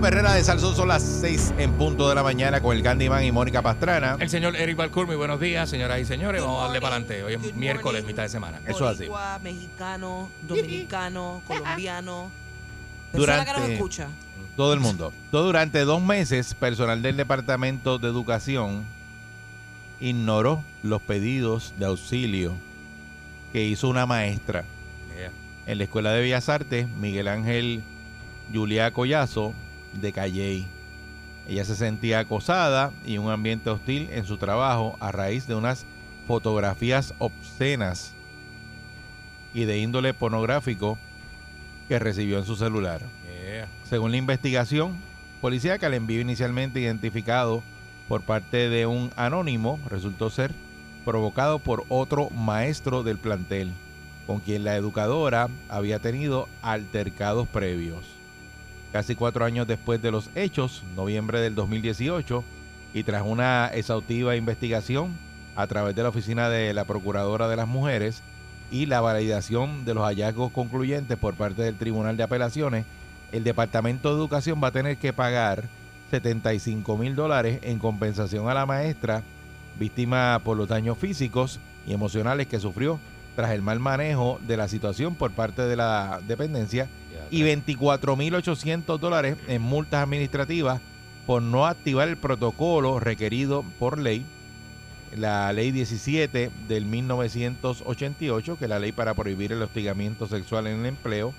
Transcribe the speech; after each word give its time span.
perrera 0.05 0.34
de 0.36 0.44
Salsón, 0.44 0.76
son 0.76 0.88
las 0.88 1.02
6 1.02 1.55
en 1.58 1.72
punto 1.73 2.08
de 2.08 2.13
la 2.13 2.22
mañana 2.22 2.62
con 2.62 2.77
el 2.77 2.84
Candyman 2.84 3.23
y 3.23 3.32
Mónica 3.32 3.63
Pastrana. 3.63 4.18
El 4.20 4.30
señor 4.30 4.55
Eric 4.55 4.77
Balcour, 4.77 5.08
muy 5.08 5.16
buenos 5.16 5.40
días, 5.40 5.68
señoras 5.68 6.00
y 6.00 6.05
señores. 6.05 6.44
Vamos 6.44 6.59
a 6.59 6.66
darle 6.66 6.80
para 6.80 6.98
adelante. 6.98 7.23
Hoy 7.23 7.34
es 7.34 7.41
Good 7.41 7.54
miércoles, 7.54 8.04
morning. 8.04 8.13
mitad 8.13 8.22
de 8.22 8.30
semana. 8.30 8.62
Eso 8.68 8.88
así. 8.88 8.98
Boricua, 8.99 9.40
mexicano, 9.40 10.30
dominicano, 10.48 11.41
colombiano. 11.48 12.30
Persona 13.12 13.40
que 13.46 13.46
nos 13.46 13.55
Durante- 13.55 13.74
escucha. 13.74 14.07
Todo 14.55 14.74
el 14.76 14.80
mundo. 14.80 15.12
Todo 15.32 15.46
durante 15.46 15.80
dos 15.80 16.04
meses, 16.04 16.54
personal 16.54 17.02
del 17.02 17.18
Departamento 17.18 17.98
de 17.98 18.08
Educación 18.08 18.84
ignoró 19.99 20.63
los 20.84 21.02
pedidos 21.02 21.74
de 21.80 21.85
auxilio 21.87 22.54
que 23.52 23.63
hizo 23.63 23.87
una 23.90 24.05
maestra 24.05 24.65
Yeah. 25.18 25.32
en 25.65 25.80
la 25.80 25.84
Escuela 25.85 26.12
de 26.12 26.21
Bellas 26.21 26.48
Artes, 26.48 26.87
Miguel 26.90 27.27
Ángel 27.27 27.82
Julia 28.54 28.91
Collazo, 28.91 29.55
de 30.01 30.12
Calley. 30.12 30.68
Ella 31.48 31.65
se 31.65 31.76
sentía 31.76 32.20
acosada 32.20 32.91
y 33.05 33.18
un 33.18 33.29
ambiente 33.29 33.70
hostil 33.70 34.10
en 34.12 34.26
su 34.26 34.37
trabajo 34.37 34.98
a 34.99 35.12
raíz 35.12 35.48
de 35.48 35.55
unas 35.55 35.85
fotografías 36.27 37.13
obscenas 37.20 38.13
y 39.54 39.65
de 39.65 39.77
índole 39.77 40.13
pornográfico 40.13 40.98
que 41.87 41.99
recibió 41.99 42.40
en 42.40 42.46
su 42.46 42.55
celular. 42.55 43.02
Yeah. 43.26 43.68
Según 43.87 44.12
la 44.12 44.18
investigación 44.18 44.96
policíaca, 45.40 45.87
el 45.87 45.93
envío 45.93 46.21
inicialmente 46.21 46.80
identificado 46.80 47.62
por 48.07 48.21
parte 48.21 48.70
de 48.70 48.85
un 48.85 49.12
anónimo 49.15 49.80
resultó 49.90 50.30
ser 50.30 50.54
provocado 51.05 51.59
por 51.59 51.85
otro 51.87 52.30
maestro 52.32 53.04
del 53.04 53.20
plantel, 53.20 53.71
con 54.26 54.40
quien 54.40 54.63
la 54.63 54.76
educadora 54.76 55.49
había 55.70 55.99
tenido 55.99 56.49
altercados 56.63 57.48
previos. 57.48 58.15
Casi 58.96 59.13
cuatro 59.13 59.43
años 59.43 59.68
después 59.68 60.01
de 60.01 60.10
los 60.10 60.29
hechos, 60.35 60.82
noviembre 60.96 61.41
del 61.41 61.54
2018, 61.54 62.46
y 62.93 63.04
tras 63.04 63.24
una 63.24 63.68
exhaustiva 63.74 64.38
investigación 64.38 65.18
a 65.57 65.68
través 65.68 65.97
de 65.97 66.03
la 66.03 66.07
oficina 66.07 66.47
de 66.47 66.74
la 66.74 66.85
Procuradora 66.85 67.50
de 67.50 67.57
las 67.57 67.68
Mujeres 67.68 68.24
y 68.72 68.85
la 68.85 69.02
validación 69.02 69.84
de 69.84 69.96
los 69.96 70.06
hallazgos 70.06 70.53
concluyentes 70.53 71.18
por 71.18 71.34
parte 71.34 71.62
del 71.62 71.75
Tribunal 71.75 72.16
de 72.16 72.24
Apelaciones, 72.24 72.85
el 73.34 73.44
Departamento 73.44 74.12
de 74.12 74.16
Educación 74.16 74.62
va 74.63 74.69
a 74.69 74.72
tener 74.72 74.96
que 74.96 75.12
pagar 75.12 75.66
75 76.12 76.97
mil 76.97 77.16
dólares 77.16 77.59
en 77.64 77.80
compensación 77.80 78.47
a 78.47 78.53
la 78.53 78.66
maestra 78.66 79.24
víctima 79.78 80.40
por 80.41 80.56
los 80.56 80.70
daños 80.70 80.97
físicos 80.97 81.59
y 81.86 81.91
emocionales 81.91 82.47
que 82.47 82.62
sufrió 82.62 82.97
tras 83.36 83.52
el 83.52 83.62
mal 83.62 83.81
manejo 83.81 84.40
de 84.47 84.56
la 84.56 84.70
situación 84.70 85.16
por 85.16 85.31
parte 85.31 85.64
de 85.64 85.75
la 85.75 86.22
dependencia 86.25 86.88
y 87.31 87.44
24.800 87.44 89.00
dólares 89.00 89.38
en 89.47 89.62
multas 89.62 90.03
administrativas 90.03 90.81
por 91.25 91.41
no 91.41 91.66
activar 91.66 92.08
el 92.08 92.18
protocolo 92.18 93.00
requerido 93.00 93.63
por 93.80 93.97
ley, 93.97 94.25
la 95.16 95.52
ley 95.53 95.72
17 95.72 96.52
del 96.68 96.85
1988, 96.85 98.58
que 98.58 98.66
es 98.66 98.69
la 98.69 98.80
ley 98.80 98.91
para 98.91 99.14
prohibir 99.14 99.52
el 99.52 99.62
hostigamiento 99.62 100.28
sexual 100.28 100.68
en 100.68 100.81
el 100.81 100.85
empleo, 100.85 101.34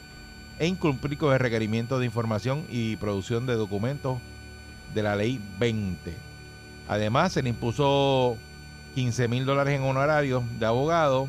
e 0.58 0.66
incumplir 0.66 1.18
con 1.18 1.32
el 1.32 1.38
requerimiento 1.38 1.98
de 1.98 2.06
información 2.06 2.64
y 2.70 2.96
producción 2.96 3.46
de 3.46 3.54
documentos 3.54 4.18
de 4.94 5.02
la 5.02 5.14
ley 5.14 5.40
20. 5.58 6.14
Además, 6.88 7.32
se 7.32 7.42
le 7.42 7.50
impuso 7.50 8.38
15 8.94 9.28
mil 9.28 9.44
dólares 9.44 9.78
en 9.78 9.82
honorarios 9.82 10.42
de 10.58 10.66
abogado, 10.66 11.28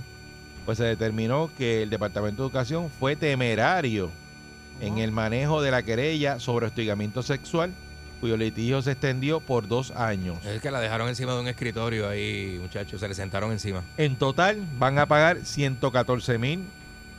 pues 0.65 0.77
se 0.77 0.85
determinó 0.85 1.49
que 1.57 1.83
el 1.83 1.89
Departamento 1.89 2.43
de 2.43 2.47
Educación 2.47 2.89
fue 2.89 3.15
temerario 3.15 4.09
en 4.81 4.97
el 4.99 5.11
manejo 5.11 5.61
de 5.61 5.71
la 5.71 5.83
querella 5.83 6.39
sobre 6.39 6.67
hostigamiento 6.67 7.23
sexual, 7.23 7.73
cuyo 8.19 8.37
litigio 8.37 8.81
se 8.81 8.91
extendió 8.91 9.39
por 9.39 9.67
dos 9.67 9.91
años. 9.91 10.43
Es 10.45 10.61
que 10.61 10.71
la 10.71 10.79
dejaron 10.79 11.07
encima 11.07 11.33
de 11.33 11.41
un 11.41 11.47
escritorio 11.47 12.09
ahí, 12.09 12.57
muchachos, 12.61 12.99
se 12.99 13.07
le 13.07 13.13
sentaron 13.13 13.51
encima. 13.51 13.83
En 13.97 14.15
total 14.15 14.63
van 14.79 14.97
a 14.99 15.05
pagar 15.05 15.45
114 15.45 16.37
mil 16.37 16.65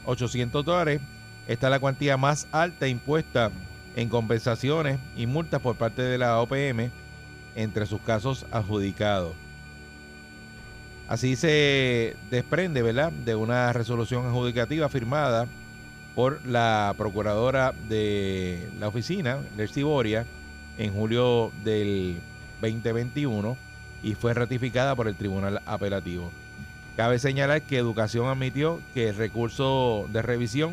800 0.05 0.65
dólares. 0.65 1.01
Esta 1.47 1.67
es 1.67 1.71
la 1.71 1.81
cuantía 1.81 2.17
más 2.17 2.47
alta 2.53 2.89
impuesta 2.89 3.51
en 3.97 4.09
compensaciones 4.09 4.99
y 5.17 5.27
multas 5.27 5.61
por 5.61 5.77
parte 5.77 6.03
de 6.03 6.19
la 6.19 6.41
OPM 6.41 6.91
entre 7.55 7.87
sus 7.87 8.01
casos 8.01 8.47
adjudicados. 8.51 9.33
Así 11.09 11.37
se 11.37 12.17
desprende, 12.31 12.83
¿verdad?, 12.83 13.11
de 13.13 13.35
una 13.35 13.73
resolución 13.73 14.27
adjudicativa 14.27 14.89
firmada 14.89 15.47
por 16.19 16.45
la 16.45 16.97
procuradora 16.99 17.73
de 17.89 18.69
la 18.81 18.89
oficina, 18.89 19.39
Lercy 19.56 19.84
Boria, 19.84 20.27
en 20.77 20.93
julio 20.93 21.53
del 21.62 22.19
2021 22.61 23.56
y 24.03 24.17
fue 24.17 24.34
ratificada 24.34 24.97
por 24.97 25.07
el 25.07 25.15
Tribunal 25.15 25.62
Apelativo. 25.65 26.33
Cabe 26.97 27.21
señalar 27.21 27.62
que 27.62 27.78
Educación 27.78 28.27
admitió 28.27 28.81
que 28.95 29.11
el 29.11 29.15
recurso 29.15 30.09
de 30.11 30.23
revisión, 30.23 30.73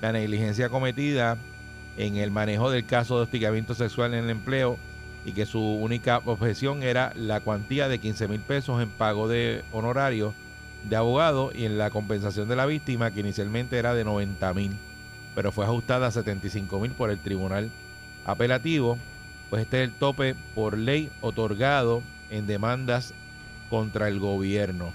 la 0.00 0.10
negligencia 0.10 0.68
cometida 0.68 1.36
en 1.96 2.16
el 2.16 2.32
manejo 2.32 2.68
del 2.68 2.84
caso 2.84 3.18
de 3.18 3.22
hostigamiento 3.22 3.76
sexual 3.76 4.14
en 4.14 4.24
el 4.24 4.30
empleo 4.30 4.78
y 5.24 5.30
que 5.30 5.46
su 5.46 5.60
única 5.60 6.20
objeción 6.24 6.82
era 6.82 7.12
la 7.14 7.38
cuantía 7.38 7.86
de 7.86 8.00
15 8.00 8.26
mil 8.26 8.40
pesos 8.40 8.82
en 8.82 8.90
pago 8.90 9.28
de 9.28 9.62
honorarios 9.70 10.34
de 10.84 10.96
abogado 10.96 11.50
y 11.54 11.64
en 11.64 11.78
la 11.78 11.90
compensación 11.90 12.48
de 12.48 12.56
la 12.56 12.66
víctima 12.66 13.10
que 13.10 13.20
inicialmente 13.20 13.78
era 13.78 13.94
de 13.94 14.04
90 14.04 14.54
mil, 14.54 14.76
pero 15.34 15.52
fue 15.52 15.64
ajustada 15.64 16.08
a 16.08 16.10
75 16.10 16.80
mil 16.80 16.92
por 16.92 17.10
el 17.10 17.18
Tribunal 17.18 17.70
Apelativo, 18.24 18.98
pues 19.50 19.62
este 19.62 19.82
es 19.82 19.88
el 19.88 19.94
tope 19.94 20.34
por 20.54 20.78
ley 20.78 21.10
otorgado 21.20 22.02
en 22.30 22.46
demandas 22.46 23.14
contra 23.68 24.08
el 24.08 24.18
gobierno. 24.18 24.92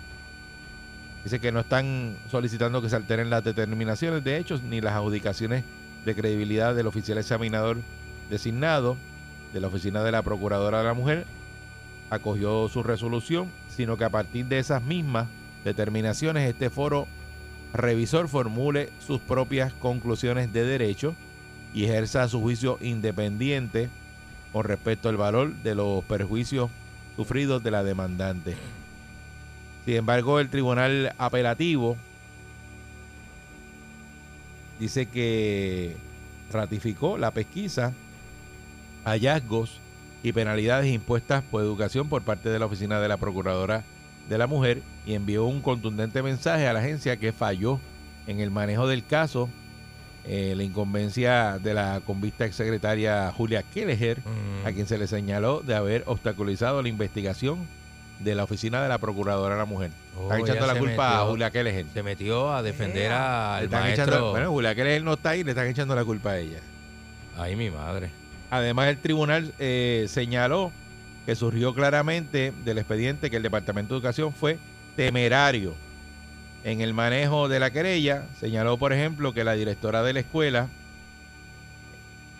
Dice 1.23 1.39
que 1.39 1.51
no 1.51 1.59
están 1.59 2.15
solicitando 2.31 2.81
que 2.81 2.89
se 2.89 2.95
alteren 2.95 3.29
las 3.29 3.43
determinaciones 3.43 4.23
de 4.23 4.37
hechos 4.37 4.63
ni 4.63 4.79
las 4.81 4.93
adjudicaciones 4.93 5.63
de 6.05 6.15
credibilidad 6.15 6.73
del 6.73 6.87
oficial 6.87 7.17
examinador 7.17 7.77
designado 8.29 8.95
de 9.53 9.59
la 9.59 9.67
Oficina 9.67 10.03
de 10.03 10.11
la 10.11 10.21
Procuradora 10.21 10.79
de 10.79 10.85
la 10.85 10.93
Mujer. 10.93 11.25
Acogió 12.09 12.69
su 12.69 12.81
resolución, 12.81 13.51
sino 13.67 13.97
que 13.97 14.05
a 14.05 14.09
partir 14.09 14.45
de 14.45 14.59
esas 14.59 14.81
mismas 14.81 15.27
determinaciones 15.63 16.49
este 16.49 16.69
foro 16.69 17.07
revisor 17.73 18.27
formule 18.27 18.89
sus 19.05 19.19
propias 19.19 19.73
conclusiones 19.73 20.51
de 20.53 20.63
derecho 20.63 21.15
y 21.73 21.85
ejerza 21.85 22.27
su 22.27 22.41
juicio 22.41 22.77
independiente 22.81 23.89
con 24.51 24.63
respecto 24.63 25.09
al 25.09 25.17
valor 25.17 25.53
de 25.55 25.75
los 25.75 26.03
perjuicios 26.05 26.71
sufridos 27.15 27.63
de 27.63 27.71
la 27.71 27.83
demandante. 27.83 28.55
Sin 29.85 29.95
embargo, 29.95 30.39
el 30.39 30.49
tribunal 30.49 31.13
apelativo 31.17 31.97
dice 34.79 35.07
que 35.07 35.95
ratificó 36.51 37.17
la 37.17 37.31
pesquisa, 37.31 37.93
hallazgos 39.05 39.79
y 40.23 40.31
penalidades 40.31 40.91
impuestas 40.93 41.43
por 41.43 41.61
educación 41.61 42.09
por 42.09 42.23
parte 42.23 42.49
de 42.49 42.59
la 42.59 42.65
Oficina 42.65 42.99
de 42.99 43.07
la 43.07 43.17
Procuradora 43.17 43.83
de 44.29 44.37
la 44.37 44.47
Mujer 44.47 44.81
y 45.05 45.13
envió 45.13 45.45
un 45.45 45.61
contundente 45.61 46.21
mensaje 46.21 46.67
a 46.67 46.73
la 46.73 46.79
agencia 46.79 47.17
que 47.17 47.31
falló 47.31 47.79
en 48.27 48.39
el 48.39 48.51
manejo 48.51 48.87
del 48.87 49.05
caso, 49.05 49.49
eh, 50.25 50.53
la 50.57 50.63
incumbencia 50.63 51.57
de 51.63 51.73
la 51.73 52.01
convicta 52.05 52.45
exsecretaria 52.45 53.31
Julia 53.35 53.63
Kelleher, 53.63 54.19
Mm. 54.19 54.67
a 54.67 54.71
quien 54.73 54.85
se 54.87 54.97
le 54.97 55.07
señaló 55.07 55.61
de 55.61 55.75
haber 55.75 56.03
obstaculizado 56.07 56.81
la 56.81 56.89
investigación 56.89 57.65
de 58.19 58.35
la 58.35 58.43
oficina 58.43 58.81
de 58.81 58.89
la 58.89 58.97
Procuradora 58.97 59.55
de 59.55 59.59
la 59.59 59.65
Mujer. 59.65 59.91
Oh, 60.17 60.23
Están 60.23 60.41
echando 60.41 60.67
la 60.67 60.75
culpa 60.79 61.21
a 61.21 61.25
Julia 61.25 61.51
Kelleher. 61.51 61.85
Se 61.93 62.03
metió 62.03 62.51
a 62.53 62.63
defender 62.63 63.09
Le 63.11 63.15
al 63.15 63.69
maestro. 63.69 64.03
echando- 64.05 64.31
bueno, 64.31 64.49
Julia 64.51 64.75
Kelleher 64.75 65.03
no 65.03 65.13
está 65.13 65.29
ahí, 65.29 65.43
le 65.43 65.51
están 65.51 65.67
echando 65.67 65.95
la 65.95 66.03
culpa 66.03 66.31
a 66.31 66.39
ella. 66.39 66.59
Ay, 67.37 67.55
mi 67.55 67.69
madre. 67.69 68.09
Además, 68.49 68.87
el 68.87 68.97
tribunal 68.97 69.53
eh, 69.59 70.07
señaló 70.09 70.71
que 71.27 71.35
surgió 71.35 71.73
claramente 71.73 72.53
del 72.63 72.77
expediente 72.77 73.29
que 73.29 73.35
el 73.35 73.43
Departamento 73.43 73.93
de 73.93 73.97
Educación 73.97 74.31
fue 74.31 74.59
temerario 74.95 75.75
en 76.63 76.79
el 76.79 76.93
manejo 76.93 77.49
de 77.49 77.59
la 77.59 77.69
querella. 77.69 78.23
Señaló, 78.39 78.77
por 78.77 78.93
ejemplo, 78.93 79.33
que 79.33 79.43
la 79.43 79.51
directora 79.51 80.03
de 80.03 80.13
la 80.13 80.21
escuela, 80.21 80.69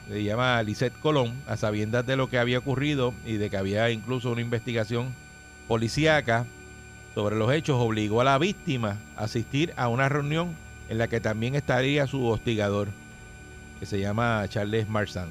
se 0.07 0.24
llama 0.24 0.63
Lisette 0.63 0.98
Colón, 1.01 1.34
a 1.48 1.57
sabiendas 1.57 2.06
de 2.06 2.16
lo 2.16 2.30
que 2.30 2.39
había 2.39 2.60
ocurrido 2.60 3.13
y 3.25 3.34
de 3.34 3.50
que 3.50 3.57
había 3.57 3.89
incluso 3.92 4.31
una 4.31 4.39
investigación 4.39 5.13
policíaca 5.68 6.45
sobre 7.13 7.36
los 7.36 7.51
hechos, 7.51 7.75
obligó 7.78 8.22
a 8.22 8.24
la 8.24 8.38
víctima 8.38 9.00
a 9.18 9.25
asistir 9.25 9.74
a 9.75 9.90
una 9.90 10.07
reunión 10.07 10.56
en 10.88 10.98
la 10.98 11.10
que 11.10 11.19
también 11.19 11.56
estaría 11.56 12.07
su 12.07 12.25
hostigador, 12.25 12.88
que 13.81 13.86
se 13.86 14.00
llama 14.00 14.45
Charles 14.48 14.88
Marzán. 14.88 15.28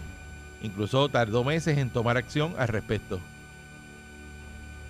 Incluso 0.60 1.08
tardó 1.08 1.42
meses 1.42 1.78
en 1.78 1.88
tomar 1.88 2.18
acción 2.18 2.52
al 2.58 2.68
respecto. 2.68 3.18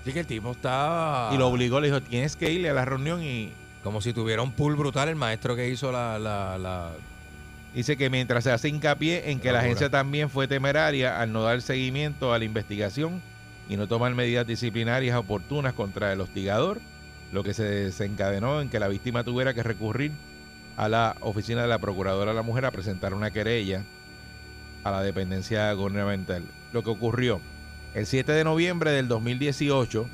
Sí 0.07 0.13
que 0.13 0.21
el 0.21 0.27
tipo 0.27 0.53
está... 0.53 1.31
Y 1.35 1.37
lo 1.37 1.49
obligó, 1.49 1.81
le 1.81 1.89
dijo, 1.89 2.01
tienes 2.01 2.37
que 2.37 2.51
irle 2.53 2.71
a 2.71 2.75
la 2.75 2.85
reunión 2.85 3.23
y 3.25 3.53
Como 3.83 4.01
si 4.01 4.13
tuviera 4.13 4.41
un 4.41 4.53
pool 4.53 4.77
brutal 4.77 5.09
el 5.09 5.17
maestro 5.17 5.57
que 5.57 5.69
hizo 5.69 5.91
la... 5.91 6.19
la, 6.19 6.57
la- 6.59 6.93
dice 7.75 7.97
que 7.97 8.09
mientras 8.09 8.45
se 8.45 8.53
hace 8.53 8.69
hincapié 8.69 9.33
en 9.33 9.41
que 9.41 9.49
la 9.49 9.55
Locura. 9.55 9.67
agencia 9.67 9.91
también 9.91 10.31
fue 10.31 10.47
temeraria 10.49 11.21
al 11.21 11.33
no 11.33 11.43
dar 11.43 11.61
seguimiento 11.61 12.33
a 12.33 12.39
la 12.39 12.45
investigación 12.45 13.21
y 13.69 13.77
no 13.77 13.87
tomar 13.89 14.15
medidas 14.15 14.47
disciplinarias 14.47 15.17
oportunas 15.17 15.75
contra 15.75 16.13
el 16.13 16.21
hostigador, 16.21 16.81
lo 17.33 17.43
que 17.43 17.53
se 17.53 17.65
desencadenó 17.65 18.61
en 18.63 18.71
que 18.71 18.79
la 18.79 18.87
víctima 18.89 19.25
tuviera 19.25 19.53
que 19.55 19.63
recurrir 19.65 20.13
a 20.77 20.89
la 20.89 21.17
oficina 21.21 21.63
de 21.63 21.69
la 21.69 21.79
Procuradora 21.79 22.31
de 22.31 22.37
la 22.37 22.43
Mujer 22.43 22.65
a 22.65 22.71
presentar 22.71 23.13
una 23.13 23.33
querella 23.33 23.83
a 24.85 24.93
la 24.93 25.03
dependencia 25.03 25.73
gubernamental. 25.73 26.45
Lo 26.73 26.83
que 26.85 26.91
ocurrió 26.91 27.41
el 27.97 28.05
7 28.05 28.31
de 28.31 28.45
noviembre 28.45 28.91
del 28.91 29.09
2018, 29.09 30.07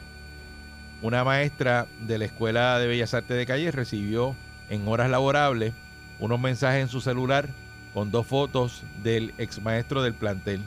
una 1.03 1.25
maestra 1.25 1.89
de 1.99 2.17
la 2.17 2.27
Escuela 2.27 2.79
de 2.79 2.87
Bellas 2.87 3.13
Artes 3.13 3.37
de 3.37 3.45
Calle 3.45 3.73
recibió 3.73 4.37
en 4.71 4.87
horas 4.87 5.11
laborables 5.11 5.73
unos 6.21 6.39
mensajes 6.39 6.81
en 6.81 6.89
su 6.89 7.01
celular 7.01 7.49
con 7.93 8.13
dos 8.13 8.25
fotos 8.25 8.85
del 9.03 9.35
ex 9.37 9.61
maestro 9.61 10.01
del 10.01 10.15
plantel. 10.15 10.61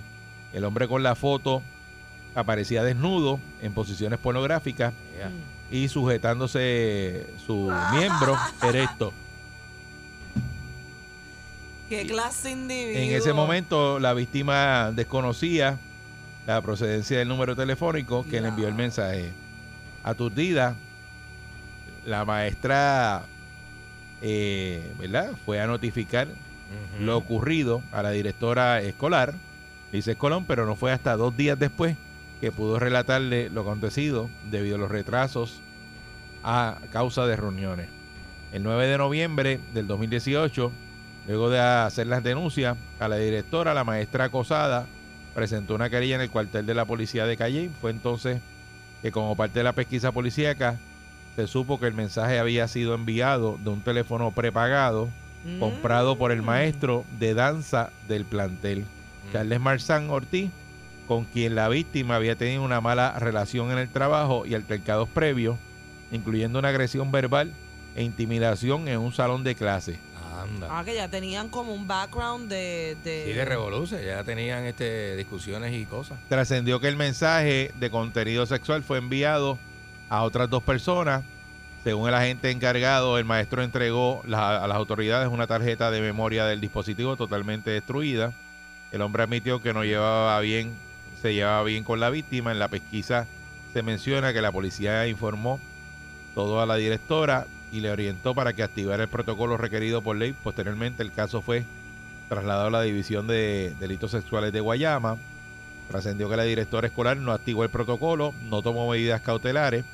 El 0.51 0.65
hombre 0.65 0.89
con 0.89 1.03
la 1.03 1.15
foto 1.15 1.61
aparecía 2.35 2.83
desnudo 2.83 3.39
en 3.61 3.71
posiciones 3.71 4.19
pornográficas 4.19 4.93
y 5.71 5.87
sujetándose 5.87 7.27
su 7.47 7.71
miembro 7.93 8.37
erecto. 8.61 9.13
¿Qué 11.87 12.05
clase 12.07 12.49
de 12.49 12.53
individuo? 12.55 13.01
En 13.03 13.15
ese 13.15 13.31
momento 13.31 13.99
la 14.01 14.13
víctima 14.13 14.91
desconocía 14.93 15.79
la 16.45 16.61
procedencia 16.61 17.19
del 17.19 17.27
número 17.27 17.55
telefónico 17.55 18.25
que 18.29 18.41
le 18.41 18.49
envió 18.49 18.67
el 18.67 18.75
mensaje. 18.75 19.31
Aturdida, 20.03 20.75
la 22.05 22.23
maestra 22.25 23.23
eh, 24.21 24.93
¿verdad? 24.99 25.31
fue 25.45 25.59
a 25.59 25.67
notificar 25.67 26.27
lo 26.99 27.17
ocurrido 27.17 27.81
a 27.91 28.01
la 28.03 28.11
directora 28.11 28.81
escolar, 28.81 29.33
Lice 29.91 30.15
Colón, 30.15 30.45
pero 30.45 30.65
no 30.65 30.75
fue 30.75 30.91
hasta 30.91 31.15
dos 31.15 31.35
días 31.37 31.57
después 31.57 31.95
que 32.41 32.51
pudo 32.51 32.79
relatarle 32.79 33.49
lo 33.49 33.61
acontecido 33.61 34.29
debido 34.49 34.75
a 34.75 34.79
los 34.79 34.91
retrasos 34.91 35.61
a 36.43 36.77
causa 36.91 37.25
de 37.27 37.35
reuniones. 37.35 37.87
El 38.51 38.63
9 38.63 38.87
de 38.87 38.97
noviembre 38.97 39.59
del 39.73 39.87
2018, 39.87 40.71
luego 41.27 41.49
de 41.49 41.59
hacer 41.59 42.07
las 42.07 42.23
denuncias 42.23 42.77
a 42.99 43.07
la 43.07 43.17
directora, 43.17 43.73
la 43.73 43.83
maestra 43.83 44.25
acosada 44.25 44.85
presentó 45.35 45.75
una 45.75 45.89
querella 45.91 46.15
en 46.15 46.21
el 46.21 46.31
cuartel 46.31 46.65
de 46.65 46.73
la 46.73 46.85
policía 46.85 47.25
de 47.27 47.37
Calle. 47.37 47.69
Fue 47.81 47.91
entonces 47.91 48.41
que 49.03 49.11
como 49.11 49.35
parte 49.35 49.59
de 49.59 49.63
la 49.63 49.73
pesquisa 49.73 50.11
policíaca 50.11 50.77
se 51.35 51.45
supo 51.45 51.79
que 51.79 51.85
el 51.87 51.93
mensaje 51.93 52.39
había 52.39 52.67
sido 52.67 52.95
enviado 52.95 53.59
de 53.63 53.69
un 53.69 53.81
teléfono 53.81 54.31
prepagado 54.31 55.09
Mm. 55.45 55.59
comprado 55.59 56.17
por 56.17 56.31
el 56.31 56.41
maestro 56.41 57.05
de 57.19 57.35
danza 57.35 57.91
del 58.07 58.25
plantel, 58.25 58.79
Mm. 58.79 59.31
Charles 59.33 59.59
Marzán 59.59 60.09
Ortiz, 60.09 60.49
con 61.07 61.25
quien 61.25 61.53
la 61.53 61.69
víctima 61.69 62.15
había 62.15 62.35
tenido 62.35 62.63
una 62.63 62.81
mala 62.81 63.11
relación 63.19 63.69
en 63.71 63.77
el 63.77 63.89
trabajo 63.89 64.47
y 64.47 64.55
altercados 64.55 65.07
previos, 65.07 65.57
incluyendo 66.11 66.57
una 66.57 66.69
agresión 66.69 67.11
verbal 67.11 67.51
e 67.95 68.01
intimidación 68.01 68.87
en 68.87 68.97
un 68.99 69.13
salón 69.13 69.43
de 69.43 69.53
clase. 69.53 69.99
Anda. 70.41 70.67
Ah, 70.71 70.83
que 70.83 70.93
ya 70.95 71.07
tenían 71.07 71.49
como 71.49 71.73
un 71.73 71.87
background 71.87 72.49
de... 72.49 72.97
de... 73.03 73.25
Sí, 73.27 73.33
de 73.33 73.45
revolución. 73.45 74.01
Ya 74.01 74.23
tenían 74.23 74.63
este 74.65 75.15
discusiones 75.15 75.73
y 75.73 75.85
cosas. 75.85 76.17
Trascendió 76.29 76.79
que 76.79 76.87
el 76.87 76.95
mensaje 76.95 77.71
de 77.75 77.89
contenido 77.89 78.45
sexual 78.45 78.83
fue 78.83 78.97
enviado 78.97 79.57
a 80.09 80.23
otras 80.23 80.49
dos 80.49 80.63
personas. 80.63 81.23
Según 81.83 82.09
el 82.09 82.15
agente 82.15 82.49
encargado, 82.49 83.17
el 83.19 83.25
maestro 83.25 83.61
entregó 83.63 84.21
la- 84.25 84.63
a 84.63 84.67
las 84.67 84.77
autoridades 84.77 85.27
una 85.29 85.45
tarjeta 85.47 85.91
de 85.91 86.01
memoria 86.01 86.45
del 86.45 86.59
dispositivo 86.59 87.15
totalmente 87.15 87.69
destruida. 87.69 88.33
El 88.91 89.01
hombre 89.01 89.23
admitió 89.23 89.61
que 89.61 89.73
no 89.73 89.83
llevaba 89.83 90.39
bien, 90.39 90.73
se 91.21 91.33
llevaba 91.33 91.63
bien 91.63 91.83
con 91.83 91.99
la 91.99 92.09
víctima. 92.09 92.51
En 92.51 92.59
la 92.59 92.69
pesquisa 92.69 93.27
se 93.73 93.83
menciona 93.83 94.33
que 94.33 94.41
la 94.41 94.51
policía 94.51 95.05
informó 95.07 95.59
todo 96.33 96.59
a 96.61 96.65
la 96.65 96.75
directora 96.75 97.45
y 97.71 97.81
le 97.81 97.91
orientó 97.91 98.33
para 98.33 98.53
que 98.53 98.63
activara 98.63 99.03
el 99.03 99.09
protocolo 99.09 99.57
requerido 99.57 100.01
por 100.01 100.15
ley. 100.15 100.33
Posteriormente 100.43 101.03
el 101.03 101.11
caso 101.11 101.41
fue 101.41 101.65
trasladado 102.29 102.67
a 102.67 102.71
la 102.71 102.81
División 102.81 103.27
de 103.27 103.75
Delitos 103.79 104.11
Sexuales 104.11 104.53
de 104.53 104.59
Guayama. 104.59 105.17
Trascendió 105.89 106.29
que 106.29 106.37
la 106.37 106.43
directora 106.43 106.87
escolar 106.87 107.17
no 107.17 107.31
activó 107.31 107.63
el 107.63 107.69
protocolo, 107.69 108.33
no 108.49 108.61
tomó 108.61 108.89
medidas 108.89 109.21
cautelares, 109.21 109.85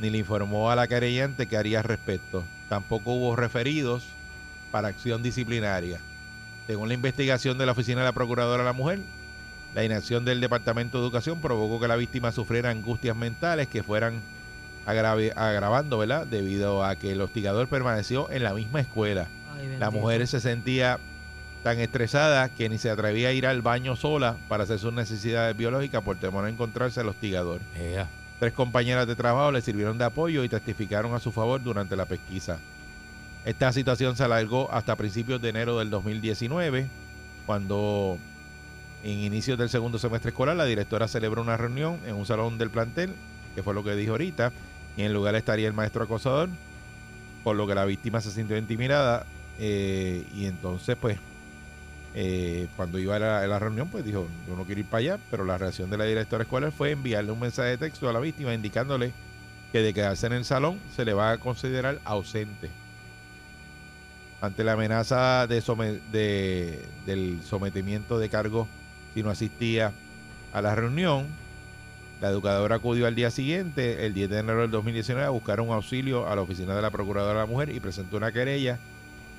ni 0.00 0.10
le 0.10 0.18
informó 0.18 0.70
a 0.70 0.76
la 0.76 0.88
querellante 0.88 1.46
que 1.46 1.56
haría 1.56 1.78
al 1.78 1.84
respecto. 1.84 2.44
Tampoco 2.68 3.12
hubo 3.12 3.36
referidos 3.36 4.04
para 4.70 4.88
acción 4.88 5.22
disciplinaria. 5.22 6.00
Según 6.66 6.88
la 6.88 6.94
investigación 6.94 7.58
de 7.58 7.66
la 7.66 7.72
Oficina 7.72 8.00
de 8.00 8.06
la 8.06 8.12
Procuradora 8.12 8.62
de 8.62 8.66
la 8.66 8.72
Mujer, 8.72 9.00
la 9.74 9.84
inacción 9.84 10.24
del 10.24 10.40
Departamento 10.40 10.98
de 10.98 11.04
Educación 11.04 11.40
provocó 11.40 11.78
que 11.78 11.88
la 11.88 11.96
víctima 11.96 12.32
sufriera 12.32 12.70
angustias 12.70 13.14
mentales 13.14 13.68
que 13.68 13.82
fueran 13.82 14.22
agrave- 14.86 15.32
agravando, 15.36 15.98
¿verdad? 15.98 16.26
Debido 16.26 16.84
a 16.84 16.96
que 16.96 17.12
el 17.12 17.20
hostigador 17.20 17.68
permaneció 17.68 18.30
en 18.30 18.42
la 18.44 18.54
misma 18.54 18.80
escuela. 18.80 19.26
Ay, 19.58 19.76
La 19.78 19.90
mujer 19.90 20.26
se 20.26 20.40
sentía 20.40 20.98
tan 21.62 21.80
estresada 21.80 22.48
que 22.48 22.68
ni 22.68 22.78
se 22.78 22.90
atrevía 22.90 23.28
a 23.28 23.32
ir 23.32 23.46
al 23.46 23.60
baño 23.62 23.96
sola 23.96 24.36
para 24.48 24.64
hacer 24.64 24.78
sus 24.78 24.92
necesidades 24.92 25.56
biológicas 25.56 26.02
por 26.02 26.16
temor 26.16 26.44
a 26.44 26.48
encontrarse 26.48 27.00
al 27.00 27.08
hostigador. 27.08 27.60
Tres 28.38 28.52
compañeras 28.52 29.06
de 29.06 29.16
trabajo 29.16 29.50
le 29.50 29.62
sirvieron 29.62 29.98
de 29.98 30.04
apoyo 30.04 30.44
y 30.44 30.48
testificaron 30.48 31.14
a 31.14 31.20
su 31.20 31.32
favor 31.32 31.62
durante 31.62 31.96
la 31.96 32.04
pesquisa. 32.04 32.58
Esta 33.44 33.72
situación 33.72 34.14
se 34.16 34.24
alargó 34.24 34.70
hasta 34.72 34.94
principios 34.96 35.40
de 35.40 35.48
enero 35.48 35.78
del 35.78 35.88
2019, 35.90 36.86
cuando 37.46 38.18
en 39.04 39.18
inicios 39.20 39.58
del 39.58 39.68
segundo 39.70 39.98
semestre 39.98 40.30
escolar 40.30 40.56
la 40.56 40.64
directora 40.64 41.08
celebró 41.08 41.42
una 41.42 41.56
reunión 41.56 41.98
en 42.06 42.14
un 42.16 42.26
salón 42.26 42.58
del 42.58 42.70
plantel, 42.70 43.12
que 43.54 43.62
fue 43.62 43.72
lo 43.74 43.82
que 43.84 43.94
dijo 43.94 44.12
ahorita, 44.12 44.52
y 44.96 45.02
en 45.02 45.12
lugar 45.12 45.34
estaría 45.34 45.66
el 45.68 45.74
maestro 45.74 46.04
acosador, 46.04 46.48
por 47.44 47.56
lo 47.56 47.66
que 47.66 47.74
la 47.74 47.84
víctima 47.84 48.20
se 48.20 48.30
sintió 48.30 48.56
intimidada 48.56 49.26
eh, 49.58 50.24
y 50.34 50.46
entonces 50.46 50.96
pues 51.00 51.18
eh, 52.14 52.66
cuando 52.76 52.98
iba 52.98 53.16
a 53.16 53.46
la, 53.46 53.58
reunión 53.58 53.88
pues 53.88 54.04
dijo 54.04 54.26
yo 54.48 54.56
no 54.56 54.64
quiero 54.64 54.80
ir 54.80 54.86
para 54.86 54.98
allá, 55.00 55.18
pero 55.30 55.44
la 55.44 55.58
reacción 55.58 55.90
de 55.90 55.98
la 55.98 56.04
directora 56.04 56.44
escolar 56.44 56.72
fue 56.72 56.92
enviarle 56.92 57.30
un 57.30 57.40
mensaje 57.40 57.70
de 57.70 57.78
texto 57.78 58.08
a 58.08 58.12
la 58.12 58.20
víctima 58.20 58.54
indicándole 58.54 59.12
que 59.72 59.80
de 59.80 59.92
quedarse 59.92 60.26
en 60.26 60.32
el 60.32 60.44
salón 60.44 60.78
se 60.94 61.04
le 61.04 61.12
va 61.12 61.32
a 61.32 61.38
considerar 61.38 62.00
ausente. 62.04 62.70
Ante 64.40 64.64
la 64.64 64.72
amenaza 64.72 65.46
de- 65.46 66.82
del 67.06 67.40
sometimiento 67.42 68.18
de 68.18 68.28
cargo 68.28 68.68
si 69.14 69.22
no 69.22 69.30
asistía 69.30 69.92
a 70.52 70.62
la 70.62 70.74
reunión, 70.74 71.26
la 72.20 72.28
educadora 72.28 72.76
acudió 72.76 73.06
al 73.06 73.14
día 73.14 73.30
siguiente, 73.30 74.06
el 74.06 74.14
10 74.14 74.30
de 74.30 74.38
enero 74.38 74.62
del 74.62 74.70
2019, 74.70 75.26
a 75.26 75.30
buscar 75.30 75.60
un 75.60 75.70
auxilio 75.70 76.28
a 76.28 76.34
la 76.34 76.42
oficina 76.42 76.74
de 76.74 76.82
la 76.82 76.90
Procuradora 76.90 77.34
de 77.34 77.40
la 77.40 77.46
Mujer 77.46 77.68
y 77.68 77.80
presentó 77.80 78.16
una 78.16 78.32
querella 78.32 78.78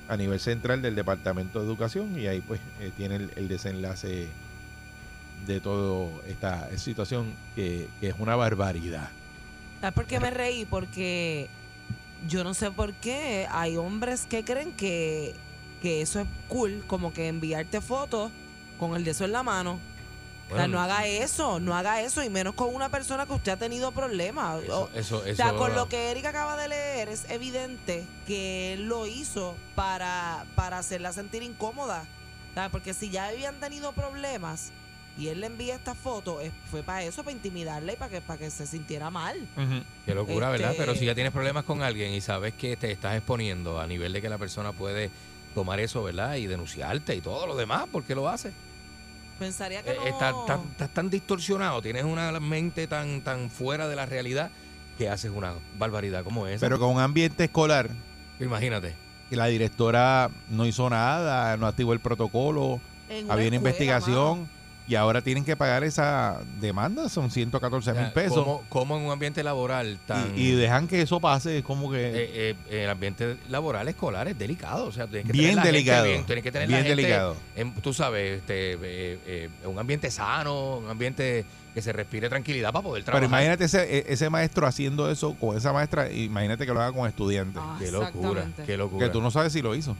a 0.07 0.15
nivel 0.15 0.39
central 0.39 0.81
del 0.81 0.95
Departamento 0.95 1.59
de 1.59 1.65
Educación 1.65 2.17
y 2.17 2.27
ahí 2.27 2.41
pues 2.41 2.61
eh, 2.79 2.91
tiene 2.95 3.15
el, 3.15 3.47
desenlace 3.47 4.27
de 5.45 5.59
toda 5.59 6.09
esta 6.27 6.69
situación 6.77 7.33
que, 7.55 7.89
es 8.01 8.13
una 8.19 8.35
barbaridad. 8.35 9.09
¿Sabes 9.81 9.93
por 9.93 10.05
qué 10.05 10.19
me 10.19 10.29
reí? 10.29 10.65
Porque 10.65 11.49
yo 12.27 12.43
no 12.43 12.53
sé 12.53 12.71
por 12.71 12.93
qué 12.93 13.47
hay 13.51 13.77
hombres 13.77 14.27
que 14.27 14.43
creen 14.43 14.71
que, 14.71 15.35
que 15.81 16.01
eso 16.01 16.19
es 16.19 16.27
cool, 16.47 16.83
como 16.87 17.11
que 17.11 17.27
enviarte 17.27 17.81
fotos 17.81 18.31
con 18.79 18.95
el 18.95 19.03
de 19.03 19.15
en 19.19 19.31
la 19.31 19.43
mano. 19.43 19.79
O 20.49 20.55
sea, 20.55 20.67
no 20.67 20.79
haga 20.79 21.05
eso, 21.07 21.59
no 21.59 21.75
haga 21.75 22.01
eso, 22.01 22.23
y 22.23 22.29
menos 22.29 22.53
con 22.55 22.73
una 22.73 22.89
persona 22.89 23.25
que 23.25 23.33
usted 23.33 23.51
ha 23.51 23.57
tenido 23.57 23.91
problemas. 23.91 24.63
Eso, 24.63 24.81
O- 24.83 24.89
eso, 24.97 25.17
o 25.29 25.35
sea, 25.35 25.53
con 25.53 25.75
lo 25.75 25.89
que 25.89 26.11
Erika 26.11 26.29
acaba 26.29 26.55
de 26.55 26.69
leer, 26.69 27.09
es 27.09 27.25
evidente 27.29 28.05
que 28.25 28.73
él 28.73 28.87
lo 28.87 29.07
hizo 29.07 29.55
para, 29.75 30.45
para 30.55 30.77
hacerla 30.77 31.11
sentir 31.13 31.43
incómoda. 31.43 32.05
Porque 32.71 32.93
si 32.95 33.09
ya 33.11 33.27
habían 33.27 33.59
tenido 33.59 33.91
problemas 33.91 34.71
y 35.15 35.27
él 35.27 35.41
le 35.41 35.47
envía 35.47 35.75
esta 35.75 35.93
foto, 35.93 36.39
fue 36.71 36.81
para 36.81 37.03
eso, 37.03 37.23
para 37.23 37.33
intimidarla 37.35 37.93
y 37.93 37.95
para 37.97 38.09
que, 38.09 38.21
para 38.21 38.39
que 38.39 38.49
se 38.49 38.65
sintiera 38.65 39.09
mal. 39.11 39.37
Qué 40.05 40.15
locura, 40.15 40.49
¿verdad? 40.49 40.71
Este- 40.71 40.81
Pero 40.83 40.95
si 40.95 41.05
ya 41.05 41.13
tienes 41.13 41.33
problemas 41.33 41.65
con 41.65 41.83
alguien 41.83 42.13
y 42.13 42.21
sabes 42.21 42.53
que 42.55 42.75
te 42.77 42.91
estás 42.91 43.15
exponiendo 43.15 43.79
a 43.79 43.85
nivel 43.85 44.11
de 44.13 44.21
que 44.23 44.29
la 44.29 44.37
persona 44.39 44.71
puede 44.71 45.11
tomar 45.53 45.79
eso, 45.79 46.01
¿verdad? 46.03 46.35
Y 46.35 46.47
denunciarte 46.47 47.15
y 47.15 47.21
todo 47.21 47.45
lo 47.45 47.55
demás, 47.55 47.85
¿por 47.91 48.03
qué 48.03 48.15
lo 48.15 48.27
hace? 48.27 48.51
Pensaría 49.39 49.83
que 49.83 49.91
Eh, 49.91 49.95
no. 49.99 50.07
Estás 50.07 50.33
tan, 50.45 50.59
estás 50.71 50.89
tan 50.89 51.09
distorsionado, 51.09 51.81
tienes 51.81 52.03
una 52.03 52.31
mente 52.39 52.87
tan, 52.87 53.21
tan 53.21 53.49
fuera 53.49 53.87
de 53.87 53.95
la 53.95 54.05
realidad 54.05 54.49
que 54.97 55.09
haces 55.09 55.31
una 55.33 55.53
barbaridad 55.77 56.23
como 56.23 56.47
esa. 56.47 56.59
Pero 56.65 56.79
con 56.79 56.89
un 56.95 56.99
ambiente 56.99 57.43
escolar, 57.45 57.89
Imagínate. 58.39 58.93
que 59.29 59.35
la 59.35 59.45
directora 59.47 60.29
no 60.49 60.65
hizo 60.65 60.89
nada, 60.89 61.55
no 61.57 61.67
activó 61.67 61.93
el 61.93 61.99
protocolo, 61.99 62.79
había 63.29 63.47
una 63.47 63.55
investigación 63.57 64.41
mano. 64.41 64.56
Y 64.87 64.95
ahora 64.95 65.21
tienen 65.21 65.43
que 65.43 65.55
pagar 65.57 65.83
esa 65.83 66.39
demanda, 66.61 67.09
son 67.09 67.29
114 67.29 67.93
mil 67.93 68.11
pesos. 68.13 68.37
¿Cómo, 68.43 68.63
cómo 68.69 68.97
en 68.97 69.03
un 69.03 69.11
ambiente 69.11 69.43
laboral 69.43 69.97
tan... 70.07 70.31
Y, 70.37 70.41
y 70.43 70.51
dejan 70.51 70.87
que 70.87 71.01
eso 71.01 71.19
pase, 71.19 71.57
es 71.57 71.63
como 71.63 71.91
que... 71.91 71.97
eh, 72.07 72.55
eh, 72.69 72.83
el 72.83 72.89
ambiente 72.89 73.37
laboral 73.49 73.87
escolar 73.89 74.27
es 74.27 74.37
delicado, 74.39 74.85
o 74.85 74.91
sea, 74.91 75.05
tienes 75.07 75.25
que 75.27 75.33
Bien 75.33 75.49
tener 75.49 75.55
la 75.57 75.61
gente 75.63 75.71
delicado, 75.77 76.05
bien, 76.05 76.25
tienes 76.25 76.43
que 76.43 76.51
tener 76.51 76.67
bien 76.69 76.79
la 76.81 76.85
gente 76.87 77.01
delicado. 77.01 77.35
en- 77.55 77.73
tú 77.81 77.93
sabes, 77.93 78.39
este, 78.39 78.73
eh, 78.73 79.19
eh, 79.25 79.49
un 79.65 79.77
ambiente 79.77 80.09
sano, 80.09 80.77
un 80.77 80.89
ambiente 80.89 81.43
que 81.73 81.81
se 81.81 81.91
respire 81.93 82.27
tranquilidad 82.29 82.71
para 82.71 82.83
poder 82.83 83.03
trabajar. 83.03 83.27
Pero 83.27 83.29
imagínate 83.29 83.65
ese, 83.65 83.97
e- 83.99 84.05
ese 84.11 84.29
maestro 84.29 84.65
haciendo 84.65 85.11
eso 85.11 85.35
con 85.35 85.55
esa 85.57 85.73
maestra, 85.73 86.09
imagínate 86.11 86.65
que 86.65 86.73
lo 86.73 86.81
haga 86.81 86.91
con 86.91 87.07
estudiantes. 87.07 87.61
Ah, 87.63 87.75
Qué 87.79 87.91
locura, 87.91 88.47
qué 88.65 88.77
locura. 88.77 89.05
Que 89.05 89.11
tú 89.11 89.21
no 89.21 89.29
sabes 89.31 89.51
si 89.53 89.61
lo 89.61 89.75
hizo. 89.75 89.95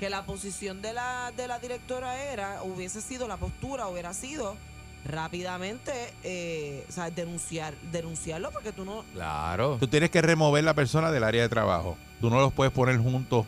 Que 0.00 0.08
la 0.08 0.24
posición 0.24 0.80
de 0.80 0.94
la, 0.94 1.30
de 1.36 1.46
la 1.46 1.58
directora 1.58 2.24
era, 2.24 2.62
hubiese 2.62 3.02
sido, 3.02 3.28
la 3.28 3.36
postura 3.36 3.86
hubiera 3.86 4.14
sido 4.14 4.56
rápidamente, 5.04 5.92
eh, 6.24 6.86
o 6.88 6.92
sea, 6.92 7.10
denunciar, 7.10 7.74
denunciarlo 7.92 8.50
porque 8.50 8.72
tú 8.72 8.86
no... 8.86 9.04
Claro. 9.12 9.76
Tú 9.78 9.88
tienes 9.88 10.10
que 10.10 10.22
remover 10.22 10.64
la 10.64 10.72
persona 10.72 11.10
del 11.12 11.22
área 11.22 11.42
de 11.42 11.50
trabajo. 11.50 11.98
Tú 12.18 12.30
no 12.30 12.40
los 12.40 12.50
puedes 12.50 12.72
poner 12.72 12.96
juntos 12.96 13.44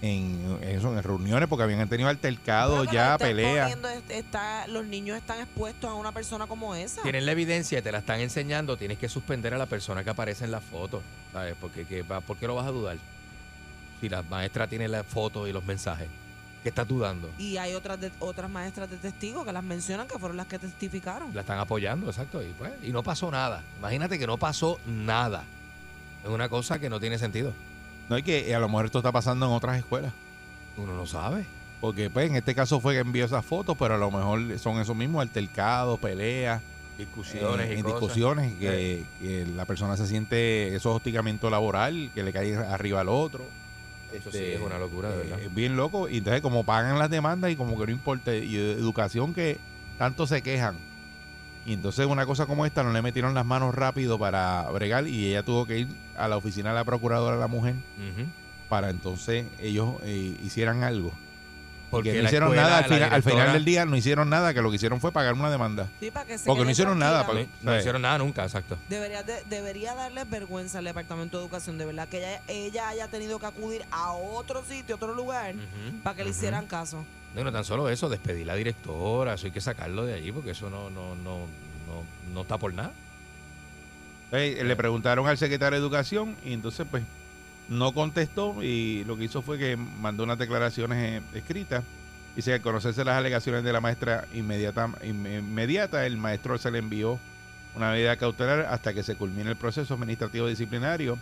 en, 0.00 0.58
eso, 0.62 0.96
en 0.96 1.02
reuniones 1.02 1.46
porque 1.46 1.64
habían 1.64 1.86
tenido 1.90 2.08
altercados, 2.08 2.90
ya, 2.90 3.18
peleas. 3.18 3.76
está, 4.08 4.66
los 4.68 4.86
niños 4.86 5.18
están 5.18 5.40
expuestos 5.40 5.90
a 5.90 5.94
una 5.94 6.12
persona 6.12 6.46
como 6.46 6.74
esa. 6.74 7.02
Tienes 7.02 7.24
la 7.24 7.32
evidencia, 7.32 7.82
te 7.82 7.92
la 7.92 7.98
están 7.98 8.20
enseñando, 8.20 8.78
tienes 8.78 8.96
que 8.96 9.10
suspender 9.10 9.52
a 9.52 9.58
la 9.58 9.66
persona 9.66 10.04
que 10.04 10.10
aparece 10.10 10.46
en 10.46 10.52
la 10.52 10.60
foto, 10.60 11.02
¿sabes? 11.34 11.54
Porque, 11.60 11.84
que 11.84 12.02
¿Por 12.02 12.36
qué 12.38 12.46
lo 12.46 12.54
vas 12.54 12.66
a 12.66 12.70
dudar? 12.70 12.96
Si 14.00 14.08
la 14.08 14.22
maestra 14.22 14.66
tiene 14.66 14.88
la 14.88 15.02
foto 15.04 15.46
y 15.48 15.52
los 15.52 15.64
mensajes, 15.64 16.08
¿qué 16.62 16.68
estás 16.68 16.86
dudando? 16.86 17.30
Y 17.38 17.56
hay 17.56 17.74
otras 17.74 18.00
de- 18.00 18.12
otras 18.18 18.50
maestras 18.50 18.90
de 18.90 18.96
testigos 18.96 19.44
que 19.46 19.52
las 19.52 19.64
mencionan 19.64 20.06
que 20.06 20.18
fueron 20.18 20.36
las 20.36 20.46
que 20.46 20.58
testificaron. 20.58 21.34
La 21.34 21.40
están 21.42 21.58
apoyando, 21.58 22.08
exacto. 22.08 22.42
Y, 22.42 22.52
pues, 22.58 22.72
y 22.82 22.90
no 22.92 23.02
pasó 23.02 23.30
nada. 23.30 23.62
Imagínate 23.78 24.18
que 24.18 24.26
no 24.26 24.36
pasó 24.36 24.78
nada. 24.86 25.44
Es 26.24 26.28
una 26.30 26.48
cosa 26.48 26.78
que 26.78 26.90
no 26.90 27.00
tiene 27.00 27.18
sentido. 27.18 27.52
No 28.08 28.16
hay 28.16 28.22
que, 28.22 28.54
a 28.54 28.58
lo 28.60 28.68
mejor 28.68 28.86
esto 28.86 28.98
está 28.98 29.12
pasando 29.12 29.46
en 29.46 29.52
otras 29.52 29.78
escuelas. 29.78 30.12
Uno 30.76 30.94
no 30.94 31.06
sabe. 31.06 31.44
Porque 31.80 32.10
pues 32.10 32.28
en 32.30 32.36
este 32.36 32.54
caso 32.54 32.80
fue 32.80 32.94
que 32.94 33.00
envió 33.00 33.24
esas 33.24 33.44
fotos, 33.44 33.76
pero 33.78 33.94
a 33.94 33.98
lo 33.98 34.10
mejor 34.10 34.58
son 34.58 34.80
esos 34.80 34.96
mismos 34.96 35.22
altercados, 35.22 35.98
peleas, 36.00 36.62
Discusiones 36.98 37.68
eh, 37.68 37.74
y 37.74 37.76
en 37.78 37.82
cosas. 37.82 38.00
discusiones, 38.00 38.54
que, 38.58 39.04
que 39.20 39.46
la 39.54 39.66
persona 39.66 39.96
se 39.98 40.06
siente 40.06 40.74
esos 40.74 40.96
hostigamiento 40.96 41.50
laboral, 41.50 42.10
que 42.14 42.22
le 42.22 42.32
cae 42.32 42.56
arriba 42.56 43.02
al 43.02 43.08
otro. 43.10 43.44
Eso 44.12 44.30
sí 44.30 44.38
Este, 44.38 44.54
es 44.54 44.60
una 44.60 44.78
locura, 44.78 45.10
de 45.10 45.16
verdad. 45.18 45.38
eh, 45.40 45.46
Es 45.46 45.54
bien 45.54 45.76
loco. 45.76 46.08
Y 46.08 46.18
entonces 46.18 46.40
como 46.42 46.64
pagan 46.64 46.98
las 46.98 47.10
demandas 47.10 47.50
y 47.50 47.56
como 47.56 47.78
que 47.78 47.86
no 47.86 47.92
importa. 47.92 48.34
Y 48.34 48.54
de 48.54 48.72
educación 48.72 49.34
que 49.34 49.58
tanto 49.98 50.26
se 50.26 50.42
quejan. 50.42 50.76
Y 51.64 51.72
entonces 51.72 52.06
una 52.06 52.26
cosa 52.26 52.46
como 52.46 52.64
esta 52.64 52.82
no 52.84 52.92
le 52.92 53.02
metieron 53.02 53.34
las 53.34 53.44
manos 53.44 53.74
rápido 53.74 54.18
para 54.18 54.62
bregar 54.70 55.08
y 55.08 55.26
ella 55.28 55.42
tuvo 55.42 55.66
que 55.66 55.80
ir 55.80 55.88
a 56.16 56.28
la 56.28 56.36
oficina 56.36 56.68
de 56.70 56.76
la 56.76 56.84
procuradora 56.84 57.34
de 57.34 57.40
la 57.40 57.48
mujer 57.48 57.74
para 58.68 58.90
entonces 58.90 59.46
ellos 59.60 59.94
eh, 60.04 60.36
hicieran 60.44 60.84
algo. 60.84 61.12
Porque 61.90 62.12
que 62.12 62.18
no 62.20 62.24
hicieron 62.26 62.48
escuela, 62.48 62.62
nada 62.64 62.76
al 62.78 62.84
final, 62.84 63.02
al 63.04 63.08
final 63.22 63.22
directora- 63.24 63.52
del 63.52 63.64
día 63.64 63.84
no 63.86 63.96
hicieron 63.96 64.28
nada 64.28 64.52
que 64.52 64.60
lo 64.60 64.70
que 64.70 64.76
hicieron 64.76 65.00
fue 65.00 65.12
pagar 65.12 65.34
una 65.34 65.50
demanda 65.50 65.88
Sí, 66.00 66.10
para 66.10 66.26
que 66.26 66.36
se 66.38 66.46
Porque 66.46 66.64
no 66.64 66.70
hicieron 66.70 66.98
nada, 66.98 67.26
para- 67.26 67.46
No 67.62 67.78
hicieron 67.78 68.02
nada 68.02 68.18
nunca, 68.18 68.44
exacto. 68.44 68.76
Debería, 68.88 69.22
de- 69.22 69.42
debería 69.48 69.94
darle 69.94 70.24
vergüenza 70.24 70.78
al 70.78 70.84
Departamento 70.84 71.38
de 71.38 71.44
Educación, 71.44 71.78
de 71.78 71.84
verdad, 71.86 72.08
que 72.08 72.18
ella, 72.18 72.40
ella 72.48 72.88
haya 72.88 73.08
tenido 73.08 73.38
que 73.38 73.46
acudir 73.46 73.84
a 73.92 74.12
otro 74.12 74.64
sitio, 74.64 74.96
otro 74.96 75.14
lugar, 75.14 75.54
para 76.02 76.16
que 76.16 76.24
le 76.24 76.30
hicieran 76.30 76.66
caso. 76.66 77.04
No, 77.34 77.52
tan 77.52 77.64
solo 77.64 77.88
eso, 77.90 78.08
despedir 78.08 78.46
la 78.46 78.54
directora, 78.54 79.34
eso 79.34 79.46
hay 79.46 79.52
que 79.52 79.60
sacarlo 79.60 80.04
de 80.06 80.14
allí 80.14 80.32
porque 80.32 80.50
eso 80.52 80.70
no, 80.70 80.90
no, 80.90 81.14
no, 81.16 81.40
no, 81.86 82.02
no 82.32 82.40
está 82.42 82.56
por 82.58 82.72
nada. 82.74 82.92
Le 84.32 84.76
preguntaron 84.76 85.26
al 85.28 85.38
secretario 85.38 85.78
de 85.78 85.84
educación 85.84 86.36
y 86.44 86.52
entonces 86.52 86.86
pues 86.90 87.04
no 87.68 87.92
contestó 87.92 88.62
y 88.62 89.04
lo 89.04 89.16
que 89.16 89.24
hizo 89.24 89.42
fue 89.42 89.58
que 89.58 89.76
mandó 89.76 90.24
unas 90.24 90.38
declaraciones 90.38 91.20
eh, 91.20 91.38
escritas 91.38 91.82
dice 92.36 92.50
que 92.50 92.54
al 92.56 92.60
conocerse 92.60 93.04
las 93.04 93.16
alegaciones 93.16 93.64
de 93.64 93.72
la 93.72 93.80
maestra 93.80 94.26
inmediata, 94.32 94.88
inme- 95.02 95.38
inmediata 95.40 96.06
el 96.06 96.16
maestro 96.16 96.58
se 96.58 96.70
le 96.70 96.78
envió 96.78 97.18
una 97.74 97.90
medida 97.90 98.16
cautelar 98.16 98.60
hasta 98.70 98.94
que 98.94 99.02
se 99.02 99.16
culmine 99.16 99.50
el 99.50 99.56
proceso 99.56 99.94
administrativo 99.94 100.46
disciplinario 100.46 101.18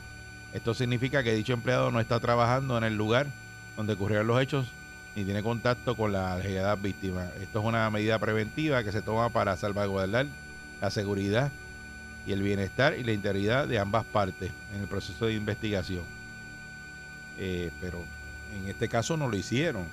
esto 0.52 0.74
significa 0.74 1.22
que 1.22 1.34
dicho 1.34 1.52
empleado 1.52 1.90
no 1.90 2.00
está 2.00 2.20
trabajando 2.20 2.76
en 2.78 2.84
el 2.84 2.96
lugar 2.96 3.26
donde 3.76 3.94
ocurrieron 3.94 4.26
los 4.26 4.40
hechos 4.42 4.66
ni 5.16 5.24
tiene 5.24 5.42
contacto 5.42 5.96
con 5.96 6.12
la 6.12 6.34
allegada 6.34 6.74
víctima 6.74 7.26
esto 7.40 7.60
es 7.60 7.64
una 7.64 7.88
medida 7.90 8.18
preventiva 8.18 8.84
que 8.84 8.92
se 8.92 9.00
toma 9.02 9.30
para 9.30 9.56
salvaguardar 9.56 10.26
la 10.80 10.90
seguridad 10.90 11.50
y 12.26 12.32
el 12.32 12.42
bienestar 12.42 12.96
y 12.98 13.04
la 13.04 13.12
integridad 13.12 13.66
de 13.68 13.78
ambas 13.78 14.04
partes 14.04 14.50
en 14.74 14.80
el 14.80 14.86
proceso 14.88 15.26
de 15.26 15.34
investigación. 15.34 16.02
Eh, 17.38 17.70
pero 17.80 18.02
en 18.54 18.68
este 18.68 18.88
caso 18.88 19.16
no 19.16 19.28
lo 19.28 19.36
hicieron. 19.36 19.84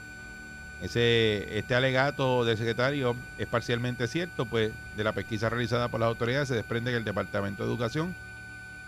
Ese, 0.82 1.60
este 1.60 1.76
alegato 1.76 2.44
del 2.44 2.58
secretario 2.58 3.16
es 3.38 3.48
parcialmente 3.48 4.08
cierto, 4.08 4.46
pues 4.46 4.72
de 4.98 5.04
la 5.04 5.12
pesquisa 5.12 5.48
realizada 5.50 5.90
por 5.90 6.00
las 6.00 6.08
autoridades 6.08 6.48
se 6.48 6.56
desprende 6.56 6.90
que 6.92 6.98
el 6.98 7.04
Departamento 7.04 7.64
de 7.64 7.70
Educación 7.70 8.16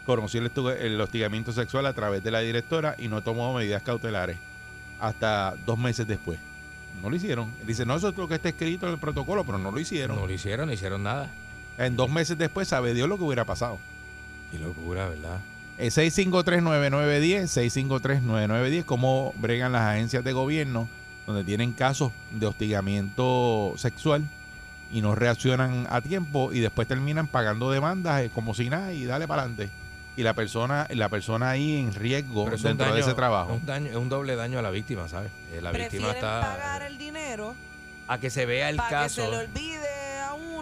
conoció 0.06 0.42
el, 0.42 0.52
el 0.80 1.00
hostigamiento 1.00 1.52
sexual 1.52 1.86
a 1.86 1.94
través 1.94 2.24
de 2.24 2.32
la 2.32 2.40
directora 2.40 2.96
y 2.98 3.10
no 3.10 3.22
tomó 3.22 3.54
medidas 3.54 3.84
cautelares 3.84 4.38
hasta 5.00 5.56
dos 5.66 5.78
meses 5.78 6.08
después. 6.08 6.40
No 7.02 7.10
lo 7.10 7.16
hicieron. 7.16 7.52
Dice, 7.66 7.86
no, 7.86 7.96
eso 7.96 8.10
es 8.10 8.18
lo 8.18 8.28
que 8.28 8.36
está 8.36 8.50
escrito 8.50 8.88
en 8.88 8.94
el 8.94 9.00
protocolo, 9.00 9.44
pero 9.44 9.58
no 9.58 9.72
lo 9.72 9.80
hicieron. 9.80 10.18
No 10.18 10.26
lo 10.26 10.34
hicieron, 10.34 10.68
no 10.68 10.74
hicieron 10.74 11.04
nada. 11.04 11.30
En 11.78 11.96
dos 11.96 12.10
meses 12.10 12.38
después 12.38 12.68
sabe 12.68 12.94
Dios 12.94 13.10
lo 13.10 13.18
que 13.18 13.24
hubiera 13.24 13.46
pasado. 13.46 13.80
Qué 14.52 14.60
locura, 14.60 15.10
¿verdad? 15.10 15.40
El 15.78 15.92
653-9910, 15.92 17.48
653-9910, 17.48 18.86
cómo 18.86 19.34
bregan 19.38 19.72
las 19.72 19.82
agencias 19.84 20.24
de 20.24 20.32
gobierno 20.34 20.88
donde 21.26 21.44
tienen 21.44 21.72
casos 21.74 22.12
de 22.32 22.46
hostigamiento 22.46 23.74
sexual 23.78 24.24
y 24.92 25.02
no 25.02 25.16
reaccionan 25.16 25.88
a 25.90 26.02
tiempo 26.02 26.52
y 26.54 26.60
después 26.60 26.88
terminan 26.88 27.28
pagando 27.28 27.72
demandas 27.72 28.22
eh, 28.22 28.30
como 28.34 28.54
si 28.54 28.70
nada 28.70 28.94
y 28.94 29.06
dale 29.06 29.28
para 29.28 29.44
adelante. 29.44 29.70
Y 30.16 30.22
la 30.22 30.34
persona, 30.34 30.86
la 30.92 31.10
persona 31.10 31.50
ahí 31.50 31.78
en 31.78 31.92
riesgo 31.94 32.44
Pero 32.44 32.56
es 32.58 32.62
un 32.62 32.68
dentro 32.68 32.86
daño- 32.86 32.96
de 32.96 33.02
ese 33.02 33.14
trabajo. 33.16 33.54
Es 33.56 33.60
un, 33.62 33.66
daño, 33.66 33.90
es 33.90 33.96
un 33.96 34.10
doble 34.10 34.36
daño 34.36 34.60
a 34.60 34.62
la 34.62 34.70
víctima, 34.70 35.08
¿sabes? 35.08 35.32
Eh, 35.54 35.60
La 35.62 35.72
víctima 35.72 36.10
Prefieren 36.10 36.16
está. 36.16 36.42
pagar 36.42 36.84
el 36.84 36.98
dinero 37.00 37.56
A 38.08 38.20
que 38.20 38.30
se 38.30 38.46
vea 38.46 38.70
el 38.70 38.76
para 38.76 39.04
que 39.04 39.10
se 39.10 39.22
caso. 39.22 39.32
le 39.32 39.38
olvide 39.38 39.80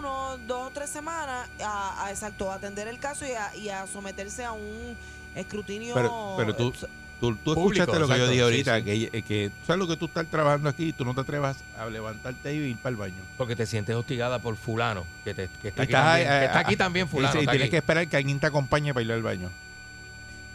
uno 0.02 0.38
dos 0.46 0.68
o 0.68 0.70
tres 0.70 0.90
semanas 0.90 1.48
a, 1.64 2.04
a- 2.04 2.10
exacto 2.10 2.50
a 2.50 2.56
atender 2.56 2.88
el 2.88 2.98
caso 2.98 3.24
y 3.26 3.32
a, 3.32 3.54
y 3.56 3.68
a 3.68 3.86
someterse 3.86 4.44
a 4.44 4.52
un 4.52 4.96
escrutinio 5.34 5.94
Pero- 5.94 6.34
pero 6.36 6.54
tú- 6.56 6.72
eh, 6.82 6.86
Tú, 7.20 7.36
tú 7.36 7.54
Público, 7.54 7.84
escuchaste 7.84 8.00
lo 8.00 8.08
que 8.08 8.18
yo 8.18 8.26
dije 8.28 8.42
ahorita, 8.42 8.78
sí. 8.78 8.82
Que, 8.84 9.10
eh, 9.12 9.22
que 9.22 9.52
sabes 9.64 9.78
lo 9.78 9.86
que 9.86 9.96
tú 9.96 10.06
estás 10.06 10.26
trabajando 10.26 10.68
aquí 10.68 10.86
y 10.86 10.92
tú 10.92 11.04
no 11.04 11.14
te 11.14 11.20
atrevas 11.20 11.56
a 11.78 11.86
levantarte 11.86 12.52
y 12.52 12.56
ir 12.58 12.76
para 12.78 12.90
el 12.90 12.96
baño. 12.96 13.22
Porque 13.38 13.54
te 13.54 13.64
sientes 13.64 13.94
hostigada 13.94 14.40
por 14.40 14.56
fulano, 14.56 15.04
que, 15.22 15.32
te- 15.32 15.48
que 15.62 15.68
está, 15.68 15.84
aquí 15.84 15.92
Estás, 15.92 16.04
también, 16.04 16.26
eh, 16.32 16.38
que 16.40 16.44
está 16.46 16.58
aquí 16.58 16.76
también 16.76 17.06
Y, 17.06 17.08
fulano. 17.08 17.32
sí, 17.34 17.38
está 17.38 17.52
tienes 17.52 17.66
aquí. 17.66 17.70
que 17.70 17.76
esperar 17.76 18.08
que 18.08 18.16
alguien 18.16 18.40
te 18.40 18.46
acompañe 18.48 18.92
para 18.92 19.04
ir 19.06 19.12
al 19.12 19.22
baño. 19.22 19.50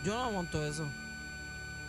yo 0.03 0.13
no 0.17 0.29
monto 0.31 0.65
eso 0.65 0.85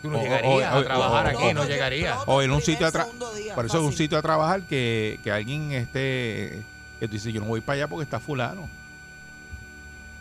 Tú 0.01 0.09
no 0.11 0.17
o- 0.19 0.23
llegarías 0.23 0.73
o- 0.73 0.77
a 0.77 0.83
trabajar 0.85 1.25
o- 1.25 1.37
aquí, 1.37 1.53
no 1.53 1.63
yo 1.63 1.69
llegarías. 1.69 2.17
O 2.25 2.41
en 2.41 2.51
un 2.51 2.61
sitio 2.61 2.89
día, 3.35 3.55
Por 3.55 3.65
eso 3.65 3.79
es 3.79 3.83
un 3.83 3.91
sitio 3.91 4.17
a 4.17 4.21
trabajar 4.21 4.61
que, 4.61 5.19
que 5.25 5.29
alguien 5.33 5.73
esté. 5.73 6.61
Que 6.99 7.07
tú 7.07 7.13
dices, 7.13 7.33
yo 7.33 7.39
no 7.41 7.47
voy 7.47 7.61
para 7.61 7.75
allá 7.77 7.87
porque 7.87 8.03
está 8.03 8.19
fulano. 8.19 8.67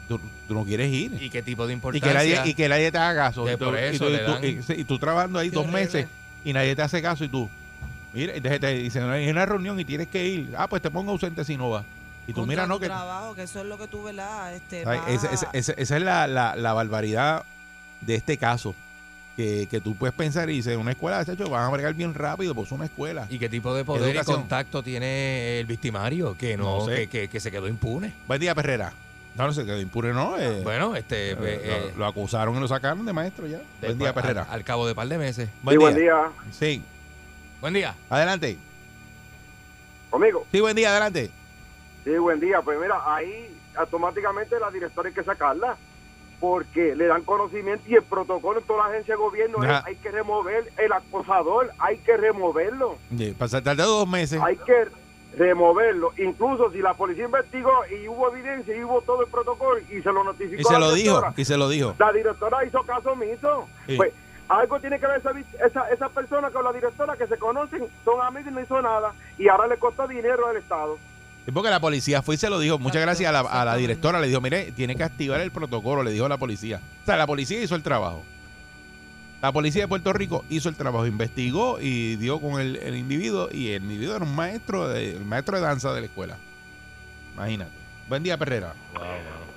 Tú, 0.08 0.18
tú 0.46 0.54
no 0.54 0.64
quieres 0.64 0.90
ir. 0.92 1.20
¿Y 1.22 1.28
qué 1.28 1.42
tipo 1.42 1.66
de 1.66 1.72
Y 1.72 1.74
importancia? 1.74 2.08
que, 2.08 2.14
nadie, 2.14 2.50
y 2.50 2.54
que 2.54 2.68
nadie 2.68 2.90
te 2.90 2.98
haga 2.98 3.26
caso. 3.28 3.46
Y 3.50 3.56
tú, 3.56 3.64
por 3.66 3.74
y 3.74 3.82
eso 3.82 4.06
tú- 4.06 4.10
le 4.10 4.16
y 4.16 4.24
tú- 4.24 4.32
dan- 4.32 4.44
y- 4.44 4.62
sí, 4.62 4.72
y 4.78 4.84
tú 4.84 4.98
trabajando 4.98 5.38
ahí 5.38 5.50
Qué 5.50 5.54
dos 5.56 5.64
horrible. 5.64 5.82
meses 5.84 6.06
y 6.44 6.52
nadie 6.52 6.74
te 6.74 6.82
hace 6.82 7.02
caso 7.02 7.24
y 7.24 7.28
tú. 7.28 7.50
Mira, 8.14 8.32
entonces 8.34 8.58
te 8.60 8.68
dicen, 8.74 9.10
hay 9.10 9.28
una 9.28 9.44
reunión 9.44 9.78
y 9.78 9.84
tienes 9.84 10.08
que 10.08 10.26
ir. 10.26 10.54
Ah, 10.56 10.66
pues 10.66 10.80
te 10.80 10.90
pongo 10.90 11.10
ausente 11.12 11.44
si 11.44 11.56
no 11.58 11.68
vas. 11.70 11.84
Y 12.26 12.32
tú 12.32 12.40
Contra 12.40 12.48
mira, 12.52 12.66
no, 12.66 12.78
que 12.80 12.86
trabajo, 12.86 13.34
que 13.34 13.42
eso 13.42 13.60
es 13.60 13.66
lo 13.66 13.76
que 13.76 13.86
tú, 13.86 14.02
¿verdad? 14.04 14.54
Este, 14.54 14.82
esa- 14.82 15.50
esa 15.52 15.96
es 15.96 16.02
la, 16.02 16.26
la, 16.26 16.56
la 16.56 16.72
barbaridad 16.72 17.44
de 18.00 18.14
este 18.14 18.38
caso. 18.38 18.74
Que, 19.38 19.68
que 19.70 19.80
tú 19.80 19.94
puedes 19.94 20.12
pensar 20.16 20.50
y 20.50 20.54
dices, 20.54 20.76
una 20.76 20.90
escuela, 20.90 21.24
chacho, 21.24 21.48
van 21.48 21.62
a 21.62 21.68
bregar 21.68 21.94
bien 21.94 22.12
rápido, 22.12 22.56
pues 22.56 22.66
es 22.66 22.72
una 22.72 22.86
escuela. 22.86 23.28
¿Y 23.30 23.38
qué 23.38 23.48
tipo 23.48 23.72
de 23.72 23.84
poder 23.84 24.16
y 24.16 24.18
contacto 24.24 24.82
tiene 24.82 25.60
el 25.60 25.66
victimario? 25.66 26.36
Que 26.36 26.56
no, 26.56 26.78
No 26.80 26.86
sé. 26.86 26.96
que, 26.96 27.08
que- 27.08 27.28
que 27.28 27.38
se 27.38 27.52
quedó 27.52 27.68
impune. 27.68 28.12
Buen 28.26 28.40
día, 28.40 28.52
Perrera. 28.56 28.92
No, 29.36 29.46
no 29.46 29.52
se 29.52 29.64
quedó 29.64 29.80
impune, 29.80 30.12
no. 30.12 30.36
eh, 30.36 30.62
Bueno, 30.64 30.96
este. 30.96 31.30
eh, 31.30 31.36
eh, 31.40 31.60
eh, 31.62 31.90
lo, 31.92 31.98
lo 32.00 32.06
acusaron 32.06 32.56
y 32.56 32.58
lo 32.58 32.66
sacaron 32.66 33.06
de 33.06 33.12
maestro 33.12 33.46
ya. 33.46 33.60
Buen 33.80 33.96
día, 33.96 34.12
Perrera. 34.12 34.42
Al, 34.42 34.54
al 34.54 34.64
cabo 34.64 34.88
de 34.88 34.96
par 34.96 35.06
de 35.06 35.18
meses. 35.18 35.48
Buen, 35.62 35.76
sí, 35.76 35.78
día. 35.78 35.84
buen 35.84 35.96
día. 35.96 36.32
Sí, 36.50 36.82
Buen 37.60 37.74
día. 37.74 37.94
adelante. 38.10 38.58
Conmigo. 40.10 40.46
Sí, 40.50 40.60
buen 40.60 40.74
día, 40.74 40.90
adelante. 40.90 41.30
Sí, 42.02 42.10
buen 42.18 42.40
día. 42.40 42.60
Pues 42.62 42.76
mira, 42.80 43.00
ahí 43.06 43.54
automáticamente 43.76 44.58
la 44.58 44.70
directora 44.72 45.08
hay 45.10 45.14
que 45.14 45.22
sacarla. 45.22 45.76
Porque 46.40 46.94
le 46.94 47.06
dan 47.06 47.22
conocimiento 47.24 47.82
y 47.88 47.94
el 47.96 48.02
protocolo 48.04 48.60
en 48.60 48.64
toda 48.66 48.84
la 48.84 48.90
agencia 48.90 49.14
de 49.14 49.18
gobierno 49.20 49.62
es, 49.64 49.84
hay 49.84 49.96
que 49.96 50.10
remover 50.12 50.70
el 50.76 50.92
acosador, 50.92 51.70
hay 51.78 51.98
que 51.98 52.16
removerlo, 52.16 52.96
Para 53.36 53.48
saltar 53.48 53.76
de 53.76 53.82
dos 53.82 54.06
meses. 54.08 54.40
hay 54.40 54.56
que 54.56 54.86
removerlo. 55.36 56.12
Incluso 56.18 56.70
si 56.70 56.78
la 56.80 56.94
policía 56.94 57.24
investigó 57.24 57.72
y 57.90 58.08
hubo 58.08 58.32
evidencia 58.32 58.76
y 58.76 58.82
hubo 58.84 59.00
todo 59.02 59.22
el 59.22 59.28
protocolo 59.30 59.80
y 59.90 60.00
se 60.02 60.12
lo 60.12 60.24
notificó 60.24 60.60
Y 60.60 60.64
se 60.64 60.74
a 60.74 60.78
la 60.78 60.86
lo 60.88 60.94
dijo, 60.94 61.22
y 61.36 61.44
se 61.44 61.56
lo 61.56 61.68
dijo. 61.68 61.94
la 61.98 62.12
directora 62.12 62.64
hizo 62.64 62.82
caso 62.84 63.12
omiso. 63.12 63.66
Sí. 63.86 63.96
Pues 63.96 64.12
algo 64.48 64.80
tiene 64.80 64.98
que 64.98 65.06
ver 65.06 65.18
esa, 65.18 65.32
esa, 65.66 65.90
esa 65.90 66.08
persona 66.08 66.50
con 66.50 66.64
la 66.64 66.72
directora 66.72 67.16
que 67.16 67.26
se 67.26 67.36
conocen, 67.36 67.86
son 68.04 68.20
amigos 68.22 68.50
y 68.50 68.54
no 68.54 68.60
hizo 68.60 68.80
nada. 68.80 69.12
Y 69.36 69.48
ahora 69.48 69.66
le 69.66 69.76
costó 69.76 70.06
dinero 70.08 70.46
al 70.46 70.56
Estado. 70.56 70.98
Sí, 71.48 71.52
porque 71.52 71.70
la 71.70 71.80
policía 71.80 72.20
fue 72.20 72.34
y 72.34 72.38
se 72.38 72.50
lo 72.50 72.58
dijo. 72.60 72.78
Muchas 72.78 72.96
Exacto, 72.96 73.06
gracias 73.06 73.28
a 73.30 73.32
la, 73.32 73.38
a 73.38 73.42
la 73.42 73.48
exactamente. 73.48 73.80
directora. 73.80 74.20
Le 74.20 74.26
dijo, 74.28 74.40
mire, 74.42 74.70
tiene 74.72 74.94
que 74.96 75.02
activar 75.02 75.40
el 75.40 75.50
protocolo, 75.50 76.02
le 76.02 76.10
dijo 76.10 76.28
la 76.28 76.36
policía. 76.36 76.78
O 77.02 77.06
sea, 77.06 77.16
la 77.16 77.26
policía 77.26 77.58
hizo 77.62 77.74
el 77.74 77.82
trabajo. 77.82 78.22
La 79.40 79.50
policía 79.50 79.84
de 79.84 79.88
Puerto 79.88 80.12
Rico 80.12 80.44
hizo 80.50 80.68
el 80.68 80.76
trabajo, 80.76 81.06
investigó 81.06 81.78
y 81.80 82.16
dio 82.16 82.38
con 82.38 82.60
el, 82.60 82.76
el 82.76 82.96
individuo. 82.96 83.48
Y 83.50 83.70
el 83.70 83.82
individuo 83.84 84.16
era 84.16 84.26
un 84.26 84.36
maestro 84.36 84.88
de, 84.90 85.12
el 85.12 85.24
maestro 85.24 85.56
de 85.56 85.62
danza 85.62 85.94
de 85.94 86.00
la 86.02 86.06
escuela. 86.08 86.36
Imagínate. 87.32 87.70
Buen 88.10 88.22
día, 88.22 88.36
Perrera. 88.36 88.74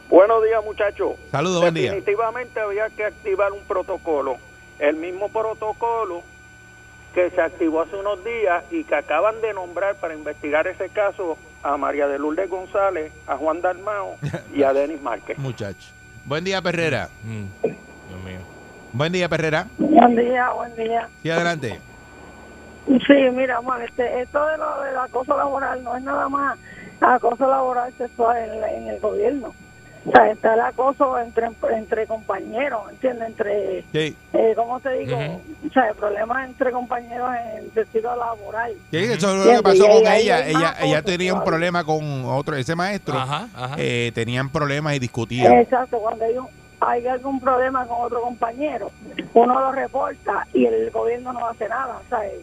Buenos 0.09 0.45
días, 0.45 0.63
muchachos. 0.63 1.17
Saludos, 1.29 1.59
buen 1.59 1.73
día. 1.73 1.91
Definitivamente 1.91 2.57
había 2.61 2.89
que 2.89 3.03
activar 3.03 3.51
un 3.51 3.65
protocolo. 3.65 4.37
El 4.79 4.95
mismo 4.95 5.27
protocolo 5.27 6.23
que 7.13 7.31
se 7.31 7.41
activó 7.41 7.81
hace 7.81 7.97
unos 7.97 8.23
días 8.23 8.63
y 8.71 8.85
que 8.85 8.95
acaban 8.95 9.41
de 9.41 9.53
nombrar 9.53 9.95
para 9.95 10.13
investigar 10.13 10.67
ese 10.67 10.87
caso 10.87 11.37
a 11.63 11.77
María 11.77 12.07
de 12.07 12.17
Lourdes 12.19 12.49
González, 12.49 13.11
a 13.27 13.37
Juan 13.37 13.61
Dalmao 13.61 14.15
y 14.53 14.63
a 14.63 14.73
Denis 14.73 15.01
Márquez. 15.01 15.37
Muchacho. 15.37 15.89
Buen 16.25 16.43
día, 16.43 16.61
Perrera. 16.61 17.09
Mm, 17.23 17.45
Dios 17.63 18.23
mío. 18.25 18.39
Buen 18.93 19.11
día, 19.11 19.29
Perrera. 19.29 19.67
Buen 19.77 20.15
día, 20.15 20.49
buen 20.51 20.75
día. 20.75 21.07
Sí, 21.21 21.29
adelante. 21.29 21.79
Sí, 22.87 23.13
mira, 23.33 23.57
amor, 23.57 23.81
este, 23.81 24.21
esto 24.21 24.45
de 24.47 24.57
lo 24.57 24.81
del 24.81 24.97
acoso 24.97 25.37
laboral 25.37 25.83
no 25.83 25.95
es 25.95 26.03
nada 26.03 26.27
más 26.29 26.57
acoso 26.99 27.47
laboral 27.47 27.91
sexual 27.97 28.37
en, 28.37 28.63
en 28.63 28.87
el 28.89 28.99
gobierno. 28.99 29.53
O 30.03 30.11
sea, 30.11 30.31
está 30.31 30.55
el 30.55 30.61
acoso 30.61 31.19
entre, 31.19 31.47
entre 31.75 32.07
compañeros, 32.07 32.81
¿entiendes? 32.91 33.27
Entre, 33.29 33.83
Sí. 33.91 34.17
eh, 34.33 34.53
¿cómo 34.55 34.79
te 34.79 34.89
digo? 34.93 35.15
Ujú. 35.15 35.43
O 35.67 35.71
sea, 35.71 35.93
problemas 35.93 36.49
entre 36.49 36.71
compañeros 36.71 37.29
en 37.55 37.71
sentido 37.71 38.15
laboral. 38.15 38.73
Sí, 38.89 38.97
eso 38.97 39.29
es 39.29 39.45
lo 39.45 39.51
que 39.57 39.61
pasó 39.63 39.85
y 39.85 39.89
con 40.03 40.11
ella. 40.11 40.47
Ella, 40.47 40.75
ella 40.81 41.01
tenía 41.03 41.33
un 41.35 41.43
problema 41.43 41.83
con 41.83 42.25
otro, 42.25 42.55
ese 42.55 42.75
maestro. 42.75 43.15
Ajá, 43.15 43.47
ajá. 43.53 43.75
Eh, 43.77 44.11
tenían 44.15 44.49
problemas 44.51 44.95
y 44.95 44.99
discutían. 44.99 45.53
Exacto, 45.59 45.99
cuando 45.99 46.25
hay, 46.25 46.35
un- 46.37 46.49
hay 46.79 47.05
algún 47.05 47.39
problema 47.39 47.85
con 47.85 47.97
otro 48.01 48.21
compañero, 48.21 48.91
uno 49.35 49.59
lo 49.59 49.71
reporta 49.71 50.47
y 50.51 50.65
el 50.65 50.89
gobierno 50.89 51.31
no 51.31 51.47
hace 51.47 51.67
nada, 51.69 52.01
¿sabes? 52.09 52.41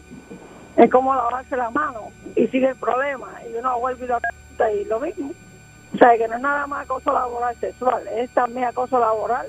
Es 0.77 0.89
como 0.89 1.13
lavarse 1.13 1.57
la 1.57 1.69
mano 1.71 2.11
y 2.37 2.47
sigue 2.47 2.69
el 2.69 2.75
problema 2.77 3.33
y 3.51 3.53
uno 3.57 3.77
vuelve 3.79 4.05
y 4.05 4.07
lo 4.07 4.17
y 4.73 4.85
lo 4.85 4.99
mismo. 5.01 5.31
O 5.93 5.97
sea, 5.97 6.17
que 6.17 6.27
no 6.27 6.35
es 6.35 6.41
nada 6.41 6.67
más 6.67 6.85
acoso 6.85 7.11
laboral 7.11 7.55
sexual, 7.59 8.03
es 8.15 8.29
también 8.31 8.65
acoso 8.67 8.99
laboral 8.99 9.47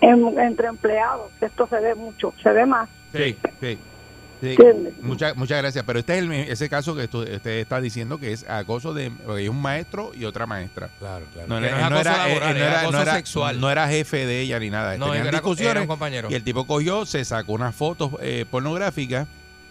en- 0.00 0.38
entre 0.38 0.68
empleados, 0.68 1.30
esto 1.40 1.66
se 1.66 1.80
ve 1.80 1.94
mucho, 1.94 2.32
se 2.42 2.50
ve 2.52 2.64
más, 2.64 2.88
Sí, 3.12 3.36
sí. 3.60 3.78
sí. 4.40 4.56
Muchas, 5.02 5.36
muchas 5.36 5.58
gracias. 5.58 5.84
Pero 5.84 5.98
este 5.98 6.16
es 6.16 6.22
el, 6.24 6.32
ese 6.32 6.68
caso 6.70 6.94
que 6.94 7.08
tú- 7.08 7.22
usted 7.22 7.58
está 7.58 7.80
diciendo 7.80 8.18
que 8.18 8.32
es 8.32 8.48
acoso 8.48 8.94
de 8.94 9.10
porque 9.26 9.42
hay 9.42 9.48
un 9.48 9.60
maestro 9.60 10.12
y 10.14 10.24
otra 10.24 10.46
maestra. 10.46 10.88
Claro, 11.00 11.26
claro. 11.34 11.48
No, 11.48 11.58
es 11.58 11.64
era, 11.64 11.78
laboral, 11.80 12.40
no 12.40 12.48
es 12.48 12.56
era- 12.56 12.80
acoso 12.80 12.92
no 12.96 13.02
era- 13.02 13.14
sexual. 13.16 13.60
no 13.60 13.70
era 13.70 13.88
jefe 13.88 14.24
de 14.26 14.40
ella 14.40 14.58
ni 14.60 14.70
nada. 14.70 14.96
No, 14.96 15.06
Tenían 15.06 15.22
era- 15.26 15.28
era 15.28 15.38
discusiones 15.40 15.82
un 15.82 15.88
compañero. 15.88 16.28
y 16.30 16.34
el 16.34 16.44
tipo 16.44 16.66
cogió, 16.66 17.04
se 17.04 17.24
sacó 17.24 17.52
unas 17.52 17.74
fotos 17.74 18.12
eh, 18.22 18.46
pornográficas 18.50 19.26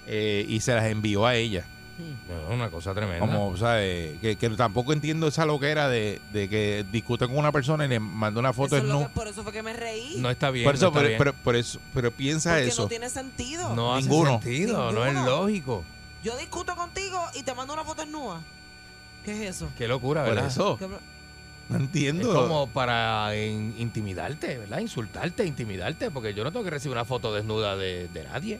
eh, 0.05 0.45
y 0.47 0.59
se 0.59 0.75
las 0.75 0.85
envió 0.85 1.25
a 1.25 1.33
ella. 1.35 1.63
No, 1.99 2.53
una 2.55 2.69
cosa 2.69 2.93
tremenda. 2.93 3.19
Como, 3.19 3.57
¿sabes? 3.57 4.17
Que, 4.19 4.35
que 4.37 4.49
tampoco 4.51 4.93
entiendo 4.93 5.27
esa 5.27 5.45
loquera 5.45 5.89
de, 5.89 6.21
de 6.31 6.47
que 6.49 6.85
discute 6.91 7.27
con 7.27 7.37
una 7.37 7.51
persona 7.51 7.85
y 7.85 7.89
le 7.89 7.99
manda 7.99 8.39
una 8.39 8.53
foto 8.53 8.77
Eso 8.77 8.85
es 8.85 8.91
lo 8.91 9.01
en 9.01 9.07
que- 9.07 9.13
por 9.13 9.27
eso 9.27 9.43
fue 9.43 9.51
que 9.51 9.61
me 9.63 9.73
reí. 9.73 10.15
no 10.19 10.29
está 10.29 10.49
bien. 10.51 10.65
Por 10.65 10.75
eso, 10.75 10.85
no 10.85 10.89
está 10.89 10.99
pero, 10.99 11.07
bien. 11.09 11.17
pero, 11.17 11.33
por 11.33 11.55
eso, 11.55 11.79
pero 11.93 12.11
piensa 12.11 12.51
porque 12.53 12.67
eso. 12.67 12.81
no 12.83 12.87
tiene 12.87 13.09
sentido. 13.09 13.75
no 13.75 13.93
hace 13.95 14.07
ninguno. 14.07 14.41
sentido, 14.41 14.91
no 14.91 15.05
es 15.05 15.13
Ninguno. 15.13 15.37
lógico. 15.41 15.83
Yo 16.23 16.37
discuto 16.37 16.75
contigo 16.75 17.19
y 17.33 17.43
te 17.43 17.53
mando 17.53 17.73
una 17.73 17.83
foto 17.83 18.01
desnuda. 18.01 18.41
¿Qué 19.25 19.31
es 19.43 19.55
eso? 19.55 19.69
Qué 19.77 19.87
locura, 19.87 20.23
Por 20.23 20.35
¿verdad? 20.35 20.49
eso. 20.49 20.77
¿Qué- 20.77 20.87
No 20.87 21.75
Es 21.75 21.81
entiendo. 21.81 22.33
como 22.33 22.67
para 22.67 23.35
in- 23.37 23.75
intimidarte, 23.77 24.57
¿verdad? 24.57 24.79
Insultarte, 24.79 25.45
intimidarte, 25.45 26.09
porque 26.11 26.33
yo 26.33 26.43
no 26.43 26.51
tengo 26.51 26.63
que 26.63 26.71
recibir 26.71 26.93
una 26.95 27.05
foto 27.05 27.33
desnuda 27.33 27.75
de, 27.77 28.07
de 28.07 28.23
nadie. 28.23 28.59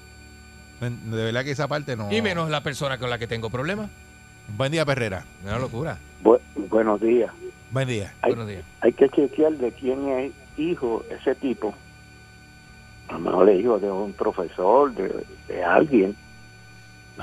De 0.79 1.23
verdad 1.23 1.43
que 1.43 1.51
esa 1.51 1.67
parte 1.67 1.95
no. 1.95 2.11
Y 2.11 2.21
menos 2.21 2.49
la 2.49 2.61
persona 2.63 2.97
con 2.97 3.09
la 3.09 3.17
que 3.17 3.27
tengo 3.27 3.49
problemas. 3.49 3.89
Buen 4.57 4.71
día, 4.71 4.85
Perrera. 4.85 5.25
Una 5.43 5.59
locura. 5.59 5.97
buenos 6.69 7.01
días. 7.01 7.31
Buen 7.71 7.87
día. 7.87 8.13
Ay. 8.21 8.31
Buenos 8.31 8.47
días. 8.47 8.63
Hay 8.81 8.93
que 8.93 9.09
chequear 9.09 9.53
de 9.53 9.71
quién 9.71 10.07
es 10.09 10.31
hijo 10.57 11.03
ese 11.09 11.35
tipo. 11.35 11.75
A 13.09 13.13
lo 13.13 13.19
mejor 13.19 13.49
es 13.49 13.59
hijo 13.59 13.79
de 13.79 13.91
un 13.91 14.13
profesor, 14.13 14.93
de, 14.93 15.25
de 15.47 15.63
alguien. 15.63 16.15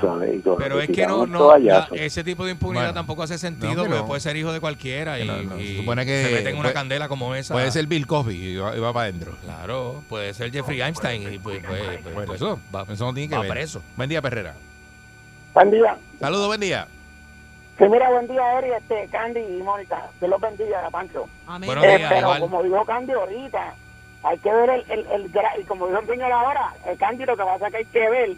¿Sabes? 0.01 0.35
Y 0.35 0.43
lo- 0.43 0.57
Pero 0.57 0.81
es 0.81 0.89
que 0.91 1.07
no, 1.07 1.27
no 1.27 1.57
la- 1.59 1.89
ese 1.93 2.23
tipo 2.25 2.45
de 2.45 2.53
impunidad 2.53 2.85
Bueno. 2.87 2.95
tampoco 2.95 3.23
hace 3.23 3.39
sentido, 3.39 3.71
que 3.83 3.89
porque 3.89 3.95
no. 4.01 4.07
puede 4.07 4.21
ser 4.21 4.37
hijo 4.37 4.53
de 4.53 4.61
cualquiera 4.61 5.19
y, 5.19 5.23
Que 5.23 5.27
no, 5.29 5.43
no, 5.43 5.57
se 5.57 5.63
y 5.63 5.77
supone 5.79 6.07
que 6.07 6.25
se 6.25 6.31
meten 6.31 6.47
en 6.49 6.55
una 6.55 6.63
puede- 6.65 6.75
candela 6.75 7.09
como 7.09 7.35
esa. 7.35 7.55
Puede 7.55 7.71
ser 7.71 7.87
Bill 7.87 8.07
Cosby 8.07 8.35
y 8.35 8.57
va, 8.57 8.77
y 8.77 8.81
va 8.81 8.93
para 8.93 9.05
adentro. 9.09 9.33
Claro, 9.45 10.03
puede 10.09 10.33
ser 10.35 10.51
Jeffrey 10.53 10.81
Einstein 10.81 11.33
y 11.33 11.39
pues, 11.39 11.63
pues, 11.67 11.83
pues, 12.03 12.15
pues, 12.27 12.31
eso, 12.41 12.59
va, 12.75 12.85
eso 12.91 13.05
no 13.05 13.15
tiene 13.15 13.29
que 13.29 13.35
va 13.37 13.43
ver. 13.43 13.51
preso. 13.51 13.83
Buen 13.97 14.09
día, 14.09 14.21
Perrera. 14.23 14.55
Buen 15.55 15.71
día. 15.71 15.97
Saludos, 16.21 16.47
buen 16.49 16.61
día. 16.61 16.87
Sí, 17.79 17.85
mira, 17.91 18.11
buen 18.11 18.27
día, 18.27 18.59
Eri, 18.59 18.71
este, 18.71 19.07
Candy 19.09 19.41
y 19.41 19.63
Mónica. 19.63 20.09
Dios 20.19 20.31
los 20.31 20.41
bendiga, 20.41 20.89
Pancho. 20.91 21.29
Amén. 21.47 21.69
Eh, 21.71 21.97
días, 21.97 22.09
pero 22.09 22.21
igual. 22.21 22.41
como 22.41 22.63
dijo 22.63 22.85
Candy 22.87 23.13
ahorita, 23.13 23.75
hay 24.23 24.39
que 24.39 24.51
ver 24.53 24.71
el, 24.71 24.91
el, 24.91 25.07
el 25.11 25.67
como 25.67 25.87
dijo 25.89 26.01
el 26.01 26.07
señor 26.07 26.33
ahora, 26.33 26.73
el 26.87 26.97
Candy 26.97 27.25
lo 27.27 27.37
que 27.37 27.43
pasa 27.45 27.67
es 27.67 27.71
que 27.73 27.77
hay 27.79 27.85
que 27.85 28.09
ver 28.11 28.37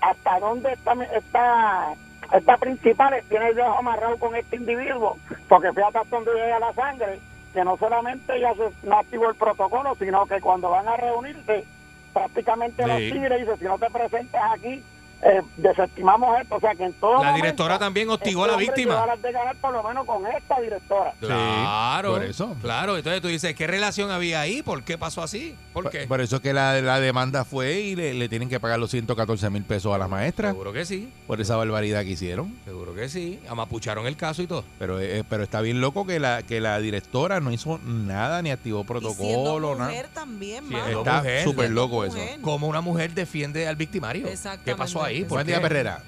hasta 0.00 0.38
dónde 0.40 0.72
está 0.72 0.92
está 1.14 1.94
esta 2.32 2.56
principal 2.58 3.14
tiene 3.28 3.48
el 3.48 3.56
dedo 3.56 3.76
amarrado 3.76 4.16
con 4.18 4.36
este 4.36 4.56
individuo, 4.56 5.16
porque 5.48 5.72
fíjate 5.72 5.98
hasta 5.98 6.16
dónde 6.16 6.32
llega 6.34 6.60
la 6.60 6.72
sangre, 6.74 7.18
que 7.52 7.64
no 7.64 7.76
solamente 7.76 8.36
ella 8.36 8.52
se, 8.54 8.86
no 8.86 8.98
activó 8.98 9.28
el 9.30 9.34
protocolo, 9.34 9.96
sino 9.96 10.24
que 10.26 10.40
cuando 10.40 10.70
van 10.70 10.86
a 10.88 10.96
reunirse, 10.96 11.64
prácticamente 12.12 12.86
los 12.86 12.98
Sí. 12.98 13.10
tigres 13.12 13.40
dice, 13.40 13.56
si 13.56 13.64
no 13.64 13.78
te 13.78 13.90
presentas 13.90 14.52
aquí, 14.52 14.84
eh, 15.22 15.42
desestimamos 15.56 16.40
esto, 16.40 16.56
o 16.56 16.60
sea 16.60 16.74
que 16.74 16.84
en 16.84 16.92
todo 16.94 17.12
La 17.12 17.18
momento, 17.18 17.36
directora 17.36 17.78
también 17.78 18.08
hostigó 18.10 18.44
a 18.44 18.48
la 18.48 18.52
este 18.54 18.64
víctima. 18.66 19.04
de 19.22 19.32
ganar 19.32 19.56
por 19.56 19.72
lo 19.72 19.82
menos 19.82 20.06
con 20.06 20.26
esta 20.26 20.60
directora. 20.60 21.12
Claro, 21.20 22.12
por 22.12 22.24
eso. 22.24 22.56
Claro, 22.62 22.96
entonces 22.96 23.20
tú 23.22 23.28
dices, 23.28 23.54
¿qué 23.54 23.66
relación 23.66 24.10
había 24.10 24.40
ahí? 24.40 24.62
¿Por 24.62 24.82
qué 24.82 24.96
pasó 24.98 25.22
así? 25.22 25.54
¿Por 25.72 25.84
Por, 25.84 25.92
qué? 25.92 26.06
por 26.06 26.20
eso 26.20 26.36
es 26.36 26.42
que 26.42 26.52
la, 26.52 26.80
la 26.80 26.98
demanda 27.00 27.44
fue 27.44 27.80
y 27.80 27.96
le, 27.96 28.14
le 28.14 28.28
tienen 28.28 28.48
que 28.48 28.58
pagar 28.60 28.78
los 28.78 28.90
114 28.90 29.50
mil 29.50 29.62
pesos 29.64 29.94
a 29.94 29.98
las 29.98 30.08
maestras 30.08 30.52
Seguro 30.52 30.72
que 30.72 30.84
sí, 30.84 31.12
por 31.26 31.40
esa 31.40 31.56
barbaridad 31.56 32.02
que 32.02 32.10
hicieron. 32.10 32.56
seguro 32.64 32.94
que 32.94 33.08
sí. 33.08 33.40
Amapucharon 33.48 34.06
el 34.06 34.16
caso 34.16 34.42
y 34.42 34.46
todo. 34.46 34.64
Pero, 34.78 35.00
eh, 35.00 35.22
pero 35.28 35.42
está 35.42 35.60
bien 35.60 35.80
loco 35.80 36.06
que 36.06 36.18
la, 36.18 36.42
que 36.42 36.60
la 36.60 36.78
directora 36.80 37.40
no 37.40 37.52
hizo 37.52 37.78
nada, 37.84 38.42
ni 38.42 38.50
activó 38.50 38.80
Y 38.80 38.84
protocolo, 38.84 39.74
nada. 39.76 39.90
mujer 39.90 40.08
también, 40.12 40.64
es 40.72 40.96
Está 40.96 41.18
mujer, 41.18 41.44
súper 41.44 41.70
loco 41.70 42.04
eso. 42.04 42.16
Como 42.42 42.66
una 42.68 42.80
mujer 42.80 43.12
defiende 43.14 43.68
al 43.68 43.76
victimario. 43.76 44.26
Exactamente, 44.26 44.70
¿Qué 44.72 44.76
pasó 44.76 45.02
ahí? 45.04 45.09
¿Por 45.20 45.28
Buen 45.28 45.46
día? 45.46 45.60
Perrera. 45.60 46.00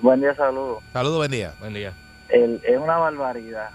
Buen 0.00 0.20
día, 0.20 0.34
saludos. 0.34 0.82
Saludos, 0.92 1.16
buen 1.18 1.30
día. 1.30 1.52
Buen 1.60 1.74
día. 1.74 1.92
El- 2.28 2.60
es 2.64 2.78
una 2.78 2.96
barbaridad, 2.98 3.70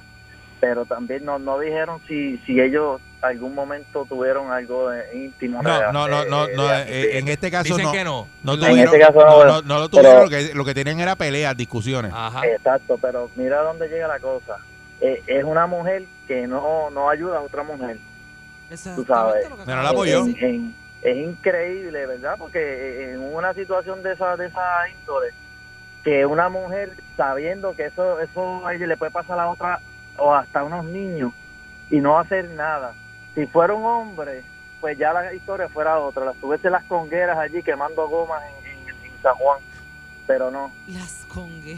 pero 0.59 0.85
también 0.85 1.23
no, 1.25 1.37
no 1.37 1.59
dijeron 1.59 1.99
si, 2.07 2.37
si 2.39 2.59
ellos 2.59 2.99
algún 3.21 3.53
momento 3.55 4.05
tuvieron 4.07 4.51
algo 4.51 4.89
de 4.89 5.03
íntimo. 5.25 5.61
No, 5.61 5.91
no, 5.91 6.07
no, 6.07 6.23
de- 6.23 6.29
no, 6.29 6.47
no, 6.49 6.67
de- 6.67 6.83
eh, 6.83 7.17
en 7.19 7.27
este 7.27 7.51
caso 7.51 7.65
Dicen 7.75 7.83
no. 7.85 7.91
que 7.91 8.03
no. 8.03 8.27
No 8.43 8.57
tuvieron, 8.57 8.79
este 8.95 8.99
caso 8.99 9.19
no, 9.19 9.43
no, 9.43 9.45
no, 9.45 9.61
no 9.63 9.79
lo 9.79 9.89
tuvieron, 9.89 10.11
pero- 10.11 10.23
lo 10.23 10.29
que, 10.29 10.55
lo 10.55 10.65
que 10.65 10.73
tenían 10.73 10.99
era 10.99 11.15
peleas, 11.15 11.55
discusiones. 11.57 12.11
Ajá. 12.15 12.45
Exacto, 12.47 12.97
pero 13.01 13.29
mira 13.35 13.61
dónde 13.61 13.87
llega 13.89 14.07
la 14.07 14.19
cosa. 14.19 14.57
eh, 15.01 15.21
es 15.27 15.43
una 15.43 15.67
mujer 15.67 16.05
que 16.27 16.47
no, 16.47 16.89
no 16.89 17.09
ayuda 17.09 17.37
a 17.37 17.41
otra 17.41 17.61
mujer. 17.61 17.97
Exactamente 18.71 19.13
sabes. 19.13 19.43
Pero 19.43 19.55
acabas 19.61 19.83
la 19.83 19.89
apoyó. 19.91 20.25
En- 20.25 20.37
en- 20.43 20.75
es 21.01 21.17
increíble, 21.17 22.05
¿verdad? 22.05 22.35
Porque 22.37 23.11
en 23.13 23.19
una 23.21 23.53
situación 23.53 24.01
de 24.03 24.13
esa, 24.13 24.35
de 24.37 24.47
esa 24.47 24.89
índole, 24.89 25.29
que 26.03 26.25
una 26.25 26.49
mujer 26.49 26.91
sabiendo 27.15 27.75
que 27.75 27.85
eso, 27.85 28.19
eso 28.19 28.65
a 28.65 28.73
ella 28.73 28.87
le 28.87 28.97
puede 28.97 29.11
pasar 29.11 29.39
a 29.39 29.49
otra 29.49 29.79
o 30.17 30.33
hasta 30.33 30.59
a 30.59 30.63
unos 30.63 30.85
niños 30.85 31.31
y 31.89 31.97
no 31.99 32.17
hacer 32.19 32.49
nada. 32.51 32.93
Si 33.35 33.45
fuera 33.45 33.73
un 33.73 33.85
hombre, 33.85 34.43
pues 34.81 34.97
ya 34.97 35.13
la 35.13 35.33
historia 35.33 35.67
fuera 35.69 35.99
otra. 35.99 36.25
Las 36.25 36.35
tuviese 36.37 36.69
las 36.69 36.83
congueras 36.85 37.37
allí 37.37 37.61
quemando 37.63 38.07
gomas 38.07 38.41
en, 38.63 38.71
en- 38.71 38.89
en 39.05 39.11
San 39.21 39.35
Juan, 39.35 39.59
pero 40.25 40.49
no. 40.51 40.71
Las 40.87 41.25
congue. 41.27 41.77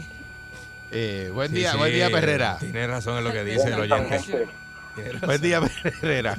Eh, 0.92 1.30
buen 1.32 1.48
Sí, 1.50 1.56
día, 1.56 1.72
sí, 1.72 1.78
buen 1.78 1.92
día, 1.92 2.10
Perrera. 2.10 2.56
Tiene 2.58 2.86
razón 2.86 3.18
en 3.18 3.24
lo 3.24 3.32
que 3.32 3.44
dice 3.44 3.68
el 3.68 3.80
oyente. 3.80 4.48
Buen 5.24 5.40
día, 5.40 5.60
Perrera. 5.82 6.36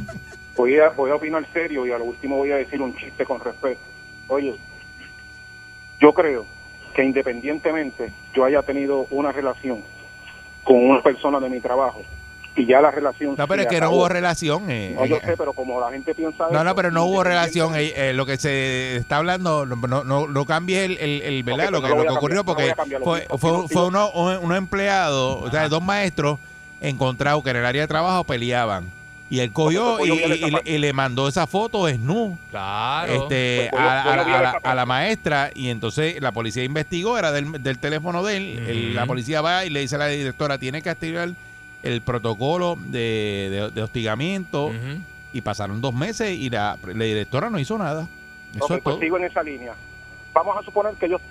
Voy 0.62 0.78
a, 0.78 0.90
voy 0.90 1.10
a 1.10 1.16
opinar 1.16 1.44
serio 1.52 1.88
y 1.88 1.92
a 1.92 1.98
lo 1.98 2.04
último 2.06 2.38
voy 2.38 2.52
a 2.52 2.58
decir 2.58 2.80
un 2.84 2.96
chiste 2.96 3.26
con 3.26 3.40
respeto. 3.40 3.82
Oye, 4.28 4.56
yo 6.00 6.14
creo 6.14 6.46
que 6.94 7.04
independientemente 7.04 8.12
yo 8.36 8.46
haya 8.46 8.62
tenido 8.62 9.08
una 9.10 9.32
relación 9.32 9.82
con 10.64 10.76
una 10.88 11.02
persona 11.02 11.40
de 11.40 11.50
mi 11.50 11.60
trabajo 11.62 12.04
y 12.56 12.68
ya 12.68 12.80
la 12.80 12.92
relación 12.92 13.34
No, 13.36 13.48
pero 13.48 13.64
es 13.64 13.68
que 13.70 13.82
no 13.82 13.90
hubo 13.90 14.08
relación. 14.08 14.70
eh, 14.70 14.94
No, 14.96 15.08
yo 15.08 15.16
eh, 15.16 15.22
sé, 15.26 15.36
pero 15.36 15.52
como 15.54 15.82
la 15.82 15.90
gente 15.90 16.14
piensa 16.14 16.44
No, 16.44 16.54
eso, 16.54 16.64
no, 16.64 16.76
pero 16.76 16.92
no 16.92 17.06
hubo 17.06 17.24
relación. 17.24 17.74
eh, 17.76 17.94
eh, 17.96 18.14
lo 18.14 18.28
que 18.28 18.38
se 18.38 18.98
está 18.98 19.18
hablando, 19.18 19.66
no, 19.66 19.76
no, 19.78 20.04
no, 20.04 20.28
no 20.28 20.46
cambie 20.46 20.86
el, 20.86 20.98
el, 21.00 21.22
el- 21.24 21.42
¿verdad? 21.44 21.72
Lo 21.72 21.82
que, 21.82 21.88
lo 21.90 21.96
lo 21.96 21.96
voy 21.96 22.06
que 22.08 22.14
a 22.14 22.18
ocurrió 22.20 22.44
cambiar, 22.44 22.76
porque 23.02 23.26
fue, 23.30 23.40
fue, 23.40 23.68
fue 23.68 23.86
uno, 23.88 24.12
un, 24.12 24.38
unos 24.44 24.58
empleados, 24.60 25.42
o 25.42 25.50
sea, 25.50 25.68
dos 25.70 25.82
maestros 25.82 26.38
encontrados 26.82 27.44
que 27.44 27.50
en 27.50 27.56
el 27.58 27.66
área 27.66 27.82
de 27.82 27.88
trabajo 27.88 28.24
peleaban. 28.26 29.01
Y 29.32 29.40
él 29.40 29.52
cogió 29.54 29.96
pues 29.98 30.12
y, 30.66 30.78
le- 30.78 30.92
mandó 30.94 31.28
esa 31.30 31.48
foto 31.48 31.86
desnudo 31.86 32.38
Claro. 32.52 33.14
este, 33.14 33.70
Pues 33.72 33.82
a, 33.82 34.02
a- 34.04 34.14
a 34.14 34.42
la, 34.42 34.50
a 34.62 34.76
la 34.76 34.86
maestra 34.86 35.50
y 35.56 35.70
entonces 35.70 36.22
la 36.22 36.34
policía 36.34 36.66
investigó, 36.66 37.18
era 37.18 37.32
del, 37.32 37.64
del 37.64 37.80
teléfono 37.80 38.24
de 38.24 38.36
él. 38.38 38.60
El- 38.68 38.94
la 38.96 39.06
policía 39.06 39.40
va 39.42 39.64
y 39.66 39.70
le 39.70 39.80
dice 39.80 39.96
a 39.96 40.00
la 40.00 40.08
directora, 40.08 40.58
tiene 40.58 40.82
que 40.82 40.90
activar 40.90 41.30
el 41.82 42.02
protocolo 42.02 42.78
de, 42.78 43.48
de- 43.50 43.72
de 43.74 43.82
hostigamiento 43.82 44.72
y 45.32 45.40
pasaron 45.40 45.80
dos 45.80 45.94
meses 45.94 46.38
y 46.38 46.50
la, 46.50 46.78
la 46.86 47.06
directora 47.06 47.50
no 47.50 47.58
hizo 47.58 47.78
nada. 47.78 48.10
Eso 48.54 48.66
Ok, 48.66 48.72
es 48.72 48.82
pues 48.82 48.96
todo. 48.96 49.00
sigo 49.00 49.18
en 49.18 49.24
esa 49.24 49.42
línea. 49.42 49.74
Vamos 50.34 50.58
a 50.58 50.62
suponer 50.62 50.94
que 50.96 51.06
ellos 51.06 51.22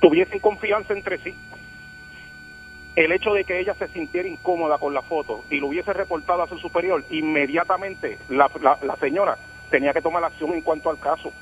tuviesen 0.00 0.38
confianza 0.38 0.92
entre 0.92 1.16
sí. 1.16 1.34
El 2.96 3.12
hecho 3.12 3.32
de 3.32 3.44
que 3.44 3.60
ella 3.60 3.74
se 3.74 3.88
sintiera 3.88 4.28
incómoda 4.28 4.76
con 4.78 4.92
la 4.94 5.02
foto 5.02 5.44
y 5.48 5.58
lo 5.60 5.68
hubiese 5.68 5.92
reportado 5.92 6.42
a 6.42 6.48
su 6.48 6.58
superior, 6.58 7.04
inmediatamente 7.10 8.18
la, 8.28 8.50
la- 8.60 8.78
la 8.82 8.96
señora 8.96 9.36
tenía 9.70 9.92
que 9.92 10.02
tomar 10.02 10.24
acción 10.24 10.52
en 10.52 10.60
cuanto 10.62 10.90
al 10.90 10.98
caso. 10.98 11.32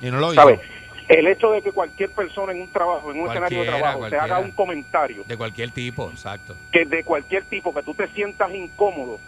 Y 0.00 0.10
no 0.10 0.18
lo 0.18 0.32
hizo. 0.32 0.42
¿Sabe? 0.42 0.60
El 1.08 1.26
hecho 1.26 1.50
de 1.52 1.62
que 1.62 1.72
cualquier 1.72 2.10
persona 2.10 2.52
en 2.52 2.62
un 2.62 2.68
trabajo, 2.68 3.10
en 3.12 3.20
un 3.20 3.28
escenario 3.28 3.60
de 3.60 3.66
trabajo, 3.66 4.08
se 4.08 4.16
haga 4.16 4.38
un 4.38 4.50
comentario 4.52 5.24
De 5.26 5.36
cualquier 5.36 5.70
tipo, 5.70 6.10
exacto. 6.10 6.56
que 6.72 6.84
de 6.84 7.04
cualquier 7.04 7.44
tipo, 7.44 7.74
que 7.74 7.82
tú 7.82 7.92
te 7.94 8.06
sientas 8.08 8.52
incómodo 8.52 9.18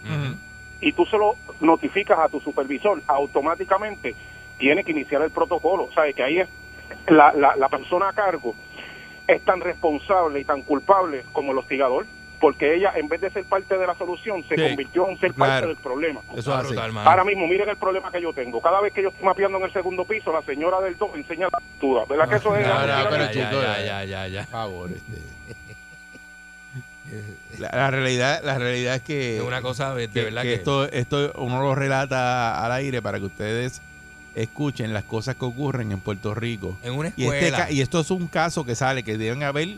y 0.80 0.92
tú 0.92 1.04
se 1.06 1.16
lo 1.16 1.36
notificas 1.60 2.18
a 2.18 2.28
tu 2.28 2.40
supervisor, 2.40 3.00
automáticamente 3.06 4.14
tiene 4.58 4.84
que 4.84 4.92
iniciar 4.92 5.22
el 5.22 5.30
protocolo. 5.30 5.88
Sea, 5.94 6.12
que 6.12 6.22
ahí 6.22 6.38
es 6.40 6.48
la, 7.08 7.32
la, 7.32 7.56
la 7.56 7.68
persona 7.68 8.08
a 8.08 8.12
cargo 8.12 8.54
es 9.26 9.42
tan 9.44 9.60
responsable 9.60 10.40
y 10.40 10.44
tan 10.44 10.62
culpable 10.62 11.24
como 11.32 11.52
el 11.52 11.58
hostigador, 11.58 12.06
porque 12.40 12.74
ella, 12.74 12.92
en 12.96 13.08
vez 13.08 13.22
de 13.22 13.30
ser 13.30 13.44
parte 13.44 13.78
de 13.78 13.86
la 13.86 13.94
solución, 13.94 14.42
se 14.46 14.56
Sí, 14.56 14.62
convirtió 14.62 15.08
en 15.08 15.18
ser 15.18 15.32
claro. 15.32 15.52
parte 15.52 15.66
del 15.68 15.76
problema. 15.76 16.20
Eso 16.36 16.58
es 16.60 16.66
brutal. 16.66 16.92
Ahora 16.98 17.24
mismo, 17.24 17.46
miren 17.46 17.68
el 17.70 17.76
problema 17.76 18.10
que 18.12 18.20
yo 18.20 18.32
tengo. 18.34 18.60
Cada 18.60 18.80
vez 18.82 18.92
que 18.92 19.02
yo 19.02 19.08
estoy 19.08 19.24
mapeando 19.24 19.56
en 19.58 19.64
el 19.64 19.72
segundo 19.72 20.04
piso, 20.04 20.30
la 20.32 20.42
señora 20.42 20.80
del 20.82 20.98
2 20.98 21.10
enseña 21.14 21.46
la 21.46 21.50
factura. 21.58 22.04
¿Verdad 22.06 22.28
que 22.28 22.34
eso 22.36 22.54
es? 22.56 22.66
No, 22.66 22.86
no, 22.86 23.08
pero 23.10 23.32
ya, 23.32 23.50
ya, 23.50 23.80
eh. 23.80 23.86
ya, 23.86 24.04
ya, 24.04 24.28
ya. 24.28 24.40
Por 24.42 24.50
favor, 24.50 24.90
este. 24.90 25.22
La, 27.58 27.70
la 27.72 27.90
realidad, 27.90 28.40
la 28.42 28.58
realidad 28.58 28.96
es 28.96 29.02
que, 29.02 29.36
Es 29.36 29.42
una 29.42 29.62
cosa 29.62 29.94
de 29.94 30.08
que- 30.08 30.24
verdad 30.24 30.42
que 30.42 30.48
que, 30.48 30.54
esto, 30.54 30.84
esto 30.90 31.32
uno 31.36 31.62
lo 31.62 31.74
relata 31.74 32.64
al 32.64 32.72
aire 32.72 33.02
para 33.02 33.18
que 33.20 33.26
ustedes 33.26 33.82
escuchen 34.34 34.92
las 34.92 35.04
cosas 35.04 35.36
que 35.36 35.44
ocurren 35.44 35.92
en 35.92 36.00
Puerto 36.00 36.34
Rico. 36.34 36.76
en 36.82 36.94
una 36.94 37.08
Y, 37.16 37.24
este, 37.24 37.46
escuela. 37.48 37.70
y 37.70 37.80
esto 37.80 38.00
es 38.00 38.10
un 38.10 38.26
caso 38.26 38.64
que 38.64 38.74
sale, 38.74 39.02
que 39.02 39.16
deben 39.18 39.42
haber 39.42 39.76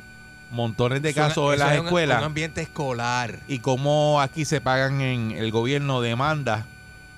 montones 0.51 1.03
de 1.03 1.13
casos 1.13 1.53
en 1.55 1.59
las 1.59 1.73
es 1.75 1.81
un- 1.81 1.87
escuelas. 1.87 2.19
Un 2.19 2.25
ambiente 2.25 2.63
escolar. 2.63 3.39
y 3.49 3.59
cómo 3.59 4.21
aquí 4.21 4.45
se 4.45 4.61
pagan 4.61 5.01
en 5.01 5.33
el 5.33 5.51
gobierno 5.51 6.01
demandas 6.01 6.65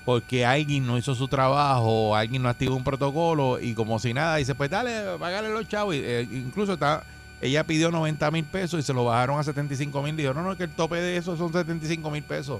porque 0.05 0.45
alguien 0.45 0.87
no 0.87 0.97
hizo 0.97 1.13
su 1.13 1.27
trabajo, 1.27 2.15
alguien 2.15 2.41
no 2.41 2.49
activó 2.49 2.75
un 2.75 2.83
protocolo 2.83 3.59
y 3.59 3.73
como 3.75 3.99
si 3.99 4.13
nada, 4.13 4.37
dice, 4.37 4.55
pues 4.55 4.69
dale, 4.71 5.17
págale 5.19 5.49
los 5.49 5.67
chavos. 5.67 5.93
Y, 5.95 5.99
eh, 6.03 6.27
incluso 6.31 6.73
está, 6.73 7.03
ella 7.41 7.63
pidió 7.63 7.91
90 7.91 8.31
mil 8.31 8.43
pesos 8.43 8.79
y 8.79 8.83
se 8.83 8.93
lo 8.93 9.05
bajaron 9.05 9.39
a 9.39 9.43
75 9.43 10.01
mil. 10.01 10.17
Dijo, 10.17 10.33
no, 10.33 10.41
no, 10.41 10.57
que 10.57 10.63
el 10.63 10.71
tope 10.71 10.95
de 10.95 11.17
eso 11.17 11.37
son 11.37 11.53
75 11.53 12.09
mil 12.09 12.23
pesos. 12.23 12.59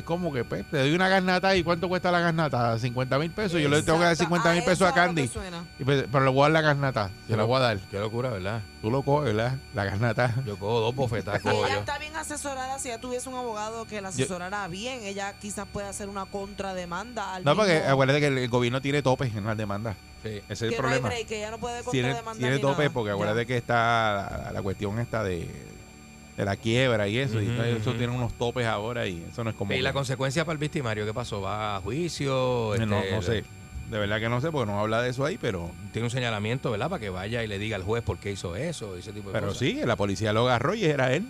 Es 0.00 0.04
como 0.06 0.32
que, 0.32 0.44
pues, 0.44 0.64
te 0.70 0.78
doy 0.78 0.94
una 0.94 1.08
garnata 1.08 1.54
y 1.56 1.62
¿cuánto 1.62 1.88
cuesta 1.88 2.10
la 2.10 2.20
garnata? 2.20 2.78
50 2.78 3.18
mil 3.18 3.30
pesos. 3.30 3.60
Yo 3.60 3.68
le 3.68 3.82
tengo 3.82 3.98
que 3.98 4.04
dar 4.04 4.12
Exacto, 4.14 4.34
50 4.34 4.52
mil 4.54 4.64
pesos 4.64 4.88
a 4.88 4.92
Candy. 4.94 5.28
suena. 5.28 5.64
Y 5.78 5.84
pues, 5.84 6.04
pero 6.10 6.24
le 6.24 6.30
voy 6.30 6.40
a 6.40 6.42
dar 6.44 6.50
la 6.52 6.60
garnata. 6.62 7.10
Se 7.28 7.36
la 7.36 7.44
voy 7.44 7.56
a 7.56 7.60
dar. 7.60 7.78
Qué 7.90 7.98
locura, 7.98 8.30
¿verdad? 8.30 8.60
Tú 8.80 8.90
lo 8.90 9.02
coges, 9.02 9.34
¿verdad? 9.34 9.56
La 9.74 9.84
garnata. 9.84 10.34
Yo 10.46 10.58
cojo 10.58 10.80
dos 10.80 10.94
bofetas, 10.94 11.40
cojo 11.42 11.66
Ella 11.66 11.74
yo. 11.74 11.80
está 11.80 11.98
bien 11.98 12.16
asesorada. 12.16 12.78
Si 12.78 12.88
ella 12.88 12.98
tuviese 13.00 13.28
un 13.28 13.34
abogado 13.34 13.84
que 13.86 14.00
la 14.00 14.08
Yo- 14.10 14.24
asesorara 14.24 14.66
bien, 14.68 15.00
ella 15.02 15.34
quizás 15.40 15.66
puede 15.70 15.86
hacer 15.88 16.08
una 16.08 16.24
contrademanda 16.24 17.34
al 17.34 17.44
No, 17.44 17.54
porque 17.54 17.74
mismo- 17.74 17.90
acuérdate 17.90 18.20
que 18.20 18.26
el, 18.28 18.38
el 18.38 18.48
gobierno 18.48 18.80
tiene 18.80 19.02
topes 19.02 19.34
en 19.34 19.44
las 19.44 19.56
demandas. 19.56 19.96
Sí. 20.22 20.28
Ese 20.28 20.42
es 20.52 20.62
el 20.62 20.70
que 20.70 20.76
problema. 20.76 21.08
break, 21.08 21.26
que 21.28 21.38
ella 21.38 21.50
no 21.50 21.58
puede 21.58 21.82
tiene, 21.90 22.08
contrademandar 22.08 22.38
tiene 22.50 22.58
tope 22.58 22.82
nada. 22.84 22.90
porque 22.94 23.08
Ya. 23.08 23.14
acuérdate 23.14 23.46
que 23.46 23.56
está 23.56 24.42
la, 24.44 24.52
la 24.52 24.62
cuestión 24.62 24.98
esta 24.98 25.22
de, 25.24 25.48
de 26.40 26.44
la 26.46 26.56
quiebra 26.56 27.06
y 27.08 27.18
eso. 27.18 27.40
y 27.40 27.48
eso 27.48 27.92
tiene 27.94 28.12
unos 28.14 28.32
topes 28.34 28.66
ahora 28.66 29.06
y 29.06 29.24
eso 29.30 29.44
no 29.44 29.50
es 29.50 29.56
como. 29.56 29.72
¿Y 29.72 29.80
la 29.80 29.92
consecuencia 29.92 30.44
para 30.44 30.54
el 30.54 30.58
victimario 30.58 31.04
qué 31.06 31.14
pasó? 31.14 31.40
¿Va 31.40 31.76
a 31.76 31.80
juicio? 31.80 32.74
no, 32.86 32.98
Este, 33.00 33.10
no 33.14 33.22
sé. 33.22 33.44
De 33.90 33.98
verdad 33.98 34.20
que 34.20 34.28
no 34.28 34.40
sé 34.40 34.52
porque 34.52 34.70
no 34.70 34.78
habla 34.78 35.02
de 35.02 35.10
eso 35.10 35.24
ahí, 35.24 35.36
pero. 35.40 35.70
Tiene 35.92 36.06
un 36.06 36.10
señalamiento, 36.10 36.70
¿verdad? 36.70 36.88
Para 36.88 37.00
que 37.00 37.10
vaya 37.10 37.42
y 37.42 37.46
le 37.48 37.58
diga 37.58 37.76
al 37.76 37.82
juez 37.82 38.02
por 38.04 38.18
qué 38.18 38.30
hizo 38.32 38.54
eso, 38.56 38.96
ese 38.96 39.12
tipo 39.12 39.28
de 39.30 39.32
Pero 39.34 39.48
cosas. 39.48 39.58
sí, 39.58 39.80
la 39.84 39.96
policía 39.96 40.32
lo 40.32 40.42
agarró 40.48 40.74
y 40.74 40.84
era 40.84 41.12
él. 41.12 41.24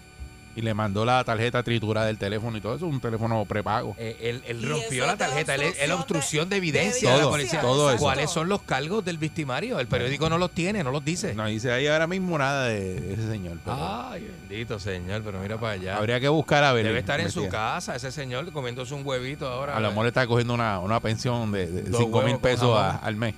Y 0.57 0.63
le 0.63 0.75
mandó 0.75 1.05
la 1.05 1.23
tarjeta 1.23 1.63
triturada 1.63 2.07
del 2.09 2.19
teléfono 2.19 2.59
y 2.59 2.61
todo 2.61 2.75
eso, 2.75 2.85
un 2.87 3.01
teléfono 3.01 3.45
prepago. 3.45 3.95
Eh, 3.97 4.43
él, 4.47 4.63
rompió 4.69 5.07
la 5.07 5.17
tarjeta, 5.17 5.55
él, 5.55 5.63
él 5.63 5.93
obstrucción 5.93 6.01
obstrucción 6.01 6.49
de, 6.49 6.55
de- 6.55 6.57
evidencia 6.59 7.11
de 7.11 7.17
de 7.19 7.23
la 7.23 7.29
policía. 7.31 7.61
todo 7.61 7.89
eso. 7.91 7.99
¿Cuáles 8.03 8.31
son 8.33 8.49
los 8.49 8.61
cargos 8.63 9.05
del 9.05 9.17
victimario? 9.17 9.79
El 9.79 9.87
periódico 9.87 10.29
no 10.29 10.39
los 10.39 10.51
tiene, 10.51 10.83
no 10.83 10.91
los 10.91 11.05
dice. 11.05 11.35
No 11.35 11.47
dice 11.47 11.71
ahí 11.71 11.87
ahora 11.87 12.09
mismo 12.09 12.37
nada 12.37 12.65
de 12.67 13.13
ese 13.15 13.29
señor. 13.31 13.59
Pero 13.65 13.77
Ay, 14.11 14.29
bendito 14.49 14.81
señor, 14.81 15.23
pero 15.25 15.39
mira 15.39 15.57
para 15.57 15.75
allá. 15.75 15.97
habría 15.99 16.19
que 16.19 16.29
buscar 16.29 16.65
a 16.65 16.73
ver. 16.73 16.85
Debe 16.85 16.99
estar 16.99 17.21
en 17.21 17.31
su 17.31 17.49
casa 17.49 17.95
ese 17.95 18.11
señor 18.11 18.51
comiéndose 18.51 18.93
un 18.93 19.07
huevito 19.07 19.47
ahora. 19.47 19.77
A 19.77 19.81
lo 19.81 19.89
mejor 19.91 20.09
está 20.09 20.27
cogiendo 20.27 20.53
una, 20.53 20.81
una 20.81 20.99
pensión 20.99 21.53
de, 21.53 21.67
de 21.69 21.83
Dos 21.83 22.01
5 22.01 22.23
mil 22.23 22.39
pesos 22.39 22.77
a- 22.77 22.97
al 22.97 23.15
mes. 23.15 23.35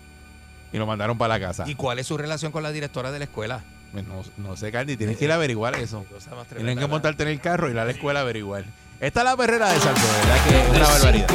Y 0.73 0.79
lo 0.79 0.87
mandaron 0.87 1.19
para 1.19 1.39
la 1.39 1.47
casa. 1.47 1.65
¿Y 1.69 1.75
cuál 1.75 1.99
es 1.99 2.07
su 2.07 2.17
relación 2.17 2.53
con 2.53 2.63
la 2.63 2.73
directora 2.73 3.13
de 3.13 3.19
la 3.19 3.27
escuela? 3.27 3.63
Pues 3.93 4.07
No, 4.07 4.23
no 4.39 4.57
sé, 4.57 4.73
Candy, 4.73 4.97
tienes 4.97 5.19
que 5.19 5.27
ir 5.27 5.33
a 5.33 5.37
averiguar 5.37 5.75
eso. 5.77 6.05
Qué 6.09 6.15
cosa 6.15 6.31
más 6.35 6.47
Tienen 6.47 6.65
tremenda, 6.65 6.83
que 6.83 6.89
montarte 6.89 7.23
en 7.25 7.29
el 7.29 7.41
carro 7.41 7.69
y 7.69 7.73
ir 7.73 7.79
a 7.79 7.85
la 7.85 7.91
escuela 7.91 8.21
a 8.21 8.23
averiguar. 8.23 8.65
Esta 9.01 9.21
es 9.21 9.25
la 9.25 9.37
perrera 9.37 9.73
de 9.73 9.81
Santo, 9.81 10.01
¿verdad? 10.01 10.45
Que 10.49 10.61
es 10.61 10.69
una 10.71 10.89
barbaridad. 10.89 11.27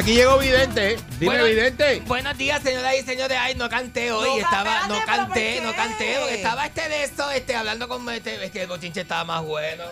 Aquí 0.00 0.14
llegó 0.14 0.38
Vidente. 0.38 0.96
Dime, 1.18 1.26
Bueno, 1.26 1.44
Vidente. 1.44 2.00
Buenos 2.06 2.38
días, 2.38 2.62
señoras 2.62 2.94
y 2.98 3.02
señores. 3.02 3.36
Ay, 3.38 3.54
no 3.54 3.68
canté 3.68 4.10
hoy. 4.12 4.30
No, 4.30 4.38
estaba, 4.38 4.88
no 4.88 4.98
canté, 5.04 5.56
¿por 5.56 5.66
no 5.66 5.76
canté. 5.76 6.16
Porque 6.18 6.34
estaba 6.36 6.64
este 6.64 6.88
de 6.88 7.04
esto, 7.04 7.30
este, 7.30 7.54
hablando 7.54 7.86
con 7.86 8.08
este, 8.08 8.42
es 8.42 8.50
que 8.50 8.62
el 8.62 8.66
bochinche 8.66 9.02
estaba 9.02 9.24
más 9.24 9.42
bueno. 9.44 9.84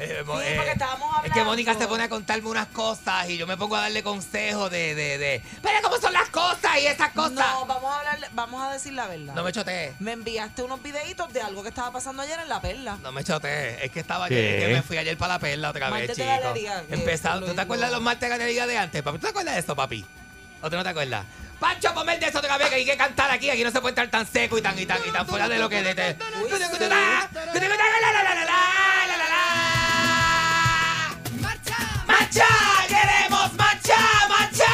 Eh, 0.00 0.22
Sí, 0.24 0.32
eh, 0.44 0.54
porque 0.56 0.70
estábamos 0.72 1.24
Es 1.24 1.32
que. 1.32 1.44
Mónica 1.44 1.74
se 1.74 1.86
pone 1.86 2.04
a 2.04 2.08
contarme 2.08 2.48
unas 2.48 2.68
cosas 2.68 3.28
y 3.28 3.36
yo 3.36 3.46
me 3.46 3.56
pongo 3.56 3.76
a 3.76 3.82
darle 3.82 4.02
consejos 4.02 4.70
de, 4.70 4.94
de, 4.94 5.18
de. 5.18 5.42
Pero 5.62 5.74
cómo 5.82 5.98
son 5.98 6.12
las 6.12 6.28
cosas 6.30 6.78
y 6.80 6.86
esas 6.86 7.10
cosas. 7.10 7.32
No, 7.32 7.66
vamos 7.66 7.92
a 7.92 7.98
hablar, 7.98 8.30
vamos 8.32 8.62
a 8.62 8.72
decir 8.72 8.92
la 8.94 9.06
verdad. 9.06 9.34
No 9.34 9.42
me 9.42 9.52
chotees. 9.52 10.00
Me 10.00 10.12
enviaste 10.12 10.62
unos 10.62 10.82
videitos 10.82 11.32
de 11.32 11.42
algo 11.42 11.62
que 11.62 11.68
estaba 11.68 11.90
pasando 11.92 12.22
ayer 12.22 12.38
en 12.40 12.48
la 12.48 12.60
perla. 12.60 12.96
No 13.02 13.12
me 13.12 13.22
chotees. 13.24 13.82
Es 13.82 13.90
que 13.90 14.00
estaba 14.00 14.28
¿Qué? 14.28 14.34
ayer, 14.36 14.60
que 14.68 14.74
me 14.74 14.82
fui 14.82 14.96
ayer 14.96 15.16
para 15.18 15.34
la 15.34 15.38
perla 15.38 15.70
otra 15.70 15.90
vez, 15.90 16.10
chico. 16.12 16.26
galería, 16.26 16.82
lo- 16.82 17.46
¿Tú 17.46 17.54
te 17.54 17.60
acuerdas 17.60 17.90
de 17.90 17.94
los 17.96 18.02
martes 18.02 18.20
de 18.22 18.28
galería 18.38 18.66
de 18.66 18.78
antes, 18.78 19.02
papi? 19.02 19.18
¿Tú 19.18 19.22
te 19.26 19.30
acuerdas 19.30 19.54
de 19.54 19.60
eso, 19.60 19.76
papi? 19.76 20.04
¿O 20.62 20.70
tú 20.70 20.76
no 20.76 20.82
te 20.82 20.88
acuerdas? 20.88 21.24
Pancho, 21.58 21.92
ponme 21.92 22.14
el 22.14 22.20
de 22.20 22.26
eso 22.28 22.38
otra 22.38 22.56
vez, 22.56 22.68
que 22.70 22.76
hay 22.76 22.86
que 22.86 22.96
cantar 22.96 23.30
aquí. 23.30 23.50
Aquí 23.50 23.62
no 23.62 23.70
se 23.70 23.80
puede 23.82 23.92
estar 23.92 24.08
tan 24.08 24.26
seco 24.26 24.56
y 24.56 24.62
tan, 24.62 24.78
y 24.78 24.86
tan, 24.86 24.98
y 25.06 25.10
tan 25.12 25.26
fuera 25.26 25.46
de 25.46 25.58
lo 25.58 25.68
que... 25.68 25.82
¡Marcha! 32.30 32.46
¡Queremos 32.86 33.52
marcha! 33.54 33.96
¡Marcha! 34.28 34.72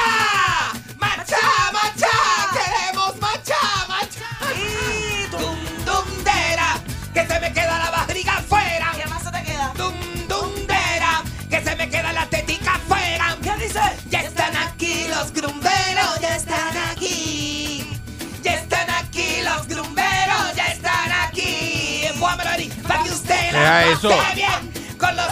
¡Marcha! 0.99 1.39
¡Marcha! 1.73 2.09
¡Queremos 2.53 3.19
marcha! 3.19 3.55
¡Marcha! 3.89 4.29
Y 4.55 5.31
¡Dum, 5.31 5.57
dundera! 5.87 6.79
¡Que 7.15 7.27
se 7.27 7.41
me 7.41 7.51
queda 7.55 7.79
la 7.79 7.91
barriga 7.91 8.37
afuera! 8.37 8.93
¿qué 8.95 9.09
más 9.09 9.23
se 9.23 9.31
te 9.31 9.43
queda? 9.43 9.73
¡Dum, 9.75 9.95
dundera! 10.29 11.23
¡Que 11.49 11.65
se 11.65 11.77
me 11.77 11.89
queda 11.89 12.13
la 12.13 12.27
tetica 12.27 12.75
afuera! 12.75 13.39
¿Qué 13.43 13.53
dice? 13.65 13.81
Ya 14.11 14.21
están 14.21 14.55
aquí 14.55 15.07
los 15.09 15.33
grumberos, 15.33 16.21
ya 16.21 16.37
están 16.37 16.77
aquí. 16.91 17.91
Ya 18.43 18.53
están 18.53 18.91
aquí 18.91 19.41
los 19.43 19.67
grumberos, 19.67 20.55
ya 20.55 20.67
están 20.67 21.11
aquí. 21.27 22.03
Póngamelo 22.21 22.51
ahí, 22.51 22.69
para 22.87 23.03
que 23.03 23.11
usted 23.13 23.53
la 23.53 23.97
pase 23.99 24.35
bien. 24.35 24.99
Con 24.99 25.17
los 25.17 25.27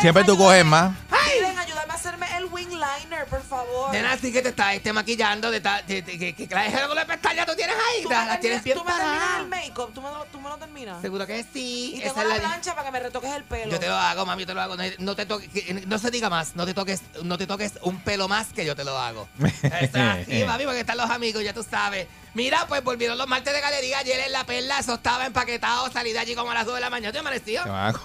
Siempre 0.00 0.24
tú 0.24 0.36
coges 0.36 0.64
más. 0.64 0.92
Piden 1.32 1.58
ayudarme 1.58 1.92
a 1.92 1.96
hacerme 1.96 2.26
el 2.38 2.46
wing 2.46 2.68
liner, 2.70 3.24
por 3.28 3.42
favor. 3.42 3.92
Nena, 3.92 4.12
así 4.12 4.32
que 4.32 4.42
te 4.42 4.48
estás 4.48 4.74
este, 4.74 4.92
maquillando, 4.92 5.50
de, 5.50 5.60
ta- 5.60 5.82
de- 5.82 6.02
de- 6.02 6.18
que, 6.18 6.34
que, 6.34 6.52
la 6.54 6.62
de 6.64 6.94
la 6.94 7.06
pestaña 7.06 7.46
tú 7.46 7.54
tienes 7.54 7.76
ahí, 7.76 8.02
¿Tú 8.02 8.10
la, 8.10 8.20
me, 8.22 8.26
la 8.26 8.40
tienes 8.40 8.62
terminas, 8.62 8.64
bien 8.64 8.78
tú 8.78 8.84
me 8.84 8.92
terminas 8.92 9.38
el 9.40 9.48
make-up? 9.48 9.94
¿Tú 9.94 10.02
me, 10.02 10.08
lo- 10.10 10.24
¿Tú 10.24 10.40
me 10.40 10.48
lo 10.48 10.56
terminas? 10.56 11.00
Seguro 11.00 11.26
que 11.26 11.44
sí. 11.52 11.94
Y 11.96 12.02
Esa 12.02 12.14
tengo 12.14 12.22
es 12.22 12.28
la 12.28 12.34
la- 12.42 12.48
plancha 12.48 12.74
para 12.74 12.86
que 12.86 12.92
me 12.92 13.00
retoques 13.00 13.30
el 13.32 13.44
pelo. 13.44 13.70
Yo 13.70 13.78
te 13.78 13.86
lo 13.88 13.94
hago, 13.94 14.26
mami, 14.26 14.42
yo 14.42 14.46
te 14.48 14.54
lo 14.54 14.60
hago. 14.62 14.76
No, 14.76 14.82
no 14.98 15.14
te 15.16 15.26
toques, 15.26 15.48
que- 15.50 15.84
no 15.86 15.98
se 15.98 16.10
diga 16.10 16.28
más, 16.28 16.56
no 16.56 16.66
te 16.66 16.74
toques, 16.74 17.02
no 17.22 17.38
te 17.38 17.46
toques 17.46 17.74
un 17.82 18.00
pelo 18.00 18.26
más 18.26 18.48
que 18.48 18.64
yo 18.64 18.74
te 18.74 18.82
lo 18.84 18.98
hago. 18.98 19.28
Está 19.62 20.12
así, 20.14 20.42
mami, 20.44 20.64
porque 20.64 20.80
están 20.80 20.96
los 20.96 21.10
amigos, 21.10 21.44
ya 21.44 21.52
tú 21.54 21.62
sabes. 21.62 22.08
Mira, 22.34 22.66
pues 22.66 22.82
volvieron 22.82 23.18
los 23.18 23.28
martes 23.28 23.52
de 23.52 23.60
galería 23.60 23.98
ayer 23.98 24.18
en 24.20 24.32
la 24.32 24.44
perla, 24.44 24.78
eso 24.80 24.94
estaba 24.94 25.26
empaquetado, 25.26 25.90
salí 25.92 26.12
de 26.12 26.18
allí 26.20 26.34
como 26.34 26.50
a 26.50 26.54
las 26.54 26.64
2 26.66 26.74
de 26.76 26.80
la 26.80 26.90
mañana. 26.90 27.12
¿Te 27.12 27.18
amanecido? 27.18 27.62
Te 27.64 27.70
van 27.70 27.94
a, 27.94 28.00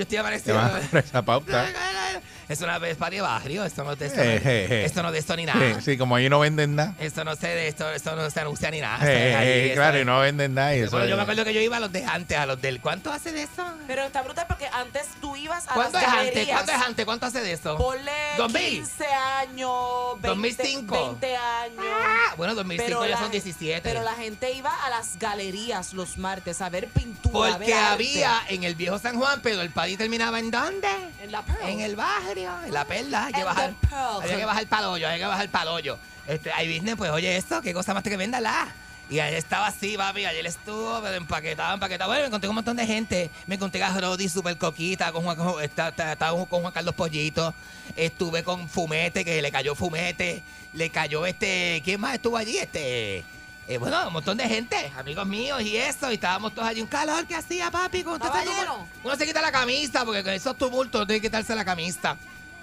Yo 0.00 0.04
estoy 0.04 0.16
te 0.16 0.18
amanecido. 0.20 0.54
van 0.56 0.64
a 0.76 0.80
cobrar 0.80 1.04
esa 1.04 1.22
pauta. 1.22 1.66
Es 2.50 2.60
una 2.62 2.78
vez 2.80 2.96
para 2.96 3.22
barrio, 3.22 3.64
esto 3.64 3.84
no 3.84 3.92
es 3.92 3.98
de 4.00 4.06
esto, 4.06 4.20
Eh, 4.20 4.36
eh, 4.44 4.66
eh. 4.68 4.84
esto 4.84 5.02
no 5.02 5.08
es 5.10 5.12
de 5.12 5.18
esto 5.20 5.36
ni 5.36 5.46
nada. 5.46 5.76
Sí, 5.76 5.92
sí, 5.92 5.96
como 5.96 6.16
ahí 6.16 6.28
no 6.28 6.40
venden 6.40 6.74
nada. 6.74 6.94
Esto 6.98 7.24
no 7.24 7.36
sé 7.36 7.46
de 7.46 7.68
esto, 7.68 7.88
esto 7.92 8.16
no 8.16 8.28
se 8.28 8.40
anuncia 8.40 8.70
ni 8.72 8.80
nada. 8.80 8.96
Eh, 9.08 9.12
esto 9.16 9.28
es 9.30 9.36
ahí, 9.36 9.46
eh, 9.48 9.64
esto 9.66 9.74
claro, 9.76 9.96
es- 9.98 10.02
y 10.02 10.04
no 10.04 10.18
venden 10.18 10.54
nada. 10.54 10.74
Y 10.74 10.80
eso 10.80 10.90
Bueno, 10.90 11.06
yo 11.06 11.12
es- 11.12 11.16
me 11.16 11.22
acuerdo 11.22 11.44
que 11.44 11.54
yo 11.54 11.60
iba 11.60 11.76
a 11.76 11.80
los 11.80 11.92
de 11.92 12.04
antes, 12.04 12.36
a 12.36 12.46
los 12.46 12.60
del. 12.60 12.80
¿Cuánto 12.80 13.12
hace 13.12 13.30
de 13.30 13.42
eso? 13.44 13.64
Pero 13.86 14.02
está 14.02 14.22
brutal 14.22 14.46
porque 14.48 14.66
antes 14.72 15.06
tú 15.20 15.36
ibas 15.36 15.64
a 15.68 15.74
¿Cuánto 15.74 15.98
las 16.00 16.02
es 16.02 16.12
antes? 16.28 16.48
¿Cuánto 16.48 16.72
es 16.72 16.78
antes? 16.78 17.04
¿Cuánto 17.04 17.26
hace 17.26 17.40
de 17.40 17.52
eso? 17.52 17.76
Ponle 17.78 18.10
2000. 18.36 18.68
15 18.80 19.06
años, 19.06 20.14
20, 20.14 20.28
2005. 20.28 20.94
20 21.20 21.36
años. 21.36 21.84
Ah, 21.88 22.34
bueno, 22.36 22.54
2005 22.56 22.98
Pero 23.00 23.04
ya 23.08 23.14
la- 23.14 23.22
son 23.22 23.30
17. 23.30 23.80
Pero 23.88 24.02
la 24.02 24.14
gente 24.14 24.50
iba 24.52 24.74
a 24.84 24.90
las 24.90 25.18
galerías 25.20 25.92
los 25.94 26.18
martes 26.18 26.60
a 26.60 26.68
ver 26.68 26.88
pintura. 26.88 27.30
a 27.30 27.52
Porque 27.58 27.66
ver 27.66 27.74
arte. 27.74 27.92
había 27.92 28.42
en 28.48 28.64
el 28.64 28.74
viejo 28.74 28.98
San 28.98 29.16
Juan, 29.18 29.40
pero 29.42 29.60
el 29.62 29.70
party 29.70 29.96
terminaba 29.96 30.38
en 30.40 30.50
dónde? 30.50 30.88
En 31.22 31.30
la 31.30 31.42
Pearl. 31.42 31.68
En 31.68 31.80
el 31.80 31.94
barrio, 31.96 32.39
la 32.70 32.84
perla. 32.84 33.26
Hay 33.26 33.32
que 33.32 33.44
bajar. 33.44 33.70
the 33.80 33.86
Pearl. 33.88 34.22
Había 34.22 34.36
que 34.36 34.44
bajar 34.44 34.66
para 34.66 34.90
hoyo, 34.90 35.06
había 35.06 35.18
que 35.18 35.26
bajar 35.26 35.68
hoyo. 35.68 35.98
Este, 36.26 36.52
ahí 36.52 36.72
business, 36.72 36.96
pues 36.96 37.10
oye 37.10 37.36
esto, 37.36 37.60
qué 37.62 37.72
cosa 37.74 37.94
más 37.94 38.02
tremenda 38.02 38.40
la. 38.40 38.72
Y 39.08 39.18
ayer 39.18 39.38
estaba 39.38 39.66
así, 39.66 39.96
papi, 39.96 40.24
ayer 40.24 40.46
estuvo, 40.46 41.00
pero 41.02 41.14
empaquetado, 41.14 41.74
empaquetado. 41.74 42.08
Bueno, 42.10 42.22
me 42.22 42.26
encontré 42.28 42.46
con 42.46 42.52
un 42.52 42.56
montón 42.56 42.76
de 42.76 42.86
gente. 42.86 43.28
Me 43.48 43.56
encontré 43.56 43.82
a 43.82 43.92
Rodi, 43.98 44.28
super 44.28 44.56
coquita, 44.56 45.10
con 45.10 45.24
Juan, 45.24 45.36
con- 45.36 45.60
estaba 45.60 46.46
con 46.46 46.60
Juan 46.60 46.72
Carlos 46.72 46.94
Pollito. 46.94 47.52
Estuve 47.96 48.44
con 48.44 48.68
Fumete, 48.68 49.24
que 49.24 49.42
le 49.42 49.50
cayó 49.50 49.74
Fumete. 49.74 50.44
Le 50.74 50.90
cayó 50.90 51.26
este, 51.26 51.82
¿quién 51.84 52.00
más 52.00 52.14
estuvo 52.14 52.36
allí? 52.36 52.56
Este, 52.58 53.24
eh, 53.68 53.78
bueno, 53.78 54.06
un 54.08 54.12
montón 54.12 54.36
de 54.36 54.44
gente, 54.48 54.92
amigos 54.98 55.26
míos 55.26 55.60
y 55.62 55.76
eso. 55.76 56.10
Y 56.10 56.14
estábamos 56.14 56.54
todos 56.54 56.66
allí. 56.68 56.80
Un 56.80 56.88
calor 56.88 57.24
que 57.26 57.36
hacía, 57.36 57.70
papi. 57.70 58.02
Con 58.02 58.14
¿Estaba 58.14 58.42
todo- 58.42 58.54
lleno? 58.58 58.88
uno 59.04 59.16
se 59.16 59.26
quita 59.26 59.40
la 59.40 59.52
camisa, 59.52 60.04
porque 60.04 60.24
con 60.24 60.32
esos 60.32 60.56
tumultos 60.58 61.06
tiene 61.06 61.20
que 61.20 61.28
quitarse 61.28 61.54
la 61.54 61.64
camisa. 61.64 62.16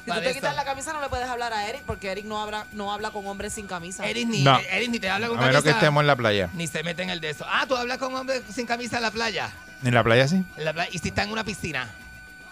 Si 0.06 0.14
tú 0.14 0.22
te 0.22 0.34
quitas 0.34 0.56
la 0.56 0.64
camisa 0.64 0.94
no 0.94 1.02
le 1.02 1.10
puedes 1.10 1.28
hablar 1.28 1.52
a 1.52 1.68
Eric 1.68 1.82
porque 1.86 2.10
Eric 2.10 2.24
no 2.26 2.42
habla, 2.42 2.66
no 2.72 2.94
habla 2.94 3.12
con 3.12 3.28
hombres 3.28 3.52
sin 3.54 3.68
camisa. 3.68 4.06
Eric 4.08 4.26
ni, 4.30 4.42
No. 4.42 4.58
Eric 4.72 4.90
ni 4.90 5.00
te 5.00 5.10
habla 5.10 5.28
A 5.28 5.30
con 5.30 5.38
menos 5.38 5.52
camisa. 5.56 5.64
que 5.70 5.78
estemos 5.78 6.00
en 6.02 6.08
la 6.08 6.16
playa. 6.16 6.50
Ni 6.54 6.66
se 6.68 6.82
mete 6.82 7.04
en 7.04 7.10
el 7.10 7.20
de 7.20 7.32
eso. 7.32 7.46
Ah, 7.50 7.66
tú 7.68 7.76
hablas 7.76 7.98
con 7.98 8.16
hombres 8.16 8.42
sin 8.54 8.66
camisa 8.66 8.96
en 8.98 9.04
la 9.04 9.12
playa. 9.12 9.50
En 9.84 9.94
la 9.94 10.04
playa 10.06 10.26
sí. 10.30 10.44
En 10.56 10.64
la 10.66 10.72
playa. 10.72 10.90
Y 10.94 11.00
si 11.00 11.10
está 11.10 11.24
en 11.24 11.32
una 11.32 11.44
piscina. 11.44 11.90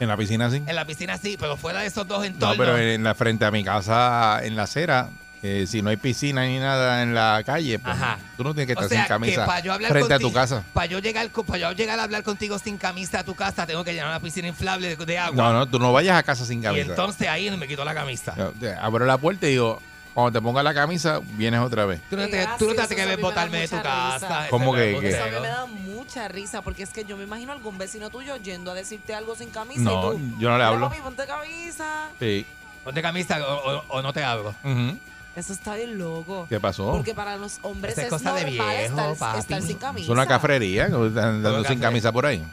En 0.02 0.10
la 0.10 0.18
piscina 0.18 0.50
sí. 0.52 0.58
En 0.68 0.76
la 0.76 0.84
piscina 0.86 1.18
sí, 1.18 1.38
pero 1.40 1.56
fuera 1.56 1.80
de 1.80 1.86
esos 1.88 2.06
dos 2.06 2.20
No, 2.20 2.24
entornos. 2.26 2.58
pero 2.58 2.78
en 2.78 3.02
la 3.06 3.16
frente 3.16 3.46
a 3.46 3.52
mi 3.52 3.64
casa, 3.64 4.42
en 4.44 4.58
la 4.58 4.64
acera, 4.64 5.10
eh, 5.48 5.68
si 5.68 5.82
no 5.82 5.90
hay 5.90 5.98
piscina 5.98 6.44
ni 6.46 6.58
nada 6.60 7.04
en 7.04 7.14
la 7.14 7.44
calle, 7.46 7.78
pues, 7.80 7.94
Ajá. 7.96 8.18
tú 8.36 8.44
no 8.44 8.54
tienes 8.56 8.68
que 8.76 8.80
O 8.80 8.84
estar 8.84 8.90
sea, 8.90 9.00
sin 9.06 9.08
camisa 9.08 9.42
que 9.42 9.48
para 9.48 9.60
yo 9.60 9.74
hablar 9.74 9.92
frente 9.92 10.14
a 10.14 10.20
tu 10.20 10.34
casa. 10.34 10.64
Para 10.74 10.88
yo, 10.88 11.00
llegar, 11.00 11.30
con- 11.30 11.46
para 11.46 11.60
yo 11.60 11.72
llegar 11.74 12.00
a 12.00 12.04
hablar 12.04 12.24
contigo 12.24 12.58
sin 12.58 12.78
camisa 12.78 13.20
a 13.20 13.24
tu 13.24 13.36
casa, 13.36 13.68
tengo 13.68 13.84
que 13.84 13.94
llenar 13.94 14.10
una 14.10 14.20
piscina 14.20 14.48
inflable 14.48 14.96
de, 14.96 15.06
de 15.06 15.18
agua. 15.20 15.36
No, 15.36 15.54
no, 15.54 15.68
tú 15.68 15.78
no 15.80 15.94
vayas 15.94 16.18
a 16.18 16.24
casa 16.24 16.46
sin 16.46 16.60
y 16.60 16.64
camisa. 16.64 16.90
entonces 16.90 17.28
ahí 17.28 17.52
me 17.52 17.68
quito 17.68 17.86
la 17.86 17.94
camisa. 17.94 18.34
Yo 18.36 18.52
abro 18.82 19.06
la 19.06 19.18
puerta 19.18 19.46
y 19.48 19.52
digo, 19.52 19.80
cuando 20.16 20.32
te 20.40 20.42
pongas 20.42 20.64
la 20.64 20.74
camisa, 20.74 21.20
vienes 21.34 21.60
otra 21.60 21.86
vez. 21.86 22.02
Tú 22.10 22.16
no 22.16 22.28
te, 22.28 22.48
tú 22.58 22.74
no 22.74 22.88
te 22.88 22.96
que 22.96 23.06
da 23.06 23.18
botarme 23.18 23.60
de 23.60 23.68
tu 23.68 23.82
casa. 23.82 24.48
¿Cómo 24.50 24.74
que- 24.74 24.94
me- 24.94 25.00
que- 25.02 25.10
Eso 25.10 25.22
a 25.24 25.26
mí 25.26 25.32
ego. 25.34 25.42
me 25.42 25.48
da 25.50 25.66
mucha 25.66 26.28
risa 26.28 26.62
porque 26.62 26.84
es 26.84 26.90
que 26.92 27.04
yo 27.06 27.18
me 27.18 27.24
imagino 27.26 27.52
algún 27.52 27.78
vecino 27.78 28.10
tuyo 28.10 28.38
yendo 28.38 28.72
a 28.72 28.74
decirte 28.74 29.14
algo 29.14 29.36
sin 29.36 29.50
camisa 29.50 29.82
No, 29.82 30.14
y 30.14 30.18
tú. 30.18 30.38
yo 30.40 30.50
no 30.50 30.58
le 30.58 30.64
"Mira, 30.64 30.68
hablo. 30.70 30.90
papi, 30.90 31.02
ponte 31.02 31.26
camisa. 31.28 32.08
Sí. 32.20 32.46
Ponte 32.86 33.02
camisa 33.02 33.40
o, 33.46 33.72
o- 33.78 33.84
o 33.90 34.02
no 34.02 34.14
te 34.14 34.24
hablo. 34.24 34.56
Ujú. 34.64 34.98
Eso 35.36 35.54
está 35.54 35.76
bien 35.76 35.98
loco. 35.98 36.46
¿Qué 36.48 36.60
pasó? 36.60 36.92
Porque 36.92 37.14
para 37.14 37.36
los 37.38 37.60
hombres 37.62 37.94
Esa 37.94 38.02
es 38.04 38.08
es, 38.08 38.14
cosa 38.14 38.34
de 38.34 38.46
normal 38.46 38.78
viejo, 38.78 39.00
estar, 39.00 39.16
papi. 39.18 39.40
estar 39.40 39.62
sin 39.62 39.78
camisa. 39.78 40.06
Es 40.06 40.10
una 40.10 40.26
cafrería, 40.28 40.88
que 40.88 41.08
están 41.08 41.26
andando 41.26 41.64
sin 41.66 41.80
camisa 41.80 42.12
por 42.12 42.26
ahí. 42.26 42.44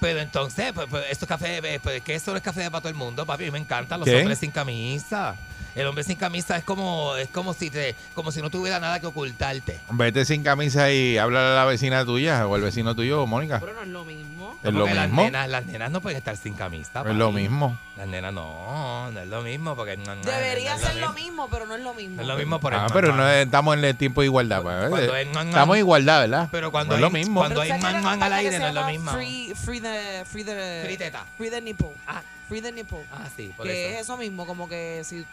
Pero 0.00 0.20
entonces, 0.20 0.72
pues, 0.72 0.86
pues 0.88 1.04
esto 1.10 1.24
es 1.24 1.28
café, 1.28 1.58
eh, 1.74 1.80
pues 1.82 2.02
que 2.02 2.14
eso 2.14 2.30
no 2.30 2.36
es 2.36 2.42
café 2.42 2.70
para 2.70 2.80
todo 2.80 2.88
el 2.88 2.94
mundo, 2.94 3.26
papi. 3.26 3.44
A 3.44 3.46
mí 3.46 3.50
me 3.50 3.58
encantan 3.58 4.00
los 4.00 4.08
¿Qué? 4.08 4.16
hombres 4.16 4.38
sin 4.38 4.50
camisa. 4.50 5.34
El 5.74 5.86
hombre 5.86 6.04
sin 6.04 6.16
camisa 6.16 6.56
es 6.56 6.64
como, 6.64 7.14
es 7.16 7.28
como 7.28 7.54
si 7.54 7.70
te, 7.70 7.94
como 8.14 8.32
si 8.32 8.42
no 8.42 8.50
tuviera 8.50 8.80
nada 8.80 9.00
que 9.00 9.06
ocultarte. 9.06 9.80
Vete 9.90 10.24
sin 10.24 10.42
camisa 10.42 10.90
y 10.90 11.16
habla 11.18 11.52
a 11.52 11.56
la 11.56 11.64
vecina 11.64 12.04
tuya 12.04 12.46
o 12.46 12.56
el 12.56 12.62
vecino 12.62 12.94
tuyo, 12.94 13.26
Mónica. 13.26 13.60
Pero 13.60 13.74
no 13.74 13.82
es 13.82 13.88
lo 13.88 14.04
mismo. 14.04 14.56
Es 14.62 14.72
lo 14.72 14.80
Porque 14.80 14.94
las 14.94 15.06
mismo. 15.08 15.22
nenas, 15.22 15.48
las 15.48 15.66
nenas 15.66 15.90
no 15.90 16.00
pueden 16.00 16.18
estar 16.18 16.36
sin 16.36 16.54
camisa. 16.54 17.02
Es 17.06 17.14
lo 17.14 17.32
mismo. 17.32 17.78
Las 17.96 18.08
nenas 18.08 18.32
no, 18.32 19.10
no 19.10 19.20
es 19.20 19.28
lo 19.28 19.42
mismo 19.42 19.76
porque 19.76 19.96
no, 19.96 20.14
no, 20.14 20.22
Debería 20.22 20.74
no 20.76 20.80
ser 20.86 20.96
lo 20.96 21.12
mismo, 21.12 21.48
pero 21.50 21.66
no 21.66 21.76
es 21.76 21.82
lo 21.82 21.94
mismo. 21.94 22.16
No 22.16 22.22
es 22.22 22.28
lo 22.28 22.36
mismo 22.36 22.58
por 22.60 22.72
el 22.72 22.80
Ah, 22.80 22.86
pero 22.92 23.08
mamá. 23.10 23.22
no 23.24 23.28
es- 23.30 23.44
estamos 23.44 23.76
en 23.76 23.84
el 23.84 23.96
tiempo 23.96 24.22
de 24.22 24.26
igualdad. 24.28 24.62
pues, 24.62 24.88
Cuando 24.88 25.14
eh. 25.16 25.20
es 25.22 25.26
man, 25.28 25.34
man. 25.34 25.48
Estamos 25.48 25.76
en 25.76 25.80
igualdad, 25.80 26.20
¿verdad? 26.20 26.48
Pero 26.50 26.70
cuando 26.72 26.92
no 26.92 26.96
es 26.96 27.00
lo 27.00 27.06
hay- 27.08 27.12
mismo. 27.12 27.40
cuando- 27.40 27.60
hay 27.60 27.68
¿sabes 27.68 27.82
man, 27.82 28.02
man 28.02 28.22
al 28.22 28.32
aire, 28.32 28.58
no 28.58 28.66
es 28.68 28.74
lo 28.74 28.84
mismo. 28.86 29.12
Free, 29.12 29.52
free 29.54 29.80
the, 29.80 30.24
free 30.26 30.44
the, 30.44 30.82
Free 30.84 30.96
teta. 30.96 31.24
free 31.36 31.50
the 31.50 31.60
nipple. 31.60 31.88
Ah. 32.06 32.22
Free 32.50 32.60
the 32.60 32.72
nipple. 32.72 32.98
Ah, 33.12 33.28
sí, 33.36 33.52
por 33.56 33.64
que 33.66 33.86
eso. 33.90 33.94
es 33.96 34.02
eso 34.02 34.16
mismo, 34.16 34.44
como 34.44 34.68
que 34.68 35.02
si, 35.04 35.24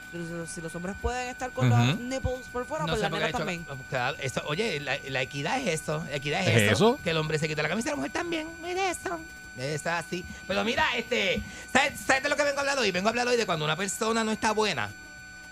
si 0.47 0.61
los 0.61 0.75
hombres 0.75 0.95
pueden 1.01 1.29
estar 1.29 1.49
con 1.49 1.71
Ujú. 1.71 1.83
los 1.83 1.99
nipples 1.99 2.45
por 2.53 2.63
fuera, 2.65 2.85
No 2.85 2.91
pues 2.93 3.01
las 3.01 3.11
nenas 3.11 3.29
hecho- 3.29 3.39
también. 3.39 3.65
claro, 3.89 4.15
eso- 4.21 4.43
oye, 4.45 4.79
la, 4.79 4.97
la 5.09 5.21
equidad 5.23 5.59
es 5.59 5.81
eso. 5.81 6.05
La 6.09 6.15
equidad 6.17 6.41
es, 6.41 6.47
¿Es 6.49 6.61
eso, 6.61 6.71
eso? 6.73 6.99
Que 7.03 7.09
el 7.09 7.17
hombre 7.17 7.39
se 7.39 7.47
quita 7.47 7.63
la 7.63 7.69
camisa 7.69 7.89
y 7.89 7.91
la 7.91 7.95
mujer 7.95 8.11
también. 8.11 8.47
Es 8.63 8.99
eso. 8.99 9.19
Es 9.57 9.87
así. 9.87 10.23
Pero 10.47 10.63
mira, 10.63 10.85
este, 10.95 11.41
¿sabes, 11.73 11.99
¿sabes 11.99 12.21
de 12.21 12.29
lo 12.29 12.35
que 12.37 12.43
vengo 12.43 12.57
a 12.57 12.61
hablar 12.61 12.77
hoy? 12.77 12.91
Vengo 12.91 13.07
a 13.07 13.09
hablar 13.09 13.27
hoy 13.27 13.35
de 13.37 13.47
cuando 13.47 13.65
una 13.65 13.75
persona 13.75 14.23
no 14.23 14.31
está 14.31 14.51
buena. 14.51 14.91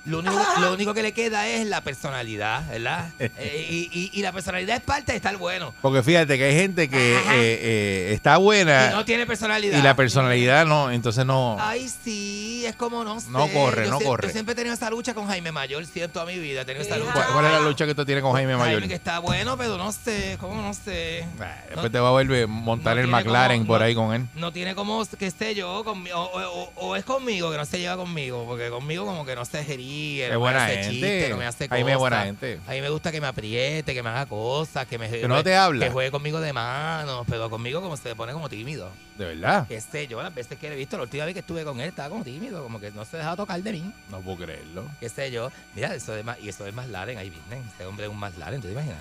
Lo 0.05 0.19
único, 0.19 0.39
lo 0.59 0.73
único 0.73 0.93
que 0.93 1.01
le 1.01 1.11
queda 1.13 1.47
es 1.47 1.65
la 1.67 1.81
personalidad, 1.81 2.67
¿verdad? 2.69 3.09
Eh, 3.19 3.67
y, 3.69 3.89
y- 3.91 4.09
y 4.13 4.21
la 4.21 4.31
personalidad 4.31 4.75
es 4.77 4.83
parte 4.83 5.11
de 5.13 5.15
estar 5.17 5.35
bueno. 5.37 5.73
Porque 5.81 6.03
fíjate 6.03 6.37
que 6.37 6.43
hay 6.45 6.53
gente 6.55 6.89
que 6.89 7.15
eh, 7.15 7.19
eh, 7.31 8.11
está 8.13 8.37
buena 8.37 8.89
Y 8.91 8.93
no 8.95 9.03
tiene 9.05 9.25
personalidad. 9.25 9.77
y 9.77 9.81
la 9.81 9.95
personalidad 9.95 10.65
no, 10.65 10.91
entonces 10.91 11.25
no. 11.25 11.57
Ay, 11.59 11.89
sí, 12.03 12.63
es 12.67 12.75
como 12.75 13.03
no 13.03 13.19
sé. 13.19 13.29
No 13.31 13.47
corre, 13.49 13.85
Yo 13.85 13.91
no 13.91 13.99
corre. 13.99 14.27
Yo 14.27 14.31
siempre 14.33 14.53
he 14.53 14.55
tenido 14.55 14.73
esa 14.75 14.89
lucha 14.89 15.13
con 15.15 15.27
Jaime 15.27 15.51
Mayor, 15.51 15.85
siento 15.85 16.13
toda 16.13 16.25
mi 16.25 16.37
vida. 16.37 16.61
He 16.61 16.65
tenido 16.65 16.85
esa 16.85 16.97
lucha. 16.97 17.11
¿Cuál, 17.13 17.25
cuál 17.33 17.45
es 17.45 17.51
la 17.51 17.59
lucha 17.61 17.85
que 17.85 17.95
tú 17.95 18.05
tienes 18.05 18.21
con 18.23 18.33
Jaime 18.33 18.55
Mayor? 18.55 18.73
Jaime 18.81 18.87
que 18.87 18.93
está 18.93 19.19
bueno, 19.19 19.57
pero 19.57 19.77
no 19.77 19.91
sé, 19.91 20.37
¿cómo 20.39 20.61
no 20.61 20.73
sé? 20.73 21.25
Después 21.69 21.91
te 21.91 21.99
va 21.99 22.09
a 22.09 22.11
volver 22.11 22.43
a 22.43 22.47
montar 22.47 22.95
no 22.97 23.01
el 23.01 23.07
McLaren 23.07 23.59
como- 23.61 23.67
por 23.67 23.79
no- 23.79 23.85
ahí 23.85 23.95
con 23.95 24.13
él. 24.13 24.25
No 24.35 24.51
tiene 24.53 24.75
como, 24.75 25.03
qué 25.17 25.31
sé 25.31 25.55
yo, 25.55 25.83
conmi- 25.83 26.11
o, 26.13 26.21
o- 26.21 26.63
o- 26.63 26.71
o 26.87 26.95
es 26.95 27.03
conmigo 27.05 27.49
que 27.51 27.57
no 27.57 27.65
se 27.65 27.79
lleva 27.79 27.97
conmigo, 27.97 28.45
porque 28.47 28.69
conmigo 28.69 29.05
como 29.05 29.25
que 29.25 29.35
no 29.35 29.45
se 29.45 29.63
ríe, 29.63 29.94
Es 30.21 30.31
no 30.31 30.39
buena 30.39 30.59
me 30.59 30.63
hace 30.65 30.75
gente. 30.75 30.89
chiste, 30.91 31.29
no 31.29 31.37
me 31.37 31.45
hace 31.45 31.67
Jaime 31.67 31.91
es 31.91 31.97
cosas. 31.97 31.99
buena 31.99 32.23
gente. 32.23 32.59
A 32.67 32.71
mí 32.71 32.81
me 32.81 32.89
gusta 32.89 33.11
que 33.11 33.21
me 33.21 33.27
apriete, 33.27 33.93
que 33.93 34.03
me 34.03 34.09
haga 34.09 34.25
cosas, 34.25 34.85
que 34.87 34.97
me 34.97 35.09
Que 35.09 35.27
no 35.27 35.43
te 35.43 35.55
habla. 35.55 35.85
que 35.85 35.91
juegue 35.91 36.11
conmigo 36.11 36.39
de 36.39 36.53
manos, 36.53 37.25
pero 37.29 37.49
conmigo 37.49 37.81
como 37.81 37.97
se 37.97 38.15
pone 38.15 38.33
como 38.33 38.49
tímido. 38.49 38.89
De 39.17 39.25
verdad. 39.25 39.67
Sé 39.91 40.07
yo, 40.07 40.21
las 40.21 40.33
veces 40.33 40.57
que 40.57 40.67
le 40.69 40.75
he 40.75 40.77
visto, 40.77 40.97
la 40.97 41.03
última 41.03 41.25
vez 41.25 41.33
que 41.33 41.39
estuve 41.39 41.63
con 41.63 41.79
él 41.79 41.89
estaba 41.89 42.09
como 42.09 42.23
tímido, 42.23 42.63
como 42.63 42.79
que 42.79 42.91
no 42.91 43.05
se 43.05 43.17
dejaba 43.17 43.35
tocar 43.35 43.61
de 43.61 43.71
mí. 43.71 43.91
No 44.09 44.19
puedo 44.21 44.37
creerlo. 44.45 44.85
qué 44.99 45.09
sé 45.09 45.31
yo. 45.31 45.51
Mira, 45.75 45.93
eso 45.95 46.13
de 46.13 46.23
más, 46.23 46.37
y 46.41 46.49
eso 46.49 46.65
es 46.67 46.73
más 46.73 46.87
Laren, 46.89 47.17
ahí 47.17 47.29
viene. 47.29 47.65
Este 47.67 47.85
hombre 47.85 48.05
es 48.07 48.11
un 48.11 48.17
más 48.19 48.37
Laren, 48.37 48.61
¿tú 48.61 48.67
te 48.67 48.73
imaginas? 48.73 48.99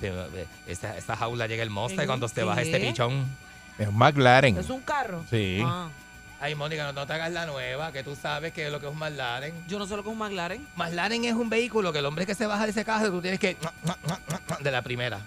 De- 0.00 0.46
Esa, 0.66 0.96
esa 0.96 1.14
jaula 1.16 1.46
llega 1.46 1.62
hermosa 1.62 1.94
y 1.94 2.00
¿En 2.00 2.06
cuando 2.06 2.26
se 2.28 2.42
baja 2.42 2.62
este 2.62 2.80
pichón. 2.80 3.26
Es 3.78 3.88
un 3.88 3.96
McLaren. 3.98 4.56
¿Es 4.58 4.70
un 4.70 4.80
carro? 4.80 5.24
Sí. 5.30 5.60
Ah, 5.64 5.88
Ay, 6.40 6.54
Mónica, 6.54 6.84
no, 6.84 6.92
no 6.92 7.06
te 7.06 7.12
hagas 7.12 7.30
la 7.32 7.44
nueva, 7.44 7.92
que 7.92 8.02
tú 8.02 8.16
sabes 8.16 8.52
que 8.52 8.66
es 8.66 8.72
lo 8.72 8.80
que 8.80 8.86
es 8.86 8.92
un 8.92 8.98
McLaren. 8.98 9.52
yo 9.68 9.78
no 9.78 9.86
sé 9.86 9.94
lo 9.94 10.02
que 10.02 10.08
es 10.08 10.12
un 10.12 10.18
McLaren. 10.18 10.66
McLaren 10.74 11.24
es 11.26 11.34
un 11.34 11.50
vehículo 11.50 11.92
que 11.92 11.98
el 11.98 12.06
hombre 12.06 12.24
que 12.24 12.34
se 12.34 12.46
baja 12.46 12.64
de 12.64 12.70
ese 12.70 12.84
carro, 12.84 13.10
tú 13.10 13.20
tienes 13.20 13.38
que... 13.38 13.56
De 14.60 14.70
la 14.70 14.80
primera. 14.80 15.20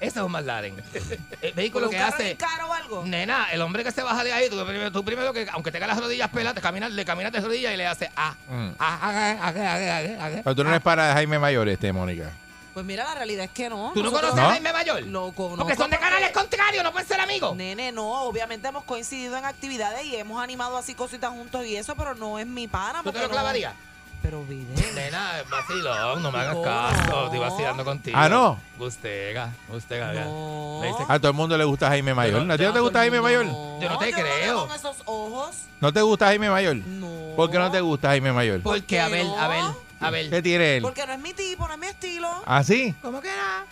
Ese 0.00 0.18
es 0.18 0.24
un 0.24 0.32
McLaren. 0.32 0.74
El 1.40 1.52
vehículo 1.54 1.86
¿Un 1.86 1.92
que 1.92 1.98
hace... 1.98 2.36
caro 2.36 2.68
o 2.68 2.72
algo? 2.72 3.04
Nena, 3.06 3.46
el 3.52 3.62
hombre 3.62 3.82
que 3.84 3.92
se 3.92 4.02
baja 4.02 4.22
de 4.24 4.32
ahí, 4.32 4.50
tú 4.50 4.56
primero, 4.66 4.92
tú 4.92 5.04
primero 5.04 5.32
que, 5.32 5.46
aunque 5.52 5.70
tenga 5.72 5.86
las 5.86 5.98
rodillas 5.98 6.28
peladas, 6.30 6.54
te 6.56 6.60
caminas, 6.60 6.90
le 6.92 7.04
caminas 7.04 7.32
de 7.32 7.40
rodillas 7.40 7.72
y 7.72 7.76
le 7.76 7.86
hace 7.86 8.10
ah, 8.16 8.34
Mm. 8.48 8.68
ah, 8.70 8.74
ah, 8.78 8.98
ah, 9.00 9.36
ah, 9.40 9.52
ah, 9.56 10.00
ah, 10.20 10.26
ah. 10.26 10.40
Pero 10.44 10.54
tú 10.56 10.64
no 10.64 10.70
eres 10.70 10.82
para 10.82 11.12
Jaime 11.14 11.38
Mayor, 11.38 11.68
este, 11.68 11.92
Mónica. 11.92 12.30
Pues 12.76 12.84
mira, 12.84 13.04
la 13.04 13.14
realidad 13.14 13.46
es 13.46 13.50
que 13.52 13.70
no. 13.70 13.92
¿Tú 13.94 14.02
no 14.02 14.10
Nosotros- 14.10 14.32
conoces 14.32 14.36
¿No? 14.42 14.48
a 14.48 14.50
Jaime 14.52 14.70
Mayor? 14.70 15.02
Lo 15.06 15.32
conozco 15.32 15.56
Porque 15.62 15.76
son 15.76 15.88
de 15.90 15.98
canales 15.98 16.30
contrarios, 16.32 16.84
no 16.84 16.92
pueden 16.92 17.08
ser 17.08 17.18
amigos. 17.18 17.56
Nene, 17.56 17.90
no, 17.90 18.24
obviamente 18.24 18.68
hemos 18.68 18.84
coincidido 18.84 19.34
en 19.38 19.46
actividades 19.46 20.04
y 20.04 20.14
hemos 20.14 20.42
animado 20.42 20.76
así 20.76 20.94
cositas 20.94 21.30
juntos 21.30 21.64
y 21.64 21.74
eso, 21.74 21.96
pero 21.96 22.14
no 22.14 22.38
es 22.38 22.46
mi 22.46 22.68
pana. 22.68 22.98
¿Tú 22.98 23.04
porque 23.04 23.18
te 23.20 23.22
lo 23.22 23.28
no- 23.28 23.32
clavarías? 23.32 23.72
Pero 24.20 24.44
video. 24.44 24.76
Nena, 24.94 25.42
vacilón, 25.50 26.22
no 26.22 26.30
me 26.30 26.38
hagas 26.38 26.54
No. 26.56 26.62
caso. 26.62 27.24
Estoy 27.24 27.38
vacilando 27.38 27.82
contigo. 27.82 28.18
Ah, 28.20 28.28
¿no? 28.28 28.58
Gustega, 28.76 29.54
Gustega. 29.70 30.08
mira. 30.10 30.24
No. 30.26 30.78
Me 30.82 30.88
dice- 30.88 31.04
A 31.08 31.18
todo 31.18 31.28
el 31.30 31.34
mundo 31.34 31.56
le 31.56 31.64
gusta 31.64 31.88
Jaime 31.88 32.12
Mayor. 32.12 32.50
¿A 32.50 32.58
ti 32.58 32.62
no 32.64 32.72
te 32.74 32.80
gusta 32.80 32.98
Jaime 32.98 33.22
Mayor? 33.22 33.46
Yo 33.46 33.88
no 33.88 33.96
te 33.98 34.12
creo. 34.12 34.66
con 34.66 34.76
esos 34.76 34.96
ojos. 35.06 35.56
¿No 35.80 35.94
te 35.94 36.02
gusta 36.02 36.26
Jaime 36.26 36.50
Mayor? 36.50 36.76
No. 36.76 37.36
¿Por 37.36 37.50
qué 37.50 37.58
no 37.58 37.70
te 37.70 37.80
gusta 37.80 38.08
Jaime 38.08 38.32
Mayor? 38.34 38.60
Porque, 38.60 39.00
a 39.00 39.08
ver, 39.08 39.24
no? 39.24 39.38
a 39.38 39.48
ver, 39.48 39.62
a 40.00 40.10
ver. 40.10 40.30
¿Qué 40.30 40.42
tiene 40.42 40.76
él? 40.76 40.82
Porque 40.82 41.06
no 41.06 41.12
es 41.12 41.18
mi 41.18 41.32
tipo, 41.32 41.66
no 41.66 41.74
es 41.74 41.78
mi 41.80 41.86
estilo. 41.86 42.28
¿Ah, 42.46 42.62
sí? 42.62 42.94
¿Cómo 43.02 43.20
que 43.20 43.28
no? 43.28 43.66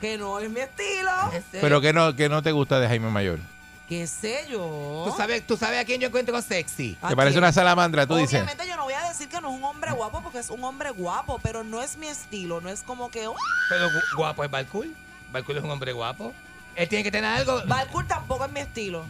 Que 0.00 0.18
no 0.18 0.38
es 0.38 0.50
mi 0.50 0.60
estilo. 0.60 1.10
¿Pero 1.52 1.80
qué 1.80 1.92
no, 1.92 2.14
qué 2.14 2.28
no 2.28 2.42
te 2.42 2.52
gusta 2.52 2.78
de 2.80 2.88
Jaime 2.88 3.10
Mayor? 3.10 3.38
¿Qué 3.88 4.06
sé 4.06 4.46
yo? 4.50 5.04
¿Tú 5.06 5.14
sabes, 5.16 5.46
¿Tú 5.46 5.56
sabes 5.58 5.78
a 5.80 5.84
quién 5.84 6.00
yo 6.00 6.08
encuentro 6.08 6.40
sexy? 6.40 6.96
¿A 7.02 7.08
¿Te 7.10 7.16
parece 7.16 7.34
quién? 7.34 7.44
una 7.44 7.52
salamandra, 7.52 8.06
tú 8.06 8.16
dices? 8.16 8.34
Obviamente 8.42 8.66
yo 8.66 8.76
no 8.76 8.84
voy 8.84 8.94
a 8.94 9.06
decir 9.08 9.28
que 9.28 9.40
no 9.42 9.50
es 9.50 9.54
un 9.58 9.64
hombre 9.64 9.92
guapo 9.92 10.22
porque 10.22 10.38
es 10.38 10.48
un 10.48 10.64
hombre 10.64 10.90
guapo, 10.90 11.38
pero 11.42 11.62
no 11.64 11.82
es 11.82 11.96
mi 11.98 12.06
estilo, 12.06 12.62
no 12.62 12.70
es 12.70 12.82
como 12.82 13.10
que... 13.10 13.28
Pero 13.68 13.88
gu- 13.88 14.16
guapo 14.16 14.42
es 14.42 14.50
Balcool. 14.50 14.94
Balcool 15.32 15.58
es 15.58 15.64
un 15.64 15.70
hombre 15.70 15.92
guapo. 15.92 16.32
Él 16.76 16.88
tiene 16.88 17.04
que 17.04 17.10
tener 17.10 17.30
algo. 17.30 17.62
Balcour 17.66 18.06
tampoco 18.06 18.46
es 18.46 18.52
mi 18.52 18.60
estilo. 18.60 19.04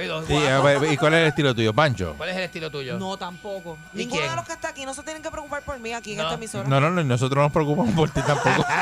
Pero 0.00 0.26
Sí, 0.26 0.32
guapo. 0.32 0.48
a 0.48 0.78
ver, 0.78 0.92
¿y 0.92 0.96
cuál 0.96 1.14
es 1.14 1.20
el 1.20 1.26
estilo 1.28 1.54
tuyo, 1.54 1.72
Pancho? 1.74 2.14
¿Cuál 2.16 2.30
es 2.30 2.36
el 2.36 2.42
estilo 2.44 2.70
tuyo? 2.70 2.98
No, 2.98 3.16
tampoco. 3.16 3.78
¿Y 3.94 3.98
Ninguno 3.98 4.20
quién? 4.20 4.30
de 4.30 4.36
los 4.36 4.46
que 4.46 4.52
está 4.52 4.68
aquí 4.68 4.84
no 4.86 4.94
se 4.94 5.02
tienen 5.02 5.22
que 5.22 5.30
preocupar 5.30 5.62
por 5.62 5.78
mí 5.78 5.92
aquí 5.92 6.12
en 6.12 6.18
No. 6.18 6.22
esta 6.24 6.34
emisora. 6.36 6.68
No, 6.68 6.80
no, 6.80 6.90
no, 6.90 7.02
nosotros 7.04 7.42
nos 7.42 7.52
preocupamos 7.52 7.94
por 7.94 8.10
ti 8.10 8.20
tampoco. 8.22 8.64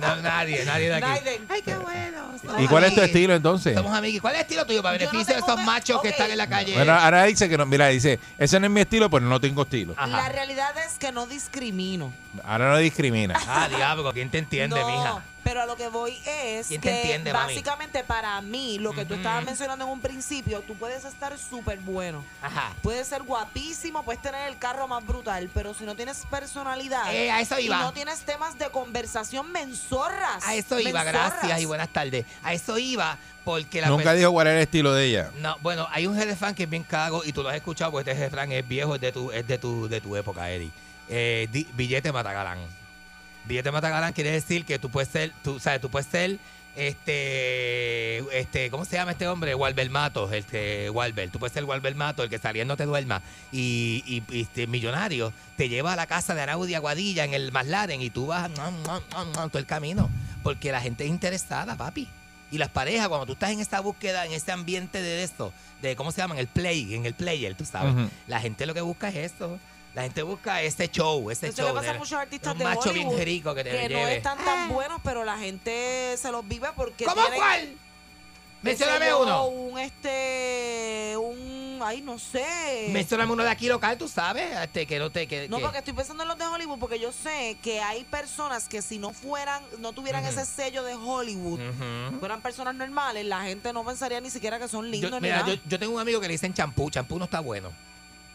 No, 0.00 0.16
nadie, 0.16 0.64
nadie 0.64 0.88
de 0.88 0.94
aquí. 0.94 1.06
Naiden. 1.06 1.46
Ay, 1.48 1.62
qué 1.62 1.76
bueno. 1.76 2.32
¿Y 2.58 2.66
cuál 2.66 2.84
es 2.84 2.94
tu 2.94 3.00
estilo 3.02 3.34
entonces? 3.34 3.74
Somos 3.74 3.92
amigos. 3.96 4.20
¿Cuál 4.20 4.34
es 4.34 4.40
el 4.40 4.42
estilo 4.42 4.66
tuyo 4.66 4.82
para 4.82 4.96
Yo 4.96 5.06
no 5.06 5.12
beneficio 5.12 5.34
de 5.36 5.40
tengo 5.42 5.46
esos 5.52 5.60
que- 5.60 5.66
machos 5.66 6.02
que 6.02 6.08
ok. 6.08 6.12
están 6.12 6.30
en 6.30 6.38
la 6.38 6.48
calle? 6.48 6.74
Bueno, 6.74 6.92
ahora 6.94 7.24
dice 7.24 7.48
que 7.48 7.56
no, 7.56 7.66
mira, 7.66 7.86
dice, 7.88 8.18
ese 8.38 8.58
no 8.58 8.66
es 8.66 8.72
mi 8.72 8.80
estilo, 8.80 9.08
pues 9.10 9.22
no 9.22 9.40
tengo 9.40 9.62
estilo. 9.62 9.94
Ajá. 9.96 10.06
La 10.08 10.28
realidad 10.28 10.72
es 10.84 10.94
que 10.98 11.12
no 11.12 11.26
discrimino. 11.26 12.12
Ahora 12.44 12.70
no 12.70 12.78
discrimina. 12.78 13.38
Ah, 13.46 13.68
diablo, 13.68 14.12
¿quién 14.12 14.30
te 14.30 14.38
entiende, 14.38 14.80
no, 14.80 14.86
mija? 14.88 15.22
Pero 15.44 15.62
a 15.62 15.66
lo 15.66 15.76
que 15.76 15.88
voy 15.88 16.18
es 16.26 16.68
¿Quién 16.68 16.80
te 16.80 16.88
que 16.88 17.00
entiende, 17.02 17.32
mami? 17.32 17.46
básicamente 17.54 18.04
para 18.04 18.40
mí, 18.40 18.78
lo 18.78 18.92
que 18.92 19.04
tú 19.04 19.14
Ujú. 19.14 19.20
estabas 19.22 19.44
mencionando 19.44 19.84
en 19.84 19.90
un 19.90 20.00
principio, 20.00 20.60
tú 20.62 20.74
puedes 20.74 21.04
estar 21.04 21.36
súper 21.38 21.78
bueno. 21.80 22.24
Ajá. 22.40 22.72
Puedes 22.82 23.06
ser 23.08 23.22
guapísimo, 23.22 24.02
puedes 24.04 24.22
tener 24.22 24.48
el 24.48 24.58
carro 24.58 24.86
más 24.88 25.04
brutal, 25.06 25.50
pero 25.52 25.74
si 25.74 25.84
no 25.84 25.94
tienes 25.96 26.24
personalidad 26.30 27.12
Eh, 27.14 27.30
a 27.30 27.40
eso 27.40 27.58
y 27.58 27.64
iba. 27.66 27.80
no 27.80 27.92
tienes 27.92 28.20
temas 28.20 28.58
de 28.58 28.68
conversación 28.70 29.50
mensorras. 29.52 30.44
A 30.46 30.54
eso 30.54 30.78
iba, 30.78 31.02
gracias 31.04 31.60
y 31.60 31.64
buenas 31.64 31.88
tardes. 31.88 32.24
A 32.42 32.52
eso 32.52 32.78
iba 32.78 33.18
porque 33.44 33.80
la 33.80 33.88
Nunca 33.88 34.04
per- 34.04 34.16
dijo 34.18 34.30
cuál 34.32 34.46
era 34.46 34.56
el 34.56 34.62
estilo 34.62 34.92
de 34.94 35.04
ella. 35.06 35.30
No, 35.38 35.56
bueno, 35.62 35.88
hay 35.90 36.06
un 36.06 36.16
refrán 36.16 36.54
que 36.54 36.62
es 36.64 36.70
bien 36.70 36.84
cago 36.84 37.22
y 37.24 37.32
tú 37.32 37.42
lo 37.42 37.48
has 37.48 37.56
escuchado 37.56 37.90
porque 37.90 38.10
este 38.12 38.22
refrán 38.24 38.52
es 38.52 38.66
viejo, 38.66 38.94
es 38.94 39.00
de 39.00 39.10
tu, 39.12 39.32
es 39.32 39.46
de 39.46 39.58
tu, 39.58 39.88
de 39.88 40.00
tu 40.00 40.16
época, 40.16 40.48
Eddie. 40.50 40.70
Eh, 41.08 41.48
di- 41.50 41.66
billete 41.74 42.12
matagalán. 42.12 42.58
Billete 43.46 43.70
matagalán 43.70 44.12
quiere 44.12 44.30
decir 44.30 44.64
que 44.64 44.78
tú 44.78 44.90
puedes 44.90 45.08
ser, 45.08 45.32
tú 45.42 45.58
sabes, 45.58 45.80
tú 45.80 45.90
puedes 45.90 46.06
ser 46.06 46.38
este, 46.74 48.18
este, 48.38 48.70
¿cómo 48.70 48.84
se 48.84 48.96
llama 48.96 49.12
este 49.12 49.28
hombre? 49.28 49.54
Walber 49.54 49.90
Matos, 49.90 50.32
este, 50.32 50.88
Walber. 50.90 51.30
Tú 51.30 51.38
puedes 51.38 51.52
ser 51.52 51.64
Walber 51.64 51.94
Matos, 51.94 52.24
el 52.24 52.30
que 52.30 52.38
saliendo 52.38 52.76
te 52.76 52.86
duerma. 52.86 53.20
Y, 53.50 54.02
y, 54.06 54.22
y, 54.34 54.42
este, 54.42 54.66
millonario 54.66 55.32
te 55.56 55.68
lleva 55.68 55.92
a 55.92 55.96
la 55.96 56.06
casa 56.06 56.34
de 56.34 56.40
Araudi 56.40 56.74
Aguadilla 56.74 57.24
en 57.24 57.34
el 57.34 57.52
Maslaren 57.52 58.00
y 58.00 58.10
tú 58.10 58.28
vas 58.28 58.50
mm, 58.50 58.54
mm, 58.54 59.30
mm, 59.30 59.50
todo 59.50 59.58
el 59.58 59.66
camino. 59.66 60.08
Porque 60.42 60.72
la 60.72 60.80
gente 60.80 61.04
es 61.04 61.10
interesada, 61.10 61.76
papi. 61.76 62.08
Y 62.50 62.58
las 62.58 62.68
parejas, 62.68 63.08
cuando 63.08 63.26
tú 63.26 63.32
estás 63.32 63.50
en 63.50 63.60
esta 63.60 63.80
búsqueda, 63.80 64.26
en 64.26 64.32
este 64.32 64.52
ambiente 64.52 65.00
de 65.00 65.22
esto, 65.22 65.52
de 65.80 65.96
cómo 65.96 66.12
se 66.12 66.18
llama, 66.18 66.34
en 66.34 66.40
el 66.40 66.48
play, 66.48 66.94
en 66.94 67.06
el 67.06 67.14
player, 67.14 67.54
tú 67.54 67.64
sabes. 67.64 67.94
La 68.26 68.40
gente 68.40 68.66
lo 68.66 68.74
que 68.74 68.82
busca 68.82 69.08
es 69.08 69.16
esto. 69.16 69.58
La 69.94 70.02
gente 70.02 70.22
busca 70.22 70.62
ese 70.62 70.88
show, 70.90 71.30
ese 71.30 71.48
Eso 71.48 71.58
show. 71.58 71.68
le 71.68 71.74
pasa 71.74 71.90
a 71.90 71.92
de- 71.92 71.98
muchos 71.98 72.18
artistas 72.18 72.56
de 72.56 72.64
macho 72.64 72.88
Hollywood 72.90 73.14
bien 73.14 73.24
rico 73.26 73.54
que 73.54 73.62
te 73.64 73.70
que 73.70 73.88
no 73.90 74.08
están 74.08 74.38
tan 74.44 74.68
buenos, 74.70 75.00
pero 75.04 75.22
la 75.24 75.36
gente 75.38 76.16
se 76.16 76.30
los 76.32 76.46
vive 76.48 76.68
porque 76.74 77.04
¿Cómo 77.04 77.20
tienen, 77.20 77.38
cuál? 77.38 77.68
yo, 79.08 79.20
uno. 79.22 79.46
Un 79.48 79.78
este, 79.78 81.14
un, 81.18 81.80
ay, 81.84 82.00
no 82.00 82.18
sé. 82.18 82.88
Mencióname 82.90 83.32
uno 83.32 83.42
de 83.42 83.50
aquí 83.50 83.66
local, 83.68 83.98
tú 83.98 84.08
sabes, 84.08 84.56
este, 84.62 84.86
que 84.86 84.98
no 84.98 85.10
te... 85.10 85.26
Que, 85.26 85.48
No, 85.48 85.56
que- 85.58 85.62
porque 85.64 85.78
estoy 85.78 85.92
pensando 85.94 86.22
en 86.22 86.28
los 86.28 86.38
de 86.38 86.46
Hollywood 86.46 86.78
porque 86.78 86.98
yo 86.98 87.12
sé 87.12 87.58
que 87.62 87.80
hay 87.82 88.04
personas 88.04 88.68
que 88.68 88.80
si 88.80 88.98
no 88.98 89.10
fueran, 89.12 89.62
no 89.78 89.92
tuvieran 89.92 90.24
ese 90.24 90.46
sello 90.46 90.84
de 90.84 90.94
Hollywood, 90.94 91.58
fueran 92.18 92.40
personas 92.40 92.74
normales, 92.76 93.26
la 93.26 93.42
gente 93.42 93.72
no 93.72 93.84
pensaría 93.84 94.20
ni 94.20 94.30
siquiera 94.30 94.58
que 94.58 94.68
son 94.68 94.90
lindos 94.90 95.10
Yo, 95.10 95.16
ni 95.20 95.22
mira, 95.24 95.40
nada. 95.40 95.54
yo, 95.54 95.60
yo 95.66 95.78
tengo 95.78 95.94
un 95.94 96.00
amigo 96.00 96.20
que 96.20 96.28
le 96.28 96.32
dicen 96.32 96.54
champú. 96.54 96.88
Champú 96.88 97.18
no 97.18 97.24
está 97.26 97.40
bueno. 97.40 97.70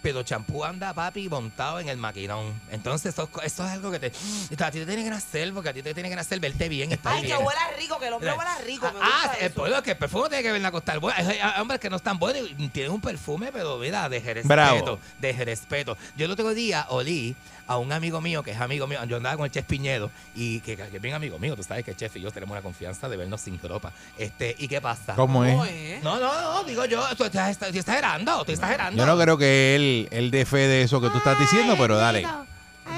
Pero 0.08 0.24
champú 0.24 0.64
anda, 0.64 0.94
papi, 0.94 1.28
montado 1.28 1.82
en 1.82 1.90
el 1.90 1.98
maquinón. 1.98 2.54
Entonces, 2.72 3.14
eso, 3.14 3.30
eso 3.44 3.66
es 3.66 3.72
algo 3.74 3.92
que 3.92 4.00
te. 4.00 4.08
A 4.08 4.72
ti 4.72 4.80
te 4.80 4.86
tiene 4.86 5.04
que 5.04 5.10
nacer, 5.10 5.54
porque 5.54 5.68
a 5.68 5.74
ti 5.74 5.82
te 5.84 5.94
tiene 5.94 6.08
que 6.08 6.16
nacer 6.16 6.40
verte 6.40 6.70
bien, 6.70 6.94
estar 6.94 7.12
Ay, 7.14 7.24
que 7.24 7.28
bien. 7.28 7.40
huela 7.46 7.60
rico, 7.78 8.00
que 8.00 8.08
el 8.08 8.14
hombre 8.14 8.32
huela 8.32 8.58
rico. 8.66 8.90
Me 8.94 9.00
Ah, 9.02 9.24
gusta 9.24 9.38
el, 9.42 9.52
eso. 9.52 9.60
bueno, 9.60 9.84
que 9.84 9.92
el 9.92 9.98
perfume 9.98 10.30
tiene 10.30 10.44
que 10.44 10.52
ver 10.54 10.74
estar 10.74 11.00
bueno. 11.00 11.18
Hay, 11.20 11.60
hombres 11.60 11.82
que 11.82 11.90
no 11.90 11.98
están 11.98 12.18
buenos 12.18 12.50
y 12.58 12.70
tienen 12.70 12.94
un 12.94 13.02
perfume, 13.02 13.50
pero 13.52 13.78
mira, 13.80 14.08
de 14.08 14.20
respeto. 14.22 14.48
Bravo. 14.48 15.00
De 15.20 15.34
respeto. 15.34 15.98
Yo 16.16 16.24
el 16.24 16.32
otro 16.32 16.54
día 16.54 16.86
olí 16.88 17.36
a 17.68 17.78
un 17.78 17.92
amigo 17.92 18.22
mío 18.22 18.44
que 18.44 18.52
es 18.52 18.62
amigo 18.62 18.88
mío. 18.88 19.04
Yo 19.06 19.18
andaba 19.18 19.36
con 19.36 19.46
el 19.46 19.52
chef 19.52 19.66
Piñedo 19.66 20.10
y 20.36 20.62
que, 20.62 20.78
que 20.78 20.84
es 20.84 21.02
bien 21.02 21.16
amigo 21.16 21.38
mío. 21.38 21.56
Tú 21.56 21.64
sabes 21.64 21.84
que 21.84 21.92
el 21.92 21.98
chef 21.98 22.16
y 22.16 22.22
yo 22.22 22.32
tenemos 22.32 22.54
una 22.54 22.62
confianza 22.62 23.10
de 23.10 23.18
vernos 23.18 23.42
sin 23.42 23.60
ropa. 23.62 23.92
Este, 24.18 24.56
¿Y 24.58 24.68
qué 24.70 24.80
pasa? 24.80 25.16
¿Cómo 25.16 25.44
es? 25.44 26.02
No, 26.02 26.18
no, 26.18 26.42
no, 26.42 26.64
digo 26.64 26.86
yo, 26.86 27.04
tú 27.18 27.26
estás, 27.26 27.50
estás, 27.52 27.70
estás 27.70 27.76
exagerando, 27.76 28.46
tú 28.46 28.54
estás 28.54 28.70
exagerando. 28.70 28.98
Yo 28.98 29.06
no 29.06 29.22
creo 29.22 29.38
que 29.38 29.76
él, 29.76 29.97
él 30.12 30.30
dé 30.32 30.46
fe 30.46 30.68
de 30.68 30.84
eso 30.84 31.02
que 31.02 31.10
tú 31.10 31.18
estás 31.18 31.40
diciendo, 31.40 31.76
pero 31.78 31.98
dale. 31.98 32.28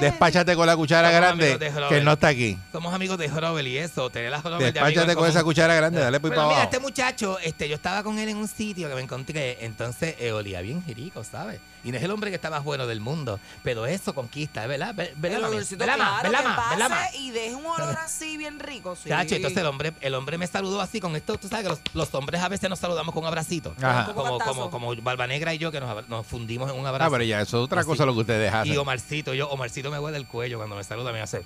Despáchate 0.00 0.54
con 0.56 0.66
la 0.66 0.76
cuchara 0.76 1.08
Somos 1.08 1.20
grande, 1.38 1.58
que 1.88 1.98
él 1.98 2.04
no 2.04 2.12
está 2.12 2.28
aquí. 2.28 2.58
Somos 2.72 2.94
amigos 2.94 3.18
de 3.18 3.28
Robert 3.28 3.66
y 3.66 3.78
eso, 3.78 4.10
tener 4.10 4.32
a 4.32 4.40
Robert 4.40 4.58
de 4.60 4.72
Despáchate 4.72 5.14
con 5.16 5.28
esa 5.28 5.42
cuchara 5.42 5.74
grande, 5.74 6.00
dale 6.00 6.20
pues 6.20 6.30
Pero 6.30 6.42
para 6.42 6.48
mira, 6.48 6.62
abajo. 6.62 6.70
este 6.72 6.80
muchacho, 6.80 7.38
este, 7.40 7.68
yo 7.68 7.74
estaba 7.74 8.02
con 8.02 8.18
él 8.18 8.28
en 8.28 8.36
un 8.36 8.48
sitio 8.48 8.88
que 8.88 8.94
me 8.94 9.02
encontré, 9.02 9.64
entonces 9.64 10.14
eh, 10.18 10.32
olía 10.32 10.60
bien 10.60 10.82
rico, 10.86 11.24
¿sabes? 11.24 11.60
Y 11.82 11.92
no 11.92 11.96
es 11.96 12.02
el 12.04 12.10
hombre 12.10 12.28
que 12.30 12.36
está 12.36 12.50
más 12.50 12.62
bueno 12.62 12.86
del 12.86 13.00
mundo, 13.00 13.40
pero 13.62 13.86
eso 13.86 14.14
conquista, 14.14 14.66
¿verdad? 14.66 14.94
Ve- 14.94 15.14
¿Verdad, 15.16 15.36
El 15.38 15.42
mami? 15.44 15.54
olorcito, 15.56 15.78
¿Verdad, 15.78 15.96
ma? 15.96 16.20
claro, 16.20 16.22
¿Verdad, 16.30 16.40
que 16.40 16.48
ma? 16.60 16.70
¿Verdad, 16.70 16.90
ma? 16.90 16.96
pase 16.96 17.16
y 17.16 17.30
deje 17.30 17.54
un 17.54 17.64
olor 17.64 17.96
así 18.04 18.36
bien 18.36 18.58
rico. 18.60 18.94
Sí. 18.96 19.08
Chacho, 19.08 19.34
entonces 19.36 19.58
el 19.58 19.66
hombre, 19.66 19.92
el 20.02 20.14
hombre 20.14 20.36
me 20.36 20.46
saludó 20.46 20.82
así 20.82 21.00
con 21.00 21.16
esto. 21.16 21.38
Tú 21.38 21.48
sabes 21.48 21.62
que 21.64 21.70
los, 21.70 21.80
los 21.94 22.14
hombres 22.14 22.42
a 22.42 22.48
veces 22.50 22.68
nos 22.68 22.78
saludamos 22.78 23.14
con 23.14 23.22
un 23.22 23.28
abracito. 23.28 23.74
Ajá. 23.80 24.12
Como, 24.12 24.38
Como 24.38 24.38
como, 24.40 24.70
como 24.70 24.96
Barba 25.02 25.26
Negra 25.26 25.54
y 25.54 25.58
yo 25.58 25.72
que 25.72 25.80
nos, 25.80 25.88
abra- 25.88 26.04
nos 26.06 26.26
fundimos 26.26 26.70
en 26.70 26.78
un 26.78 26.86
abrazo. 26.86 27.08
Ah, 27.08 27.10
pero 27.10 27.24
ya, 27.24 27.40
eso 27.40 27.56
es 27.60 27.64
otra 27.64 27.80
Así. 27.80 27.88
cosa 27.88 28.04
lo 28.04 28.12
que 28.12 28.20
ustedes 28.20 28.52
Y 28.52 28.54
hacen. 28.56 28.78
Omarcito, 28.78 29.32
yo, 29.32 29.48
Omarcito 29.48 29.79
me 29.88 29.98
huele 29.98 30.18
el 30.18 30.26
cuello 30.26 30.58
cuando 30.58 30.76
me 30.76 30.84
saluda, 30.84 31.12
me 31.12 31.20
hace. 31.20 31.42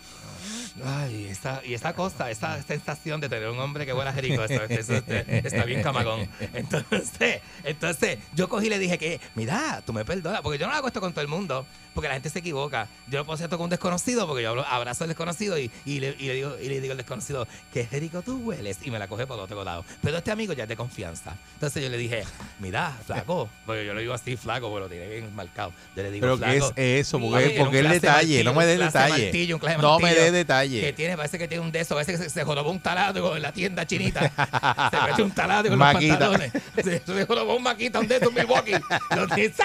Ay, 0.84 1.26
esa, 1.26 1.60
y 1.64 1.74
esa 1.74 1.92
cosa, 1.92 2.30
esa 2.30 2.60
sensación 2.62 3.20
de 3.20 3.28
tener 3.28 3.48
un 3.48 3.58
hombre 3.60 3.86
que 3.86 3.92
huele 3.92 4.10
a 4.10 4.12
rico, 4.12 4.42
eso, 4.42 4.64
eso, 4.64 4.94
este, 4.94 5.46
está 5.46 5.64
bien 5.64 5.82
camagón. 5.82 6.28
Entonces, 6.54 7.40
entonces, 7.62 8.18
yo 8.34 8.48
cogí 8.48 8.66
y 8.66 8.70
le 8.70 8.78
dije 8.78 8.98
que, 8.98 9.20
mira, 9.34 9.82
tú 9.84 9.92
me 9.92 10.04
perdonas, 10.04 10.40
porque 10.40 10.58
yo 10.58 10.66
no 10.66 10.72
hago 10.72 10.88
esto 10.88 11.00
con 11.00 11.12
todo 11.12 11.20
el 11.20 11.28
mundo, 11.28 11.66
porque 11.94 12.08
la 12.08 12.14
gente 12.14 12.30
se 12.30 12.40
equivoca. 12.40 12.88
Yo 13.06 13.18
no 13.18 13.24
puedo 13.24 13.34
hacer 13.34 13.44
esto 13.46 13.56
con 13.56 13.64
un 13.64 13.70
desconocido, 13.70 14.26
porque 14.26 14.42
yo 14.42 14.50
hablo- 14.50 14.66
abrazo 14.68 15.04
al 15.04 15.08
desconocido 15.08 15.58
y, 15.58 15.70
y 15.84 16.00
le, 16.00 16.16
y 16.18 16.26
le 16.26 16.34
digo, 16.34 16.56
y 16.60 16.68
le 16.68 16.80
digo 16.80 16.92
al 16.92 16.98
desconocido, 16.98 17.46
qué 17.72 17.88
rico 17.92 18.22
tú 18.22 18.38
hueles, 18.44 18.78
y 18.82 18.90
me 18.90 18.98
la 18.98 19.08
coge 19.08 19.26
por 19.26 19.38
el 19.38 19.44
otro 19.44 19.62
lado. 19.64 19.84
Pero 20.02 20.18
este 20.18 20.30
amigo 20.30 20.52
ya 20.52 20.64
es 20.64 20.68
de 20.68 20.76
confianza. 20.76 21.36
Entonces 21.54 21.82
yo 21.82 21.88
le 21.88 21.96
dije, 21.96 22.24
mira, 22.58 22.96
flaco, 23.06 23.48
porque 23.66 23.86
yo 23.86 23.94
le 23.94 24.00
digo 24.02 24.14
así, 24.14 24.36
flaco, 24.36 24.68
porque 24.70 24.80
lo 24.84 24.88
tiene 24.88 25.08
bien 25.08 25.34
marcado. 25.34 25.72
Yo 25.96 26.02
le 26.02 26.10
digo, 26.10 26.22
Pero 26.26 26.38
¿qué 26.38 26.56
es 26.56 26.64
flaco, 26.64 26.72
eso? 26.76 27.18
Porque, 27.20 27.78
el 27.78 27.88
detalle, 27.88 28.42
martillo, 28.42 28.44
no 28.44 28.54
me 28.54 28.64
un 28.64 28.66
dé 28.70 28.76
clase 28.76 28.98
de 28.98 29.04
detalle. 29.04 29.24
martillo, 29.24 29.58
No 29.58 29.98
me 29.98 30.02
martillo 30.02 30.08
dé 30.22 30.26
Que 30.26 30.32
detalle. 30.32 30.92
tiene, 30.94 31.16
parece 31.16 31.38
que 31.38 31.48
tiene 31.48 31.64
un 31.64 31.72
de 31.72 31.80
esos, 31.80 31.94
parece 31.94 32.12
que 32.12 32.18
se, 32.18 32.30
se 32.30 32.44
jorobó 32.44 32.70
un 32.70 32.80
taladro 32.80 33.36
en 33.36 33.42
la 33.42 33.52
tienda 33.52 33.86
chinita. 33.86 34.20
se 34.90 35.00
metió 35.10 35.24
un 35.24 35.30
taladro 35.32 35.70
con 35.70 35.78
Maquita. 35.78 36.18
los 36.28 36.38
pantalones. 36.38 36.52
Se, 36.84 37.02
se 37.04 37.26
jorobó 37.26 37.56
un 37.56 37.62
maquita, 37.62 38.00
un 38.00 38.08
de 38.08 38.16
estos 38.16 38.32
Milwaukee. 38.32 38.72
Lo 39.16 39.28
¡za! 39.28 39.64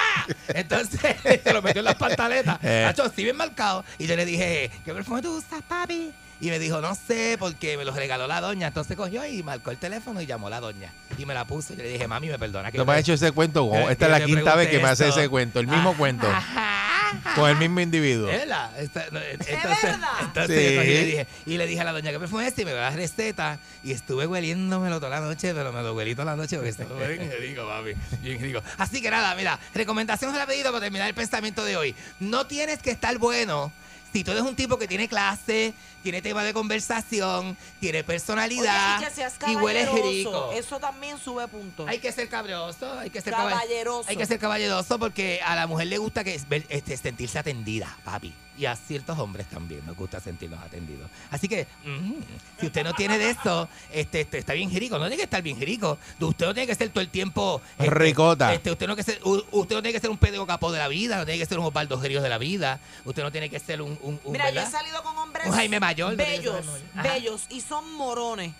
Entonces 0.49 0.99
se 1.43 1.53
lo 1.53 1.61
metió 1.61 1.79
en 1.79 1.85
las 1.85 1.95
pantaletas. 2.19 2.59
Eh. 2.63 2.83
Nacho, 2.85 3.03
así 3.03 3.23
bien 3.23 3.37
marcado. 3.37 3.83
Y 3.97 4.05
yo 4.05 4.15
le 4.15 4.25
dije, 4.25 4.69
¿qué 4.83 4.93
perfume 4.93 5.21
tú 5.21 5.37
usas, 5.37 5.61
papi? 5.67 6.11
Y 6.41 6.49
me 6.49 6.57
dijo, 6.59 6.79
no 6.79 6.95
sé, 6.95 7.35
porque 7.37 7.75
me 7.77 7.83
los 7.83 7.95
regaló 7.95 8.25
la 8.27 8.39
doña. 8.39 8.67
Entonces 8.67 8.95
cogió 8.95 9.25
y 9.25 9.43
marcó 9.43 9.71
el 9.71 9.77
teléfono 9.77 10.21
y 10.21 10.25
llamó 10.25 10.47
a 10.47 10.51
la 10.51 10.59
doña. 10.61 10.93
Y 11.17 11.25
me 11.25 11.33
la 11.33 11.43
puso. 11.45 11.73
Y 11.73 11.77
yo 11.77 11.83
le 11.83 11.89
dije, 11.89 12.07
mami, 12.07 12.29
me 12.29 12.39
perdona. 12.39 12.71
Que 12.71 12.77
No 12.77 12.85
me 12.85 12.93
has 12.93 12.99
hecho 13.01 13.13
ese 13.13 13.31
cuento. 13.33 13.69
Eh, 13.73 13.87
Esta 13.91 14.05
es 14.05 14.11
la 14.11 14.23
quinta 14.25 14.55
vez 14.55 14.69
que 14.69 14.79
me 14.79 14.87
hace 14.87 15.09
ese 15.09 15.27
cuento. 15.27 15.59
El 15.59 15.67
mismo 15.67 15.95
cuento. 15.97 16.27
Con 17.35 17.49
el 17.49 17.57
mismo 17.57 17.79
individuo. 17.79 18.27
¿Verdad? 18.27 18.79
Esta- 18.79 19.05
no, 19.11 19.19
Entonces, 19.19 19.83
verdad? 19.83 20.07
entonces 20.21 20.57
Sí. 20.69 20.75
yo 20.75 20.79
cogí 20.79 20.89
y 20.91 20.93
le 20.93 21.05
dije, 21.05 21.27
y 21.47 21.57
le 21.57 21.65
dije 21.67 21.81
a 21.81 21.83
la 21.83 21.91
doña 21.91 22.11
que 22.11 22.19
perfume 22.19 22.43
es 22.43 22.49
este 22.49 22.61
y 22.61 22.65
me 22.65 22.71
dio 22.71 22.79
la 22.79 22.91
receta 22.91 23.57
y 23.83 23.91
estuve 23.93 24.27
hueliéndomelo 24.27 24.99
toda 24.99 25.19
la 25.19 25.25
noche, 25.25 25.53
pero 25.55 25.73
me 25.73 25.81
lo 25.81 25.95
huelí 25.95 26.13
toda 26.13 26.25
la 26.25 26.35
noche 26.35 26.55
porque 26.57 26.69
estaba 26.69 26.89
bien 27.07 27.31
rico, 27.39 27.67
papi. 27.67 27.93
Bien 28.21 28.39
rico. 28.41 28.61
Así 28.77 29.01
que 29.01 29.09
nada, 29.09 29.33
mira, 29.35 29.59
recomendación 29.73 30.35
rapidito 30.35 30.69
para 30.71 30.81
terminar 30.81 31.07
el 31.09 31.15
pensamiento 31.15 31.65
de 31.65 31.77
hoy. 31.77 31.95
No 32.19 32.45
tienes 32.45 32.79
que 32.79 32.91
estar 32.91 33.17
bueno. 33.17 33.71
Si 34.13 34.23
tú 34.23 34.31
eres 34.31 34.43
un 34.43 34.55
tipo 34.55 34.77
que 34.79 34.87
tiene 34.87 35.07
clase, 35.07 35.73
tiene 36.03 36.21
tema 36.21 36.43
de 36.43 36.53
conversación, 36.53 37.57
tiene 37.79 38.03
personalidad 38.03 38.97
Oye, 38.99 39.07
y 39.47 39.51
y 39.51 39.55
hueles 39.55 39.85
caballeroso. 39.87 40.09
rico. 40.11 40.51
Eso 40.53 40.79
también 40.79 41.17
sube 41.17 41.47
puntos. 41.47 41.87
Hay 41.87 41.99
que 41.99 42.11
ser 42.11 42.29
cabroso, 42.29 42.99
hay 42.99 43.09
que 43.09 43.21
ser 43.21 43.33
caball- 43.33 43.49
Caballeroso. 43.51 44.09
Hay 44.09 44.15
que 44.17 44.25
ser 44.25 44.39
caballeroso 44.39 44.97
porque 44.99 45.41
a 45.45 45.55
la 45.55 45.67
mujer 45.67 45.87
le 45.87 45.97
gusta 45.97 46.23
que 46.23 46.39
ver- 46.47 46.65
este, 46.69 46.95
sentirse 46.97 47.39
atendida, 47.39 47.95
papi. 48.03 48.33
Y 48.57 48.65
a 48.65 48.75
ciertos 48.75 49.17
hombres 49.17 49.47
también 49.47 49.85
nos 49.85 49.95
gusta 49.95 50.19
sentirnos 50.19 50.61
atendidos. 50.61 51.09
Así 51.31 51.47
que, 51.47 51.65
mm, 51.85 52.11
si 52.59 52.65
usted 52.65 52.83
no 52.83 52.93
tiene 52.93 53.17
de 53.17 53.29
eso, 53.29 53.69
este, 53.89 54.19
este, 54.19 54.39
está 54.39 54.51
bien 54.51 54.69
rico. 54.75 54.97
No 54.97 55.05
tiene 55.05 55.15
que 55.15 55.23
estar 55.23 55.41
bien 55.41 55.57
rico. 55.61 55.97
Usted 56.19 56.45
no 56.45 56.53
tiene 56.53 56.67
que 56.67 56.75
ser 56.75 56.89
todo 56.89 56.99
el 56.99 57.07
tiempo. 57.09 57.61
este, 57.77 57.89
Ricota. 57.89 58.53
Este, 58.53 58.69
usted, 58.69 58.85
no 58.87 58.97
que 58.97 59.03
ser, 59.03 59.21
usted 59.23 59.75
no 59.75 59.81
tiene 59.81 59.93
que 59.93 60.01
ser 60.01 60.09
un 60.09 60.17
Pedro 60.17 60.45
Capó 60.45 60.73
de 60.73 60.79
la 60.79 60.89
vida, 60.89 61.15
no 61.17 61.23
tiene 61.25 61.39
que 61.39 61.45
ser 61.45 61.57
un 61.57 61.67
Osvaldo 61.67 62.01
Ríos 62.01 62.21
de 62.21 62.27
la 62.27 62.37
vida. 62.37 62.81
Usted 63.05 63.23
no 63.23 63.31
tiene 63.31 63.49
que 63.49 63.59
ser 63.61 63.81
un. 63.81 63.97
un, 64.01 64.19
un, 64.25 64.31
Mira, 64.33 64.49
yo 64.51 64.59
he 64.59 64.65
salido 64.69 65.01
con 65.03 65.17
hombres 65.17 65.47
Un 65.47 65.53
Jaime 65.53 65.79
Bellos, 65.95 66.65
bellos, 66.93 67.45
y 67.49 67.61
son 67.61 67.91
morones. 67.93 68.53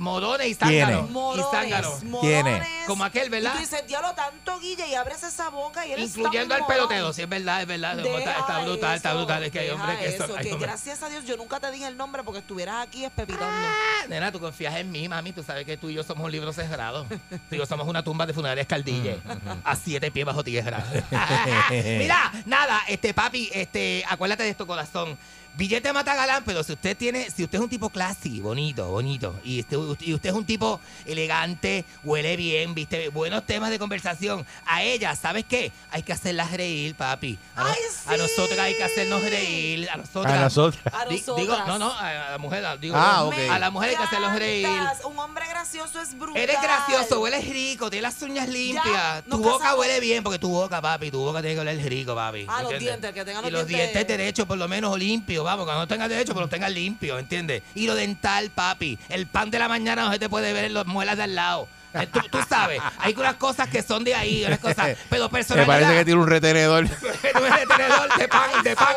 Morones 0.00 0.48
y 0.48 0.54
zánganos. 0.54 1.08
Y 1.08 1.12
Morones, 1.12 2.04
morones. 2.04 2.66
Como 2.86 3.04
aquel, 3.04 3.30
¿verdad? 3.30 3.52
Y 3.52 3.54
tú 3.54 3.60
dices, 3.60 3.86
diablo, 3.86 4.12
tanto 4.14 4.58
guille 4.58 4.88
y 4.88 4.94
abres 4.94 5.22
esa 5.22 5.50
boca 5.50 5.86
y 5.86 5.92
eres 5.92 6.16
Incluyendo 6.16 6.54
al 6.54 6.66
pelotero, 6.66 7.12
si 7.12 7.22
es 7.22 7.28
verdad, 7.28 7.62
es 7.62 7.68
verdad. 7.68 7.96
Deja 7.96 8.18
está, 8.18 8.38
está 8.38 8.64
brutal, 8.64 8.96
está 8.96 9.14
brutal. 9.14 9.44
Es 9.44 9.52
que 9.52 9.60
hay 9.60 9.70
hombres 9.70 9.98
que 9.98 10.06
eso, 10.06 10.26
son. 10.26 10.36
que 10.38 10.56
gracias 10.56 11.02
a 11.02 11.08
Dios 11.08 11.24
yo 11.24 11.36
nunca 11.36 11.60
te 11.60 11.70
dije 11.70 11.86
el 11.86 11.96
nombre 11.96 12.22
porque 12.24 12.40
estuvieras 12.40 12.86
aquí 12.86 13.04
espepitando. 13.04 13.46
Ah, 13.46 14.06
Nena, 14.08 14.32
tú 14.32 14.40
confías 14.40 14.74
en 14.76 14.90
mí, 14.90 15.08
mami. 15.08 15.32
Tú 15.32 15.42
sabes 15.42 15.64
que 15.64 15.76
tú 15.76 15.90
y 15.90 15.94
yo 15.94 16.02
somos 16.02 16.24
un 16.24 16.32
libro 16.32 16.52
cerrado. 16.52 17.06
Tú 17.48 17.54
y 17.54 17.58
yo 17.58 17.66
somos 17.66 17.86
una 17.86 18.02
tumba 18.02 18.26
de 18.26 18.34
funerarias 18.34 18.66
caldille. 18.66 19.20
a 19.64 19.76
siete 19.76 20.10
pies 20.10 20.26
bajo 20.26 20.42
tierra. 20.42 20.84
Mira, 21.70 22.32
nada, 22.46 22.82
este 22.88 23.14
papi, 23.14 23.50
este, 23.52 24.04
acuérdate 24.08 24.42
de 24.42 24.50
esto, 24.50 24.66
corazón. 24.66 25.16
Billete 25.58 25.92
mata 25.92 26.14
galán, 26.14 26.44
pero 26.46 26.62
si 26.62 26.72
usted 26.72 26.96
tiene, 26.96 27.28
si 27.32 27.42
usted 27.42 27.58
es 27.58 27.62
un 27.64 27.68
tipo 27.68 27.90
classy, 27.90 28.38
bonito, 28.40 28.88
bonito, 28.92 29.34
y 29.42 29.58
usted, 29.58 29.76
y 30.02 30.14
usted 30.14 30.28
es 30.30 30.34
un 30.36 30.44
tipo 30.44 30.80
elegante, 31.04 31.84
huele 32.04 32.36
bien, 32.36 32.74
viste, 32.76 33.08
buenos 33.08 33.44
temas 33.44 33.70
de 33.70 33.78
conversación, 33.80 34.46
a 34.64 34.84
ella, 34.84 35.16
¿sabes 35.16 35.44
qué? 35.48 35.72
Hay 35.90 36.04
que 36.04 36.12
hacerlas 36.12 36.52
reír, 36.52 36.94
papi. 36.94 37.36
A, 37.56 37.64
no- 37.64 37.70
¡Ay, 37.70 37.74
a 38.06 38.12
sí! 38.12 38.18
nosotros 38.18 38.56
hay 38.56 38.76
que 38.76 38.84
hacernos 38.84 39.20
reír, 39.20 39.90
a 39.90 39.96
nosotros. 39.96 40.26
A 40.32 40.36
nosotros. 40.38 40.80
A 40.94 41.04
nosotras. 41.06 41.36
Digo, 41.38 41.56
no, 41.66 41.76
no, 41.76 41.92
a 41.92 42.30
la 42.30 42.38
mujer, 42.38 42.64
a- 42.64 42.76
digo, 42.76 42.94
Ah, 42.96 43.28
a 43.50 43.58
la 43.58 43.70
mujer 43.72 43.90
hay 43.90 43.96
que 43.96 44.02
hacerlos 44.04 44.36
reír. 44.38 44.68
Un 45.06 45.18
hombre 45.18 45.44
gracioso 45.48 46.00
es 46.00 46.16
brutal. 46.16 46.40
Eres 46.40 46.62
gracioso, 46.62 47.20
hueles 47.20 47.48
rico, 47.48 47.90
tienes 47.90 48.14
las 48.14 48.22
uñas 48.22 48.48
limpias. 48.48 49.24
tu 49.28 49.38
boca 49.38 49.58
casamos. 49.58 49.80
huele 49.80 49.98
bien, 49.98 50.22
porque 50.22 50.38
tu 50.38 50.50
boca, 50.50 50.80
papi, 50.80 51.10
tu 51.10 51.18
boca 51.18 51.40
tiene 51.40 51.56
que 51.56 51.60
oler 51.62 51.78
rico, 51.88 52.14
papi. 52.14 52.46
Ah, 52.46 52.62
los 52.62 52.70
¿entiendes? 52.74 52.80
dientes, 53.00 53.12
que 53.12 53.24
tengan 53.24 53.44
Y 53.44 53.50
los 53.50 53.62
los 53.62 53.68
dientes- 53.68 53.92
dientes 53.92 54.06
derechos, 54.18 54.46
por 54.46 54.56
lo 54.56 54.68
menos, 54.68 54.92
o 54.92 54.96
limpios, 54.96 55.47
vamos, 55.48 55.66
que 55.66 55.72
no 55.72 55.86
tengas 55.88 56.08
derecho, 56.08 56.32
pero 56.32 56.42
los 56.42 56.50
tengas 56.50 56.70
limpios, 56.70 57.18
¿entiendes? 57.18 57.62
Y 57.74 57.86
lo 57.86 57.94
dental, 57.94 58.50
papi. 58.54 58.98
El 59.08 59.26
pan 59.26 59.50
de 59.50 59.58
la 59.58 59.68
mañana 59.68 60.02
no 60.04 60.12
se 60.12 60.18
te 60.18 60.28
puede 60.28 60.52
ver 60.52 60.64
en 60.64 60.74
las 60.74 60.86
muelas 60.86 61.16
de 61.16 61.22
al 61.24 61.34
lado. 61.34 61.68
Eh, 61.94 62.06
Tú, 62.12 62.20
tú 62.30 62.38
sabes, 62.46 62.80
hay 62.98 63.14
unas 63.16 63.36
cosas 63.36 63.66
que 63.68 63.82
son 63.82 64.04
de 64.04 64.14
ahí, 64.14 64.44
unas 64.46 64.58
cosas, 64.58 64.96
pero 65.10 65.24
Me 65.24 65.30
personalidad. 65.30 65.66
parece 65.66 65.94
que 65.98 66.04
tiene 66.04 66.20
un 66.20 66.26
retenedor. 66.28 66.86
Tú 66.88 67.06
eres 67.06 67.62
el 67.62 67.68
tenedor 67.68 68.18
de 68.18 68.28
pan, 68.28 68.50
de 68.62 68.76
pan, 68.76 68.94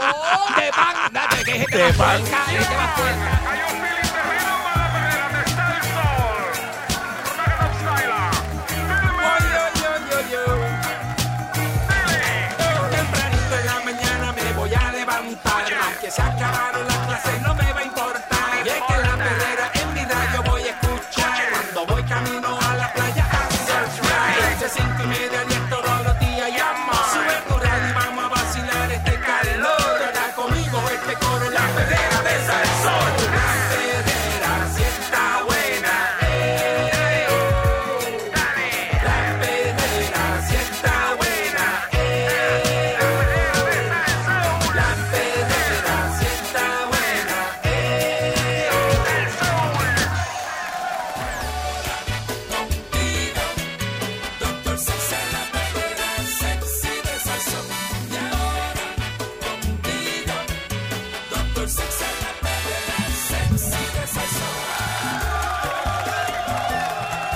de 0.58 0.72
pan. 0.72 1.14
Date, 1.14 1.44
que 1.46 1.52
es 1.52 1.58
gente 1.60 1.78
De 1.78 1.84
más 1.84 1.94
pan. 1.98 2.22
puerca, 2.22 2.38
gente 2.46 2.76
más 2.76 3.00
puerca. 3.00 4.11
Levantar. 16.12 16.81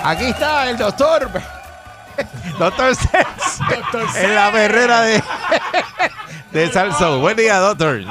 Aquí 0.05 0.25
está 0.25 0.69
el 0.69 0.77
doctor. 0.77 1.29
Doctor 2.59 2.95
Sex. 2.95 3.59
En 4.17 4.35
la 4.35 4.49
perrera 4.51 5.01
de, 5.01 5.21
de 6.51 6.67
Salso. 6.71 7.19
Buen 7.19 7.35
día, 7.35 7.57
doctor. 7.59 7.99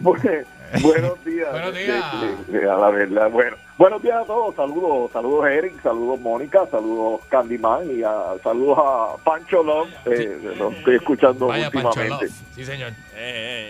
Buenos 0.00 1.24
días. 1.24 1.50
Buenos 1.52 1.76
Eh, 1.76 1.84
días. 1.84 2.04
eh, 2.22 2.36
eh, 2.64 2.68
a 2.68 2.74
la 2.76 2.90
verdad, 2.90 3.30
bueno. 3.30 3.56
Buenos 3.78 4.02
días 4.02 4.16
a 4.16 4.24
todos. 4.24 4.54
Saludos, 4.56 5.10
saludos 5.12 5.46
Eric, 5.48 5.80
saludos 5.82 6.20
Mónica, 6.20 6.66
saludos 6.70 7.20
Candyman 7.28 7.90
y 7.90 8.02
a- 8.02 8.34
saludos 8.42 8.78
a 8.78 9.16
Pancho 9.24 9.62
Love. 9.62 9.88
Eh, 10.06 10.54
lo 10.58 10.70
estoy 10.70 10.96
escuchando 10.96 11.46
Vaya 11.48 11.70
Pancho 11.70 11.88
últimamente. 11.88 12.26
Love. 12.26 12.34
Sí, 12.54 12.64
señor. 12.64 12.92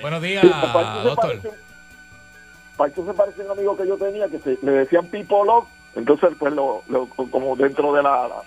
Buenos 0.02 0.22
días, 0.22 0.44
Pancho, 0.46 1.02
se 1.02 1.08
doctor. 1.08 1.16
parece, 1.40 1.50
Pancho 2.76 3.04
se 3.06 3.14
parece 3.14 3.42
a 3.42 3.44
un 3.44 3.50
amigo 3.52 3.76
que 3.76 3.86
yo 3.86 3.96
tenía 3.96 4.28
que 4.28 4.38
se, 4.38 4.58
le 4.62 4.72
decían 4.72 5.06
Pipo 5.06 5.44
Love. 5.44 5.66
Entonces, 5.96 6.30
pues, 6.38 6.52
lo, 6.52 6.82
lo- 6.88 7.06
como 7.06 7.56
dentro 7.56 7.92
de 7.92 8.02
la, 8.02 8.28
la- 8.28 8.42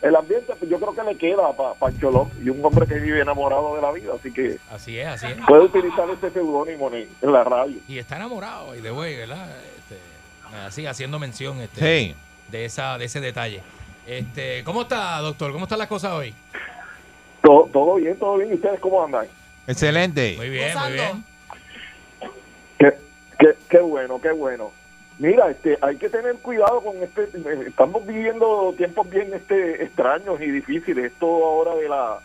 el 0.00 0.14
ambiente, 0.14 0.52
pues, 0.58 0.70
yo 0.70 0.78
creo 0.78 0.94
que 0.94 1.02
le 1.02 1.16
queda 1.18 1.46
a 1.48 1.74
Pancho 1.74 2.10
Love 2.10 2.30
y 2.42 2.50
un 2.50 2.64
hombre 2.64 2.86
que 2.86 2.94
vive 3.00 3.20
enamorado 3.20 3.74
de 3.76 3.82
la 3.82 3.90
vida. 3.92 4.12
Así 4.18 4.32
que 4.32 4.58
Así 4.70 4.98
es, 4.98 5.06
así 5.08 5.26
es. 5.26 5.36
puede 5.46 5.62
utilizar 5.64 6.08
ese 6.10 6.30
seudónimo 6.30 6.88
en, 6.92 7.08
en 7.20 7.32
la 7.32 7.42
radio. 7.44 7.76
Y 7.88 7.98
está 7.98 8.16
enamorado, 8.16 8.74
y 8.76 8.80
de 8.80 8.90
güey, 8.90 9.16
¿verdad? 9.16 9.48
Este, 9.76 9.98
así, 10.64 10.86
haciendo 10.86 11.18
mención 11.18 11.60
este, 11.60 11.80
Sí. 11.80 12.14
de, 12.50 12.64
esa, 12.64 12.96
de 12.98 13.04
ese 13.06 13.20
detalle. 13.20 13.62
Este, 14.06 14.62
¿Cómo 14.64 14.82
está, 14.82 15.18
doctor? 15.18 15.52
¿Cómo 15.52 15.64
está 15.64 15.76
la 15.76 15.88
cosa 15.88 16.14
hoy? 16.14 16.32
Todo, 17.42 17.68
todo 17.72 17.94
bien, 17.96 18.16
todo 18.18 18.36
bien. 18.38 18.50
¿Y 18.50 18.54
ustedes 18.54 18.80
cómo 18.80 19.04
andan? 19.04 19.26
Excelente. 19.66 20.34
Muy 20.36 20.48
bien, 20.48 20.78
muy 20.78 20.92
bien. 20.92 21.24
Qué, 22.78 22.94
qué, 23.38 23.54
qué 23.68 23.78
bueno, 23.80 24.20
qué 24.20 24.30
bueno. 24.32 24.72
Mira, 25.18 25.50
este, 25.50 25.76
hay 25.80 25.96
que 25.96 26.08
tener 26.08 26.36
cuidado 26.36 26.80
con 26.80 26.96
este. 27.02 27.28
Estamos 27.66 28.06
viviendo 28.06 28.72
tiempos 28.76 29.08
bien 29.10 29.32
este 29.34 29.82
extraños 29.82 30.40
y 30.40 30.50
difíciles. 30.50 31.06
Esto 31.12 31.26
ahora 31.26 31.74
de 31.74 31.88
la 31.88 32.18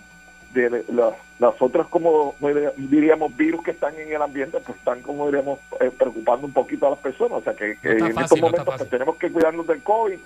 de 0.53 0.85
la- 0.93 1.11
las 1.39 1.59
otras 1.59 1.87
como 1.87 2.35
diríamos 2.77 3.35
virus 3.35 3.63
que 3.63 3.71
están 3.71 3.95
en 3.97 4.13
el 4.13 4.21
ambiente, 4.21 4.59
pues 4.63 4.77
están 4.77 5.01
como 5.01 5.25
diríamos 5.25 5.59
eh, 5.81 5.89
preocupando 5.97 6.45
un 6.45 6.53
poquito 6.53 6.85
a 6.85 6.91
las 6.91 6.99
personas. 6.99 7.39
O 7.39 7.41
sea 7.41 7.53
que, 7.55 7.77
que 7.81 7.89
No 7.89 7.93
está 7.95 8.07
en 8.07 8.13
fácil, 8.13 8.23
estos 8.23 8.39
no 8.39 8.45
momentos 8.45 8.75
pues, 8.77 8.89
tenemos 8.89 9.15
que 9.17 9.31
cuidarnos 9.31 9.65
del 9.65 9.81
COVID 9.81 10.19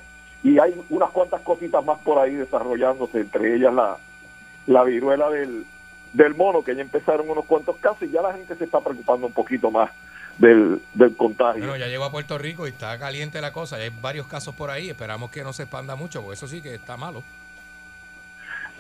y 0.43 0.59
hay 0.59 0.75
unas 0.89 1.09
cuantas 1.11 1.41
cositas 1.41 1.83
más 1.85 1.99
por 1.99 2.19
ahí 2.19 2.35
desarrollándose, 2.35 3.21
entre 3.21 3.55
ellas 3.55 3.73
la, 3.73 3.97
la 4.67 4.83
viruela 4.83 5.29
del, 5.29 5.65
del 6.13 6.35
mono, 6.35 6.61
que 6.63 6.75
ya 6.75 6.81
empezaron 6.81 7.29
unos 7.29 7.45
cuantos 7.45 7.77
casos 7.77 8.03
y 8.03 8.09
ya 8.11 8.21
la 8.21 8.33
gente 8.33 8.55
se 8.55 8.65
está 8.65 8.81
preocupando 8.81 9.27
un 9.27 9.33
poquito 9.33 9.71
más 9.71 9.89
del, 10.37 10.81
del 10.93 11.15
contagio. 11.15 11.61
Bueno, 11.61 11.77
ya 11.77 11.87
llegó 11.87 12.05
a 12.05 12.11
Puerto 12.11 12.37
Rico 12.37 12.67
y 12.67 12.71
está 12.71 12.97
caliente 12.99 13.41
la 13.41 13.51
cosa. 13.51 13.77
Hay 13.77 13.91
varios 14.01 14.27
casos 14.27 14.53
por 14.55 14.69
ahí. 14.69 14.89
Esperamos 14.89 15.31
que 15.31 15.43
no 15.43 15.53
se 15.53 15.63
expanda 15.63 15.95
mucho, 15.95 16.21
porque 16.21 16.35
eso 16.35 16.47
sí 16.47 16.61
que 16.61 16.75
está 16.75 16.97
malo. 16.97 17.23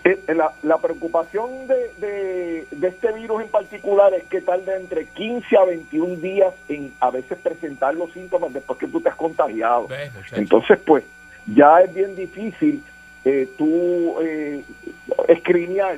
Eh, 0.03 0.21
La, 0.35 0.53
la 0.63 0.77
preocupación 0.77 1.67
de, 1.67 1.91
de, 1.97 2.67
de 2.71 2.87
este 2.87 3.11
virus 3.13 3.41
en 3.41 3.49
particular 3.49 4.13
es 4.13 4.23
que 4.25 4.41
tarda 4.41 4.75
entre 4.77 5.05
15 5.07 5.57
a 5.57 5.65
21 5.65 6.15
días 6.17 6.53
en 6.69 6.93
a 6.99 7.09
veces 7.09 7.37
presentar 7.39 7.95
los 7.95 8.11
síntomas 8.13 8.53
después 8.53 8.77
que 8.79 8.87
tú 8.87 9.01
te 9.01 9.09
has 9.09 9.15
contagiado. 9.15 9.87
Entonces, 10.33 10.79
pues, 10.85 11.03
ya 11.47 11.81
es 11.81 11.93
bien 11.93 12.15
difícil 12.15 12.83
eh, 13.25 13.49
tú 13.57 14.15
eh, 14.21 14.63
escrinear 15.27 15.97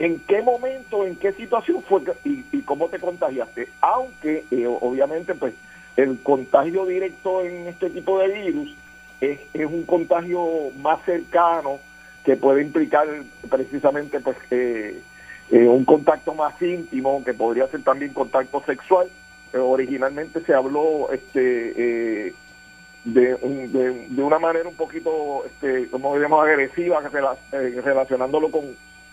en 0.00 0.18
qué 0.20 0.40
momento, 0.40 1.06
en 1.06 1.14
qué 1.16 1.32
situación 1.32 1.82
fue 1.82 2.00
y, 2.24 2.62
cómo 2.62 2.88
te 2.88 2.98
contagiaste. 2.98 3.68
Aunque, 3.82 4.44
eh, 4.50 4.66
obviamente, 4.66 5.34
pues, 5.34 5.52
el 5.96 6.18
contagio 6.22 6.86
directo 6.86 7.44
en 7.44 7.68
este 7.68 7.90
tipo 7.90 8.18
de 8.18 8.28
virus 8.28 8.74
es, 9.20 9.38
un 9.66 9.82
contagio 9.82 10.70
más 10.80 11.02
cercano 11.04 11.78
que 12.24 12.36
puede 12.36 12.62
implicar 12.62 13.06
precisamente, 13.50 14.20
pues, 14.20 14.38
eh, 14.50 15.02
eh, 15.50 15.68
un 15.68 15.84
contacto 15.84 16.32
más 16.32 16.60
íntimo, 16.62 17.22
que 17.22 17.34
podría 17.34 17.66
ser 17.68 17.82
también 17.82 18.14
contacto 18.14 18.62
sexual. 18.64 19.06
Originalmente 19.52 20.40
se 20.40 20.54
habló 20.54 21.12
este 21.12 22.34
de, 23.04 23.34
de, 23.34 24.06
de 24.08 24.22
una 24.22 24.38
manera 24.38 24.68
un 24.68 24.76
poquito, 24.76 25.44
este, 25.44 25.88
como 25.88 26.14
diríamos, 26.14 26.46
agresiva, 26.46 27.02
rela- 27.02 27.36
relacionándolo 27.50 28.50
con 28.50 28.64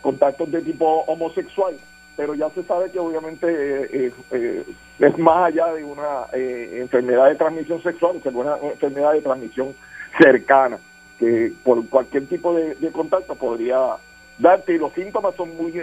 contactos 0.08 0.49
de 0.49 0.62
tipo 0.62 1.03
homosexual, 1.08 1.76
pero 2.16 2.34
ya 2.34 2.49
se 2.51 2.64
sabe 2.64 2.89
que 2.89 2.97
obviamente 2.97 3.45
eh, 3.49 3.89
eh, 3.91 4.12
eh, 4.32 4.64
es 4.99 5.18
más 5.18 5.47
allá 5.47 5.74
de 5.74 5.84
una 5.84 6.28
enfermedad 6.32 7.28
de 7.28 7.36
transmisión 7.36 7.84
sexual, 7.84 8.16
es 8.24 8.34
una 8.34 8.55
enfermedad 8.64 9.12
de 9.12 9.22
transmisión 9.22 9.76
cercana, 10.18 10.80
que 11.20 11.51
por 11.62 11.86
cualquier 11.89 12.26
tipo 12.28 12.53
de, 12.53 12.78
contacto 12.93 13.36
podría 13.36 13.97
darte, 14.39 14.76
y 14.76 14.78
los 14.78 14.93
síntomas 14.93 15.36
son 15.36 15.58
muy 15.58 15.74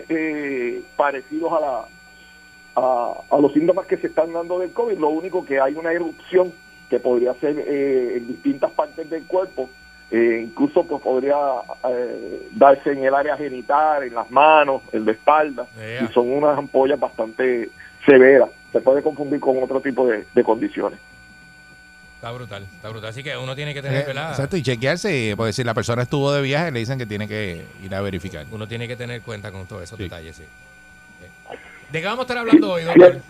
parecidos 0.96 1.52
a 1.52 1.60
la 1.60 1.84
a, 2.76 3.12
a 3.30 3.38
los 3.38 3.52
síntomas 3.52 3.86
que 3.86 3.98
se 3.98 4.06
están 4.06 4.32
dando 4.32 4.58
del 4.58 4.72
COVID, 4.72 4.98
lo 4.98 5.10
único 5.10 5.44
que 5.44 5.60
hay 5.60 5.74
una 5.74 5.92
erupción 5.92 6.50
que 6.88 6.98
podría 6.98 7.34
ser 7.34 7.58
eh, 7.58 8.16
en 8.16 8.26
distintas 8.26 8.70
partes 8.70 9.10
del 9.10 9.24
cuerpo, 9.24 9.68
eh, 10.10 10.42
incluso 10.44 10.84
pues 10.86 11.02
podría 11.02 11.36
eh, 11.88 12.48
darse 12.52 12.92
en 12.92 13.04
el 13.04 13.14
área 13.14 13.36
genital, 13.36 14.02
en 14.04 14.14
las 14.14 14.30
manos, 14.30 14.82
en 14.92 15.04
la 15.04 15.12
espalda, 15.12 15.66
y 16.02 16.12
son 16.12 16.30
unas 16.30 16.56
ampollas 16.56 16.98
bastante 17.00 17.70
severas, 18.06 18.50
se 18.72 18.80
puede 18.80 19.02
confundir 19.02 19.40
con 19.40 19.62
otro 19.62 19.80
tipo 19.80 20.06
de, 20.06 20.26
de 20.34 20.44
condiciones. 20.44 20.98
Está 22.16 22.32
brutal, 22.32 22.62
está 22.62 22.88
brutal. 22.88 23.10
Así 23.10 23.22
que 23.22 23.36
uno 23.36 23.54
tiene 23.54 23.74
que 23.74 23.82
tener, 23.82 24.08
Eh. 24.08 24.10
Exacto, 24.10 24.56
y 24.56 24.62
chequearse, 24.62 25.34
porque 25.36 25.52
si 25.52 25.62
la 25.62 25.74
persona 25.74 26.02
estuvo 26.02 26.32
de 26.32 26.40
viaje, 26.40 26.70
le 26.70 26.78
dicen 26.78 26.96
que 26.98 27.04
tiene 27.04 27.28
que 27.28 27.66
ir 27.82 27.94
a 27.94 28.00
verificar. 28.00 28.46
Uno 28.50 28.66
tiene 28.66 28.88
que 28.88 28.96
tener 28.96 29.20
cuenta 29.20 29.52
con 29.52 29.66
todos 29.66 29.82
esos 29.82 29.98
detalles, 29.98 30.36
sí. 30.36 30.44
Sí. 31.20 31.56
¿De 31.92 32.00
qué 32.00 32.06
vamos 32.06 32.20
a 32.20 32.22
estar 32.22 32.38
hablando 32.38 32.72
hoy, 32.72 32.84
doctor? 32.84 33.20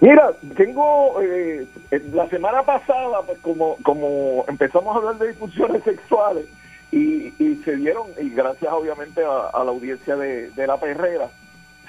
Mira, 0.00 0.32
tengo 0.56 1.20
eh, 1.20 1.66
eh, 1.90 2.02
la 2.12 2.28
semana 2.28 2.62
pasada, 2.62 3.22
pues 3.26 3.38
como 3.40 3.76
como 3.82 4.44
empezamos 4.48 4.94
a 4.94 4.98
hablar 4.98 5.18
de 5.18 5.28
disfunciones 5.28 5.82
sexuales 5.82 6.46
y, 6.92 7.34
y 7.42 7.60
se 7.64 7.76
dieron, 7.76 8.06
y 8.20 8.30
gracias 8.30 8.72
obviamente 8.72 9.24
a, 9.24 9.48
a 9.52 9.64
la 9.64 9.70
audiencia 9.70 10.16
de, 10.16 10.50
de 10.50 10.66
la 10.68 10.76
perrera, 10.76 11.28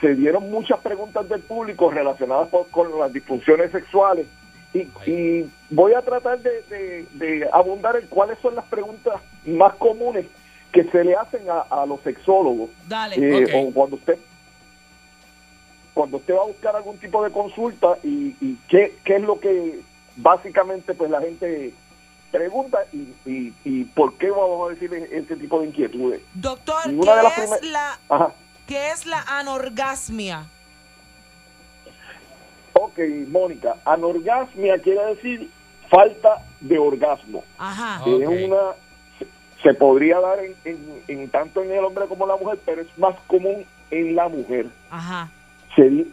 se 0.01 0.15
dieron 0.15 0.49
muchas 0.49 0.79
preguntas 0.79 1.29
del 1.29 1.41
público 1.41 1.91
relacionadas 1.91 2.47
por- 2.49 2.67
con 2.69 2.97
las 2.99 3.13
disfunciones 3.13 3.71
sexuales 3.71 4.25
y, 4.73 4.87
y 5.09 5.49
voy 5.69 5.93
a 5.93 6.01
tratar 6.01 6.39
de, 6.39 6.63
de- 6.69 7.05
de 7.13 7.47
abundar 7.53 7.95
en 7.95 8.07
cuáles 8.07 8.39
son 8.39 8.55
las 8.55 8.65
preguntas 8.65 9.21
más 9.45 9.75
comunes 9.75 10.25
que 10.71 10.83
se 10.85 11.03
le 11.03 11.15
hacen 11.15 11.41
a, 11.49 11.59
a 11.61 11.85
los 11.85 12.01
sexólogos 12.01 12.69
Dale. 12.87 13.15
eh, 13.17 13.51
o 13.53 13.71
cuando 13.73 13.95
usted 13.97 14.17
cuando 15.99 16.15
usted 16.15 16.33
va 16.33 16.43
a 16.43 16.45
buscar 16.45 16.73
algún 16.77 16.97
tipo 16.97 17.21
de 17.21 17.29
consulta 17.29 17.97
y, 18.05 18.33
y 18.39 18.57
qué, 18.69 18.95
qué 19.03 19.17
es 19.17 19.21
lo 19.21 19.37
que 19.37 19.81
básicamente 20.15 20.93
pues 20.93 21.11
la 21.11 21.19
gente 21.19 21.73
pregunta 22.31 22.77
y, 22.93 22.99
y, 23.29 23.53
y 23.65 23.83
por 23.83 24.13
qué 24.13 24.31
vamos 24.31 24.65
a 24.69 24.73
decir 24.73 24.93
ese 24.93 25.35
tipo 25.35 25.59
de 25.59 25.67
inquietudes. 25.67 26.21
Doctor, 26.35 26.87
de 26.87 27.05
las 27.05 27.33
¿qué 27.33 27.43
es, 27.43 27.49
primer- 27.49 27.65
la, 27.65 27.99
Ajá. 28.07 28.31
¿qué 28.65 28.91
es 28.91 29.05
la 29.07 29.19
anorgasmia? 29.23 30.45
Ok, 32.71 32.97
Mónica, 33.27 33.75
anorgasmia 33.83 34.77
quiere 34.77 35.05
decir 35.15 35.49
falta 35.89 36.29
de 36.61 36.79
orgasmo. 36.79 37.43
Ajá. 37.57 38.01
que 38.05 38.23
es 38.23 38.27
una 38.47 38.71
se- 39.17 39.27
se 39.63 39.73
podría 39.73 40.21
dar 40.21 40.39
en, 40.39 40.55
en- 40.63 41.03
en 41.09 41.29
tanto 41.29 41.61
en 41.61 41.71
el 41.73 41.83
hombre 41.83 42.05
como 42.07 42.23
en 42.23 42.29
la 42.29 42.37
mujer, 42.37 42.57
pero 42.65 42.81
es 42.83 42.97
más 42.97 43.15
común 43.27 43.65
en 43.91 44.15
la 44.15 44.29
mujer. 44.29 44.67
Ajá. 44.89 45.29
Se, 45.75 46.05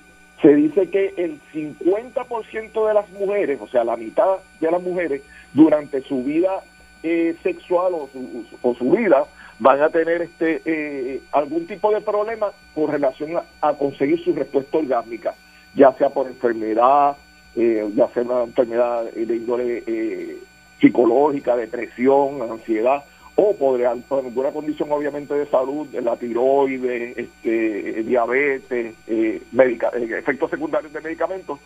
se 0.42 0.54
dice 0.54 0.88
que 0.90 1.14
el 1.16 1.40
50% 1.52 2.88
de 2.88 2.94
las 2.94 3.08
mujeres, 3.10 3.58
o 3.60 3.68
sea, 3.68 3.84
la 3.84 3.96
mitad 3.96 4.36
de 4.60 4.70
las 4.70 4.82
mujeres, 4.82 5.22
durante 5.52 6.02
su 6.02 6.22
vida 6.22 6.62
eh, 7.02 7.36
sexual 7.42 7.92
o 7.94 8.74
su, 8.74 8.90
vida, 8.90 9.24
van 9.58 9.82
a 9.82 9.88
tener 9.88 10.22
este 10.22 10.60
eh, 10.64 11.20
algún 11.32 11.66
tipo 11.66 11.92
de 11.92 12.00
problema 12.00 12.48
con 12.74 12.90
relación 12.90 13.40
a, 13.60 13.72
conseguir 13.74 14.22
su 14.22 14.34
respuesta 14.34 14.78
orgásmica, 14.78 15.34
ya 15.74 15.92
sea 15.92 16.10
por 16.10 16.26
enfermedad, 16.26 17.16
eh, 17.54 17.88
ya 17.94 18.08
sea 18.08 18.22
una 18.22 18.42
enfermedad 18.42 19.04
de 19.04 19.36
índole 19.36 19.82
eh, 19.86 20.36
psicológica, 20.80 21.56
depresión, 21.56 22.42
ansiedad, 22.42 23.04
o 23.36 23.54
por 23.54 23.84
alguna 23.84 24.50
condición 24.50 24.90
obviamente 24.90 25.34
de 25.34 25.46
salud, 25.46 25.86
la 25.94 26.16
tiroides, 26.16 27.18
este, 27.18 28.02
diabetes, 28.02 28.94
eh, 29.06 29.42
eh, 29.58 30.18
efectos 30.18 30.50
secundarios 30.50 30.92
de 30.92 31.02
medicamentos, 31.02 31.58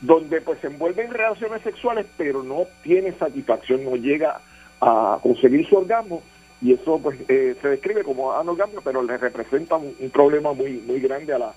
donde 0.00 0.40
pues 0.40 0.58
se 0.60 0.68
envuelve 0.68 1.04
en 1.04 1.12
relaciones 1.12 1.60
sexuales, 1.62 2.06
pero 2.16 2.42
no 2.42 2.66
tiene 2.82 3.12
satisfacción, 3.12 3.84
no 3.84 3.96
llega 3.96 4.40
a 4.80 5.18
conseguir 5.22 5.66
su 5.68 5.76
orgasmo, 5.76 6.22
y 6.62 6.72
eso 6.72 6.98
pues 7.02 7.18
eh, 7.28 7.54
se 7.60 7.68
describe 7.68 8.02
como 8.02 8.32
anorgasmia, 8.32 8.80
pero 8.82 9.02
le 9.02 9.18
representa 9.18 9.76
un, 9.76 9.94
un 9.98 10.10
problema 10.10 10.54
muy 10.54 10.82
muy 10.86 11.00
grande 11.00 11.34
a 11.34 11.38
la 11.38 11.54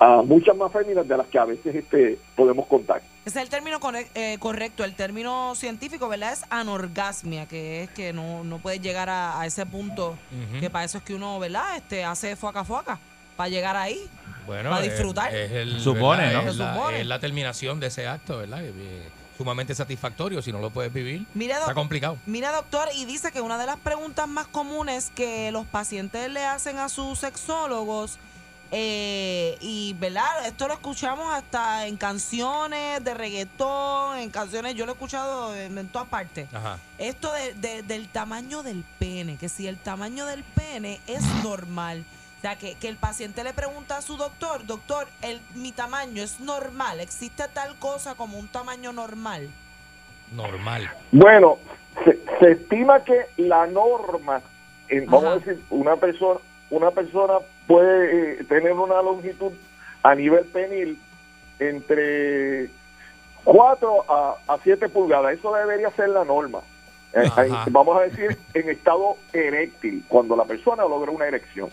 a 0.00 0.22
muchas 0.22 0.56
más 0.56 0.72
féminas 0.72 1.06
de 1.08 1.16
las 1.16 1.26
que 1.26 1.38
a 1.38 1.44
veces 1.44 1.74
este 1.74 2.18
podemos 2.36 2.66
contar. 2.66 3.02
Ese 3.24 3.38
es 3.40 3.42
el 3.44 3.48
término 3.50 3.80
corre- 3.80 4.08
eh, 4.14 4.36
correcto. 4.38 4.84
El 4.84 4.94
término 4.94 5.54
científico, 5.54 6.08
¿verdad? 6.08 6.32
Es 6.32 6.44
anorgasmia, 6.50 7.46
que 7.46 7.82
es 7.84 7.90
que 7.90 8.12
no, 8.12 8.44
no 8.44 8.58
puedes 8.58 8.80
llegar 8.80 9.08
a, 9.10 9.40
a 9.40 9.46
ese 9.46 9.66
punto, 9.66 10.16
que 10.60 10.70
para 10.70 10.84
eso 10.84 10.98
es 10.98 11.04
que 11.04 11.14
uno, 11.14 11.38
¿verdad? 11.38 11.76
Este, 11.76 12.04
hace 12.04 12.36
foca 12.36 12.64
foca, 12.64 12.98
para 13.36 13.48
llegar 13.48 13.76
ahí. 13.76 14.08
Bueno, 14.46 14.70
para 14.70 14.82
disfrutar. 14.82 15.34
Es, 15.34 15.50
el, 15.52 15.80
Supone, 15.80 16.22
¿verdad? 16.26 16.42
¿no? 16.44 16.50
Es 16.50 16.56
la, 16.56 16.74
Supone. 16.74 17.00
es 17.00 17.06
la 17.06 17.18
terminación 17.18 17.80
de 17.80 17.88
ese 17.88 18.06
acto, 18.06 18.38
¿verdad? 18.38 18.64
Eh, 18.64 18.72
eh, 18.76 19.08
Sumamente 19.36 19.72
satisfactorio. 19.72 20.42
Si 20.42 20.50
no 20.50 20.58
lo 20.58 20.70
puedes 20.70 20.92
vivir, 20.92 21.24
Mira, 21.34 21.58
está 21.60 21.72
complicado. 21.72 22.16
Mira, 22.26 22.50
doctor, 22.50 22.88
y 22.92 23.04
dice 23.04 23.30
que 23.30 23.40
una 23.40 23.56
de 23.56 23.66
las 23.66 23.76
preguntas 23.76 24.26
más 24.26 24.48
comunes 24.48 25.12
que 25.14 25.52
los 25.52 25.64
pacientes 25.64 26.28
le 26.28 26.44
hacen 26.44 26.78
a 26.78 26.88
sus 26.88 27.20
sexólogos, 27.20 28.18
eh, 28.70 29.56
y 29.60 29.94
verdad, 29.94 30.46
esto 30.46 30.68
lo 30.68 30.74
escuchamos 30.74 31.32
hasta 31.32 31.86
en 31.86 31.96
canciones 31.96 33.02
de 33.02 33.14
reggaetón, 33.14 34.18
en 34.18 34.30
canciones, 34.30 34.74
yo 34.74 34.84
lo 34.86 34.92
he 34.92 34.94
escuchado 34.94 35.54
en, 35.54 35.78
en 35.78 35.88
todas 35.88 36.08
partes. 36.08 36.52
Ajá. 36.52 36.78
Esto 36.98 37.32
de- 37.32 37.54
de- 37.54 37.82
del 37.82 38.08
tamaño 38.08 38.62
del 38.62 38.84
pene, 38.98 39.36
que 39.36 39.48
si 39.48 39.66
el 39.66 39.78
tamaño 39.78 40.26
del 40.26 40.44
pene 40.44 41.00
es 41.06 41.22
normal. 41.42 42.04
O 42.38 42.40
sea, 42.40 42.56
que, 42.56 42.76
que 42.76 42.88
el 42.88 42.96
paciente 42.96 43.42
le 43.42 43.52
pregunta 43.52 43.96
a 43.96 44.02
su 44.02 44.16
doctor, 44.16 44.64
doctor, 44.64 45.08
el, 45.22 45.40
mi 45.54 45.72
tamaño 45.72 46.22
es 46.22 46.38
normal, 46.38 47.00
¿existe 47.00 47.48
tal 47.48 47.74
cosa 47.78 48.14
como 48.14 48.38
un 48.38 48.46
tamaño 48.48 48.92
normal? 48.92 49.48
Normal. 50.32 50.88
Bueno, 51.10 51.58
se, 52.04 52.18
se 52.38 52.52
estima 52.52 53.02
que 53.02 53.26
la 53.38 53.66
norma, 53.66 54.40
en, 54.88 55.06
vamos 55.06 55.24
a 55.24 55.38
decir, 55.38 55.60
una 55.70 55.96
persona, 55.96 56.38
una 56.70 56.90
persona 56.90 57.34
puede 57.66 58.40
eh, 58.40 58.44
tener 58.44 58.72
una 58.72 59.00
longitud 59.02 59.52
a 60.02 60.14
nivel 60.14 60.44
penil 60.46 60.98
entre 61.58 62.68
4 63.44 64.04
a, 64.08 64.36
a 64.46 64.58
7 64.62 64.88
pulgadas. 64.88 65.34
Eso 65.38 65.52
debería 65.54 65.90
ser 65.90 66.10
la 66.10 66.24
norma. 66.24 66.60
Eh, 67.14 67.22
Ajá. 67.26 67.46
en- 67.46 67.72
vamos 67.72 67.96
a 67.98 68.02
decir 68.02 68.36
en 68.54 68.68
estado 68.68 69.16
eréctil, 69.32 70.04
cuando 70.08 70.36
la 70.36 70.44
persona 70.44 70.82
logra 70.84 71.10
una 71.10 71.26
erección. 71.26 71.70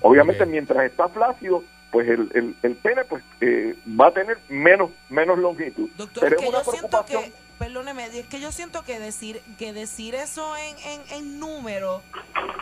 Obviamente, 0.00 0.44
mientras 0.46 0.84
está 0.84 1.08
flácido, 1.08 1.64
pues 1.90 2.08
el, 2.08 2.30
el, 2.34 2.54
el 2.62 2.74
pene 2.76 3.04
pues 3.04 3.22
eh, 3.40 3.74
va 3.98 4.08
a 4.08 4.10
tener 4.12 4.36
menos 4.48 4.90
menos 5.08 5.38
longitud. 5.38 5.88
Doctor, 5.96 6.24
Pero 6.24 6.36
es 6.36 6.42
que 6.42 6.48
una 6.48 6.62
yo 6.62 6.70
siento 6.72 7.04
que, 7.06 7.32
perdóneme, 7.58 8.06
es 8.06 8.26
que 8.26 8.40
yo 8.40 8.52
siento 8.52 8.82
que 8.84 8.98
decir 8.98 9.40
que 9.58 9.72
decir 9.72 10.14
eso 10.14 10.56
en, 10.56 10.76
en, 10.78 11.00
en 11.10 11.40
número 11.40 12.02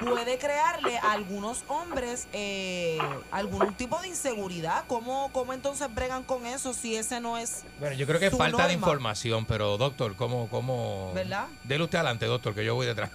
puede 0.01 0.39
crearle 0.39 0.99
a 0.99 1.13
algunos 1.13 1.65
hombres 1.69 2.27
eh, 2.33 2.99
algún 3.31 3.75
tipo 3.75 4.01
de 4.01 4.09
inseguridad. 4.09 4.85
¿Cómo, 4.87 5.31
¿Cómo 5.33 5.53
entonces 5.53 5.93
bregan 5.95 6.23
con 6.23 6.47
eso 6.47 6.75
si 6.75 6.97
ese 6.97 7.21
no 7.21 7.39
es 7.39 7.65
Bueno, 7.79 7.95
yo 7.97 8.07
creo 8.07 8.21
que 8.21 8.31
su 8.31 8.37
falta 8.37 8.67
de 8.67 8.75
información, 8.75 9.47
pero 9.47 9.79
doctor, 9.79 10.17
¿cómo, 10.17 10.49
cómo? 10.49 11.13
¿Verdad? 11.15 11.47
Dele 11.65 11.85
usted 11.85 11.99
adelante, 11.99 12.27
doctor, 12.27 12.55
que 12.55 12.65
yo 12.65 12.75
voy 12.75 12.87
detrás. 12.87 13.11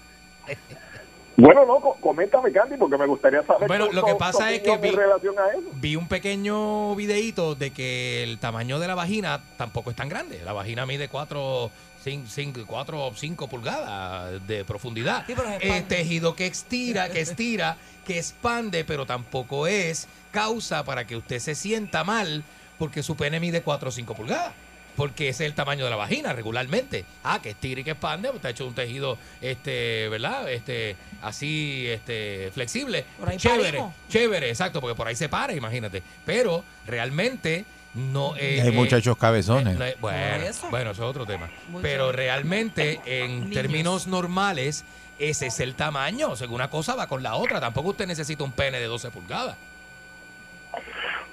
Bueno, 1.39 1.65
no, 1.67 1.79
co- 1.79 1.97
coméntame, 2.01 2.51
Candy, 2.51 2.77
porque 2.77 2.97
me 2.97 3.05
gustaría 3.05 3.43
saber 3.43 3.67
Bueno, 3.67 3.89
lo 3.91 4.03
que 4.03 4.15
pasa 4.15 4.51
es 4.51 4.61
que 4.61 4.75
vi- 4.77 4.89
relación 4.89 5.35
a 5.37 5.49
eso. 5.51 5.61
Vi 5.75 5.95
un 5.95 6.07
pequeño 6.07 6.95
videíto 6.95 7.53
de 7.53 7.69
que 7.71 8.23
el 8.23 8.39
tamaño 8.39 8.79
de 8.79 8.87
la 8.87 8.95
vagina 8.95 9.39
tampoco 9.55 9.91
es 9.91 9.95
tan 9.95 10.09
grande. 10.09 10.41
La 10.43 10.53
vagina 10.53 10.87
mide 10.87 11.09
4 11.09 11.39
o 11.65 11.71
5 12.03 13.47
pulgadas 13.47 14.47
de 14.47 14.65
profundidad. 14.65 15.25
Sí, 15.27 15.33
Es 15.33 15.39
expande. 15.39 15.81
tejido 15.83 16.35
que 16.35 16.47
estira, 16.47 17.09
que 17.09 17.21
estira, 17.21 17.77
que 18.05 18.17
expande, 18.17 18.83
pero 18.83 19.05
tampoco 19.05 19.67
es 19.67 20.07
causa 20.31 20.83
para 20.85 21.05
que 21.05 21.15
usted 21.17 21.37
se 21.39 21.53
sienta 21.53 22.03
mal 22.03 22.43
porque 22.79 23.03
su 23.03 23.15
pene 23.15 23.39
mide 23.39 23.61
4 23.61 23.89
o 23.89 23.91
5 23.91 24.15
pulgadas. 24.15 24.53
Porque 24.97 25.29
ese 25.29 25.45
es 25.45 25.49
el 25.51 25.55
tamaño 25.55 25.85
de 25.85 25.91
la 25.91 25.95
vagina 25.95 26.33
regularmente. 26.33 27.05
Ah, 27.23 27.39
que 27.41 27.51
estira 27.51 27.79
y 27.79 27.83
que 27.85 27.91
expande, 27.91 28.27
pues 28.29 28.37
está 28.37 28.49
hecho 28.49 28.67
un 28.67 28.73
tejido, 28.73 29.17
este, 29.39 30.09
¿verdad? 30.09 30.51
Este, 30.51 30.97
así, 31.21 31.85
este, 31.87 32.51
flexible. 32.53 33.05
Por 33.19 33.29
ahí 33.29 33.37
Chévere, 33.37 33.63
parimos. 33.63 33.93
chévere, 34.09 34.49
exacto, 34.49 34.81
porque 34.81 34.95
por 34.95 35.07
ahí 35.07 35.15
se 35.15 35.29
para, 35.29 35.53
imagínate. 35.53 36.03
Pero 36.25 36.63
realmente 36.85 37.63
no 37.93 38.35
es. 38.35 38.61
Hay 38.63 38.71
muchachos 38.71 39.15
cabezones. 39.17 39.77
bueno, 39.77 39.97
Por 39.99 40.13
eso. 40.43 40.69
bueno, 40.71 40.91
eso 40.91 41.03
es 41.03 41.09
otro 41.09 41.25
tema. 41.25 41.49
Muy 41.69 41.81
Pero 41.83 42.11
realmente, 42.11 42.99
en 43.05 43.39
Niños. 43.41 43.53
términos 43.53 44.07
normales, 44.07 44.83
ese 45.19 45.47
es 45.47 45.59
el 45.59 45.75
tamaño. 45.75 46.29
O 46.31 46.35
sea, 46.35 46.47
una 46.47 46.69
cosa 46.69 46.95
va 46.95 47.07
con 47.07 47.21
la 47.21 47.35
otra. 47.35 47.59
Tampoco 47.59 47.89
usted 47.89 48.07
necesita 48.07 48.43
un 48.43 48.51
pene 48.51 48.79
de 48.79 48.85
12 48.85 49.11
pulgadas. 49.11 49.57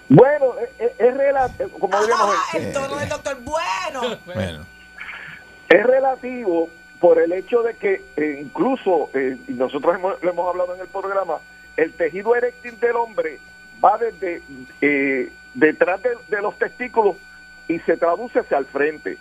Bueno, 0.08 0.54
es, 0.78 1.14
relativo, 1.16 1.70
como 1.78 1.98
diríamos, 2.00 2.34
el 2.54 2.72
tono 2.72 2.96
del 2.96 3.08
doctor, 3.08 3.36
bueno. 3.42 4.18
Bueno, 4.26 4.64
es 5.68 5.82
relativo 5.86 6.68
por 7.00 7.18
el 7.20 7.32
hecho 7.32 7.62
de 7.62 7.74
que 7.74 8.02
eh, 8.16 8.38
incluso, 8.42 9.10
eh, 9.14 9.36
y 9.48 9.52
nosotros 9.52 9.94
hemos, 9.96 10.22
lo 10.22 10.30
hemos 10.30 10.48
hablado 10.48 10.74
en 10.74 10.80
el 10.80 10.88
programa, 10.88 11.38
el 11.76 11.92
tejido 11.92 12.36
eréctil 12.36 12.78
del 12.80 12.96
hombre 12.96 13.38
va 13.84 13.98
desde 13.98 14.42
eh, 14.80 15.32
detrás 15.54 16.00
de, 16.02 16.10
de 16.28 16.42
los 16.42 16.56
testículos 16.58 17.16
y 17.68 17.78
se 17.80 17.96
traduce 17.96 18.38
hacia 18.40 18.58
el 18.58 18.66
frente. 18.66 19.18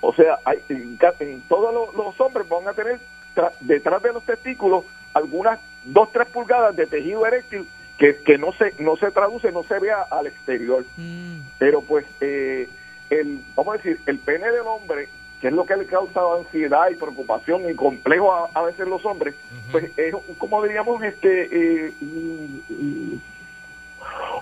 O 0.00 0.12
sea, 0.14 0.38
hay, 0.44 0.62
en, 0.68 1.40
todos 1.48 1.74
los, 1.74 1.94
los 1.94 2.20
hombres 2.20 2.48
van 2.48 2.68
a 2.68 2.72
tener 2.74 3.00
tra- 3.34 3.52
detrás 3.60 4.02
de 4.02 4.12
los 4.12 4.22
testículos 4.22 4.84
algunas 5.14 5.58
2, 5.84 6.12
3 6.12 6.28
pulgadas 6.28 6.76
de 6.76 6.86
tejido 6.86 7.26
eréctil 7.26 7.66
que, 7.98 8.16
que 8.16 8.38
no 8.38 8.52
se 8.52 8.74
no 8.78 8.96
se 8.96 9.10
traduce, 9.10 9.52
no 9.52 9.62
se 9.62 9.78
vea 9.78 10.02
al 10.02 10.26
exterior. 10.26 10.84
Mm. 10.96 11.38
Pero 11.58 11.82
pues, 11.82 12.04
eh, 12.20 12.68
el, 13.10 13.40
vamos 13.54 13.74
a 13.74 13.76
decir, 13.78 14.00
el 14.06 14.18
pene 14.18 14.50
del 14.50 14.66
hombre, 14.66 15.08
que 15.40 15.48
es 15.48 15.52
lo 15.52 15.66
que 15.66 15.76
le 15.76 15.86
causa 15.86 16.20
ansiedad 16.38 16.88
y 16.90 16.96
preocupación 16.96 17.68
y 17.68 17.74
complejo 17.74 18.32
a, 18.32 18.48
a 18.54 18.62
veces 18.62 18.86
los 18.88 19.04
hombres, 19.04 19.34
pues 19.70 19.90
es 19.96 20.14
como 20.38 20.62
diríamos 20.62 21.02
este 21.02 21.86
eh, 21.86 21.92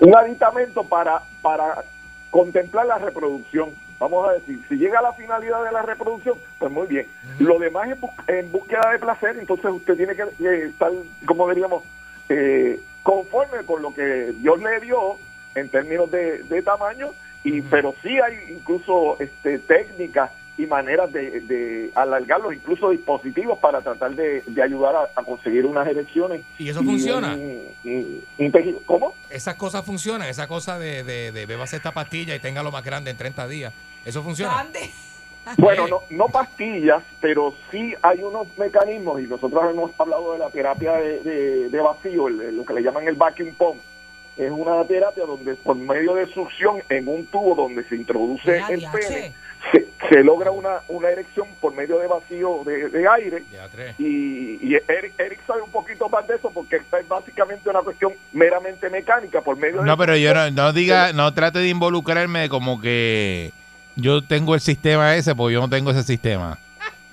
un, 0.01 0.15
aditamento 0.17 0.85
para, 0.85 1.23
para 1.43 1.85
contemplar 2.31 2.87
la 2.87 2.99
reproducción. 2.99 3.71
Vamos 3.99 4.29
a 4.29 4.33
decir, 4.33 4.61
si 4.69 4.77
llega 4.77 4.99
a 4.99 5.03
la 5.03 5.13
finalidad 5.13 5.65
de 5.65 5.73
la 5.73 5.83
reproducción, 5.83 6.37
pues 6.59 6.71
muy 6.71 6.87
bien. 6.87 7.07
Lo 7.39 7.59
demás 7.59 7.89
es 7.89 7.99
en 8.29 8.53
búsqueda 8.53 8.91
de 8.93 8.99
placer, 8.99 9.37
entonces 9.39 9.71
usted 9.71 9.97
tiene 9.97 10.15
que 10.15 10.23
eh, 10.23 10.67
estar, 10.67 10.91
como 11.27 11.49
diríamos, 11.49 11.85
eh, 12.29 12.81
conforme 13.05 13.65
con 13.65 13.81
lo 13.83 13.95
que 13.95 14.33
Dios 14.33 14.61
le 14.61 14.81
dio 14.81 15.19
en 15.55 15.69
términos 15.69 16.11
de, 16.11 16.43
de 16.43 16.63
tamaño, 16.63 17.11
y 17.45 17.61
pero 17.63 17.95
sí 18.03 18.09
hay 18.19 18.55
incluso 18.57 19.17
este, 19.21 19.61
técnicas 19.61 20.33
y 20.57 20.67
maneras 20.67 21.13
de, 21.13 21.41
de 21.41 21.91
alargarlos, 21.95 22.55
incluso 22.55 22.91
dispositivos 22.91 23.59
para 23.59 23.83
tratar 23.83 24.15
de, 24.15 24.43
de 24.47 24.63
ayudar 24.63 24.95
a, 24.97 25.11
a 25.15 25.23
conseguir 25.25 25.67
unas 25.67 25.87
erecciones. 25.87 26.43
¿Y 26.59 26.69
eso 26.71 26.83
funciona? 26.83 27.35
un- 27.35 27.63
un- 27.85 28.25
un 28.39 28.53
tejido. 28.53 28.81
¿Cómo? 28.87 29.15
Esas 29.31 29.57
cosas 29.57 29.85
funcionan. 29.85 30.29
Esa 30.29 30.47
cosa 30.49 30.79
de, 30.79 31.05
de, 31.05 31.31
de 31.33 31.47
bebas 31.47 31.73
esta 31.75 31.93
pastilla 31.93 32.35
y 32.35 32.41
tenga 32.41 32.63
lo 32.63 32.71
más 32.73 32.85
grande 32.85 33.11
en 33.11 33.17
30 33.17 33.47
días. 33.49 33.73
¿Eso 34.05 34.23
funciona? 34.23 34.55
Grande. 34.55 34.91
Bueno, 35.59 35.87
no, 35.89 36.01
no 36.11 36.27
pastillas, 36.29 37.03
pero 37.21 37.55
sí 37.71 37.95
hay 38.03 38.23
unos 38.23 38.47
mecanismos, 38.57 39.21
y 39.21 39.25
nosotros 39.25 39.63
hemos 39.71 39.91
hablado 39.99 40.33
de 40.33 40.39
la 40.39 40.51
terapia 40.51 40.93
de, 40.95 41.21
de- 41.21 41.69
de 41.69 41.81
vacío, 41.81 42.29
el- 42.29 42.57
lo 42.57 42.65
que 42.65 42.75
le 42.75 42.83
llaman 42.83 43.07
el 43.09 43.15
vacuum 43.15 43.53
pump. 43.55 43.81
Es 44.37 44.51
una 44.51 44.83
terapia 44.85 45.25
donde 45.27 45.55
por 45.55 45.77
medio 45.77 46.15
de 46.15 46.27
succión 46.27 46.83
en 46.89 47.07
un 47.07 47.25
tubo 47.27 47.55
donde 47.55 47.85
se 47.85 47.95
introduce 47.95 48.59
el 48.69 48.81
pene, 48.91 49.33
se, 49.71 49.87
se 50.09 50.25
logra 50.25 50.51
una, 50.51 50.81
una 50.89 51.09
erección 51.11 51.47
por 51.61 51.73
medio 51.73 51.99
de 52.01 52.09
vacío 52.09 52.63
de, 52.67 52.89
de 52.89 53.07
aire. 53.09 53.45
Y, 53.97 54.59
y 54.61 54.75
Eric, 54.89 55.13
Eric 55.21 55.41
sabe 55.47 55.63
un 55.63 55.71
poquito 55.71 56.09
más 56.09 56.27
de 56.27 56.35
eso 56.35 56.51
porque 56.53 56.77
esta 56.77 56.99
es 56.99 57.07
básicamente 57.07 57.71
una 57.71 57.83
cuestión 57.83 58.13
meramente 58.33 58.91
mecánica 58.91 59.41
por 59.41 59.57
medio 59.57 59.83
de 59.83 59.87
no, 59.87 59.97
pero 59.97 60.17
yo 60.17 60.35
no, 60.35 60.51
no 60.51 60.73
diga, 60.73 61.13
no 61.13 61.33
trate 61.33 61.61
de 61.61 61.69
involucrarme 61.69 62.49
como 62.49 62.81
que 62.81 63.53
yo 63.97 64.23
tengo 64.25 64.55
el 64.55 64.61
sistema 64.61 65.15
ese, 65.15 65.35
porque 65.35 65.55
yo 65.55 65.61
no 65.61 65.69
tengo 65.69 65.91
ese 65.91 66.03
sistema. 66.03 66.59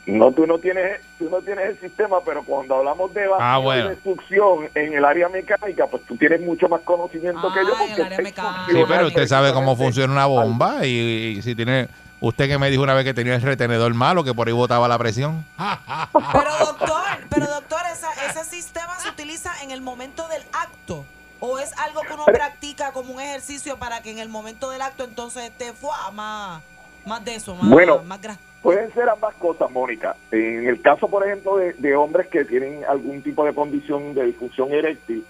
No, 0.07 0.31
tú 0.31 0.47
no 0.47 0.57
tienes, 0.57 0.99
tú 1.19 1.29
no 1.29 1.37
tienes 1.41 1.69
el 1.69 1.79
sistema, 1.79 2.17
pero 2.25 2.43
cuando 2.43 2.75
hablamos 2.77 3.13
de 3.13 3.27
vacío 3.27 3.45
Ah, 3.45 3.57
bueno. 3.59 3.85
y 3.85 3.89
de 3.95 4.01
succión 4.01 4.69
en 4.73 4.93
el 4.93 5.05
área 5.05 5.29
mecánica, 5.29 5.85
pues 5.85 6.03
tú 6.05 6.17
tienes 6.17 6.41
mucho 6.41 6.67
más 6.67 6.81
conocimiento 6.81 7.41
que 7.53 7.59
yo. 7.63 7.73
Ah, 7.77 7.83
el 7.83 7.87
porque 7.89 8.01
área 8.03 8.17
mecánica. 8.17 8.65
Sí, 8.71 8.77
pero 8.87 9.07
usted 9.07 9.27
sabe 9.27 9.53
cómo 9.53 9.75
funciona 9.75 10.11
una 10.11 10.25
bomba 10.25 10.85
y, 10.85 11.35
y 11.37 11.41
si 11.43 11.55
tiene... 11.55 11.87
Usted 12.19 12.47
que 12.47 12.57
me 12.59 12.69
dijo 12.69 12.83
una 12.83 12.93
vez 12.93 13.03
que 13.03 13.15
tenía 13.15 13.33
el 13.35 13.41
retenedor 13.41 13.91
malo, 13.95 14.23
que 14.23 14.33
por 14.33 14.47
ahí 14.47 14.53
botaba 14.53 14.87
la 14.87 14.97
presión. 14.99 15.43
Pero 15.57 16.51
doctor, 16.65 17.01
pero 17.29 17.47
doctor, 17.47 17.79
esa- 17.91 18.13
ese 18.29 18.43
sistema 18.43 18.95
se 18.99 19.09
utiliza 19.09 19.51
en 19.63 19.71
el 19.71 19.81
momento 19.81 20.27
del 20.27 20.43
acto. 20.53 21.03
¿O 21.41 21.57
es 21.59 21.73
algo 21.77 22.01
que 22.01 22.13
uno 22.13 22.25
practica 22.25 22.91
como 22.93 23.13
un 23.13 23.19
ejercicio 23.19 23.77
para 23.77 24.01
que 24.01 24.11
en 24.11 24.19
el 24.19 24.29
momento 24.29 24.69
del 24.69 24.81
acto 24.81 25.03
entonces 25.03 25.43
esté 25.45 25.73
fuá, 25.73 26.11
más, 26.11 26.61
más 27.05 27.25
de 27.25 27.35
eso, 27.35 27.55
más, 27.55 27.69
Bueno. 27.69 28.01
más 28.03 28.19
Pueden 28.61 28.93
ser 28.93 29.09
ambas 29.09 29.33
cosas, 29.35 29.71
Mónica. 29.71 30.15
En 30.31 30.67
el 30.67 30.79
caso, 30.83 31.07
por 31.07 31.25
ejemplo, 31.25 31.57
de, 31.57 31.73
de 31.73 31.95
hombres 31.95 32.27
que 32.27 32.45
tienen 32.45 32.85
algún 32.85 33.23
tipo 33.23 33.43
de 33.43 33.55
condición 33.55 34.13
de 34.13 34.23
disfunción 34.25 34.71
eréctil, 34.71 35.25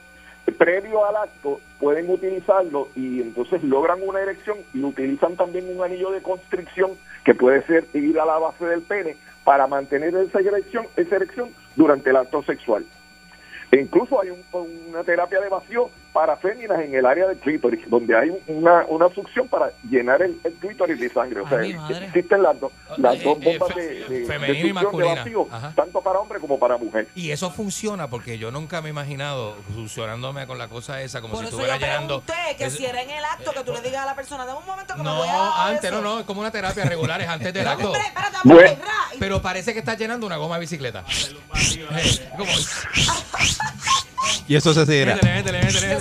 previo 0.57 1.05
al 1.05 1.16
acto 1.16 1.62
pueden 1.80 2.09
utilizarlo 2.09 2.89
y 2.93 3.22
entonces 3.22 3.64
logran 3.64 3.99
una 4.05 4.20
erección 4.20 4.57
y 4.74 4.84
utilizan 4.84 5.38
también 5.38 5.66
un 5.74 5.82
anillo 5.82 6.12
de 6.12 6.22
constricción 6.22 6.91
que 7.24 7.34
puede 7.34 7.66
ser 7.66 7.88
ir 7.93 8.20
a 8.20 8.26
la 8.26 8.38
base 8.38 8.66
del 8.66 8.82
pene 8.82 9.16
para 9.45 9.66
mantener 9.68 10.14
esa 10.16 10.39
erección, 10.41 10.86
esa 10.97 11.16
erección 11.16 11.51
durante 11.78 12.09
el 12.09 12.18
acto 12.18 12.43
sexual. 12.43 12.86
E 13.72 13.80
incluso 13.80 14.22
hay 14.22 14.30
un- 14.32 14.43
una 14.89 15.03
terapia 15.05 15.39
de 15.39 15.47
vacío 15.47 15.89
paraféminas 16.14 16.80
en 16.82 16.93
el 16.95 17.05
área 17.05 17.28
del 17.28 17.38
clítoris, 17.38 17.89
donde 17.89 18.16
hay 18.18 18.32
una, 18.47 18.86
una 18.88 19.07
succión 19.09 19.47
para 19.47 19.72
llenar 19.89 20.22
el, 20.22 20.39
el 20.43 20.53
clítoris 20.53 20.99
de 20.99 21.09
sangre. 21.09 21.41
O 21.41 21.47
sea, 21.49 21.62
existen 21.62 22.43
las, 22.43 22.59
dos 22.59 22.72
las 22.97 23.16
Eh, 23.16 23.22
dos 23.24 23.38
eh, 23.41 23.57
bombas 23.57 23.74
fe- 23.74 23.82
de, 23.82 23.88
de- 24.09 24.20
de 24.20 24.26
femenina 24.26 24.51
y 24.51 24.62
succión 24.62 24.68
de 24.68 24.74
masculina. 24.74 25.16
vacío, 25.16 25.47
Ajá. 25.51 25.74
tanto 25.76 26.01
para 26.01 26.20
hombre 26.20 26.39
como 26.39 26.59
para 26.59 26.78
mujer. 26.78 27.07
Y 27.16 27.32
eso 27.32 27.49
funciona 27.51 28.07
porque 28.09 28.38
yo 28.38 28.51
nunca 28.51 28.82
me 28.82 28.89
he 28.89 28.91
imaginado 28.91 29.55
funcionándome 29.74 30.45
con 30.47 30.57
la 30.57 30.68
cosa 30.68 31.01
esa 31.01 31.22
como 31.22 31.34
Por 31.34 31.43
si 31.43 31.49
estuviera 31.49 31.78
llenando. 31.78 32.22
pregunté 32.22 32.55
que 32.57 32.66
Es- 32.66 32.76
si 32.76 32.86
era 32.86 33.01
en 33.01 33.09
el 33.09 33.24
acto 33.24 33.51
que 33.53 33.64
tú 33.64 33.72
le 33.74 33.82
digas 33.82 34.03
a 34.03 34.05
la 34.07 34.16
persona, 34.16 34.45
dame 34.45 34.59
un 34.59 34.66
momento 34.66 34.93
que 34.93 34.99
me 34.99 35.05
No, 35.05 35.16
voy 35.16 35.28
a 35.30 35.68
antes, 35.68 35.86
eso". 35.86 35.95
no, 35.95 36.01
no, 36.01 36.20
es 36.20 36.26
como 36.26 36.41
una 36.41 36.51
terapia 36.51 36.84
regular, 36.86 37.22
es 37.22 37.28
antes 37.28 37.53
del 37.53 37.68
acto. 37.68 37.88
Hombre, 37.91 38.01
espérate, 38.66 39.16
y- 39.16 39.18
Pero 39.20 39.41
parece 39.41 39.74
que 39.74 39.80
estás 39.80 39.97
llenando 39.97 40.26
una 40.28 40.38
goma 40.38 40.55
de 40.55 40.62
bicicleta. 40.62 41.03
Eh, 41.93 42.30
como- 42.38 42.51
Y 44.47 44.55
eso 44.55 44.74
se 44.74 44.86
tira. 44.86 45.18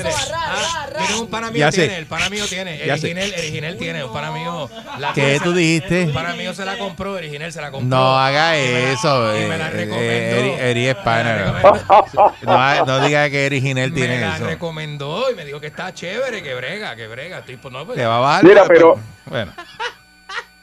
Eso 0.09 0.33
va, 0.33 0.37
ra, 0.39 0.41
Ah, 0.53 0.87
tiene 1.07 1.21
un 1.23 1.29
pana 1.31 1.51
mío 1.51 1.71
tiene, 1.71 1.99
el 1.99 2.07
pana 2.07 2.29
mío 2.29 2.45
tiene, 2.49 2.79
Ya 2.79 2.95
el 2.95 3.01
sé. 3.01 3.09
Ginel, 3.09 3.33
el 3.35 3.43
Ginel 3.53 3.77
tiene, 3.79 4.05
un 4.05 4.13
pana 4.13 4.31
mío. 4.33 4.69
la- 4.99 5.13
¿Qué 5.13 5.41
tú 5.43 5.53
dijiste? 5.53 6.05
Un 6.05 6.13
pana 6.15 6.35
mío 6.35 6.53
se 6.55 6.65
la 6.65 6.77
compró, 6.79 7.19
el 7.19 7.31
Ginel 7.31 7.53
se 7.53 7.61
la 7.61 7.71
compró. 7.71 7.89
No 7.99 8.19
haga 8.19 8.57
eso. 8.57 9.37
y 9.37 9.47
me 9.47 9.57
la 9.59 9.69
eh, 9.69 9.71
recomendó. 9.71 10.01
eh, 10.03 10.39
Eri, 10.41 10.51
Eri 10.71 10.87
es 10.89 10.97
Me 10.97 11.03
pana. 11.05 11.63
No, 12.43 12.85
no 12.87 13.07
diga 13.07 13.31
que 13.31 13.47
Eri 13.47 13.61
Ginel 13.61 13.91
Me 13.93 13.97
tiene 13.97 14.21
la 14.21 14.37
eso. 14.37 14.47
recomendó 14.47 15.31
y 15.31 15.35
me 15.35 15.45
dijo 15.45 15.61
que 15.61 15.69
está 15.69 15.93
chévere, 15.95 16.43
que 16.43 16.55
brega, 16.55 16.97
que 16.97 17.07
brega. 17.07 17.43
Tipo, 17.43 17.71
no, 17.71 17.85
pues, 17.87 17.97
Te 17.99 18.05
va 18.07 18.17
a 18.17 18.21
bajar. 18.21 18.45
Mira, 18.45 18.65
pero- 18.67 18.99
Bueno, 19.27 19.53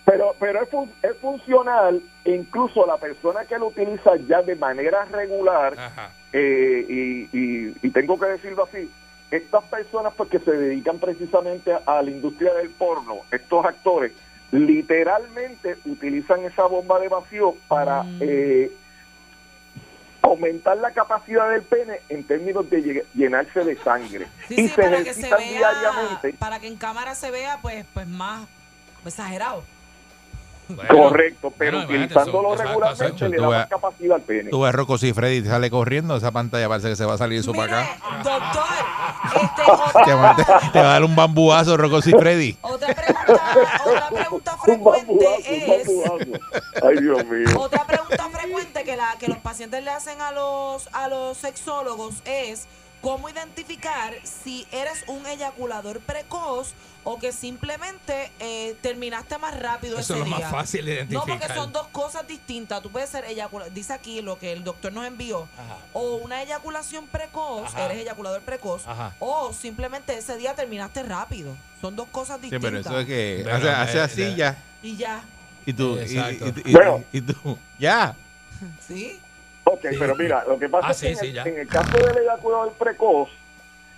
Pero, 0.06 0.34
pero 0.40 0.64
es, 0.64 0.70
fun- 0.70 0.92
es 1.04 1.18
funcional, 1.20 2.02
e 2.24 2.32
incluso 2.32 2.86
la 2.86 2.96
persona 2.96 3.44
que 3.44 3.58
lo 3.58 3.68
utiliza 3.68 4.12
ya 4.28 4.42
de 4.42 4.56
manera 4.56 5.04
regular, 5.12 5.76
eh, 6.32 6.86
y, 6.88 7.38
y- 7.38 7.74
y 7.82 7.90
tengo 7.92 8.18
que 8.18 8.28
decirlo 8.28 8.64
así, 8.72 8.90
estas 9.32 9.64
personas 9.66 10.14
pues 10.16 10.30
que 10.30 10.40
se 10.40 10.52
dedican 10.52 11.00
precisamente 11.00 11.74
a, 11.74 12.02
la 12.02 12.10
industria 12.10 12.54
del 12.54 12.70
porno, 12.70 13.18
estos 13.32 13.66
actores, 13.66 14.14
literalmente 14.52 15.78
utilizan 15.86 16.46
esa 16.46 16.64
bomba 16.64 17.00
de 17.00 17.10
vacío 17.10 17.56
para 17.68 18.06
eh, 18.22 18.72
aumentar 20.22 20.78
la 20.78 20.92
capacidad 20.92 21.50
del 21.50 21.64
pene 21.64 22.02
en 22.10 22.24
términos 22.24 22.70
de 22.70 22.84
lle- 22.84 23.06
llenarse 23.14 23.64
de 23.64 23.76
sangre. 23.78 24.28
Sí, 24.48 24.56
y 24.56 24.68
sí, 24.68 24.70
se 24.70 24.82
para 24.82 25.04
que 25.04 25.14
se 25.14 25.22
vea, 25.30 25.38
diariamente. 25.40 26.34
para 26.40 26.60
que 26.60 26.68
en 26.68 26.78
cámara 26.78 27.16
se 27.16 27.32
vea, 27.32 27.60
pues, 27.62 27.86
pues 27.94 28.08
más 28.08 28.48
exagerado. 29.06 29.64
Correcto, 30.90 31.54
pero 31.58 31.78
Bueno, 31.78 31.94
utilizándolo 31.94 32.54
eso- 32.56 32.64
regularmente 32.64 33.30
le 33.30 33.38
da 33.38 33.48
más 33.50 33.68
capacidad 33.68 34.16
al 34.16 34.22
pene. 34.22 34.50
tú 34.50 34.62
ves 34.62 34.74
Rocco 34.74 34.98
Freddy 34.98 35.42
te 35.42 35.50
sale 35.50 35.70
corriendo, 35.70 36.16
esa 36.18 36.32
pantalla 36.32 36.68
parece 36.68 36.90
que 36.90 36.96
se 36.96 37.06
va 37.06 37.14
a 37.14 37.18
salir 37.18 37.40
eso 37.40 37.54
Mire, 37.54 37.68
para 37.68 37.82
acá. 37.84 37.98
doctor, 38.24 38.64
este, 39.36 39.64
Te 40.06 40.72
te- 40.72 40.80
va 40.80 40.90
a 40.90 40.94
dar 40.94 41.04
un 41.04 41.16
bambuazo 41.16 41.78
Rocco 41.78 42.02
Freddy. 42.02 42.58
otra 42.62 42.94
pregunta, 42.94 43.82
otra 43.86 44.10
pregunta 44.10 44.58
frecuente 44.64 45.28
es, 45.46 45.88
Ay, 46.84 46.96
Dios 47.02 47.26
mío. 47.26 47.60
otra 47.60 47.84
pregunta 47.86 48.30
frecuente 48.32 48.84
que 48.84 48.96
la 48.98 49.16
que 49.20 49.28
los 49.28 49.38
pacientes 49.38 49.84
le 49.84 49.90
hacen 49.92 50.20
a 50.22 50.32
los 50.32 50.88
a 50.94 51.08
los 51.08 51.38
sexólogos 51.38 52.16
es 52.26 52.68
cómo 53.08 53.30
identificar 53.30 54.14
si 54.24 54.68
eres 54.70 55.06
un 55.08 55.26
eyaculador 55.26 56.02
precoz 56.02 56.74
o 57.06 57.18
que 57.20 57.32
simplemente 57.32 58.34
eh, 58.42 58.76
terminaste 58.82 59.38
más 59.38 59.58
rápido 59.58 59.98
Eso 59.98 60.14
ese 60.14 60.14
es 60.16 60.20
lo 60.20 60.26
más 60.26 60.40
día. 60.40 60.50
fácil 60.50 60.86
de 60.86 61.06
No, 61.06 61.20
porque 61.22 61.32
identificar. 61.32 61.56
son 61.56 61.72
dos 61.72 61.88
cosas 61.88 62.28
distintas. 62.28 62.82
Tú 62.82 62.90
puedes 62.92 63.10
ser 63.10 63.24
eyaculador, 63.24 63.72
dice 63.72 63.94
aquí 63.94 64.22
lo 64.22 64.38
que 64.38 64.52
el 64.52 64.66
doctor 64.66 64.92
nos 64.92 65.06
envió, 65.08 65.48
o 65.94 66.16
una 66.18 66.44
eyaculación 66.44 67.08
precoz, 67.08 67.68
Ajá. 67.74 67.86
eres 67.86 68.00
eyaculador 68.00 68.42
precoz, 68.42 68.86
Ajá. 68.86 69.16
o 69.20 69.54
simplemente 69.54 70.18
ese 70.18 70.36
día 70.36 70.54
terminaste 70.54 71.02
rápido. 71.04 71.56
Son 71.80 71.96
dos 71.96 72.10
cosas 72.10 72.42
Sí, 72.42 72.50
distintas. 72.50 72.70
pero 72.70 72.80
eso 72.82 73.00
es 73.00 73.06
que 73.06 73.40
Bueno, 73.44 73.58
hace, 73.58 73.70
hace 73.70 73.98
eh, 74.00 74.02
así 74.02 74.22
eh, 74.24 74.36
ya. 74.36 74.58
Y 74.84 74.98
ya, 74.98 75.24
Y 75.66 75.72
tú, 75.72 75.96
y, 75.96 76.00
Exacto. 76.00 76.48
y- 76.66 76.70
y- 76.72 76.74
Bueno. 76.74 77.04
y 77.14 77.22
tú, 77.22 77.58
ya. 77.80 78.18
¿sí? 78.86 79.18
Ok, 79.70 79.82
pero 80.00 80.16
mira, 80.16 80.44
lo 80.48 80.58
que 80.58 80.70
pasa 80.70 80.88
Ah, 80.88 80.92
es 80.92 81.02
que 81.02 81.16
sí, 81.16 81.28
en, 81.30 81.38
el, 81.40 81.48
en 81.48 81.60
el 81.60 81.68
caso 81.68 81.98
del 81.98 82.18
eyaculador 82.24 82.72
precoz, 82.74 83.30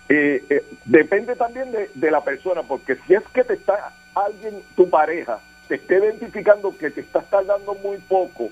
eh, 0.10 0.44
eh, 0.50 0.64
depende 0.86 1.36
también 1.36 1.72
de, 1.72 1.90
de 1.94 2.12
la 2.12 2.24
persona, 2.24 2.64
porque 2.64 2.96
si 3.08 3.14
es 3.14 3.24
que 3.34 3.44
te 3.44 3.54
está 3.54 3.94
alguien, 4.16 4.62
tu 4.76 4.90
pareja, 4.90 5.40
te 5.68 5.76
está 5.76 5.96
identificando 5.96 6.76
que 6.76 6.90
te 6.90 7.02
estás 7.02 7.30
tardando 7.30 7.76
muy 7.76 7.98
poco, 7.98 8.50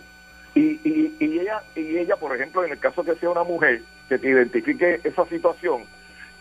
y, 0.53 0.79
y, 0.87 1.15
y 1.19 1.39
ella, 1.39 1.63
y 1.75 1.97
ella, 1.97 2.15
por 2.17 2.35
ejemplo, 2.35 2.63
en 2.63 2.71
el 2.71 2.79
caso 2.79 3.03
que 3.03 3.15
sea 3.15 3.29
una 3.31 3.43
mujer, 3.43 3.81
que 4.09 4.17
te 4.19 4.29
identifique 4.29 5.01
esa 5.03 5.25
situación, 5.25 5.83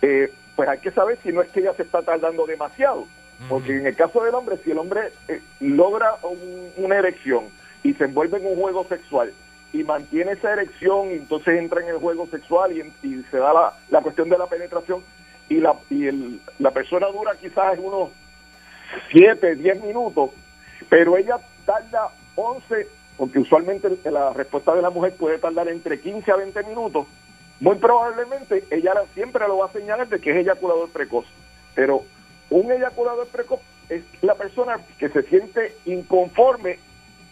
eh, 0.02 0.30
pues 0.54 0.68
hay 0.68 0.78
que 0.78 0.90
saber 0.90 1.18
si 1.22 1.32
no 1.32 1.40
es 1.42 1.48
que 1.50 1.60
ella 1.60 1.72
se 1.74 1.82
está 1.82 2.02
tardando 2.02 2.46
demasiado. 2.46 3.06
Porque 3.50 3.76
en 3.76 3.86
el 3.86 3.94
caso 3.94 4.24
del 4.24 4.34
hombre, 4.34 4.56
si 4.64 4.70
el 4.70 4.78
hombre 4.78 5.12
eh, 5.28 5.42
logra 5.60 6.14
un- 6.22 6.70
una 6.78 6.96
erección 6.98 7.44
y 7.82 7.92
se 7.92 8.04
envuelve 8.04 8.38
en 8.38 8.46
un 8.46 8.56
juego 8.56 8.86
sexual 8.88 9.30
y 9.72 9.84
mantiene 9.84 10.32
esa 10.32 10.52
erección 10.52 11.10
y 11.10 11.14
entonces 11.14 11.58
entra 11.58 11.82
en 11.82 11.88
el 11.88 11.98
juego 11.98 12.26
sexual 12.26 12.72
y, 12.72 12.80
y 13.06 13.22
se 13.30 13.36
da 13.38 13.52
la, 13.52 13.72
la 13.90 14.00
cuestión 14.00 14.28
de 14.28 14.38
la 14.38 14.46
penetración. 14.46 15.02
Y 15.48 15.56
la, 15.60 15.74
y 15.90 16.06
el- 16.06 16.40
la 16.58 16.70
persona 16.72 17.06
dura 17.08 17.32
quizás 17.40 17.78
unos 17.78 18.10
7, 19.10 19.56
10 19.56 19.82
minutos, 19.82 20.30
pero 20.88 21.16
ella 21.16 21.38
tarda 21.64 22.08
11, 22.36 22.88
porque 23.16 23.38
usualmente 23.38 23.88
la 24.10 24.32
respuesta 24.32 24.74
de 24.74 24.82
la 24.82 24.90
mujer 24.90 25.14
puede 25.14 25.38
tardar 25.38 25.68
entre 25.68 26.00
15 26.00 26.30
a 26.32 26.36
20 26.36 26.62
minutos, 26.64 27.06
muy 27.60 27.76
probablemente 27.76 28.64
ella 28.70 28.94
la- 28.94 29.06
siempre 29.14 29.46
lo 29.48 29.58
va 29.58 29.66
a 29.66 29.72
señalar 29.72 30.08
de 30.08 30.20
que 30.20 30.30
es 30.30 30.36
eyaculador 30.38 30.88
precoz, 30.90 31.26
pero 31.74 32.02
un 32.50 32.70
eyaculador 32.70 33.26
precoz 33.28 33.60
es 33.88 34.02
la 34.22 34.34
persona 34.34 34.78
que 34.98 35.08
se 35.08 35.22
siente 35.22 35.74
inconforme 35.84 36.78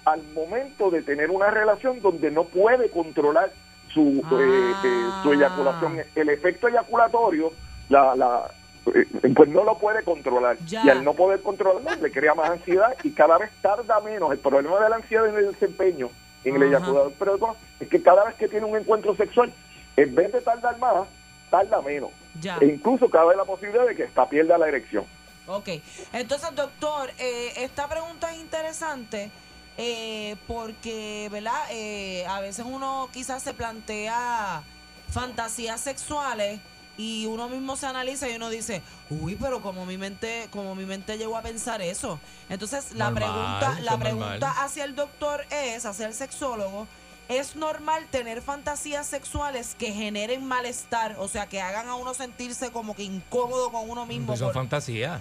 al 0.05 0.23
momento 0.35 0.91
de 0.91 1.03
tener 1.03 1.31
una 1.31 1.51
relación 1.51 2.01
donde 2.01 2.31
no 2.31 2.45
puede 2.45 2.91
controlar 2.91 3.53
su, 3.93 4.23
eh, 4.33 4.73
eh, 4.85 5.11
su 5.23 5.33
eyaculación. 5.33 6.01
El 6.15 6.29
efecto 6.29 6.69
eyaculatorio, 6.69 7.53
la, 7.89 8.15
la, 8.17 8.51
eh, 8.95 9.07
pues 9.35 9.49
no 9.49 9.65
lo 9.65 9.79
puede 9.79 10.03
controlar. 10.03 10.59
Ya. 10.67 10.85
Y 10.85 10.91
al 10.91 11.05
no 11.05 11.15
poder 11.15 11.41
controlarlo, 11.41 12.03
le 12.03 12.11
crea 12.11 12.35
más 12.35 12.51
ansiedad 12.51 12.95
y 13.03 13.13
cada 13.13 13.39
vez 13.39 13.51
tarda 13.63 14.01
menos. 14.01 14.33
El 14.33 14.39
problema 14.39 14.81
de 14.81 14.91
la 14.91 14.97
ansiedad 14.97 15.27
en 15.27 15.37
el 15.37 15.53
desempeño, 15.53 16.11
en 16.45 16.57
el 16.57 16.65
eyaculador 16.65 17.13
precoz, 17.13 17.57
es 17.81 17.89
que 17.89 18.03
cada 18.03 18.25
vez 18.25 18.35
que 18.35 18.49
tiene 18.49 18.67
un 18.67 18.77
encuentro 18.77 19.15
sexual, 19.17 19.53
en 19.97 20.15
vez 20.15 20.33
de 20.33 20.41
tardar 20.41 20.79
más, 20.79 21.07
tarda 21.51 21.81
menos. 21.81 22.11
Ya. 22.41 22.59
E 22.61 22.67
incluso 22.67 23.09
cabe 23.09 23.37
la 23.37 23.45
posibilidad 23.45 23.87
de 23.87 23.95
que 23.95 24.03
esta 24.03 24.29
pierda 24.29 24.59
la 24.59 24.69
erección. 24.69 25.05
Ok. 25.47 25.69
Entonces, 26.13 26.55
doctor, 26.55 27.11
eh, 27.19 27.53
esta 27.59 27.89
pregunta 27.89 28.33
es 28.33 28.41
interesante 28.41 29.31
eh, 29.79 30.37
porque, 30.47 31.29
¿verdad? 31.33 31.63
Eh, 31.71 32.25
a 32.29 32.41
veces 32.41 32.65
uno 32.69 33.09
quizás 33.13 33.43
se 33.43 33.55
plantea 33.55 34.63
fantasías 35.11 35.81
sexuales 35.81 36.61
y 36.97 37.27
uno 37.27 37.49
mismo 37.49 37.77
se 37.77 37.87
analiza 37.87 38.29
y 38.29 38.37
uno 38.37 38.51
dice, 38.51 38.83
uy, 39.11 39.35
pero 39.35 39.61
como 39.63 39.85
mi 39.85 39.99
mente, 39.99 40.47
como 40.51 40.75
mi 40.77 40.85
mente 40.87 41.19
llegó 41.19 41.37
a 41.37 41.43
pensar 41.43 41.83
eso. 41.83 42.21
Entonces, 42.49 42.93
la 42.93 43.11
Normal, 43.11 43.15
pregunta, 43.23 43.81
la 43.83 43.91
normal. 43.93 43.99
pregunta 44.01 44.51
hacia 44.63 44.85
el 44.85 44.95
doctor 44.95 45.45
es, 45.51 45.85
hacia 45.87 46.07
el 46.07 46.15
sexólogo, 46.15 46.87
¿es 47.29 47.57
normal 47.57 48.07
tener 48.13 48.43
fantasías 48.43 49.09
sexuales 49.09 49.75
que 49.77 49.93
generen 49.93 50.45
malestar? 50.45 51.17
O 51.19 51.27
sea, 51.27 51.49
que 51.49 51.61
hagan 51.61 51.89
a 51.89 51.97
uno 51.97 52.15
sentirse 52.15 52.71
como 52.71 52.95
que 52.95 53.03
incómodo 53.03 53.73
con 53.73 53.91
uno 53.91 54.07
mismo. 54.07 54.29
Pues 54.29 54.39
son 54.39 54.49
por- 54.49 54.55
fantasías. 54.55 55.21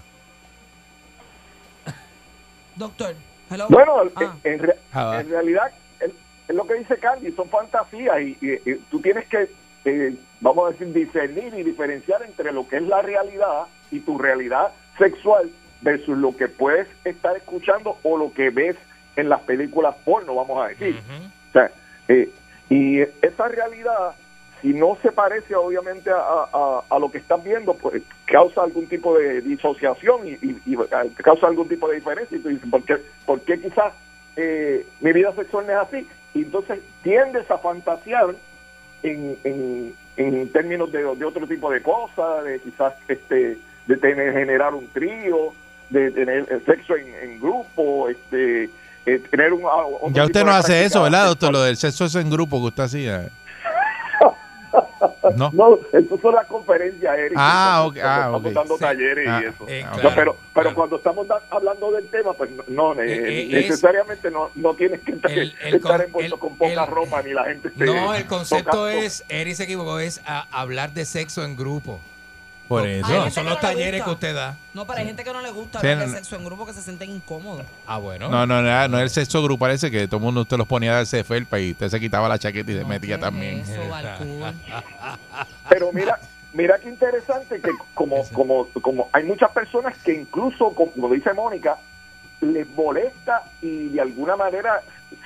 Doctor, 2.76 3.16
hello. 3.50 3.68
Bueno, 3.70 4.04
Ah. 4.16 4.36
en, 4.44 4.54
en 4.54 4.60
re- 4.60 4.78
Ah, 4.92 5.04
va. 5.06 5.22
en 5.22 5.30
realidad 5.30 5.72
es, 6.00 6.12
lo 6.56 6.66
que 6.68 6.76
dice 6.76 6.98
Candy, 6.98 7.32
son 7.32 7.50
fantasías 7.50 8.20
y, 8.22 8.38
y- 8.42 8.70
y 8.72 8.76
tú 8.92 9.02
tienes 9.02 9.28
que, 9.28 9.50
eh, 9.86 10.16
vamos 10.42 10.68
a 10.68 10.72
decir, 10.72 10.94
discernir 10.94 11.54
y 11.54 11.64
diferenciar 11.64 12.22
entre 12.24 12.52
lo 12.52 12.68
que 12.68 12.78
es 12.78 12.84
la 12.84 13.02
realidad 13.02 13.64
y 13.92 14.00
tu 14.00 14.18
realidad 14.18 14.72
sexual 14.98 15.50
versus 15.82 16.18
lo 16.18 16.36
que 16.36 16.48
puedes 16.48 16.88
estar 17.04 17.36
escuchando 17.36 17.98
o 18.04 18.18
lo 18.18 18.32
que 18.34 18.50
ves 18.50 18.76
en 19.16 19.30
las 19.30 19.42
películas 19.42 19.96
porno, 20.06 20.36
vamos 20.36 20.64
a 20.64 20.70
decir. 20.70 21.00
O 21.50 21.52
sea, 21.52 21.70
eh, 22.08 22.30
y 22.70 23.02
esa 23.02 23.48
realidad, 23.50 24.16
si 24.64 24.74
no 24.74 24.98
se 25.04 25.12
parece 25.12 25.54
obviamente 25.56 26.10
a, 26.10 26.16
a- 26.18 26.82
a 26.90 26.98
lo 27.00 27.12
que 27.12 27.20
estás 27.20 27.44
viendo, 27.44 27.76
pues 27.76 28.02
causa 28.26 28.64
algún 28.64 28.88
tipo 28.88 29.16
de 29.18 29.42
disociación 29.42 30.26
y, 30.28 30.32
y- 30.42 30.60
y 30.66 30.78
causa 31.22 31.46
algún 31.48 31.68
tipo 31.68 31.88
de 31.90 31.98
diferencia. 31.98 32.36
Y 32.38 32.42
tú 32.42 32.50
dices, 32.50 32.68
¿por 32.72 32.82
qué, 32.84 32.98
por 33.26 33.40
qué 33.42 33.60
quizás 33.62 33.94
eh, 34.38 34.88
mi 35.02 35.12
vida 35.14 35.32
sexual 35.34 35.68
no 35.68 35.74
es 35.74 35.78
así? 35.80 36.08
Y 36.34 36.44
entonces 36.44 36.80
tiendes 37.04 37.52
a 37.52 37.58
fantasear 37.60 38.34
en, 39.04 39.38
en, 39.44 39.94
en 40.18 40.50
términos 40.52 40.92
de, 40.92 41.04
de 41.16 41.26
otro 41.26 41.46
tipo 41.46 41.70
de 41.70 41.82
cosas, 41.82 42.44
de 42.46 42.60
quizás 42.60 42.94
este 43.08 43.58
de 43.86 43.98
tener 43.98 44.32
generar 44.34 44.74
un 44.74 44.88
trío, 44.88 45.54
de 45.90 46.10
tener 46.12 46.48
eh, 46.50 46.60
sexo 46.66 46.96
en, 46.96 47.14
en 47.22 47.40
grupo, 47.42 48.08
este 48.08 48.70
eh, 49.06 49.20
tener 49.30 49.52
un 49.52 49.64
ah, 49.66 49.84
Ya 50.14 50.24
usted 50.24 50.46
no 50.46 50.52
hace 50.54 50.86
eso, 50.86 51.04
¿verdad, 51.04 51.28
doctor? 51.28 51.52
Lo 51.52 51.62
del 51.64 51.76
sexo 51.76 52.06
eso 52.06 52.20
en 52.22 52.30
grupo 52.30 52.62
que 52.62 52.68
usted 52.68 52.84
hacía. 52.84 53.30
No. 55.36 55.50
no, 55.54 55.80
eso 55.92 56.20
son 56.22 56.36
las 56.36 56.46
conferencias, 56.48 57.18
Eric. 57.18 57.34
Ah, 57.38 57.84
ok, 57.88 57.98
ah, 58.04 58.16
Estamos 58.26 58.54
dando 58.54 58.74
Sí. 58.76 58.80
talleres 58.82 59.28
Ah, 59.30 59.42
y 59.44 59.46
eso. 59.48 59.66
eh, 59.68 59.84
No, 60.04 60.10
pero 60.14 60.14
pero 60.14 60.38
claro. 60.54 60.76
cuando 60.76 60.96
estamos 60.98 61.28
hablando 61.50 61.92
del 61.92 62.08
tema, 62.10 62.34
pues 62.34 62.50
no, 62.68 62.94
eh, 62.94 63.06
Eh, 63.08 63.44
es- 63.44 63.70
necesariamente 63.70 64.30
no, 64.32 64.52
no 64.56 64.74
tienes 64.76 65.02
que 65.02 65.14
estar, 65.14 65.32
El- 65.32 65.54
el 65.64 65.74
estar 65.76 65.98
con- 65.98 66.02
envuelto 66.06 66.36
el- 66.36 66.40
con 66.40 66.58
poca 66.58 66.86
ropa 66.86 67.22
ni 67.24 67.34
la 67.34 67.46
gente 67.46 67.72
No, 67.76 68.14
el 68.14 68.26
concepto 68.28 68.88
es, 68.88 69.24
Eri 69.30 69.56
se 69.56 69.64
equivocó, 69.64 70.00
es 70.00 70.22
a- 70.26 70.48
hablar 70.52 70.94
de 70.94 71.06
sexo 71.06 71.44
en 71.44 71.56
grupo. 71.56 72.00
Por 72.80 72.88
Hay 72.88 72.94
eso. 73.00 73.08
gente 73.08 73.32
Son 73.32 73.44
que 73.46 73.50
los 73.50 73.62
no 73.62 73.68
le 73.70 73.76
talleres 73.76 74.02
gusta. 74.02 74.06
que 74.06 74.12
usted 74.12 74.36
da. 74.36 74.58
No, 74.74 74.88
pero 74.88 75.00
hay 75.00 75.06
gente 75.06 75.24
que 75.24 75.34
no 75.34 75.42
le 75.42 75.52
gusta 75.52 75.80
Sí, 75.80 75.88
hablar 75.88 76.06
de 76.06 76.12
no, 76.12 76.18
sexo 76.18 76.36
en 76.36 76.46
grupo 76.46 76.66
que 76.66 76.74
se 76.74 76.82
sienten 76.82 77.10
incómodos. 77.10 77.66
Ah, 77.88 77.98
bueno. 77.98 78.30
No, 78.30 78.46
no, 78.46 78.62
no, 78.62 78.88
no 78.88 78.98
es 78.98 79.04
el 79.04 79.10
sexo 79.10 79.42
grupal 79.44 79.72
ese 79.72 79.92
que 79.92 80.08
todo 80.08 80.18
el 80.18 80.24
mundo 80.24 80.42
usted 80.42 80.58
los 80.58 80.68
ponía 80.68 80.92
a 80.92 80.96
darse 80.96 81.24
felpa 81.24 81.60
y 81.60 81.72
usted 81.72 81.90
se 81.90 82.00
quitaba 82.00 82.28
la 82.30 82.40
chaqueta 82.40 82.72
y 82.72 82.78
se 82.78 82.86
metía 82.86 83.20
también. 83.20 83.60
Eso. 83.60 83.82
Pero 85.70 85.92
mira, 85.94 86.20
mira 86.54 86.78
qué 86.80 86.90
interesante 86.90 87.60
que 87.62 87.72
como, 87.94 88.24
como, 88.30 88.68
como 88.82 89.10
hay 89.12 89.24
muchas 89.24 89.52
personas 89.52 89.98
que 90.04 90.14
incluso, 90.14 90.70
como 90.74 91.10
dice 91.14 91.34
Mónica, 91.34 91.78
les 92.42 92.70
molesta 92.72 93.44
y 93.62 93.90
de 93.90 94.02
alguna 94.02 94.36
manera 94.36 94.82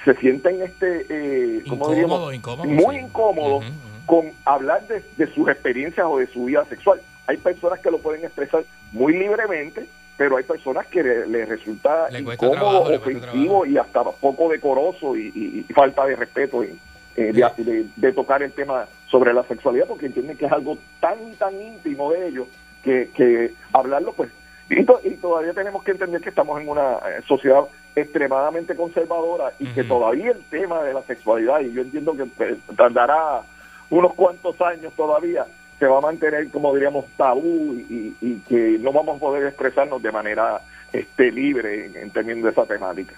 se 0.05 0.13
sienten 0.17 0.61
este, 0.61 1.05
eh, 1.09 1.63
¿cómo 1.67 1.91
Incómodo, 1.93 2.29
diríamos? 2.29 2.33
incómodo, 2.35 2.65
muy 2.69 2.95
sí. 2.97 3.01
incómodos 3.01 3.65
con 4.05 4.31
hablar 4.45 4.87
de, 4.87 5.03
de 5.17 5.33
sus 5.33 5.49
experiencias 5.49 6.05
o 6.07 6.17
de 6.19 6.27
su 6.27 6.45
vida 6.45 6.63
sexual. 6.69 7.01
Hay 7.27 7.37
personas 7.37 7.79
que 7.79 7.91
lo 7.91 7.99
pueden 7.99 8.23
expresar 8.23 8.63
muy 8.93 9.13
libremente, 9.17 9.85
pero 10.17 10.37
hay 10.37 10.43
personas 10.43 10.87
que 10.87 11.03
le- 11.03 11.27
les 11.27 11.47
resulta 11.47 12.09
Le 12.09 12.19
incómodo, 12.19 12.51
trabajo, 12.55 12.89
le 12.89 12.99
cuesta 12.99 13.27
ofensivo 13.29 13.65
y 13.65 13.77
hasta 13.77 14.03
poco 14.03 14.49
decoroso 14.49 15.15
y, 15.15 15.27
y- 15.35 15.65
y 15.69 15.73
falta 15.73 16.05
de 16.05 16.15
respeto 16.15 16.63
en- 16.63 16.79
eh, 17.17 17.31
de, 17.33 17.63
de- 17.63 17.85
de 17.95 18.11
tocar 18.13 18.41
el 18.43 18.51
tema 18.53 18.87
sobre 19.07 19.33
la 19.33 19.43
sexualidad 19.43 19.85
porque 19.87 20.05
entienden 20.05 20.37
que 20.37 20.45
es 20.45 20.51
algo 20.51 20.77
tan 20.99 21.17
tan 21.39 21.59
íntimo 21.61 22.11
de 22.11 22.27
ellos 22.27 22.47
que, 22.83 23.09
que 23.15 23.53
hablarlo 23.73 24.13
pues 24.13 24.29
y, 24.69 24.83
to- 24.85 24.99
y 25.03 25.11
todavía 25.15 25.53
tenemos 25.53 25.83
que 25.83 25.91
entender 25.91 26.21
que 26.21 26.29
estamos 26.29 26.61
en 26.61 26.69
una 26.69 26.97
eh, 26.97 27.21
sociedad 27.27 27.61
extremadamente 27.95 28.75
conservadora 28.75 29.51
y 29.59 29.65
que 29.67 29.83
todavía 29.83 30.31
el 30.31 30.43
tema 30.45 30.83
de 30.83 30.93
la 30.93 31.01
sexualidad 31.03 31.59
y 31.61 31.73
yo 31.73 31.81
entiendo 31.81 32.15
que 32.15 32.23
eh, 32.45 32.57
tardará 32.75 33.41
unos 33.89 34.13
cuantos 34.13 34.59
años 34.61 34.93
todavía 34.95 35.45
se 35.79 35.85
va 35.85 35.97
a 35.99 36.01
mantener 36.01 36.49
como 36.49 36.73
diríamos 36.73 37.05
tabú 37.17 37.73
y, 37.75 38.15
y- 38.21 38.27
y 38.27 38.35
que 38.47 38.77
no 38.79 38.91
vamos 38.91 39.17
a 39.17 39.19
poder 39.19 39.47
expresarnos 39.47 40.01
de 40.01 40.11
manera 40.11 40.61
este 40.91 41.31
libre 41.31 41.85
en, 41.87 41.97
en 41.97 42.11
términos 42.11 42.43
de 42.43 42.49
esa 42.51 42.65
temática. 42.65 43.13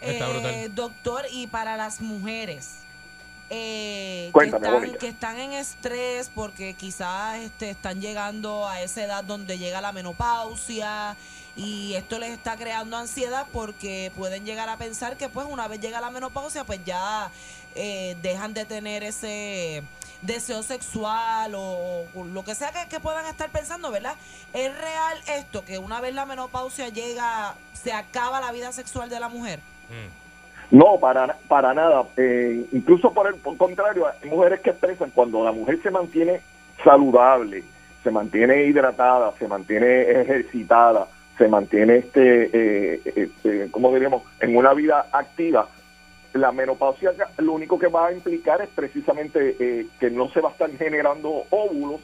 Eh, 0.00 0.68
doctor, 0.74 1.24
y 1.30 1.46
para 1.46 1.76
las 1.76 2.00
mujeres 2.00 2.78
eh, 3.50 4.30
que, 4.32 4.38
están, 4.56 4.72
que 4.98 5.08
están 5.08 5.38
en 5.38 5.52
estrés 5.52 6.30
porque 6.34 6.74
quizás 6.74 7.38
este, 7.38 7.70
están 7.70 8.00
llegando 8.00 8.66
a 8.66 8.80
esa 8.80 9.04
edad 9.04 9.22
donde 9.24 9.58
llega 9.58 9.80
la 9.80 9.92
menopausia 9.92 11.16
y 11.54 11.92
esto 11.94 12.18
les 12.18 12.30
está 12.30 12.56
creando 12.56 12.96
ansiedad 12.96 13.46
porque 13.52 14.10
pueden 14.16 14.44
llegar 14.46 14.68
a 14.70 14.78
pensar 14.78 15.16
que 15.18 15.28
pues 15.28 15.46
una 15.48 15.68
vez 15.68 15.80
llega 15.80 16.00
la 16.00 16.10
menopausia 16.10 16.64
pues 16.64 16.80
ya 16.84 17.30
eh, 17.74 18.16
dejan 18.22 18.54
de 18.54 18.64
tener 18.64 19.02
ese 19.02 19.82
deseo 20.22 20.62
sexual 20.62 21.52
o, 21.54 22.04
lo 22.32 22.44
que 22.44 22.54
sea 22.54 22.70
que, 22.88 23.00
puedan 23.00 23.26
estar 23.26 23.50
pensando, 23.50 23.90
¿verdad? 23.90 24.14
¿Es 24.54 24.76
real 24.76 25.18
esto 25.36 25.64
que 25.64 25.78
una 25.78 26.00
vez 26.00 26.14
la 26.14 26.26
menopausia 26.26 26.88
llega 26.88 27.54
se 27.72 27.92
acaba 27.92 28.40
la 28.40 28.52
vida 28.52 28.72
sexual 28.72 29.10
de 29.10 29.20
la 29.20 29.28
mujer? 29.28 29.60
No, 30.70 30.98
para, 30.98 31.36
para 31.48 31.74
nada. 31.74 32.04
Eh, 32.16 32.64
incluso 32.72 33.12
por 33.12 33.26
el 33.28 33.38
contrario, 33.40 34.06
hay 34.06 34.30
mujeres 34.30 34.60
que 34.60 34.70
expresan 34.70 35.10
cuando 35.10 35.44
la 35.44 35.52
mujer 35.52 35.80
se 35.82 35.90
mantiene 35.90 36.40
saludable, 36.82 37.62
se 38.02 38.10
mantiene 38.10 38.64
hidratada, 38.64 39.32
se 39.38 39.46
mantiene 39.48 40.02
ejercitada, 40.02 41.06
se 41.36 41.48
mantiene, 41.48 41.96
este, 41.96 42.50
eh, 42.52 43.02
este, 43.04 43.70
¿cómo 43.70 43.92
diríamos?, 43.92 44.22
en 44.40 44.56
una 44.56 44.72
vida 44.74 45.06
activa. 45.12 45.68
La 46.34 46.50
menopausia 46.52 47.12
lo 47.38 47.52
único 47.52 47.78
que 47.78 47.88
va 47.88 48.06
a 48.08 48.12
implicar 48.12 48.62
es 48.62 48.68
precisamente 48.70 49.56
eh, 49.60 49.86
que 50.00 50.10
no 50.10 50.28
se 50.30 50.40
va 50.40 50.48
a 50.48 50.52
estar 50.52 50.70
generando 50.78 51.44
óvulos 51.50 52.00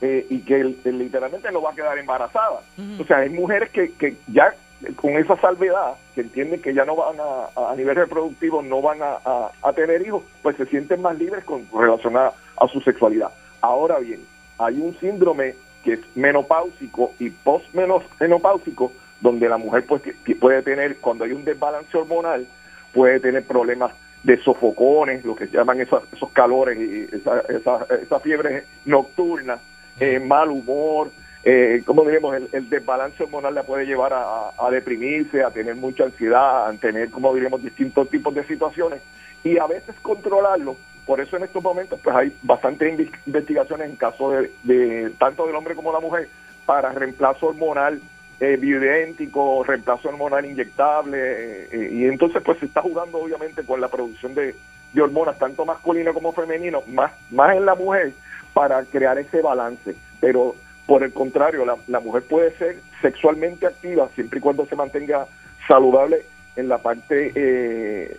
eh, 0.00 0.26
y 0.30 0.40
que 0.40 0.60
el- 0.60 0.78
el- 0.84 0.98
literalmente 0.98 1.50
no 1.52 1.62
va 1.62 1.70
a 1.70 1.74
quedar 1.74 1.96
embarazada. 1.96 2.60
O 3.00 3.04
sea, 3.04 3.18
hay 3.18 3.28
mujeres 3.30 3.70
que, 3.70 3.92
que 3.92 4.16
ya 4.26 4.52
con 4.96 5.12
esa 5.12 5.36
salvedad, 5.36 5.94
que 6.16 6.22
entienden 6.22 6.60
que 6.60 6.74
ya 6.74 6.84
no 6.84 6.96
van 6.96 7.14
a, 7.20 7.70
a 7.70 7.76
nivel 7.76 7.94
reproductivo, 7.94 8.62
no 8.62 8.82
van 8.82 9.00
a, 9.00 9.18
a- 9.24 9.52
a 9.62 9.72
tener 9.74 10.04
hijos, 10.04 10.24
pues 10.42 10.56
se 10.56 10.66
sienten 10.66 11.00
más 11.00 11.16
libres 11.16 11.44
con 11.44 11.64
relación 11.72 12.16
a, 12.16 12.32
a 12.56 12.66
su 12.68 12.80
sexualidad. 12.80 13.30
Ahora 13.60 13.98
bien, 14.00 14.20
hay 14.58 14.80
un 14.80 14.98
síndrome 14.98 15.54
que 15.84 15.92
es 15.94 16.00
menopáusico 16.16 17.12
y 17.20 17.30
postmenopáusico, 17.30 18.92
donde 19.20 19.48
la 19.48 19.56
mujer 19.56 19.84
pues 19.86 20.02
puede 20.40 20.62
tener, 20.62 20.96
cuando 20.98 21.24
hay 21.24 21.32
un 21.32 21.44
desbalance 21.44 21.96
hormonal, 21.96 22.46
puede 22.92 23.20
tener 23.20 23.44
problemas 23.44 23.92
de 24.22 24.36
sofocones, 24.42 25.24
lo 25.24 25.34
que 25.34 25.46
llaman 25.48 25.80
esos, 25.80 26.02
esos 26.12 26.30
calores 26.30 26.78
y 26.78 27.08
esa, 27.14 27.40
esa, 27.48 27.86
esa 28.00 28.20
fiebre 28.20 28.64
nocturna, 28.84 29.58
eh, 29.98 30.20
mal 30.20 30.48
humor, 30.50 31.10
eh, 31.44 31.82
como 31.84 32.04
diríamos, 32.04 32.36
el, 32.36 32.48
el 32.52 32.70
desbalance 32.70 33.24
hormonal 33.24 33.54
la 33.54 33.64
puede 33.64 33.84
llevar 33.84 34.12
a, 34.12 34.50
a- 34.56 34.70
deprimirse, 34.70 35.42
a 35.42 35.50
tener 35.50 35.74
mucha 35.74 36.04
ansiedad, 36.04 36.68
a 36.68 36.72
tener, 36.74 37.10
como 37.10 37.34
diríamos, 37.34 37.62
distintos 37.62 38.08
tipos 38.10 38.32
de 38.32 38.44
situaciones. 38.44 39.02
Y 39.42 39.58
a 39.58 39.66
veces 39.66 39.96
controlarlo. 40.02 40.76
Por 41.04 41.20
eso 41.20 41.36
en 41.36 41.42
estos 41.42 41.60
momentos 41.60 41.98
pues 42.00 42.14
hay 42.14 42.32
bastantes 42.44 42.96
investigaciones 43.26 43.90
en 43.90 43.96
caso 43.96 44.30
de, 44.30 44.52
de 44.62 45.10
tanto 45.18 45.44
del 45.48 45.56
hombre 45.56 45.74
como 45.74 45.92
la 45.92 45.98
mujer 45.98 46.28
para 46.64 46.92
reemplazo 46.92 47.46
hormonal 47.48 48.00
eh, 48.40 48.56
bioidéntico, 48.56 49.64
reemplazo 49.64 50.08
hormonal 50.08 50.44
inyectable, 50.44 51.18
eh, 51.18 51.68
eh, 51.72 51.88
y 51.92 52.04
entonces 52.04 52.42
pues 52.44 52.58
se 52.58 52.66
está 52.66 52.82
jugando 52.82 53.18
obviamente 53.18 53.62
con 53.64 53.80
la 53.80 53.88
producción 53.88 54.34
de, 54.34 54.54
de 54.92 55.02
hormonas, 55.02 55.38
tanto 55.38 55.64
masculino 55.64 56.12
como 56.12 56.32
femenino, 56.32 56.82
más, 56.88 57.12
más 57.30 57.56
en 57.56 57.66
la 57.66 57.74
mujer, 57.74 58.12
para 58.52 58.82
crear 58.84 59.18
ese 59.18 59.40
balance. 59.40 59.94
Pero 60.20 60.54
por 60.86 61.02
el 61.02 61.12
contrario, 61.12 61.64
la, 61.64 61.76
la 61.86 62.00
mujer 62.00 62.22
puede 62.24 62.56
ser 62.56 62.80
sexualmente 63.00 63.66
activa 63.66 64.08
siempre 64.14 64.38
y 64.38 64.42
cuando 64.42 64.66
se 64.66 64.76
mantenga 64.76 65.26
saludable 65.66 66.24
en 66.56 66.68
la 66.68 66.78
parte 66.78 67.32
eh, 67.34 68.16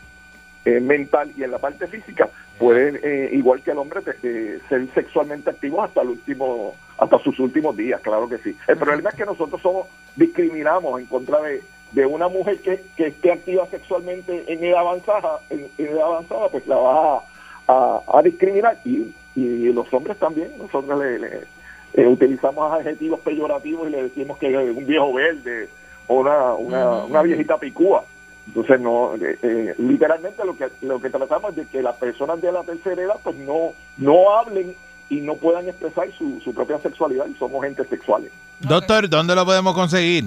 eh, 0.65 0.79
mental 0.79 1.31
y 1.37 1.43
en 1.43 1.51
la 1.51 1.59
parte 1.59 1.87
física 1.87 2.29
pueden 2.57 2.99
eh, 3.03 3.29
igual 3.33 3.61
que 3.61 3.71
el 3.71 3.77
hombre 3.77 4.01
ser 4.01 4.87
sexualmente 4.93 5.49
activos 5.49 5.87
hasta 5.87 6.01
el 6.01 6.09
último 6.09 6.75
hasta 6.97 7.19
sus 7.19 7.39
últimos 7.39 7.75
días 7.75 7.99
claro 8.01 8.27
que 8.29 8.37
sí. 8.37 8.55
El 8.67 8.77
problema 8.77 9.09
es 9.09 9.15
que 9.15 9.25
nosotros 9.25 9.61
somos 9.61 9.87
discriminamos 10.15 10.99
en 10.99 11.05
contra 11.07 11.41
de, 11.41 11.61
de 11.91 12.05
una 12.05 12.27
mujer 12.27 12.59
que, 12.61 12.83
que 12.95 13.07
esté 13.07 13.31
activa 13.31 13.65
sexualmente 13.67 14.43
en 14.47 14.63
edad 14.63 14.79
avanzada 14.79 15.39
en, 15.49 15.67
en 15.77 15.87
edad 15.87 16.03
avanzada 16.03 16.49
pues 16.49 16.65
la 16.67 16.75
va 16.77 17.15
a, 17.17 17.21
a- 17.67 18.01
a 18.19 18.21
discriminar. 18.21 18.77
Y, 18.85 19.13
y 19.35 19.73
los 19.73 19.91
hombres 19.93 20.17
también 20.19 20.51
nosotros 20.57 20.99
le, 20.99 21.19
le- 21.19 21.41
eh, 21.95 22.07
utilizamos 22.07 22.71
adjetivos 22.71 23.19
peyorativos 23.21 23.87
y 23.87 23.91
le 23.91 24.03
decimos 24.03 24.37
que 24.37 24.47
es 24.49 24.75
un 24.77 24.85
viejo 24.85 25.13
verde 25.13 25.69
o 26.07 26.19
una, 26.21 26.53
una, 26.53 27.03
una 27.05 27.21
viejita 27.23 27.57
picúa. 27.57 28.03
Entonces, 28.47 28.79
no, 28.81 29.15
eh, 29.15 29.37
eh, 29.41 29.75
literalmente 29.77 30.43
lo 30.43 30.57
que 30.57 30.65
lo 30.81 30.99
que 30.99 31.09
tratamos 31.09 31.51
es 31.51 31.55
de 31.57 31.65
que 31.67 31.81
las 31.81 31.95
personas 31.95 32.41
de 32.41 32.51
la 32.51 32.61
tercera 32.63 33.01
edad 33.01 33.15
pues 33.23 33.35
no 33.37 33.73
no 33.97 34.35
hablen 34.37 34.75
y 35.13 35.21
no 35.21 35.35
puedan 35.35 35.67
expresar 35.67 36.11
su, 36.11 36.39
su 36.43 36.53
propia 36.53 36.77
sexualidad 36.79 37.25
y 37.27 37.33
somos 37.35 37.63
gente 37.63 37.83
sexuales. 37.85 38.31
Doctor, 38.59 39.07
¿dónde 39.09 39.35
lo 39.35 39.45
podemos 39.45 39.73
conseguir? 39.73 40.25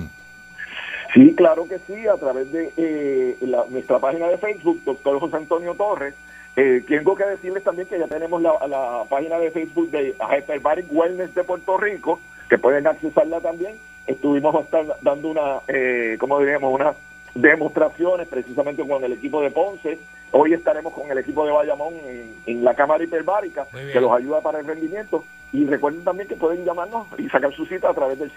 Sí, 1.15 1.35
claro 1.35 1.67
que 1.67 1.79
sí, 1.87 2.07
a 2.07 2.17
través 2.17 2.53
de 2.53 2.73
eh, 2.77 3.37
la- 3.41 3.65
nuestra 3.71 3.99
página 3.99 4.29
de 4.29 4.37
Facebook, 4.39 4.81
doctor 4.85 5.19
José 5.19 5.37
Antonio 5.37 5.75
Torres. 5.75 6.15
Eh, 6.57 6.83
tengo 6.89 7.15
que 7.15 7.25
decirles 7.25 7.63
también 7.65 7.87
que 7.89 7.99
ya 7.99 8.07
tenemos 8.07 8.41
la, 8.43 8.53
la 8.69 9.05
página 9.09 9.39
de 9.39 9.51
Facebook 9.51 9.91
de 9.91 10.15
Hyperbaric 10.21 10.87
Wellness 10.91 11.35
de 11.35 11.45
Puerto 11.45 11.77
Rico, 11.77 12.21
que 12.49 12.59
pueden 12.59 12.87
accesarla 12.87 13.41
también. 13.41 13.77
Estuvimos 14.07 14.55
a 14.55 14.61
estar 14.61 14.85
dando 15.03 15.29
una, 15.29 15.61
eh, 15.69 16.17
¿cómo 16.21 16.39
diríamos? 16.41 16.73
Unas 16.73 16.97
demostraciones 17.37 18.27
precisamente 18.29 18.87
con 18.87 19.03
el 19.05 19.13
equipo 19.13 19.41
de 19.43 19.51
Ponce. 19.51 19.99
Hoy 20.33 20.53
estaremos 20.53 20.93
con 20.93 21.11
el 21.11 21.17
equipo 21.19 21.47
de 21.47 21.53
Bayamón 21.53 21.95
en, 22.05 22.35
en 22.47 22.65
la 22.65 22.75
Cámara 22.75 23.05
Hiperbárica, 23.05 23.67
que 23.93 24.01
los 24.01 24.11
ayuda 24.13 24.41
para 24.41 24.59
el 24.59 24.67
rendimiento. 24.67 25.25
Y 25.53 25.65
recuerden 25.67 26.03
también 26.05 26.29
que 26.29 26.35
pueden 26.37 26.65
llamarnos 26.65 27.07
y 27.19 27.29
sacar 27.29 27.53
su 27.55 27.65
cita 27.67 27.91
a 27.91 27.95
través 27.95 28.19
del 28.19 28.33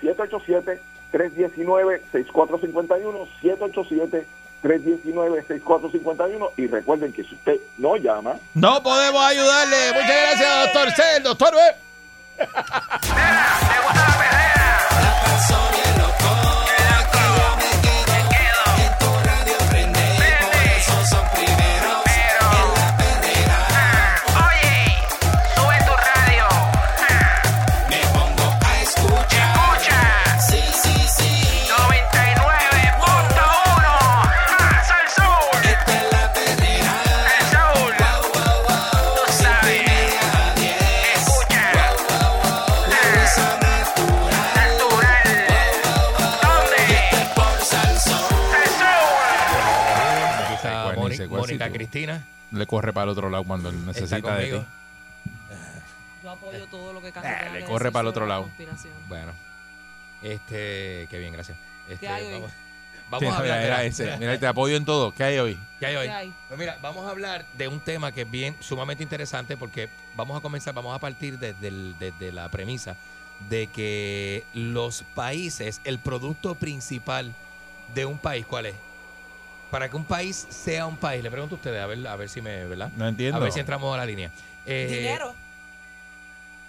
787-319-6451, 1.12 3.28
787-319-6451. 4.64 6.52
Y 6.58 6.68
recuerden 6.68 7.12
que 7.12 7.24
si 7.24 7.34
usted 7.34 7.58
no 7.78 7.96
llama, 7.98 8.36
No 8.54 8.84
podemos 8.84 9.24
ayudarle. 9.24 9.78
Muchas 9.94 10.08
gracias, 10.08 10.74
doctor 10.74 10.92
C. 10.92 11.02
El 11.18 11.24
doctor 11.24 11.56
B. 11.56 11.62
Cristina. 51.72 52.26
Le 52.52 52.66
corre 52.68 52.92
para 52.94 53.04
el 53.06 53.10
otro 53.10 53.30
lado 53.30 53.44
cuando 53.44 53.72
necesita 53.72 54.36
de 54.38 54.52
ti. 54.60 54.66
Yo 56.24 56.32
apoyo 56.32 56.66
todo 56.68 56.92
lo 56.94 57.02
que 57.02 57.12
Candy 57.12 57.30
Eh, 57.30 57.60
le 57.60 57.66
corre 57.66 57.92
para 57.92 58.02
el 58.02 58.08
otro 58.08 58.26
la 58.26 58.30
lado. 58.36 58.44
conspiración. 58.44 58.94
Bueno, 59.08 59.32
este, 60.22 61.08
qué 61.10 61.18
bien, 61.20 61.32
gracias. 61.34 61.58
Este, 61.88 62.08
hay 62.08 62.24
hoy? 62.34 62.44
vamos, 63.10 63.20
Sí, 63.20 63.26
a 63.26 63.38
hablar. 63.38 63.62
mira, 63.64 63.84
ese. 63.84 64.18
Mira, 64.20 64.38
te 64.38 64.46
apoyo 64.48 64.76
en 64.76 64.86
todo. 64.86 65.12
¿Qué 65.14 65.24
hay 65.24 65.40
hoy? 65.40 65.58
¿Qué 65.80 65.86
hay 65.88 65.96
hoy? 65.96 66.08
¿Qué 66.08 66.14
hay? 66.14 66.34
Pues 66.48 66.60
mira, 66.60 66.78
vamos 66.82 67.08
a 67.08 67.12
hablar 67.12 67.46
de 67.58 67.68
un 67.68 67.80
tema 67.80 68.12
que 68.12 68.22
es 68.24 68.30
bien 68.32 68.56
sumamente 68.60 69.02
interesante 69.04 69.56
porque 69.58 69.90
vamos 70.16 70.38
a 70.38 70.42
comenzar, 70.42 70.74
vamos 70.74 70.94
a 70.96 71.00
partir 71.00 71.40
desde, 71.40 71.70
el- 71.70 71.96
desde 72.00 72.32
la 72.32 72.50
premisa 72.50 72.96
de 73.50 73.68
que 73.68 74.44
los 74.54 75.04
países, 75.16 75.80
el 75.86 75.98
producto 76.00 76.56
principal 76.56 77.34
de 77.96 78.06
un 78.06 78.18
país, 78.18 78.46
¿cuál 78.46 78.66
es? 78.68 78.76
Para 79.72 79.90
que 79.90 79.96
un 79.96 80.04
país 80.04 80.48
sea 80.50 80.86
un 80.88 80.98
país, 80.98 81.22
le 81.24 81.30
pregunto 81.30 81.56
a 81.56 81.58
ustedes, 81.58 81.82
a 81.82 81.86
ver, 81.86 82.06
a 82.08 82.16
ver 82.16 82.28
si 82.30 82.42
me, 82.42 82.66
¿verdad? 82.66 82.90
No 82.98 83.08
entiendo. 83.08 83.38
A 83.38 83.40
ver 83.40 83.52
si 83.52 83.60
entramos 83.60 83.94
a 83.94 83.98
la 83.98 84.06
línea. 84.06 84.32
Eh, 84.66 84.88
Dinero. 84.90 85.34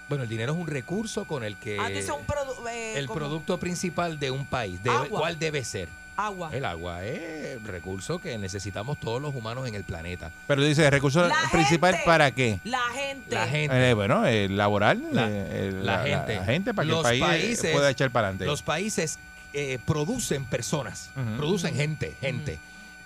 Bueno, 0.09 0.24
el 0.24 0.28
dinero 0.28 0.53
es 0.55 0.59
un 0.59 0.66
recurso 0.66 1.24
con 1.24 1.44
el 1.44 1.57
que... 1.57 1.78
Ah, 1.78 1.88
dice 1.88 2.11
un 2.11 2.26
produ- 2.26 2.68
eh, 2.68 2.94
el 2.98 3.07
como 3.07 3.20
producto 3.20 3.59
principal 3.59 4.18
de 4.18 4.30
un 4.32 4.44
país, 4.44 4.82
debe- 4.82 4.96
Agua. 5.07 5.20
¿cuál 5.20 5.38
debe 5.38 5.62
ser? 5.64 5.88
Agua. 6.16 6.51
El 6.53 6.64
agua 6.64 7.05
es 7.05 7.57
el 7.57 7.64
recurso 7.64 8.18
que 8.20 8.36
necesitamos 8.36 8.98
todos 8.98 9.22
los 9.22 9.34
humanos 9.34 9.66
en 9.68 9.74
el 9.76 9.84
planeta. 9.84 10.30
Pero 10.48 10.62
dice, 10.64 10.90
¿recurso 10.90 11.26
La 11.28 11.36
principal 11.53 11.92
gente. 11.92 12.05
para 12.07 12.30
qué? 12.32 12.59
La 12.64 12.80
gente. 12.92 13.34
La 13.34 13.46
gente. 13.46 13.90
Eh, 13.90 13.94
bueno, 13.94 14.26
el 14.26 14.57
laboral, 14.57 15.01
La- 15.12 15.28
el- 15.30 15.86
la 15.86 15.98
la, 15.98 16.03
gente. 16.03 16.36
la 16.36 16.44
gente 16.44 16.74
para 16.74 16.84
que 16.86 16.90
el 16.90 16.96
Los 16.96 17.03
país 17.05 17.22
eh, 17.22 17.26
países- 17.26 17.72
pueda 17.72 17.88
echar 17.90 18.11
para 18.11 18.26
adelante. 18.28 18.46
Los 18.46 18.62
países 18.62 19.18
eh, 19.53 19.78
producen 19.86 20.44
personas, 20.44 21.11
producen 21.36 21.74
gente, 21.76 22.14
gente. 22.20 22.59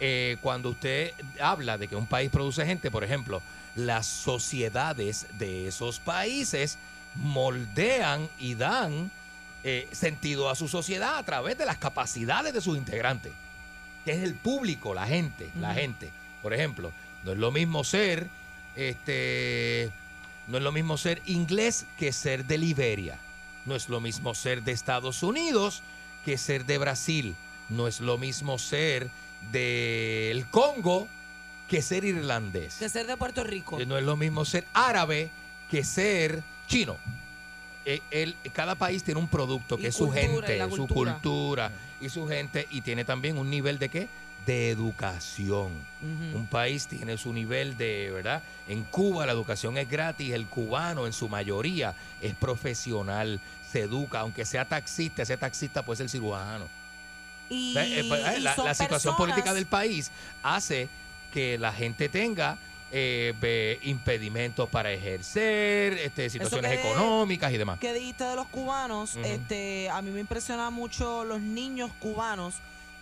Eh, 0.06 0.36
cuando 0.42 0.68
usted 0.68 1.14
habla 1.40 1.78
de 1.78 1.88
que 1.88 1.96
un 1.96 2.06
país 2.06 2.30
produce 2.30 2.66
gente, 2.66 2.90
por 2.90 3.04
ejemplo, 3.04 3.40
las 3.74 4.04
sociedades 4.04 5.26
de 5.38 5.66
esos 5.66 5.98
países 5.98 6.76
moldean 7.14 8.28
y 8.38 8.54
dan 8.54 9.10
eh, 9.62 9.88
sentido 9.92 10.50
a 10.50 10.56
su 10.56 10.68
sociedad 10.68 11.16
a 11.16 11.22
través 11.22 11.56
de 11.56 11.64
las 11.64 11.78
capacidades 11.78 12.52
de 12.52 12.60
sus 12.60 12.76
integrantes, 12.76 13.32
que 14.04 14.12
es 14.12 14.22
el 14.22 14.34
público, 14.34 14.92
la 14.92 15.06
gente, 15.06 15.48
la 15.58 15.72
gente. 15.72 16.10
Por 16.42 16.52
ejemplo, 16.52 16.92
no 17.24 17.32
es 17.32 17.38
lo 17.38 17.50
mismo 17.50 17.82
ser, 17.82 18.28
este, 18.76 19.90
no 20.48 20.58
es 20.58 20.62
lo 20.62 20.72
mismo 20.72 20.98
ser 20.98 21.22
inglés 21.24 21.86
que 21.98 22.12
ser 22.12 22.44
de 22.44 22.58
Liberia. 22.58 23.18
No 23.64 23.74
es 23.74 23.88
lo 23.88 24.02
mismo 24.02 24.34
ser 24.34 24.64
de 24.64 24.72
Estados 24.72 25.22
Unidos 25.22 25.82
que 26.26 26.36
ser 26.36 26.66
de 26.66 26.76
Brasil. 26.76 27.34
No 27.70 27.88
es 27.88 28.00
lo 28.00 28.18
mismo 28.18 28.58
ser 28.58 29.08
del 29.52 30.46
Congo 30.48 31.08
que 31.68 31.82
ser 31.82 32.04
irlandés. 32.04 32.76
Que 32.78 32.88
ser 32.88 33.06
de 33.06 33.16
Puerto 33.16 33.42
Rico. 33.44 33.80
Eh, 33.80 33.86
No 33.86 33.96
es 33.98 34.04
lo 34.04 34.16
mismo 34.16 34.44
ser 34.44 34.64
árabe 34.74 35.30
que 35.70 35.82
ser 35.84 36.42
chino. 36.66 36.96
Eh, 37.86 38.00
el- 38.10 38.36
cada 38.52 38.74
país 38.74 39.02
tiene 39.02 39.20
un 39.20 39.28
producto 39.28 39.76
que 39.76 39.84
Y 39.84 39.86
es 39.86 39.94
su 39.96 40.06
cultura, 40.06 40.46
gente, 40.48 40.76
su 40.76 40.86
cultura. 40.88 41.70
y 42.00 42.08
su 42.08 42.26
gente 42.26 42.66
y 42.70 42.80
tiene 42.80 43.04
también 43.04 43.36
un 43.38 43.50
nivel 43.50 43.78
de 43.78 43.88
qué? 43.88 44.08
De 44.46 44.70
educación. 44.70 45.70
Un 46.02 46.46
país 46.50 46.86
tiene 46.86 47.16
su 47.16 47.32
nivel 47.32 47.76
de, 47.78 48.10
¿verdad? 48.12 48.42
En 48.68 48.84
Cuba 48.84 49.24
la 49.26 49.32
educación 49.32 49.78
es 49.78 49.88
gratis, 49.88 50.32
el 50.34 50.46
cubano 50.46 51.06
en 51.06 51.12
su 51.14 51.28
mayoría 51.30 51.94
es 52.20 52.34
profesional, 52.34 53.40
se 53.70 53.80
educa, 53.82 54.20
aunque 54.20 54.44
sea 54.44 54.66
taxista, 54.66 55.22
ese 55.22 55.36
taxista 55.38 55.82
puede 55.82 55.96
ser 55.98 56.10
cirujano. 56.10 56.66
Y, 57.50 57.76
Eh, 57.76 58.00
eh, 58.00 58.04
pues, 58.08 58.20
eh, 58.20 58.34
y 58.38 58.40
la, 58.40 58.54
la 58.56 58.74
situación 58.74 58.88
personas- 58.88 59.16
política 59.18 59.52
del 59.54 59.66
país 59.66 60.10
hace 60.42 60.88
que 61.32 61.58
la 61.58 61.72
gente 61.72 62.08
tenga 62.08 62.56
eh, 62.96 63.78
impedimentos 63.82 64.68
para 64.68 64.92
ejercer, 64.92 65.94
este, 65.94 66.30
situaciones 66.30 66.70
que 66.70 66.78
económicas 66.90 67.52
y 67.52 67.58
demás. 67.58 67.78
que 67.80 67.92
dijiste 67.92 68.22
de 68.24 68.36
los 68.36 68.46
cubanos, 68.46 69.16
este, 69.16 69.90
a 69.90 70.00
mí 70.00 70.10
me 70.10 70.20
impresiona 70.20 70.70
mucho 70.70 71.24
los 71.24 71.40
niños 71.40 71.90
cubanos 71.98 72.54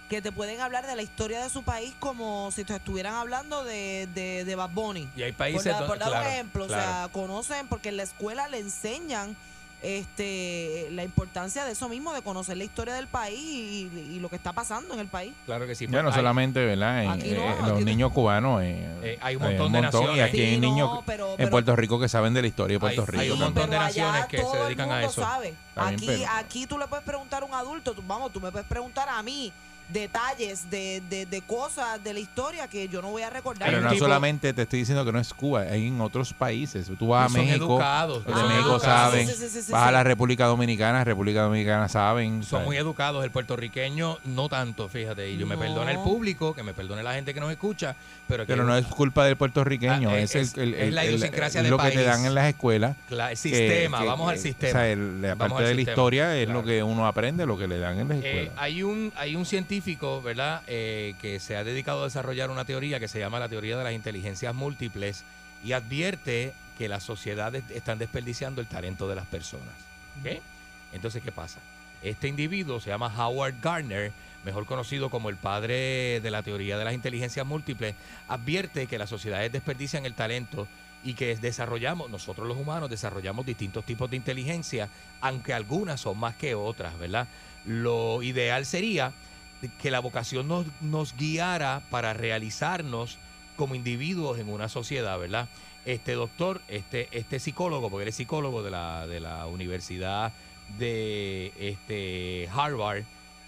que 0.08 0.20
te 0.22 0.32
pueden 0.32 0.60
hablar 0.60 0.86
de 0.86 0.96
la 0.96 1.02
historia 1.02 1.42
de 1.42 1.48
su 1.50 1.62
país 1.62 1.94
como 1.98 2.50
si 2.52 2.64
te 2.64 2.74
estuvieran 2.76 3.14
hablando 3.14 3.64
de, 3.64 4.08
de, 4.14 4.44
de 4.44 4.54
Bad 4.54 4.70
Bunny. 4.70 5.08
Y 5.16 5.22
hay 5.22 5.32
países 5.32 5.64
por, 5.64 5.72
donde- 5.72 5.88
por 5.88 5.98
dar 5.98 6.08
claro, 6.08 6.26
un 6.26 6.32
ejemplo, 6.32 6.66
claro. 6.66 6.82
o 6.82 6.86
sea, 6.86 7.08
conocen, 7.12 7.68
porque 7.68 7.88
en 7.90 7.96
la 7.98 8.02
escuela 8.04 8.48
le 8.48 8.58
enseñan 8.58 9.36
este 9.82 10.88
la 10.92 11.04
importancia 11.04 11.64
de 11.64 11.72
eso 11.72 11.88
mismo, 11.88 12.12
de 12.12 12.22
conocer 12.22 12.56
la 12.56 12.64
historia 12.64 12.94
del 12.94 13.06
país 13.08 13.38
y, 13.38 13.90
y 14.14 14.20
lo 14.20 14.28
que 14.28 14.36
está 14.36 14.52
pasando 14.52 14.94
en 14.94 15.00
el 15.00 15.08
país. 15.08 15.32
Claro 15.46 15.66
que 15.66 15.74
sí. 15.74 15.86
Ya 15.90 16.02
no 16.02 16.08
Hay- 16.10 16.14
solamente, 16.14 16.64
¿verdad? 16.64 17.02
En, 17.02 17.08
no, 17.08 17.14
eh, 17.14 17.18
aquí 17.18 17.30
los 17.68 17.78
no. 17.78 17.80
niños 17.80 18.12
cubanos. 18.12 18.62
eh, 18.62 18.86
Eh, 19.02 19.18
hay 19.20 19.36
un 19.36 19.42
eh, 19.42 19.48
montón 19.48 19.72
de 19.72 19.80
naciones. 19.82 20.16
Y 20.16 20.20
aquí 20.20 20.40
hay 20.40 20.58
no, 20.58 20.68
niños 20.68 20.90
pero- 21.06 21.34
en 21.38 21.50
Puerto 21.50 21.74
Rico 21.76 21.98
que 22.00 22.08
saben 22.08 22.34
de 22.34 22.42
la 22.42 22.48
historia 22.48 22.76
de 22.76 22.80
Puerto 22.80 23.00
Hay- 23.02 23.06
Rico. 23.06 23.20
hay 23.22 23.30
un 23.30 23.38
montón 23.40 23.70
de 23.70 23.78
naciones 23.78 24.26
que 24.26 24.38
se 24.38 24.56
dedican 24.64 24.90
a 24.92 25.04
eso. 25.04 25.20
sabe. 25.22 25.54
Aquí, 25.76 26.06
pero- 26.06 26.24
aquí 26.36 26.66
tú 26.66 26.78
le 26.78 26.86
puedes 26.86 27.04
preguntar 27.04 27.42
a 27.42 27.46
un 27.46 27.54
adulto, 27.54 27.92
tú- 27.94 28.02
vamos, 28.06 28.32
tú 28.32 28.40
me 28.40 28.50
puedes 28.50 28.66
preguntar 28.68 29.08
a 29.08 29.22
mí 29.22 29.52
detalles 29.92 30.70
de, 30.70 31.02
de, 31.08 31.26
de 31.26 31.40
cosas 31.42 32.02
de 32.02 32.12
la 32.12 32.20
historia 32.20 32.68
que 32.68 32.88
yo 32.88 33.02
no 33.02 33.10
voy 33.10 33.22
a 33.22 33.30
recordar. 33.30 33.68
Pero 33.68 33.80
no 33.80 33.90
tipo- 33.90 34.04
solamente 34.04 34.52
te 34.52 34.62
estoy 34.62 34.80
diciendo 34.80 35.04
que 35.04 35.12
no 35.12 35.18
es 35.18 35.32
Cuba, 35.34 35.62
hay 35.62 35.88
en 35.88 36.00
otros 36.00 36.32
países. 36.32 36.90
Tú 36.98 37.08
vas 37.08 37.26
a 37.26 37.38
México, 37.38 37.64
educados, 37.66 38.24
los 38.26 38.36
de 38.36 38.42
México 38.48 38.70
educados. 38.72 38.82
saben, 38.82 39.28
Sí, 39.28 39.34
sí, 39.34 39.48
sí, 39.48 39.62
sí, 39.62 39.72
vas 39.72 39.88
a 39.88 39.92
la 39.92 40.04
República 40.04 40.46
Dominicana, 40.46 41.04
República 41.04 41.42
Dominicana 41.42 41.88
saben. 41.88 42.42
Son 42.42 42.50
¿sabes? 42.50 42.66
muy 42.66 42.76
educados, 42.76 43.24
el 43.24 43.30
puertorriqueño 43.30 44.18
no 44.24 44.48
tanto, 44.48 44.88
fíjate. 44.88 45.30
Y 45.30 45.36
yo 45.38 45.46
me 45.46 45.56
perdone 45.56 45.92
el 45.92 45.98
público, 45.98 46.54
que 46.54 46.62
me 46.62 46.74
perdone 46.74 47.02
la 47.02 47.14
gente 47.14 47.34
que 47.34 47.40
nos 47.40 47.50
escucha, 47.50 47.94
pero, 48.28 48.46
Pero 48.46 48.64
no 48.64 48.76
es 48.76 48.86
culpa 48.86 49.24
del 49.24 49.36
puertorriqueño, 49.36 50.10
Ah, 50.10 50.18
es, 50.18 50.34
es- 50.34 50.56
el, 50.56 50.62
el- 50.62 50.74
es 50.74 50.80
el- 50.88 50.94
la 50.94 51.02
el- 51.04 51.08
idiosincrasia 51.10 51.60
es 51.60 51.64
del 51.64 51.70
lo 51.70 51.78
que 51.78 51.90
te 51.90 52.02
dan 52.02 52.24
en 52.24 52.34
las 52.34 52.46
escuelas. 52.48 52.96
El 53.10 53.36
sistema, 53.36 54.00
que- 54.00 54.06
vamos 54.06 54.30
al 54.30 54.38
sistema. 54.38 54.70
o 54.70 54.72
sea, 54.72 54.88
el- 54.88 55.22
la 55.22 55.34
Vamos 55.34 55.52
parte 55.58 55.64
al 55.64 55.76
de 55.76 55.84
la 55.84 55.90
historia 55.90 56.36
es 56.38 56.44
claro. 56.46 56.60
lo 56.60 56.66
que 56.66 56.82
uno 56.82 57.06
aprende, 57.06 57.44
lo 57.46 57.58
que 57.58 57.66
le 57.68 57.78
dan 57.78 57.98
en 57.98 58.08
las 58.08 58.18
Eh, 58.18 58.28
escuelas. 58.28 58.54
hay 58.56 58.82
un 58.82 59.12
hay 59.16 59.36
un 59.36 59.44
científico, 59.44 59.81
¿verdad?, 60.22 60.62
Eh, 60.66 61.14
que 61.20 61.40
se 61.40 61.56
ha 61.56 61.64
dedicado 61.64 62.02
a 62.02 62.04
desarrollar 62.04 62.50
una 62.50 62.64
teoría 62.64 63.00
que 63.00 63.08
se 63.08 63.18
llama 63.18 63.38
la 63.38 63.48
teoría 63.48 63.76
de 63.76 63.84
las 63.84 63.92
inteligencias 63.92 64.54
múltiples 64.54 65.24
y 65.64 65.72
advierte 65.72 66.52
que 66.78 66.88
las 66.88 67.02
sociedades 67.02 67.64
están 67.70 67.98
desperdiciando 67.98 68.60
el 68.60 68.66
talento 68.66 69.08
de 69.08 69.16
las 69.16 69.26
personas. 69.26 69.74
¿ok? 70.20 70.40
Entonces, 70.92 71.22
¿qué 71.22 71.32
pasa? 71.32 71.58
Este 72.02 72.28
individuo 72.28 72.80
se 72.80 72.90
llama 72.90 73.12
Howard 73.16 73.54
Gardner, 73.60 74.12
mejor 74.44 74.66
conocido 74.66 75.10
como 75.10 75.28
el 75.28 75.36
padre 75.36 76.20
de 76.20 76.30
la 76.30 76.42
teoría 76.42 76.78
de 76.78 76.84
las 76.84 76.94
inteligencias 76.94 77.46
múltiples, 77.46 77.94
advierte 78.28 78.86
que 78.86 78.98
las 78.98 79.10
sociedades 79.10 79.52
desperdician 79.52 80.06
el 80.06 80.14
talento 80.14 80.66
y 81.04 81.14
que 81.14 81.36
desarrollamos, 81.36 82.10
nosotros 82.10 82.46
los 82.46 82.56
humanos 82.56 82.88
desarrollamos 82.88 83.44
distintos 83.44 83.84
tipos 83.84 84.08
de 84.10 84.16
inteligencia, 84.16 84.88
aunque 85.20 85.52
algunas 85.52 86.00
son 86.00 86.18
más 86.18 86.34
que 86.36 86.54
otras, 86.54 86.98
¿verdad? 86.98 87.26
Lo 87.66 88.22
ideal 88.22 88.66
sería 88.66 89.12
que 89.80 89.90
la 89.90 90.00
vocación 90.00 90.48
nos, 90.48 90.66
nos 90.80 91.14
guiara 91.16 91.82
para 91.90 92.14
realizarnos 92.14 93.18
como 93.56 93.74
individuos 93.74 94.38
en 94.38 94.48
una 94.48 94.68
sociedad, 94.68 95.18
¿verdad? 95.18 95.48
Este 95.84 96.12
doctor, 96.12 96.60
este, 96.68 97.08
este 97.12 97.38
psicólogo, 97.40 97.90
porque 97.90 98.02
él 98.04 98.08
es 98.08 98.16
psicólogo 98.16 98.62
de 98.62 98.70
la, 98.70 99.06
de 99.06 99.20
la 99.20 99.46
Universidad 99.46 100.32
de 100.78 101.52
este, 101.58 102.48
Harvard, 102.54 103.02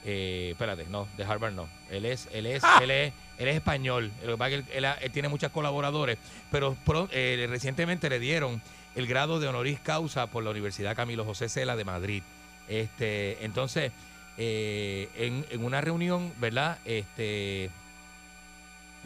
eh, 0.05 0.49
espérate, 0.53 0.85
no, 0.91 1.09
de 1.17 1.25
Harvard 1.25 1.55
no, 1.55 1.67
él 1.91 2.05
es, 2.05 2.29
él 2.33 2.47
es, 2.47 2.63
él 2.83 2.91
es, 2.91 3.13
él 3.39 3.49
es 3.49 3.57
español, 3.57 4.11
lo 4.25 4.33
que 4.33 4.37
pasa 4.39 4.57
es 4.57 4.65
que 4.65 4.77
él, 4.79 4.85
él- 4.85 4.95
él 5.01 5.11
tiene 5.11 5.29
muchos 5.29 5.51
colaboradores, 5.53 6.19
pero 6.51 6.77
pro- 6.85 7.09
eh, 7.13 7.47
recientemente 7.49 8.11
le 8.11 8.19
dieron 8.19 8.61
el 8.95 9.07
grado 9.07 9.41
de 9.41 9.49
honoris 9.49 9.81
causa 9.81 10.27
por 10.29 10.45
la 10.45 10.51
Universidad 10.51 10.95
Camilo 10.95 11.25
José 11.25 11.49
Cela 11.49 11.75
de 11.77 11.85
Madrid. 11.85 12.23
Este, 12.69 13.45
entonces, 13.45 13.93
eh, 14.39 15.09
en, 15.17 15.45
en 15.51 15.65
una 15.65 15.81
reunión, 15.81 16.33
¿verdad? 16.41 16.79
Este, 16.85 17.71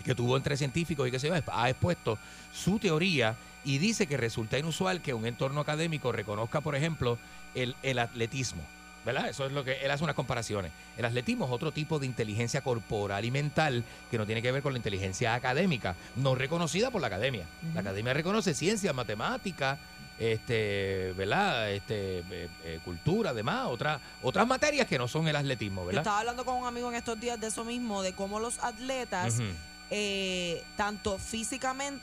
que 0.05 0.15
tuvo 0.15 0.37
entre 0.37 0.57
científicos 0.57 1.09
y 1.09 1.11
que 1.11 1.19
se 1.19 1.31
ha 1.31 1.69
expuesto 1.69 2.19
su 2.53 2.79
teoría 2.79 3.37
y 3.65 3.79
dice 3.79 4.07
que 4.07 4.17
resulta 4.17 4.59
inusual 4.59 5.01
que 5.03 5.15
un 5.15 5.27
entorno 5.27 5.61
académico 5.61 6.13
reconozca, 6.13 6.61
por 6.61 6.77
ejemplo, 6.77 7.19
el, 7.55 7.75
el 7.83 7.99
atletismo. 7.99 8.63
¿Verdad? 9.05 9.29
Eso 9.29 9.47
es 9.47 9.53
lo 9.53 9.65
que 9.65 9.73
él 9.85 9.91
hace 9.91 10.05
unas 10.05 10.17
comparaciones. 10.17 10.71
El 10.99 11.05
atletismo 11.05 11.47
es 11.47 11.51
otro 11.51 11.73
tipo 11.73 11.99
de 11.99 12.05
inteligencia 12.05 12.61
corporal 12.61 13.25
y 13.25 13.31
mental 13.31 13.83
que 14.11 14.19
no 14.19 14.27
tiene 14.27 14.43
que 14.43 14.53
ver 14.53 14.63
con 14.63 14.73
la 14.73 14.79
inteligencia 14.79 15.35
académica, 15.35 15.95
no 16.17 16.35
reconocida 16.35 16.91
por 16.91 17.01
la 17.01 17.07
academia. 17.07 17.47
La 17.75 17.81
academia 17.81 18.13
reconoce 18.13 18.55
ciencia, 18.55 18.93
matemática, 18.93 19.79
este, 20.19 21.13
¿verdad? 21.17 21.71
Este, 21.71 22.19
eh, 22.31 22.49
eh, 22.65 22.81
cultura, 22.85 23.31
además, 23.31 23.67
otras 23.69 24.01
otras 24.23 24.47
materias 24.47 24.87
que 24.87 24.99
no 24.99 25.07
son 25.09 25.29
el 25.29 25.37
atletismo, 25.37 25.83
Yo 25.83 25.87
¿verdad? 25.87 26.03
estaba 26.03 26.19
hablando 26.21 26.45
con 26.45 26.57
un 26.57 26.67
amigo 26.67 26.89
en 26.91 26.97
estos 26.97 27.19
días 27.21 27.41
de 27.41 27.47
eso 27.49 27.65
mismo, 27.65 28.03
de 28.03 28.13
cómo 28.13 28.41
los 28.41 28.59
atletas, 28.63 29.37
eh, 29.91 30.63
tanto 30.77 31.19
físicamente, 31.19 32.03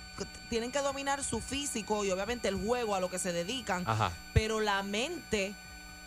tienen 0.49 0.72
que 0.72 0.80
dominar 0.80 1.24
su 1.24 1.39
físico 1.41 2.03
y 2.05 2.11
obviamente 2.11 2.47
el 2.47 2.55
juego 2.55 2.95
a 2.95 2.99
lo 2.99 3.09
que 3.09 3.20
se 3.20 3.32
dedican, 3.34 3.84
Ajá. 3.86 4.11
pero 4.34 4.59
la 4.61 4.82
mente 4.84 5.53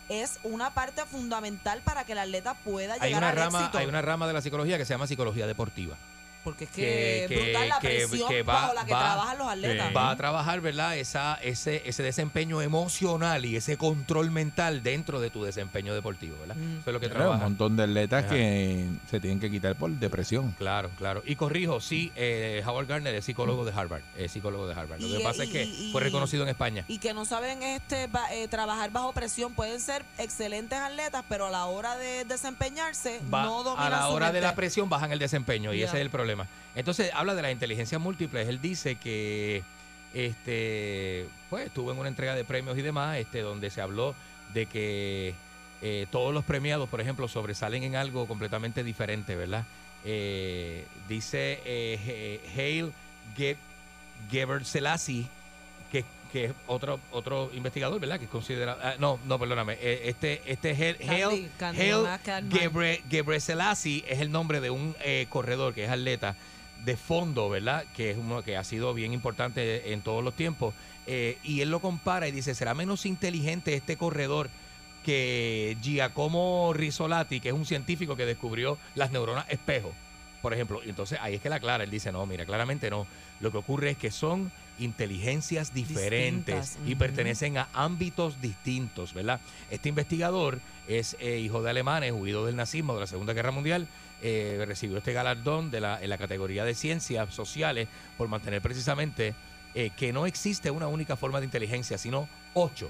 es 0.09 0.39
una 0.43 0.71
parte 0.73 1.05
fundamental 1.05 1.81
para 1.83 2.03
que 2.03 2.13
el 2.13 2.17
atleta 2.17 2.55
pueda 2.55 2.95
Hay 2.95 3.01
llegar 3.13 3.19
una 3.21 3.29
al 3.29 3.35
rama, 3.35 3.59
éxito. 3.59 3.77
hay 3.77 3.85
una 3.85 4.01
rama 4.01 4.27
de 4.27 4.33
la 4.33 4.41
psicología 4.41 4.77
que 4.79 4.85
se 4.85 4.93
llama 4.93 5.05
psicología 5.07 5.45
deportiva. 5.45 5.95
Porque 6.49 6.63
es 6.65 6.69
que, 6.71 7.27
brutal 7.29 7.69
la 7.69 7.79
presión 7.79 8.45
bajo 8.45 8.73
la 8.73 8.81
que 8.81 8.87
trabajan 8.87 9.37
los 9.37 9.47
atletas. 9.47 9.95
Va 9.95 10.11
a 10.11 10.15
trabajar, 10.15 10.61
¿verdad? 10.61 10.97
Esa, 10.97 11.35
ese, 11.41 11.81
ese 11.87 12.03
desempeño 12.03 12.61
emocional 12.61 13.45
y 13.45 13.55
ese 13.55 13.77
control 13.77 14.31
mental 14.31 14.83
dentro 14.83 15.19
de 15.19 15.29
tu 15.29 15.43
desempeño 15.43 15.93
deportivo, 15.93 16.37
¿verdad? 16.39 16.55
Mm. 16.55 16.79
Eso 16.79 16.89
es 16.89 16.93
lo 16.93 16.99
que 16.99 17.07
Claro, 17.09 17.21
trabaja. 17.23 17.37
un 17.45 17.51
montón 17.51 17.77
de 17.77 17.83
atletas 17.83 18.25
Ajá. 18.25 18.33
que 18.33 18.87
se 19.09 19.19
tienen 19.19 19.39
que 19.39 19.49
quitar 19.51 19.75
por 19.75 19.91
depresión. 19.91 20.51
Claro, 20.57 20.89
claro. 20.97 21.21
Y 21.25 21.35
corrijo, 21.35 21.79
sí, 21.81 22.11
eh, 22.15 22.61
Howard 22.65 22.87
Gardner 22.87 23.15
es 23.15 23.25
psicólogo 23.25 23.65
de 23.65 23.71
Harvard. 23.73 24.01
Es 24.17 24.31
psicólogo 24.31 24.67
de 24.67 24.73
Harvard. 24.75 24.99
Lo 25.01 25.07
Y- 25.07 25.17
que 25.17 25.23
pasa 25.23 25.43
es 25.43 25.49
que 25.49 25.63
y- 25.63 25.91
fue 25.91 26.01
reconocido 26.01 26.43
en 26.43 26.49
España. 26.49 26.85
Y 26.87 26.99
que 26.99 27.13
no 27.13 27.25
saben 27.25 27.63
este 27.63 28.07
ba- 28.07 28.33
eh, 28.33 28.47
trabajar 28.47 28.91
bajo 28.91 29.13
presión. 29.13 29.53
Pueden 29.53 29.79
ser 29.79 30.03
excelentes 30.17 30.77
atletas, 30.79 31.23
pero 31.29 31.47
a 31.47 31.49
la 31.49 31.65
hora 31.65 31.97
de 31.97 32.25
desempeñarse 32.25 33.19
Va- 33.33 33.43
no 33.43 33.63
dominan 33.63 33.87
a 33.93 33.97
la 33.97 34.07
su 34.07 34.13
hora 34.13 34.31
de 34.31 34.41
la 34.41 34.55
presión 34.55 34.89
bajan 34.89 35.11
el 35.11 35.19
desempeño 35.19 35.73
y 35.73 35.83
ese 35.83 35.95
es 35.97 36.01
el 36.01 36.09
problema. 36.09 36.38
Entonces 36.75 37.11
habla 37.13 37.35
de 37.35 37.41
las 37.41 37.51
inteligencias 37.51 37.99
múltiples. 37.99 38.47
Él 38.47 38.61
dice 38.61 38.95
que 38.95 39.63
este 40.13 41.27
pues 41.49 41.67
estuvo 41.67 41.91
en 41.91 41.97
una 41.99 42.09
entrega 42.09 42.35
de 42.35 42.43
premios 42.43 42.77
y 42.77 42.81
demás, 42.81 43.17
este 43.17 43.41
donde 43.41 43.69
se 43.69 43.81
habló 43.81 44.15
de 44.53 44.65
que 44.65 45.33
eh, 45.81 46.05
todos 46.11 46.33
los 46.33 46.43
premiados, 46.43 46.89
por 46.89 46.99
ejemplo, 47.01 47.27
sobresalen 47.27 47.83
en 47.83 47.95
algo 47.95 48.27
completamente 48.27 48.83
diferente, 48.83 49.35
¿verdad? 49.35 49.65
Eh, 50.05 50.85
dice 51.07 51.59
eh, 51.65 52.39
Hale 52.55 52.91
Ge- 53.37 53.57
Geber 54.31 54.65
Selassie 54.65 55.27
que, 56.31 56.45
es 56.45 56.51
otro 56.67 56.99
otro 57.11 57.49
investigador, 57.53 57.99
¿verdad? 57.99 58.19
Que 58.19 58.25
es 58.25 58.31
considerado 58.31 58.79
ah, 58.83 58.95
no, 58.99 59.19
no, 59.25 59.39
perdóname, 59.39 59.77
eh, 59.81 60.01
este 60.05 60.41
este 60.45 60.71
Hale- 60.71 61.49
Candy 61.57 61.81
Hale 61.81 62.03
McCann. 62.03 62.51
Gebre, 62.51 63.03
Gebreselassie 63.09 64.03
es 64.07 64.19
el 64.19 64.31
nombre 64.31 64.61
de 64.61 64.69
un 64.69 64.95
eh, 65.03 65.27
corredor 65.29 65.73
que 65.73 65.85
es 65.85 65.89
atleta 65.89 66.35
de 66.85 66.95
fondo, 66.97 67.49
¿verdad? 67.49 67.85
Que 67.95 68.11
es 68.11 68.17
uno 68.17 68.41
que 68.41 68.57
ha 68.57 68.63
sido 68.63 68.93
bien 68.93 69.13
importante 69.13 69.91
en 69.91 70.01
todos 70.01 70.23
los 70.23 70.33
tiempos. 70.33 70.73
Eh, 71.07 71.37
y 71.43 71.61
él 71.61 71.71
lo 71.71 71.79
compara 71.79 72.27
y 72.27 72.31
dice, 72.31 72.53
¿será 72.55 72.73
menos 72.73 73.05
inteligente 73.05 73.73
este 73.73 73.97
corredor 73.97 74.49
que 75.03 75.75
Giacomo 75.81 76.71
Risolati, 76.73 77.39
que 77.39 77.49
es 77.49 77.55
un 77.55 77.65
científico 77.65 78.15
que 78.15 78.25
descubrió 78.25 78.77
las 78.95 79.11
neuronas 79.11 79.49
espejo? 79.49 79.91
Por 80.41 80.53
ejemplo, 80.53 80.81
y 80.85 80.89
entonces 80.89 81.19
ahí 81.21 81.35
es 81.35 81.41
que 81.41 81.49
la 81.49 81.57
aclara, 81.57 81.83
él 81.83 81.89
dice, 81.89 82.11
no, 82.11 82.25
mira, 82.25 82.45
claramente 82.45 82.89
no. 82.89 83.05
Lo 83.39 83.51
que 83.51 83.57
ocurre 83.57 83.91
es 83.91 83.97
que 83.97 84.11
son 84.11 84.51
inteligencias 84.79 85.73
diferentes 85.73 86.55
Distintas, 86.55 86.89
y 86.89 86.95
pertenecen 86.95 87.57
a 87.57 87.67
ámbitos 87.73 88.41
distintos, 88.41 89.13
¿verdad? 89.13 89.39
Este 89.69 89.89
investigador 89.89 90.59
es 90.87 91.17
eh, 91.19 91.39
hijo 91.39 91.61
de 91.61 91.69
alemanes, 91.69 92.13
huido 92.13 92.45
del 92.45 92.55
nazismo 92.55 92.93
de 92.93 93.01
la 93.01 93.07
Segunda 93.07 93.33
Guerra 93.33 93.51
Mundial, 93.51 93.87
eh, 94.21 94.63
recibió 94.67 94.97
este 94.97 95.13
galardón 95.13 95.71
de 95.71 95.81
la, 95.81 96.01
en 96.01 96.09
la 96.09 96.17
categoría 96.17 96.65
de 96.65 96.75
ciencias 96.75 97.33
sociales 97.33 97.87
por 98.17 98.27
mantener 98.27 98.61
precisamente 98.61 99.33
eh, 99.75 99.91
que 99.95 100.11
no 100.11 100.25
existe 100.25 100.71
una 100.71 100.87
única 100.87 101.15
forma 101.15 101.39
de 101.39 101.45
inteligencia, 101.45 101.97
sino 101.97 102.27
ocho. 102.53 102.89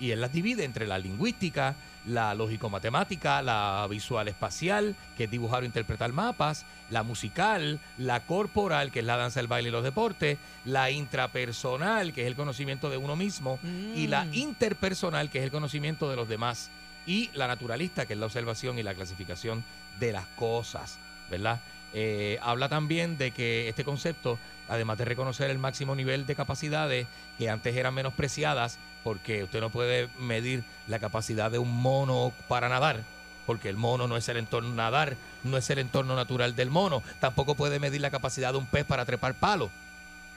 Y 0.00 0.10
él 0.10 0.20
las 0.20 0.32
divide 0.32 0.64
entre 0.64 0.86
la 0.86 0.98
lingüística, 0.98 1.74
la 2.06 2.34
lógico-matemática, 2.34 3.40
la 3.42 3.86
visual 3.88 4.28
espacial, 4.28 4.94
que 5.16 5.24
es 5.24 5.30
dibujar 5.30 5.62
o 5.62 5.66
interpretar 5.66 6.12
mapas, 6.12 6.66
la 6.90 7.02
musical, 7.02 7.78
la 7.96 8.20
corporal, 8.20 8.90
que 8.90 8.98
es 9.00 9.04
la 9.06 9.16
danza, 9.16 9.40
el 9.40 9.46
baile 9.46 9.70
y 9.70 9.72
los 9.72 9.84
deportes, 9.84 10.36
la 10.64 10.90
intrapersonal, 10.90 12.12
que 12.12 12.22
es 12.22 12.26
el 12.26 12.36
conocimiento 12.36 12.90
de 12.90 12.96
uno 12.96 13.16
mismo, 13.16 13.58
y 13.94 14.06
la 14.06 14.24
Mm. 14.24 14.34
interpersonal, 14.34 15.30
que 15.30 15.38
es 15.38 15.44
el 15.44 15.50
conocimiento 15.50 16.10
de 16.10 16.16
los 16.16 16.28
demás, 16.28 16.70
y 17.06 17.30
la 17.34 17.46
naturalista, 17.46 18.06
que 18.06 18.14
es 18.14 18.18
la 18.18 18.26
observación 18.26 18.78
y 18.78 18.82
la 18.82 18.94
clasificación 18.94 19.64
de 20.00 20.12
las 20.12 20.26
cosas, 20.36 20.98
¿verdad? 21.30 21.60
Eh, 21.96 22.38
habla 22.42 22.68
también 22.68 23.16
de 23.16 23.30
que 23.30 23.68
este 23.68 23.84
concepto, 23.84 24.38
además 24.68 24.98
de 24.98 25.04
reconocer 25.04 25.48
el 25.50 25.58
máximo 25.58 25.94
nivel 25.94 26.26
de 26.26 26.34
capacidades 26.34 27.06
que 27.38 27.48
antes 27.48 27.76
eran 27.76 27.94
menospreciadas, 27.94 28.78
porque 29.04 29.44
usted 29.44 29.60
no 29.60 29.70
puede 29.70 30.08
medir 30.18 30.64
la 30.88 30.98
capacidad 30.98 31.52
de 31.52 31.58
un 31.58 31.70
mono 31.70 32.32
para 32.48 32.68
nadar, 32.68 33.00
porque 33.46 33.68
el 33.68 33.76
mono 33.76 34.08
no 34.08 34.16
es 34.16 34.28
el 34.28 34.38
entorno 34.38 34.74
nadar, 34.74 35.16
no 35.44 35.56
es 35.56 35.70
el 35.70 35.78
entorno 35.78 36.16
natural 36.16 36.56
del 36.56 36.70
mono, 36.70 37.00
tampoco 37.20 37.54
puede 37.54 37.78
medir 37.78 38.00
la 38.00 38.10
capacidad 38.10 38.50
de 38.50 38.58
un 38.58 38.66
pez 38.66 38.84
para 38.84 39.04
trepar 39.04 39.34
palos, 39.34 39.70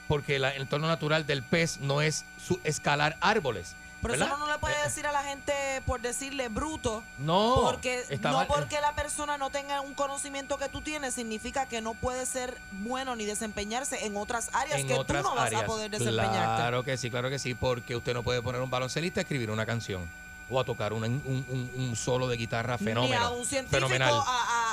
porque 0.06 0.36
el 0.36 0.44
entorno 0.44 0.86
natural 0.86 1.26
del 1.26 1.42
pez 1.42 1.80
no 1.80 2.02
es 2.02 2.24
su 2.40 2.60
escalar 2.62 3.16
árboles. 3.20 3.74
Por 4.00 4.12
eso 4.12 4.36
no 4.38 4.46
le 4.46 4.58
puede 4.58 4.80
decir 4.84 5.06
a 5.06 5.12
la 5.12 5.22
gente 5.24 5.52
por 5.84 6.00
decirle 6.00 6.48
bruto. 6.48 7.02
No, 7.18 7.56
Porque 7.62 8.04
está 8.08 8.30
no 8.30 8.38
mal. 8.38 8.46
porque 8.46 8.80
la 8.80 8.94
persona 8.94 9.38
no 9.38 9.50
tenga 9.50 9.80
un 9.80 9.94
conocimiento 9.94 10.56
que 10.56 10.68
tú 10.68 10.80
tienes 10.80 11.14
significa 11.14 11.66
que 11.66 11.80
no 11.80 11.94
puede 11.94 12.24
ser 12.26 12.56
bueno 12.72 13.16
ni 13.16 13.24
desempeñarse 13.26 14.06
en 14.06 14.16
otras 14.16 14.50
áreas 14.52 14.80
en 14.80 14.86
que 14.86 14.94
otras 14.94 15.22
tú 15.22 15.28
no 15.28 15.34
vas 15.34 15.52
a 15.52 15.66
poder 15.66 15.90
desempeñarte. 15.90 16.56
Claro 16.62 16.84
que 16.84 16.96
sí, 16.96 17.10
claro 17.10 17.28
que 17.30 17.38
sí, 17.38 17.54
porque 17.54 17.96
usted 17.96 18.14
no 18.14 18.22
puede 18.22 18.40
poner 18.42 18.60
un 18.60 18.70
baloncelista 18.70 19.20
a 19.20 19.22
escribir 19.22 19.50
una 19.50 19.66
canción 19.66 20.08
o 20.50 20.58
a 20.60 20.64
tocar 20.64 20.92
un, 20.92 21.04
un- 21.04 21.22
un- 21.48 21.70
un 21.76 21.96
solo 21.96 22.26
de 22.28 22.36
guitarra 22.36 22.78
fenómeno. 22.78 23.14
Ni 23.14 23.20
a 23.22 23.28
un 23.28 23.44
científico 23.44 23.76
fenomenal. 23.76 24.14
a, 24.14 24.20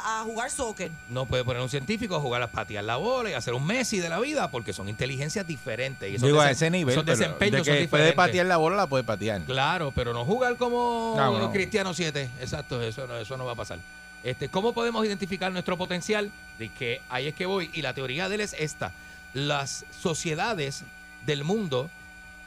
a- 0.05 0.21
a 0.21 0.23
jugar 0.23 0.49
soccer. 0.49 0.89
No 1.09 1.25
puede 1.25 1.43
poner 1.43 1.61
un 1.61 1.69
científico 1.69 2.15
a 2.15 2.19
jugar 2.21 2.41
a 2.41 2.47
patear 2.47 2.83
la 2.83 2.95
bola 2.95 3.29
y 3.29 3.33
hacer 3.33 3.53
un 3.53 3.65
Messi 3.65 3.99
de 3.99 4.07
la 4.09 4.19
vida 4.19 4.49
porque 4.51 4.71
son 4.73 4.87
inteligencias 4.89 5.45
diferentes. 5.45 6.09
Y 6.09 6.17
Digo, 6.25 6.39
a 6.39 6.51
ese 6.51 6.69
nivel, 6.69 6.95
pero 6.95 7.03
desempeños 7.03 7.65
de 7.65 7.71
son 7.73 7.81
que 7.83 7.87
puede 7.89 8.13
patear 8.13 8.45
la 8.45 8.57
bola, 8.57 8.75
la 8.77 8.87
puede 8.87 9.03
patear. 9.03 9.41
Claro, 9.43 9.91
pero 9.93 10.13
no 10.13 10.23
jugar 10.25 10.55
como 10.55 11.13
No, 11.17 11.37
no. 11.39 11.51
Cristiano 11.51 11.93
7. 11.93 12.29
Exacto, 12.39 12.81
eso 12.81 13.05
no, 13.07 13.17
eso 13.17 13.35
no 13.37 13.45
va 13.45 13.51
a 13.51 13.55
pasar. 13.55 13.79
Este, 14.23 14.49
¿Cómo 14.49 14.73
podemos 14.73 15.05
identificar 15.05 15.51
nuestro 15.51 15.77
potencial? 15.77 16.31
De 16.57 16.69
que 16.69 17.01
ahí 17.09 17.27
es 17.27 17.35
que 17.35 17.45
voy. 17.45 17.69
Y 17.73 17.81
la 17.81 17.93
teoría 17.93 18.27
de 18.29 18.35
él 18.35 18.41
es 18.41 18.55
esta. 18.57 18.91
Las 19.33 19.85
sociedades 20.01 20.83
del 21.25 21.43
mundo 21.43 21.89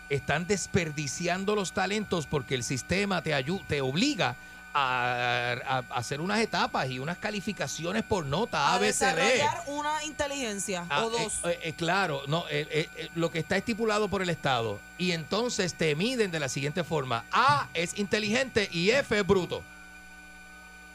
están 0.09 0.47
desperdiciando 0.47 1.55
los 1.55 1.73
talentos 1.73 2.27
porque 2.27 2.55
el 2.55 2.65
sistema 2.65 3.23
te, 3.23 3.33
te 3.67 3.81
obliga 3.81 4.37
a, 4.75 5.57
a- 5.67 5.79
a 5.79 5.99
hacer 5.99 6.21
unas 6.21 6.41
etapas 6.41 6.89
y 6.91 6.99
unas 6.99 7.19
calificaciones 7.19 8.03
por 8.05 8.25
nota, 8.27 8.69
A, 8.69 8.75
A 8.75 8.79
B, 8.79 8.93
C, 8.93 9.07
D. 9.07 9.15
desarrollar 9.23 9.63
una 9.67 10.05
inteligencia 10.05 10.85
Ah, 10.89 11.05
o 11.07 11.11
dos. 11.11 11.41
eh, 11.45 11.59
eh, 11.63 11.73
claro, 11.73 12.23
no, 12.29 12.45
eh, 12.51 12.67
eh, 12.71 12.89
eh, 12.97 13.09
lo 13.15 13.31
que 13.31 13.39
está 13.39 13.57
estipulado 13.57 14.09
por 14.09 14.23
el 14.23 14.29
Estado. 14.31 14.79
Y 14.99 15.13
entonces 15.13 15.75
te 15.75 15.95
miden 15.97 16.31
de 16.31 16.39
la 16.41 16.49
siguiente 16.49 16.85
forma. 16.85 17.25
A 17.33 17.67
es 17.75 17.99
inteligente 17.99 18.69
y 18.71 18.91
F 18.91 19.19
es 19.19 19.27
bruto. 19.27 19.63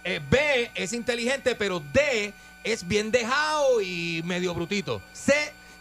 Eh, 0.04 0.22
B 0.30 0.72
es 0.76 0.94
inteligente, 0.94 1.56
pero 1.56 1.82
D 1.94 2.34
es 2.64 2.88
bien 2.88 3.10
dejado 3.12 3.82
y 3.82 4.22
medio 4.26 4.54
brutito. 4.54 5.02
C, 5.14 5.34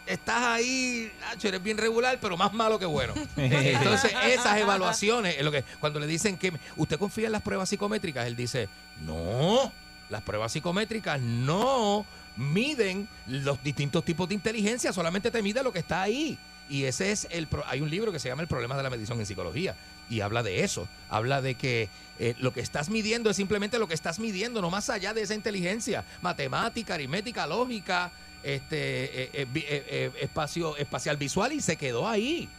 estás 0.05 0.41
ahí, 0.43 1.11
eres 1.41 1.63
bien 1.63 1.77
regular, 1.77 2.17
pero 2.21 2.37
más 2.37 2.53
malo 2.53 2.79
que 2.79 2.85
bueno. 2.85 3.13
Entonces, 3.37 4.11
esas 4.25 4.57
evaluaciones, 4.59 5.35
es 5.37 5.43
lo 5.43 5.51
que 5.51 5.63
cuando 5.79 5.99
le 5.99 6.07
dicen 6.07 6.37
que 6.37 6.53
usted 6.77 6.97
confía 6.97 7.27
en 7.27 7.31
las 7.31 7.41
pruebas 7.41 7.69
psicométricas, 7.69 8.27
él 8.27 8.35
dice, 8.35 8.69
no, 9.05 9.71
las 10.09 10.21
pruebas 10.21 10.51
psicométricas 10.51 11.19
no 11.21 12.05
miden 12.35 13.07
los 13.27 13.63
distintos 13.63 14.03
tipos 14.03 14.27
de 14.27 14.35
inteligencia, 14.35 14.91
solamente 14.91 15.31
te 15.31 15.41
mide 15.41 15.63
lo 15.63 15.71
que 15.71 15.79
está 15.79 16.01
ahí. 16.01 16.37
Y 16.69 16.85
ese 16.85 17.11
es 17.11 17.27
el 17.29 17.47
hay 17.67 17.81
un 17.81 17.89
libro 17.89 18.11
que 18.11 18.19
se 18.19 18.29
llama 18.29 18.41
El 18.41 18.47
problema 18.47 18.77
de 18.77 18.83
la 18.83 18.89
medición 18.89 19.19
en 19.19 19.25
psicología 19.25 19.75
y 20.09 20.21
habla 20.21 20.43
de 20.43 20.63
eso, 20.63 20.87
habla 21.09 21.41
de 21.41 21.55
que 21.55 21.89
eh, 22.19 22.35
lo 22.39 22.53
que 22.53 22.61
estás 22.61 22.89
midiendo 22.89 23.29
es 23.29 23.35
simplemente 23.35 23.79
lo 23.79 23.87
que 23.87 23.93
estás 23.93 24.19
midiendo, 24.19 24.61
no 24.61 24.69
más 24.69 24.89
allá 24.89 25.13
de 25.13 25.21
esa 25.21 25.33
inteligencia, 25.33 26.05
matemática, 26.21 26.93
aritmética, 26.93 27.47
lógica, 27.47 28.11
este 28.43 29.23
eh, 29.25 29.29
eh, 29.33 29.47
eh, 29.55 30.11
espacio 30.21 30.75
espacial 30.77 31.17
visual 31.17 31.53
y 31.53 31.61
se 31.61 31.75
quedó 31.75 32.07
ahí. 32.07 32.49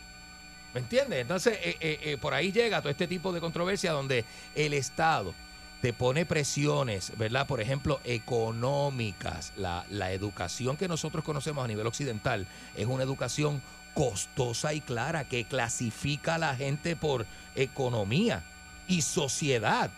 ¿Me 0.73 0.81
entiendes? 0.81 1.21
Entonces, 1.21 1.57
por 2.21 2.35
ahí 2.35 2.51
llega 2.51 2.81
todo 2.81 2.91
este 2.91 3.07
tipo 3.07 3.33
de 3.33 3.41
controversia 3.41 3.93
donde 3.93 4.25
el 4.57 4.75
Estado 4.75 5.33
te 5.81 5.93
pone 5.93 6.27
presiones, 6.27 7.13
¿verdad? 7.17 7.47
Por 7.47 7.61
ejemplo, 7.61 8.01
económicas. 8.03 9.53
La, 9.57 9.87
la 9.89 10.11
educación 10.11 10.77
que 10.77 10.89
nosotros 10.89 11.23
conocemos 11.23 11.65
a 11.65 11.69
nivel 11.69 11.87
occidental 11.87 12.49
es 12.77 12.87
una 12.87 13.05
educación 13.05 13.63
costosa 13.95 14.75
y 14.75 14.81
clara 14.81 15.23
que 15.23 15.45
clasifica 15.45 16.35
a 16.35 16.39
la 16.39 16.57
gente 16.57 16.97
por 16.97 17.25
economía 17.55 18.43
y 18.89 19.03
sociedad. 19.03 19.91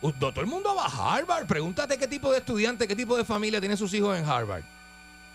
Todo 0.00 0.40
el 0.40 0.46
mundo 0.46 0.74
va 0.74 0.84
a 0.84 1.16
Harvard. 1.16 1.46
Pregúntate 1.46 1.96
qué 1.96 2.06
tipo 2.06 2.30
de 2.30 2.38
estudiante, 2.38 2.86
qué 2.86 2.94
tipo 2.94 3.16
de 3.16 3.24
familia 3.24 3.58
tienen 3.58 3.78
sus 3.78 3.94
hijos 3.94 4.18
en 4.18 4.26
Harvard. 4.26 4.62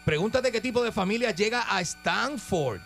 Pregúntate 0.09 0.51
qué 0.51 0.59
tipo 0.59 0.81
de 0.83 0.91
familia 0.91 1.29
llega 1.29 1.67
a 1.69 1.81
Stanford. 1.81 2.79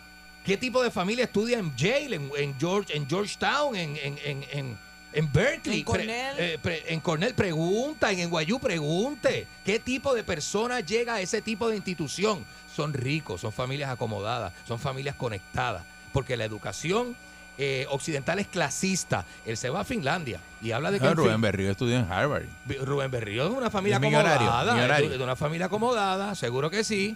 ¿Qué 0.43 0.57
tipo 0.57 0.83
de 0.83 0.91
familia 0.91 1.23
estudia 1.23 1.57
en 1.57 1.73
Yale, 1.77 2.17
en, 2.17 2.29
en 2.37 2.59
George, 2.59 2.93
en 2.97 3.07
Georgetown, 3.07 3.77
en, 3.77 3.95
en, 3.95 4.17
en, 4.25 4.43
en, 4.51 4.77
en 5.13 5.31
Berkeley? 5.31 5.79
En 5.79 5.85
Cornell. 5.85 6.35
eh, 6.37 6.59
pre- 6.61 6.83
en 6.93 6.99
Cornell 6.99 7.33
pregunta, 7.33 8.11
en 8.11 8.29
NYU 8.29 8.59
pregunte. 8.59 9.47
¿Qué 9.63 9.79
tipo 9.79 10.13
de 10.13 10.25
persona 10.25 10.81
llega 10.81 11.13
a 11.13 11.21
ese 11.21 11.41
tipo 11.41 11.69
de 11.69 11.77
institución? 11.77 12.43
Son 12.75 12.91
ricos, 12.93 13.39
son 13.39 13.53
familias 13.53 13.89
acomodadas, 13.89 14.51
son 14.67 14.77
familias 14.77 15.15
conectadas. 15.15 15.83
Porque 16.11 16.35
la 16.35 16.43
educación 16.43 17.15
eh, 17.57 17.85
occidental 17.89 18.39
es 18.39 18.47
clasista. 18.47 19.25
Él 19.45 19.57
se 19.57 19.69
va 19.69 19.81
a 19.81 19.83
Finlandia 19.83 20.39
y 20.61 20.71
habla 20.71 20.91
de 20.91 20.99
que 20.99 21.07
Ah, 21.07 21.13
Rubén 21.13 21.33
Fin- 21.33 21.41
Berrío 21.41 21.71
estudió 21.71 21.97
en 21.99 22.11
Harvard. 22.11 22.43
Rubén 22.81 23.11
Berrío 23.11 23.43
es 23.45 23.49
de 23.51 23.55
una 23.57 23.69
familia 23.69 23.97
acomodada. 23.97 24.99
es 24.99 25.09
De 25.17 25.23
una 25.23 25.35
familia 25.35 25.65
acomodada, 25.67 26.35
seguro 26.35 26.69
que 26.69 26.83
sí. 26.83 27.15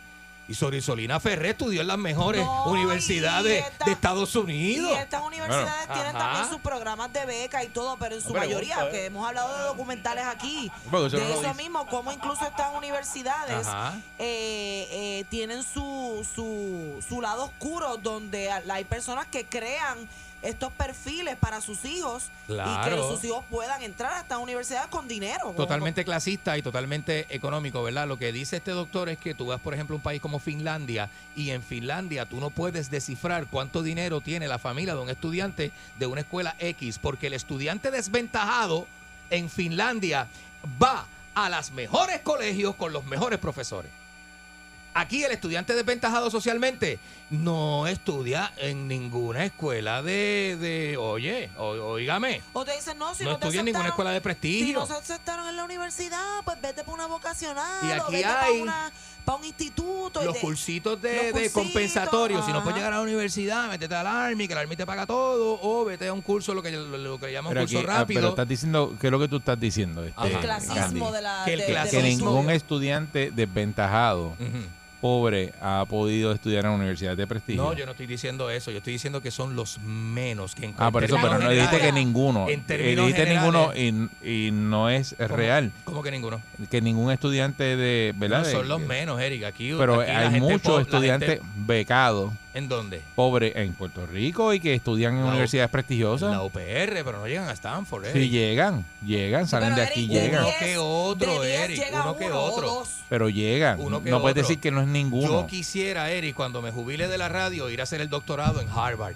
Y 0.49 0.53
Sorisolina 0.53 1.19
Ferré 1.19 1.49
estudió 1.49 1.81
en 1.81 1.87
las 1.87 1.97
mejores 1.97 2.45
universidades 2.67 3.65
de 3.85 3.91
Estados 3.91 4.33
Unidos. 4.33 4.91
Y 4.95 5.01
estas 5.01 5.21
universidades 5.21 5.87
Bueno. 5.87 5.93
tienen 5.93 6.15
Ajá. 6.15 6.25
también 6.25 6.49
sus 6.49 6.61
programas 6.61 7.11
de 7.11 7.25
beca 7.25 7.65
y 7.65 7.67
todo, 7.67 7.97
pero 7.97 8.15
en 8.15 8.21
su 8.21 8.29
No 8.31 8.39
mayoría, 8.39 8.75
gusta, 8.75 8.87
¿eh? 8.89 8.91
que 8.93 9.05
hemos 9.07 9.27
hablado 9.27 9.57
de 9.57 9.63
documentales 9.65 10.23
aquí, 10.25 10.71
Porque 10.89 11.07
eso 11.07 11.17
de 11.17 11.33
no 11.33 11.41
eso 11.41 11.53
mismo, 11.55 11.85
como 11.87 12.13
incluso 12.13 12.45
estas 12.47 12.73
universidades 12.77 13.67
eh, 14.19 14.87
eh, 14.89 15.25
tienen 15.29 15.63
su, 15.63 16.25
su, 16.33 17.03
su 17.07 17.21
lado 17.21 17.43
oscuro, 17.45 17.97
donde 17.97 18.49
hay 18.49 18.85
personas 18.85 19.25
que 19.27 19.45
crean 19.45 20.07
estos 20.41 20.71
perfiles 20.73 21.35
para 21.37 21.61
sus 21.61 21.83
hijos 21.85 22.29
y 22.47 22.89
que 22.89 22.97
sus 22.97 23.23
hijos 23.23 23.43
puedan 23.49 23.81
entrar 23.81 24.13
a 24.13 24.21
estas 24.21 24.37
universidades 24.37 24.87
con 24.87 25.07
dinero. 25.07 25.53
Totalmente 25.55 26.05
clasista 26.05 26.57
y 26.57 26.61
totalmente 26.61 27.25
económico, 27.29 27.83
¿verdad? 27.83 28.07
Lo 28.07 28.17
que 28.17 28.31
dice 28.31 28.57
este 28.57 28.71
doctor 28.71 29.09
es 29.09 29.17
que 29.17 29.33
tú 29.33 29.47
vas, 29.47 29.59
por 29.59 29.73
ejemplo, 29.73 29.95
a 29.95 29.97
un 29.97 30.03
país 30.03 30.21
como 30.21 30.39
Finlandia 30.39 31.09
y 31.35 31.49
en 31.51 31.61
Finlandia 31.61 32.25
tú 32.25 32.39
no 32.39 32.49
puedes 32.49 32.89
descifrar 32.89 33.47
cuánto 33.47 33.83
dinero 33.83 34.21
tiene 34.21 34.47
la 34.47 34.59
familia 34.59 34.95
de 34.95 35.01
un 35.01 35.09
estudiante 35.09 35.71
de 35.97 36.05
una 36.05 36.21
escuela 36.21 36.55
X, 36.59 36.99
porque 36.99 37.27
el 37.27 37.33
estudiante 37.33 37.91
desventajado 37.91 38.87
en 39.29 39.49
Finlandia 39.49 40.27
va 40.81 41.05
a 41.35 41.49
los 41.49 41.71
mejores 41.71 42.21
colegios 42.21 42.75
con 42.75 42.93
los 42.93 43.05
mejores 43.05 43.39
profesores. 43.39 43.91
Aquí 44.99 45.23
el 45.23 45.31
estudiante 45.31 45.73
desventajado 45.73 46.29
socialmente 46.31 46.99
no 47.29 47.87
estudia 47.87 48.51
en 48.57 48.87
ninguna 48.87 49.45
escuela 49.45 50.01
de, 50.01 50.57
de 50.59 50.97
oye, 50.97 51.49
oígame, 51.57 52.41
O 52.53 52.63
te 52.65 52.73
dicen, 52.75 52.97
no, 52.97 53.13
si 53.13 53.23
no 53.25 53.31
no, 53.31 53.37
te 53.37 53.45
estudia 53.45 53.59
en 53.59 53.65
ninguna 53.65 53.89
escuela 53.89 54.11
de 54.11 54.17
Si 54.19 54.23
prestigio. 54.23 54.79
no 54.79 54.85
se 54.87 54.93
aceptaron 54.93 55.47
en 55.47 55.55
la 55.57 55.65
universidad, 55.65 56.41
pues 56.45 56.59
vete 56.61 56.83
para 56.83 56.93
una 56.93 57.07
vocacional. 57.07 57.83
Y 57.83 57.91
o 57.91 58.03
aquí 58.03 58.11
vete 58.13 58.25
hay 58.25 58.63
para 59.25 59.37
un 59.39 59.43
instituto. 59.45 60.21
y 60.21 60.25
los 60.25 60.37
cursitos 60.37 61.01
de, 61.01 61.13
los 61.15 61.25
de 61.25 61.31
cursitos, 61.33 61.51
compensatorios. 61.63 62.45
Si 62.45 62.53
no 62.53 62.61
puedes 62.63 62.77
llegar 62.77 62.93
a 62.93 62.97
la 62.97 63.01
universidad, 63.03 63.67
métete 63.69 63.93
al 63.93 64.07
Army, 64.07 64.47
que 64.47 64.53
el 64.53 64.59
Army 64.59 64.77
te 64.77 64.85
paga 64.85 65.05
todo, 65.05 65.59
o 65.61 65.83
vete 65.83 66.07
a 66.07 66.13
un 66.13 66.21
curso, 66.21 66.53
lo 66.53 66.61
que, 66.63 66.71
lo, 66.71 66.97
lo 66.97 67.19
que 67.19 67.31
llaman 67.33 67.51
Pero, 67.51 67.63
curso 67.65 67.79
aquí- 67.79 67.87
ah, 67.89 67.93
rápido. 67.99 68.21
pero 68.21 68.29
estás 68.29 68.47
diciendo, 68.47 68.95
¿qué 69.01 69.07
es 69.07 69.11
lo 69.11 69.19
que 69.19 69.27
tú 69.27 69.35
estás 69.37 69.59
diciendo? 69.59 70.05
Este. 70.05 70.27
El 70.31 70.39
clasismo 70.39 70.75
Candy? 70.75 71.11
de 71.11 71.21
la. 71.21 71.41
Que 71.43 71.53
el 71.53 71.59
de- 71.59 71.65
de 71.65 71.73
clasismo- 71.73 71.89
que 71.91 72.03
ningún 72.03 72.49
estudiante 72.51 73.31
desventajado, 73.31 74.33
pobre, 75.01 75.53
ha 75.61 75.85
podido 75.87 76.31
estudiar 76.31 76.65
en 76.65 76.71
universidades 76.71 77.17
de 77.17 77.27
prestigio. 77.27 77.63
No, 77.63 77.73
yo 77.73 77.85
no 77.85 77.91
estoy 77.91 78.07
diciendo 78.07 78.49
eso. 78.49 78.71
Yo 78.71 78.77
estoy 78.77 78.93
diciendo 78.93 79.21
que 79.21 79.31
son 79.31 79.55
los 79.55 79.79
menos 79.79 80.55
que 80.55 80.73
Ah, 80.77 80.91
por 80.91 81.03
eso, 81.03 81.15
pero 81.15 81.33
no 81.33 81.39
términos 81.39 81.53
dijiste 81.55 81.79
que 81.79 81.91
ninguno. 81.91 82.49
En 82.49 82.63
términos 82.63 83.07
dijiste 83.07 83.29
ninguno 83.33 83.71
y, 83.75 84.47
y 84.47 84.51
no 84.51 84.89
es 84.89 85.15
real. 85.17 85.71
¿Cómo 85.83 86.03
que 86.03 86.11
ninguno? 86.11 86.41
Que 86.69 86.81
ningún 86.81 87.11
estudiante 87.11 87.75
de, 87.75 88.13
¿verdad? 88.17 88.39
No, 88.39 88.45
son 88.51 88.67
los 88.67 88.81
menos, 88.81 89.19
Eric. 89.21 89.43
Aquí, 89.43 89.73
pero 89.77 90.01
aquí 90.01 90.11
hay 90.11 90.39
muchos 90.41 90.81
estudiantes 90.81 91.29
gente- 91.29 91.45
becados, 91.55 92.33
¿En 92.57 92.67
dónde? 92.67 93.01
pobres 93.15 93.55
en 93.55 93.73
Puerto 93.73 94.05
Rico 94.07 94.53
y 94.53 94.59
que 94.59 94.73
estudian 94.73 95.15
en 95.17 95.23
universidades 95.25 95.67
En 95.67 95.71
prestigiosas. 95.71 96.31
la 96.31 96.41
UPR, 96.43 97.03
pero 97.03 97.13
no 97.19 97.27
llegan 97.27 97.47
a 97.47 97.51
Stanford, 97.51 98.05
Eric. 98.05 98.21
Sí 98.23 98.29
llegan, 98.29 98.83
llegan, 99.05 99.47
salen 99.47 99.75
de 99.75 99.83
aquí, 99.83 100.07
llegan. 100.07 100.43
Uno 100.45 100.53
que 100.59 100.77
otro, 100.77 101.43
Eric. 101.43 101.77
llega 101.85 102.01
Uno 102.01 102.17
que 102.17 102.25
uno 102.25 102.39
o 102.39 102.51
otro. 102.53 102.67
dos. 102.67 102.89
Pero 103.09 103.29
llegan. 103.29 103.79
Uno 103.79 104.01
que 104.03 104.09
no 104.09 104.21
puedes 104.21 104.35
decir 104.35 104.59
que 104.59 104.71
no 104.71 104.81
es 104.81 104.87
ninguno. 104.87 105.27
Yo 105.41 105.47
quisiera, 105.47 106.09
Eric, 106.09 106.35
cuando 106.35 106.61
me 106.61 106.71
jubile 106.71 107.07
de 107.07 107.17
la 107.17 107.29
radio, 107.29 107.69
ir 107.69 107.79
a 107.79 107.83
hacer 107.83 108.01
el 108.01 108.09
doctorado 108.09 108.59
en 108.59 108.67
Harvard. 108.69 109.15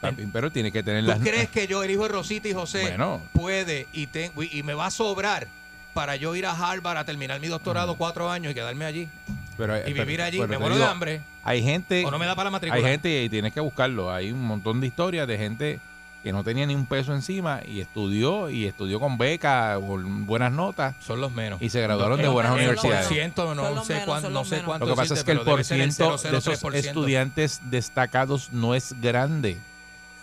Papi, 0.00 0.26
Pero 0.32 0.50
tiene 0.50 0.72
que 0.72 0.82
tener 0.82 1.02
¿Tú 1.04 1.10
las 1.10 1.18
crees 1.20 1.50
que 1.50 1.66
yo, 1.66 1.82
el 1.84 1.90
hijo 1.90 2.04
de 2.04 2.08
Rosita 2.08 2.48
y 2.48 2.54
José, 2.54 2.80
Bueno. 2.82 3.20
puede 3.32 3.86
y, 3.92 4.06
te- 4.06 4.32
y 4.50 4.62
me 4.62 4.72
va 4.74 4.86
a 4.86 4.90
sobrar 4.90 5.46
para 5.92 6.16
yo 6.16 6.34
ir 6.34 6.46
a 6.46 6.52
Harvard 6.52 6.96
a 6.96 7.04
terminar 7.04 7.38
mi 7.40 7.48
doctorado 7.48 7.96
cuatro 7.96 8.30
años 8.30 8.52
y 8.52 8.54
quedarme 8.54 8.86
allí? 8.86 9.08
Pero, 9.56 9.76
y 9.78 9.92
pero- 9.92 10.04
vivir 10.06 10.22
allí, 10.22 10.38
pero 10.38 10.48
me 10.48 10.58
muero 10.58 10.74
de 10.74 10.80
digo, 10.80 10.90
hambre. 10.90 11.20
Hay 11.44 11.62
gente. 11.62 12.04
O 12.06 12.10
no 12.10 12.18
me 12.18 12.26
da 12.26 12.34
para 12.34 12.44
la 12.46 12.50
matrícula. 12.52 12.78
Hay 12.78 12.84
gente 12.92 13.22
y 13.24 13.28
tienes 13.28 13.52
que 13.52 13.60
buscarlo. 13.60 14.12
Hay 14.12 14.30
un 14.32 14.42
montón 14.42 14.80
de 14.80 14.86
historias 14.86 15.26
de 15.26 15.38
gente 15.38 15.80
que 16.22 16.32
no 16.32 16.44
tenía 16.44 16.66
ni 16.66 16.74
un 16.74 16.84
peso 16.84 17.14
encima 17.14 17.60
y 17.66 17.80
estudió 17.80 18.50
y 18.50 18.66
estudió 18.66 19.00
con 19.00 19.16
beca, 19.16 19.78
con 19.80 20.26
buenas 20.26 20.52
notas. 20.52 20.94
Son 21.00 21.18
los 21.18 21.32
menos. 21.32 21.62
Y 21.62 21.70
se 21.70 21.80
graduaron 21.80 22.20
de 22.20 22.28
buenas 22.28 22.52
universidades. 22.52 23.06
porciento, 23.06 23.54
no 23.54 23.84
sé 23.84 23.94
menos, 23.94 24.06
cuán- 24.06 24.32
no 24.32 24.44
sé 24.44 24.60
cuánto 24.62 24.84
Lo 24.86 24.92
que 24.92 24.96
pasa 24.96 25.14
es 25.14 25.24
que 25.24 25.32
el 25.32 25.38
pero 25.38 25.50
porciento 25.52 26.10
de 26.18 26.38
esos 26.38 26.50
0,03%. 26.60 26.74
estudiantes 26.88 27.60
destacados 27.70 28.52
no 28.52 28.74
es 28.74 28.94
grande. 29.00 29.56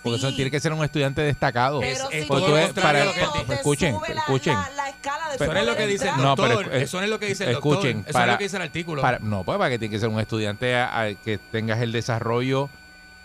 Porque 0.10 0.28
eso 0.28 0.36
tiene 0.36 0.52
que 0.52 0.60
ser 0.60 0.74
un 0.74 0.84
estudiante 0.84 1.22
destacado. 1.22 1.80
Pero 1.80 2.10
es 2.12 2.28
todo 2.28 2.46
tú 2.46 2.48
lo 2.56 2.74
para, 2.82 3.06
lo 3.06 3.14
que 3.14 3.20
te 3.48 3.54
escuchen, 3.56 3.96
sube 3.96 4.14
la- 4.14 4.22
escuchen. 4.22 4.54
La, 4.54 4.70
la 4.72 4.90
escala 4.90 5.30
de 5.30 5.36
Eso 5.36 5.54
no 5.54 5.60
es 5.60 5.66
lo 5.66 5.76
que 5.76 5.88
dice 5.88 6.10
el 6.10 6.18
doctor. 6.18 6.48
pero, 6.66 6.72
eso 6.78 6.98
no 6.98 7.04
es 7.04 7.10
lo 7.10 7.20
que 7.20 7.26
dice 7.28 7.44
el 7.46 7.54
doctor. 7.54 7.74
escuchen, 7.74 8.00
eso 8.06 8.14
para- 8.14 8.26
es 8.26 8.32
lo 8.32 8.38
que 8.38 8.44
dice 8.46 8.56
el 8.58 8.62
artículo. 8.64 9.02
Para- 9.02 9.20
no, 9.20 9.44
pues 9.44 9.58
para 9.58 9.70
que 9.70 9.80
tiene 9.80 9.92
que 9.94 10.00
ser 10.00 10.10
un 10.10 10.20
estudiante 10.20 10.76
a- 10.76 11.02
a- 11.02 11.14
que 11.14 11.38
tengas 11.38 11.82
el 11.82 11.92
desarrollo 11.92 12.70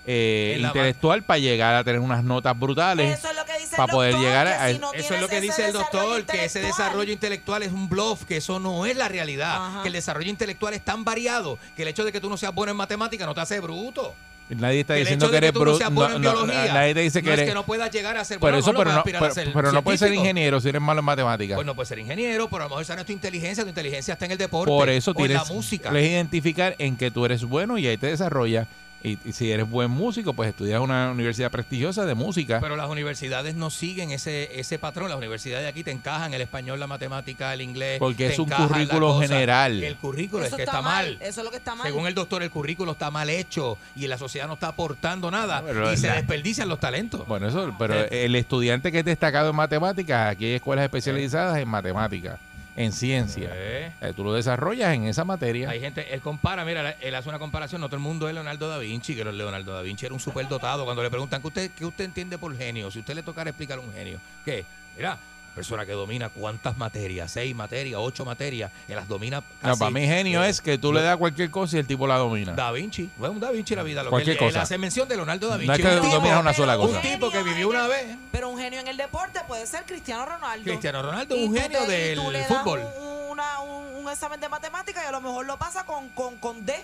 eh, 0.04 0.54
En 0.56 0.62
la 0.62 0.68
intelectual 0.68 1.22
para 1.22 1.38
llegar 1.38 1.76
a 1.76 1.84
tener 1.84 2.00
unas 2.00 2.24
notas 2.24 2.59
brutales. 2.59 3.20
Eso 3.20 3.30
es 3.30 3.36
lo 3.36 3.44
que 3.44 3.52
dice 3.52 3.70
el 3.70 3.76
para 3.76 3.92
poder 3.92 4.10
doctor, 4.14 4.28
llegar 4.28 4.46
que 4.48 4.52
a- 4.52 4.72
si 4.72 4.78
no 4.80 4.88
Eso 4.92 4.96
es 4.96 5.06
tienes 5.06 5.20
lo 5.22 5.28
que 5.28 5.36
ese 5.36 5.46
dice 5.46 5.60
el 5.66 5.72
desarrollo 5.74 6.00
doctor, 6.09 6.24
que 6.26 6.44
ese 6.44 6.59
intelectual, 6.59 6.66
desarrollo 6.88 7.12
intelectual 7.12 7.62
es 7.62 7.72
un 7.72 7.88
bluff, 7.88 8.24
que 8.24 8.36
eso 8.38 8.59
no 8.59 8.84
es 8.84 8.96
la 8.96 9.06
realidad, 9.09 9.64
Ajá. 9.64 9.82
que 9.82 9.86
el 9.90 9.92
desarrollo 9.92 10.28
intelectual 10.28 10.74
es 10.74 10.84
tan 10.84 11.04
variado 11.04 11.56
que 11.76 11.82
el 11.82 11.88
hecho 11.88 12.04
de 12.04 12.10
que 12.10 12.20
tú 12.20 12.28
no 12.28 12.36
seas 12.36 12.52
bueno 12.52 12.72
en 12.72 12.78
matemática 12.78 13.26
no 13.26 13.32
te 13.34 13.42
hace 13.42 13.60
bruto. 13.60 14.12
Nadie 14.57 14.81
está 14.81 14.95
el 14.95 15.01
diciendo 15.01 15.31
que 15.31 15.37
eres 15.37 15.55
no 15.55 15.61
bruto. 15.61 15.91
No, 15.91 16.07
en 16.07 16.12
no, 16.12 16.19
biología, 16.20 16.74
nadie 16.74 16.95
te 16.95 17.01
dice 17.01 17.20
no 17.20 17.24
que 17.24 17.31
es 17.33 17.39
eres. 17.39 17.49
que 17.49 17.55
no 17.55 17.65
puedas 17.65 17.91
llegar 17.91 18.16
a 18.16 18.24
ser 18.24 18.39
bueno, 18.39 18.59
eso, 18.59 18.73
no 18.73 18.79
pero 18.79 18.91
puedes 19.03 19.15
no, 19.15 19.20
pero, 19.20 19.35
ser 19.35 19.53
pero 19.53 19.73
no 19.73 19.83
puedes 19.83 20.01
ser 20.01 20.12
ingeniero 20.12 20.61
si 20.61 20.69
eres 20.69 20.81
malo 20.83 21.01
en 21.01 21.05
matemáticas. 21.07 21.55
Pues 21.57 21.66
no 21.66 21.74
puedes 21.74 21.89
ser 21.89 21.99
ingeniero, 21.99 22.49
pero 22.49 22.62
a 22.62 22.66
lo 22.66 22.70
mejor 22.70 22.83
esa 22.83 22.95
no 22.95 23.01
es 23.01 23.07
tu 23.07 23.12
inteligencia, 23.12 23.65
tu 23.65 23.69
inteligencia 23.70 24.12
está 24.12 24.24
en 24.27 24.33
el 24.33 24.39
deporte 24.39 24.70
Por 24.70 24.89
eso 24.89 25.11
o 25.11 25.15
en 25.15 25.27
tienes 25.29 25.49
la 25.49 25.55
música. 25.55 25.91
que 25.91 26.03
identificar 26.07 26.74
en 26.79 26.97
que 26.97 27.11
tú 27.11 27.24
eres 27.24 27.45
bueno 27.45 27.79
y 27.79 27.87
ahí 27.87 27.97
te 27.97 28.09
desarrollas. 28.09 28.66
Y, 29.05 29.19
y 29.24 29.33
si 29.33 29.51
eres 29.51 29.69
buen 29.69 29.91
músico, 29.91 30.33
pues 30.33 30.49
estudias 30.51 30.77
en 30.77 30.83
una 30.83 31.11
universidad 31.11 31.51
prestigiosa 31.51 32.05
de 32.07 32.15
música. 32.15 32.61
Pero 32.61 32.77
las 32.77 32.89
universidades 32.89 33.55
no 33.55 33.70
siguen 33.70 34.11
ese, 34.11 34.61
ese 34.61 34.79
patrón. 34.79 35.09
Las 35.09 35.19
universidades 35.19 35.65
de 35.65 35.69
aquí 35.69 35.83
te 35.83 35.91
encajan 35.91 36.33
el 36.35 36.41
español, 36.41 36.79
la 36.79 36.87
matemática, 36.87 37.53
el 37.53 37.62
inglés. 37.62 37.99
Porque 37.99 38.29
es 38.29 38.39
un 38.39 38.49
currículo 38.49 39.19
general. 39.20 39.83
El 39.83 39.97
currículo 39.97 40.45
Eso 40.45 40.55
es 40.55 40.59
que 40.59 40.62
está, 40.65 40.83
mal. 40.83 41.19
Eso 41.20 41.41
es 41.41 41.45
lo 41.45 41.51
que 41.51 41.57
está 41.57 41.74
mal. 41.74 41.87
Según 41.87 42.07
el 42.07 42.15
doctor, 42.15 42.43
el 42.43 42.51
currículo 42.51 42.93
está 42.93 43.11
mal 43.11 43.29
hecho 43.31 43.79
y 43.97 44.07
la 44.07 44.19
sociedad 44.19 44.47
no 44.47 44.55
está 44.55 44.69
aportando 44.69 45.31
nada 45.31 45.62
Pero 45.66 45.93
y 45.93 45.97
se 45.97 46.09
desperdician 46.11 46.69
los 46.69 46.79
talentos. 46.81 47.27
Bueno, 47.27 47.49
eso, 47.49 47.74
pero 47.79 47.95
Eh. 47.95 48.24
el 48.27 48.37
estudiante 48.37 48.93
que 48.93 49.01
es 49.01 49.05
destacado 49.05 49.51
en 49.51 49.57
matemáticas, 49.57 50.31
aquí 50.33 50.45
hay 50.47 50.53
escuelas 50.55 50.85
especializadas 50.85 51.59
en 51.59 51.69
matemáticas, 51.69 52.39
en 52.77 52.93
ciencia. 52.93 53.51
Eh. 53.53 53.93
Eh, 54.01 54.12
Tú 54.15 54.24
lo 54.24 54.32
desarrollas 54.32 54.94
en 54.94 55.05
esa 55.05 55.24
materia. 55.24 55.70
Hay 55.70 55.81
gente, 55.81 56.12
él 56.15 56.20
compara, 56.20 56.65
mira, 56.65 56.97
él 57.01 57.15
hace 57.15 57.28
una 57.28 57.39
comparación, 57.39 57.81
no 57.81 57.89
todo 57.89 57.97
el 57.97 58.03
mundo 58.03 58.28
es 58.28 58.35
Leonardo 58.35 58.69
da 58.69 58.78
Vinci, 58.78 59.15
que 59.15 59.24
Leonardo 59.24 59.73
da 59.73 59.82
Vinci 59.82 60.07
era 60.07 60.15
un 60.15 60.20
superdotado. 60.20 60.85
Cuando 60.85 61.03
le 61.03 61.11
preguntan, 61.11 61.40
¿qué 61.40 61.49
usted, 61.49 61.70
¿qué 61.73 61.85
usted 61.85 62.05
entiende 62.05 62.39
por 62.39 62.57
genio? 62.57 62.90
Si 62.90 63.01
usted 63.01 63.15
le 63.15 63.23
tocara 63.23 63.51
explicar 63.51 63.78
un 63.78 63.93
genio, 63.93 64.19
¿qué? 64.44 64.65
Mira, 64.97 65.19
persona 65.55 65.85
que 65.87 65.93
domina 65.93 66.29
cuántas 66.31 66.77
materias, 66.77 67.31
seis 67.31 67.55
materias, 67.55 68.01
ocho 68.03 68.24
materias, 68.24 68.70
que 68.87 68.95
las 68.95 69.07
domina 69.09 69.43
casi, 69.61 69.69
No, 69.70 69.77
para 69.77 69.91
mí 69.91 70.07
genio 70.07 70.43
eh, 70.43 70.49
es 70.49 70.61
que 70.61 70.79
tú 70.79 70.93
le 70.93 71.03
das 71.03 71.16
cualquier 71.16 71.51
cosa 71.51 71.77
y 71.77 71.81
el 71.81 71.87
tipo 71.87 72.07
la 72.07 72.16
domina. 72.16 72.53
Da 72.53 72.70
Vinci, 72.73 73.11
bueno, 73.16 73.35
un 73.35 73.41
Da 73.41 73.51
Vinci 73.51 73.74
la 73.74 73.83
vida, 73.83 74.03
lo 74.03 74.11
Cualquier 74.11 74.37
que 74.39 74.45
él, 74.45 74.49
él 74.49 74.55
cosa. 74.55 74.62
hace 74.62 74.79
mención 74.79 75.09
de 75.09 75.16
Leonardo 75.16 75.49
da 75.49 75.57
Vinci. 75.57 75.69
No 75.69 75.74
es 75.74 75.81
que 75.81 75.87
un, 75.97 76.03
tipo, 76.03 76.15
dominas 76.15 76.41
una 76.41 76.53
sola 76.55 76.73
pero 76.74 76.87
cosa. 76.87 76.97
un 76.97 77.03
tipo 77.03 77.31
que 77.31 77.43
vivió 77.43 77.69
una 77.69 77.87
vez. 77.89 78.16
Pero 78.33 78.49
un 78.51 78.59
genio 78.59 78.81
en 78.81 78.89
el 78.89 78.97
deporte 78.97 79.41
puede 79.47 79.66
ser 79.66 79.85
Cristiano 79.85 80.24
Ronaldo. 80.27 80.65
Cristiano 80.65 81.03
Ronaldo, 81.03 81.37
un 81.37 81.55
genio 81.57 81.81
te- 81.87 81.91
del 81.93 82.19
fútbol. 82.49 82.81
Un, 83.01 83.31
una- 83.33 83.61
un- 83.61 83.83
un 84.05 84.11
examen 84.11 84.41
de 84.41 84.49
matemáticas 84.49 85.05
y 85.05 85.07
a 85.07 85.12
lo 85.12 85.20
mejor 85.20 85.47
lo 85.47 85.57
pasa 85.59 85.85
con, 85.85 86.09
con, 86.11 86.37
con 86.39 86.65
D. 86.66 86.74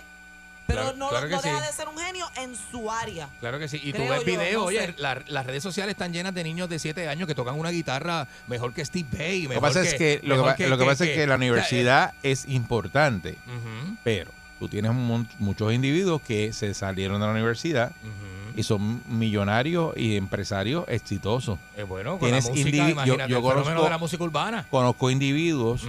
Pero 0.69 0.81
Claro- 0.83 0.97
no, 0.97 1.09
claro 1.09 1.27
que 1.27 1.35
no 1.35 1.41
deja 1.41 1.59
sí. 1.59 1.65
de 1.67 1.73
ser 1.73 1.87
un 1.89 1.97
genio 1.97 2.25
en 2.37 2.55
su 2.71 2.89
área. 2.91 3.27
Claro 3.39 3.57
que 3.59 3.67
sí. 3.67 3.81
Y 3.83 3.91
tú 3.91 4.07
ves 4.07 4.23
videos, 4.23 4.61
no 4.61 4.65
oye, 4.67 4.93
la- 4.97 5.21
las 5.27 5.45
redes 5.45 5.63
sociales 5.63 5.93
están 5.93 6.13
llenas 6.13 6.33
de 6.33 6.43
niños 6.43 6.69
de 6.69 6.77
7 6.79 7.07
años 7.09 7.27
que 7.27 7.35
tocan 7.35 7.59
una 7.59 7.71
guitarra 7.71 8.27
mejor 8.47 8.73
que 8.73 8.85
Steve 8.85 9.07
Vai. 9.11 9.41
Lo 9.43 9.49
que 9.55 9.59
pasa 9.61 9.81
es 9.81 9.95
que 9.95 10.19
lo 10.23 10.55
que, 10.55 10.67
lo 10.67 10.77
que 10.77 10.85
pasa 10.85 11.03
es 11.05 11.11
que 11.15 11.25
la 11.27 11.33
eh, 11.33 11.37
universidad 11.37 12.13
es 12.23 12.45
importante, 12.47 13.35
pero 14.03 14.31
tú 14.59 14.67
tienes 14.69 14.91
muchos 14.93 15.73
individuos 15.73 16.21
que 16.21 16.53
se 16.53 16.73
salieron 16.73 17.19
de 17.19 17.25
la 17.27 17.31
universidad. 17.33 17.91
Y 18.55 18.63
son 18.63 19.01
millonarios 19.07 19.95
y 19.97 20.15
empresarios 20.17 20.85
exitosos. 20.87 21.59
Eh, 21.77 21.83
bueno, 21.83 22.11
con 22.17 22.27
Tienes 22.27 22.45
la 22.45 22.51
música, 22.51 22.69
indivi- 22.69 23.05
yo- 23.05 23.17
yo 23.27 23.37
el 23.37 23.41
conozco- 23.43 23.83
de 23.83 23.89
la 23.89 23.97
música 23.97 24.23
urbana. 24.23 24.65
Conozco 24.69 25.09
individuos 25.11 25.87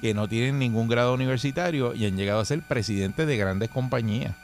que 0.00 0.14
no 0.14 0.28
tienen 0.28 0.58
ningún 0.58 0.88
grado 0.88 1.14
universitario 1.14 1.94
y 1.94 2.06
han 2.06 2.16
llegado 2.16 2.40
a 2.40 2.44
ser 2.44 2.60
presidentes 2.62 3.26
de 3.26 3.36
grandes 3.36 3.68
compañías. 3.70 4.34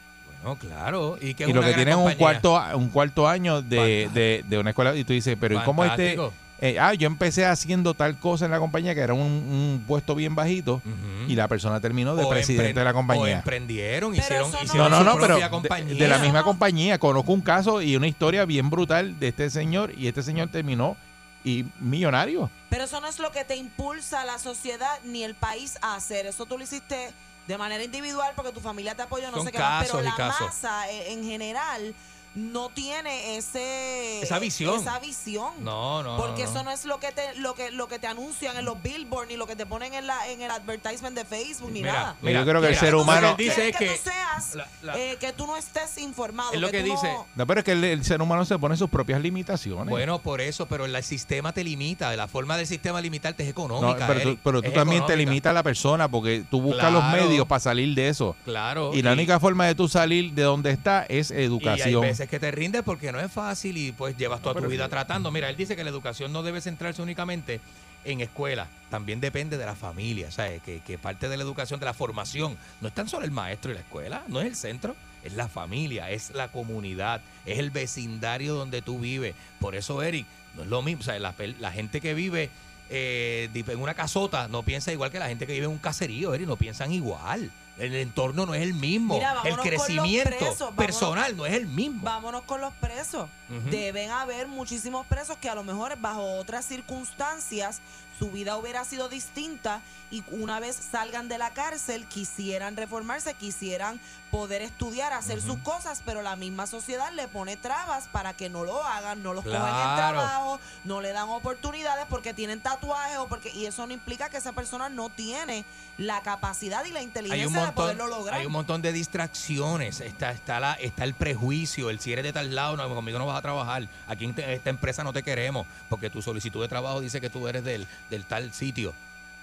Bueno, 0.43 0.59
claro. 0.59 1.17
Y, 1.21 1.35
que 1.35 1.45
es 1.45 1.51
Y 1.51 1.53
lo 1.55 1.63
que 1.63 1.73
tienen 1.73 1.95
un 1.97 2.03
compañía. 2.03 2.19
cuarto, 2.19 2.61
un 2.77 2.89
cuarto 2.91 3.27
año 3.29 3.63
de, 3.63 4.11
de, 4.13 4.45
de 4.47 4.59
una 4.59 4.71
escuela 4.71 4.95
y 4.95 5.03
tú 5.05 5.13
dices, 5.15 5.37
pero 5.41 5.59
¿y 5.59 5.65
cómo 5.65 5.85
este. 5.85 6.19
Eh, 6.67 6.79
ah, 6.81 6.95
yo 6.95 7.07
empecé 7.07 7.45
haciendo 7.45 7.93
tal 7.93 8.19
cosa 8.19 8.47
en 8.47 8.51
la 8.51 8.59
compañía 8.59 8.95
que 8.95 9.01
era 9.03 9.13
un, 9.13 9.21
un 9.21 9.85
puesto 9.87 10.15
bien 10.15 10.35
bajito 10.35 10.81
y 11.29 11.35
la 11.35 11.47
persona 11.47 11.79
terminó 11.81 12.17
de 12.17 12.25
O 12.25 12.31
presidente 12.31 12.79
de 12.79 12.85
la 12.85 12.91
O 12.93 12.95
compañía. 12.95 13.37
emprendieron, 13.37 14.13
Pero 14.13 14.23
hicieron, 14.25 14.51
no- 14.51 14.63
hicieron 14.63 14.91
No, 14.91 15.05
no, 15.05 15.13
su 15.15 15.21
pero 15.21 15.37
de, 15.37 16.09
la 16.09 16.19
misma 16.19 16.43
compañía. 16.43 16.99
Conozco 16.99 17.33
un 17.33 17.43
caso 17.43 17.83
y 17.83 17.97
una 17.97 18.07
historia 18.07 18.45
bien 18.47 18.71
brutal 18.71 19.19
de 19.21 19.29
este 19.29 19.51
señor 19.51 19.93
y 19.99 20.09
este 20.09 20.23
señor 20.23 20.49
terminó 20.49 20.97
y 21.45 21.67
millonario. 21.81 22.51
Pero 22.71 22.85
eso 22.85 22.99
no 23.01 23.09
es 23.09 23.19
lo 23.19 23.31
que 23.31 23.45
te 23.45 23.57
impulsa 23.57 24.23
a 24.23 24.25
la 24.25 24.39
sociedad 24.39 24.99
ni 25.05 25.23
el 25.23 25.35
país 25.35 25.77
a 25.83 25.95
hacer. 25.97 26.25
Eso 26.25 26.47
tú 26.47 26.57
lo 26.57 26.65
hiciste 26.65 27.11
de 27.47 27.59
manera 27.59 27.85
individual 27.85 28.33
porque 28.35 28.53
tu 28.53 28.61
familia 28.61 28.95
te 28.95 29.03
apoyó, 29.03 29.31
no 29.31 29.37
Son 29.37 29.47
sé 29.47 29.53
qué 29.53 29.59
más. 29.59 29.85
Pero 29.87 30.01
la 30.01 30.17
casos. 30.17 30.47
masa 30.47 30.91
eh, 30.91 31.13
en 31.13 31.23
general 31.25 31.95
no 32.35 32.69
tiene 32.69 33.37
ese 33.37 34.21
Esa 34.23 34.39
visión. 34.39 34.81
esa 34.81 34.99
visión. 34.99 35.53
No, 35.61 36.03
no, 36.03 36.17
Porque 36.17 36.43
no, 36.45 36.51
no. 36.51 36.55
eso 36.55 36.65
no 36.65 36.71
es 36.71 36.85
lo 36.85 36.99
que 36.99 37.13
te 37.13 37.35
lo 37.37 37.55
que 37.55 37.71
lo 37.71 37.87
que 37.89 37.99
te 37.99 38.07
anuncian 38.07 38.57
en 38.57 38.65
los 38.65 38.83
billboards 38.83 39.29
ni 39.31 39.37
lo 39.37 39.47
que 39.47 39.55
te 39.57 39.67
ponen 39.67 39.95
en 39.95 40.07
la 40.07 40.29
en 40.29 40.43
el 40.43 40.51
advertisement 40.51 41.17
de 41.17 41.25
Facebook 41.25 41.71
ni 41.71 41.81
Mira, 41.81 41.93
nada. 41.93 42.17
mira, 42.23 42.41
Yo 42.41 42.47
creo 42.47 42.61
que 42.61 42.67
el 42.69 42.73
mira, 42.73 42.81
ser 42.81 42.93
lo 42.93 43.03
humano- 43.03 43.37
que 43.37 43.45
dice 43.45 43.69
es 43.69 43.77
que, 43.77 43.87
que 43.87 43.95
tú 43.97 44.01
seas 44.11 44.55
la- 44.55 44.69
la- 44.83 44.99
eh, 44.99 45.17
que 45.21 45.33
tú 45.33 45.47
no 45.47 45.57
estés 45.57 45.99
informado. 45.99 46.53
Es 46.53 46.61
lo 46.61 46.71
que 46.71 46.83
dice. 46.83 47.15
No, 47.37 47.47
pero 47.47 47.61
es 47.61 47.65
que 47.65 47.73
el, 47.73 47.85
el 47.85 48.05
ser 48.05 48.21
humano 48.21 48.45
se 48.45 48.59
pone 48.59 48.77
sus 48.77 48.91
propias 48.91 49.21
limitaciones. 49.21 49.89
Bueno, 49.89 50.19
por 50.19 50.41
eso, 50.41 50.67
pero 50.67 50.85
el 50.87 51.03
sistema 51.05 51.53
te 51.53 51.63
limita. 51.63 52.15
La 52.17 52.27
forma 52.29 52.57
del 52.57 52.67
sistema 52.67 53.01
limitarte 53.01 53.43
es 53.43 53.49
No, 53.49 53.51
económica. 53.65 54.07
pero 54.07 54.21
tú, 54.23 54.39
pero 54.43 54.61
tú 54.63 54.69
es 54.69 54.75
también 54.75 55.07
te 55.07 55.17
limitas 55.17 55.51
a 55.51 55.55
la 55.55 55.63
persona 55.63 56.09
porque 56.09 56.45
tú 56.51 56.61
buscas 56.61 56.93
los 56.93 57.05
medios 57.05 57.47
para 57.47 57.61
salir 57.61 57.95
de 57.95 58.09
eso. 58.09 58.35
Claro. 58.45 58.93
Y 58.95 59.03
la 59.03 59.13
única 59.13 59.39
forma 59.39 59.67
de 59.67 59.75
tú 59.75 59.89
salir 59.89 60.33
de 60.33 60.43
donde 60.43 60.71
está 60.71 61.05
es 61.09 61.31
Y 61.31 61.35
hay 61.35 61.45
educación. 61.45 62.05
Veces 62.25 62.31
que 62.31 62.41
te 62.41 62.51
rindes 62.51 62.83
porque 62.83 63.13
no 63.13 63.21
es 63.21 63.31
fácil 63.31 63.77
y 63.77 63.93
pues 63.93 64.17
llevas 64.17 64.41
toda 64.41 64.61
tu 64.61 64.69
vida 64.69 64.89
tratando. 64.89 65.31
Mira, 65.31 65.49
él 65.49 65.57
dice 65.57 65.77
que 65.77 65.85
la 65.85 65.91
educación 65.91 66.33
no 66.33 66.43
debe 66.43 66.61
centrarse 66.61 67.03
únicamente 67.03 67.61
en 68.05 68.21
escuela, 68.21 68.69
también 68.91 69.21
depende 69.21 69.57
de 69.57 69.65
la 69.65 69.75
familia, 69.75 70.31
¿sabes? 70.31 70.63
Que, 70.63 70.81
que 70.81 70.99
parte 70.99 71.29
de 71.29 71.37
la 71.39 71.43
educación, 71.43 71.81
de 71.81 71.87
la 71.87 71.95
formación, 71.95 72.57
no 72.83 72.89
es 72.89 72.95
tan 72.95 73.09
solo 73.09 73.25
el 73.25 73.31
maestro 73.31 73.71
y 73.71 73.75
la 73.75 73.81
escuela, 73.81 74.25
no 74.29 74.41
es 74.41 74.47
el 74.47 74.57
centro, 74.57 74.95
es 75.23 75.33
la 75.33 75.49
familia, 75.49 76.11
es 76.11 76.31
la 76.35 76.49
comunidad, 76.49 77.23
es 77.47 77.59
el 77.59 77.71
vecindario 77.71 78.55
donde 78.55 78.83
tú 78.83 78.99
vives. 78.99 79.35
Por 79.59 79.75
eso, 79.75 80.03
Eric, 80.03 80.27
no 80.55 80.63
es 80.63 80.69
lo 80.69 80.83
mismo, 80.83 81.01
o 81.01 81.05
sea, 81.05 81.19
la, 81.19 81.35
la 81.59 81.73
gente 81.73 82.03
que 82.03 82.13
vive 82.13 82.51
eh, 82.91 83.49
en 83.55 83.81
una 83.81 83.95
casota 83.95 84.49
no 84.49 84.63
piensa 84.63 84.93
igual 84.93 85.11
que 85.11 85.19
la 85.19 85.29
gente 85.29 85.47
que 85.47 85.53
vive 85.55 85.67
en 85.67 85.73
un 85.73 85.79
caserío, 85.79 86.35
Eric, 86.35 86.47
no 86.47 86.57
piensan 86.57 86.93
igual. 86.93 87.51
El 87.77 87.93
entorno 87.97 88.47
no 88.47 88.55
es 88.55 88.63
el 88.63 88.73
mismo. 88.73 89.15
Mira, 89.15 89.35
el 89.45 89.57
crecimiento 89.57 90.31
presos, 90.31 90.59
vámonos- 90.61 90.77
personal 90.77 91.37
no 91.37 91.45
es 91.45 91.55
el 91.55 91.67
mismo. 91.67 92.03
Vámonos 92.05 92.43
con 92.43 92.61
los 92.61 92.73
presos. 92.75 93.29
Deben 93.69 94.11
haber 94.13 94.47
muchísimos 94.47 95.05
presos 95.07 95.37
que 95.39 95.49
a 95.49 95.57
lo 95.57 95.65
mejor 95.65 95.97
bajo 95.99 96.23
otras 96.39 96.65
circunstancias 96.67 97.81
su 98.19 98.31
vida 98.31 98.57
hubiera 98.57 98.85
sido 98.85 99.09
distinta 99.09 99.81
y 100.11 100.23
una 100.31 100.61
vez 100.61 100.77
salgan 100.77 101.29
de 101.29 101.39
la 101.39 101.51
cárcel 101.51 102.07
quisieran 102.07 102.77
reformarse, 102.77 103.35
quisieran 103.35 104.01
poder 104.31 104.63
estudiar, 104.63 105.13
hacer 105.13 105.41
sus 105.41 105.59
cosas, 105.59 106.03
pero 106.05 106.21
la 106.23 106.35
misma 106.37 106.67
sociedad 106.67 107.13
le 107.13 107.29
pone 107.29 107.57
trabas 107.57 108.09
para 108.09 108.35
que 108.35 108.49
no 108.49 108.65
lo 108.65 108.83
hagan, 108.83 109.23
no 109.23 109.33
los 109.33 109.45
cojan 109.45 109.61
en 109.61 109.95
Claro. 109.95 110.19
trabajo, 110.19 110.61
no 110.85 111.01
le 111.01 111.13
dan 111.13 111.29
oportunidades 111.29 112.07
porque 112.09 112.35
tienen 112.35 112.61
tatuajes 112.61 113.19
o 113.19 113.29
porque 113.29 113.51
y 113.51 113.67
eso 113.67 113.87
no 113.87 113.93
implica 113.93 114.29
que 114.31 114.37
esa 114.39 114.53
persona 114.53 114.89
no 114.89 115.09
tiene 115.09 115.65
la 115.99 116.21
capacidad 116.23 116.85
y 116.85 116.91
la 116.91 117.03
inteligencia 117.03 117.47
un 117.47 117.53
de 117.53 117.61
montón, 117.61 117.75
poderlo 117.85 118.07
lograr. 118.09 118.41
hay 118.41 118.47
un 118.47 118.53
montón 118.53 118.83
de 118.83 118.93
distracciones. 118.93 120.01
Está, 120.01 120.33
está, 120.33 120.59
la, 120.59 120.75
está 120.75 121.05
el 121.05 121.15
prejuicio. 121.15 121.91
El 121.91 122.01
si 122.01 122.13
eres 122.13 122.25
de 122.25 122.33
tal 122.33 122.55
lado, 122.55 122.77
no, 122.77 122.93
conmigo 122.93 123.19
no 123.19 123.27
vas 123.27 123.39
a 123.39 123.43
trabajar. 123.43 123.89
Aquí 124.09 124.25
en 124.25 124.35
esta 124.39 124.71
empresa 124.71 125.05
no 125.05 125.13
te 125.13 125.23
queremos 125.23 125.67
porque 125.89 126.11
tu 126.11 126.23
solicitud 126.23 126.61
de 126.63 126.69
trabajo 126.69 127.01
dice 127.01 127.21
que 127.21 127.31
tú 127.31 127.47
eres 127.47 127.63
del, 127.65 127.87
del 128.11 128.25
tal 128.25 128.53
sitio. 128.53 128.93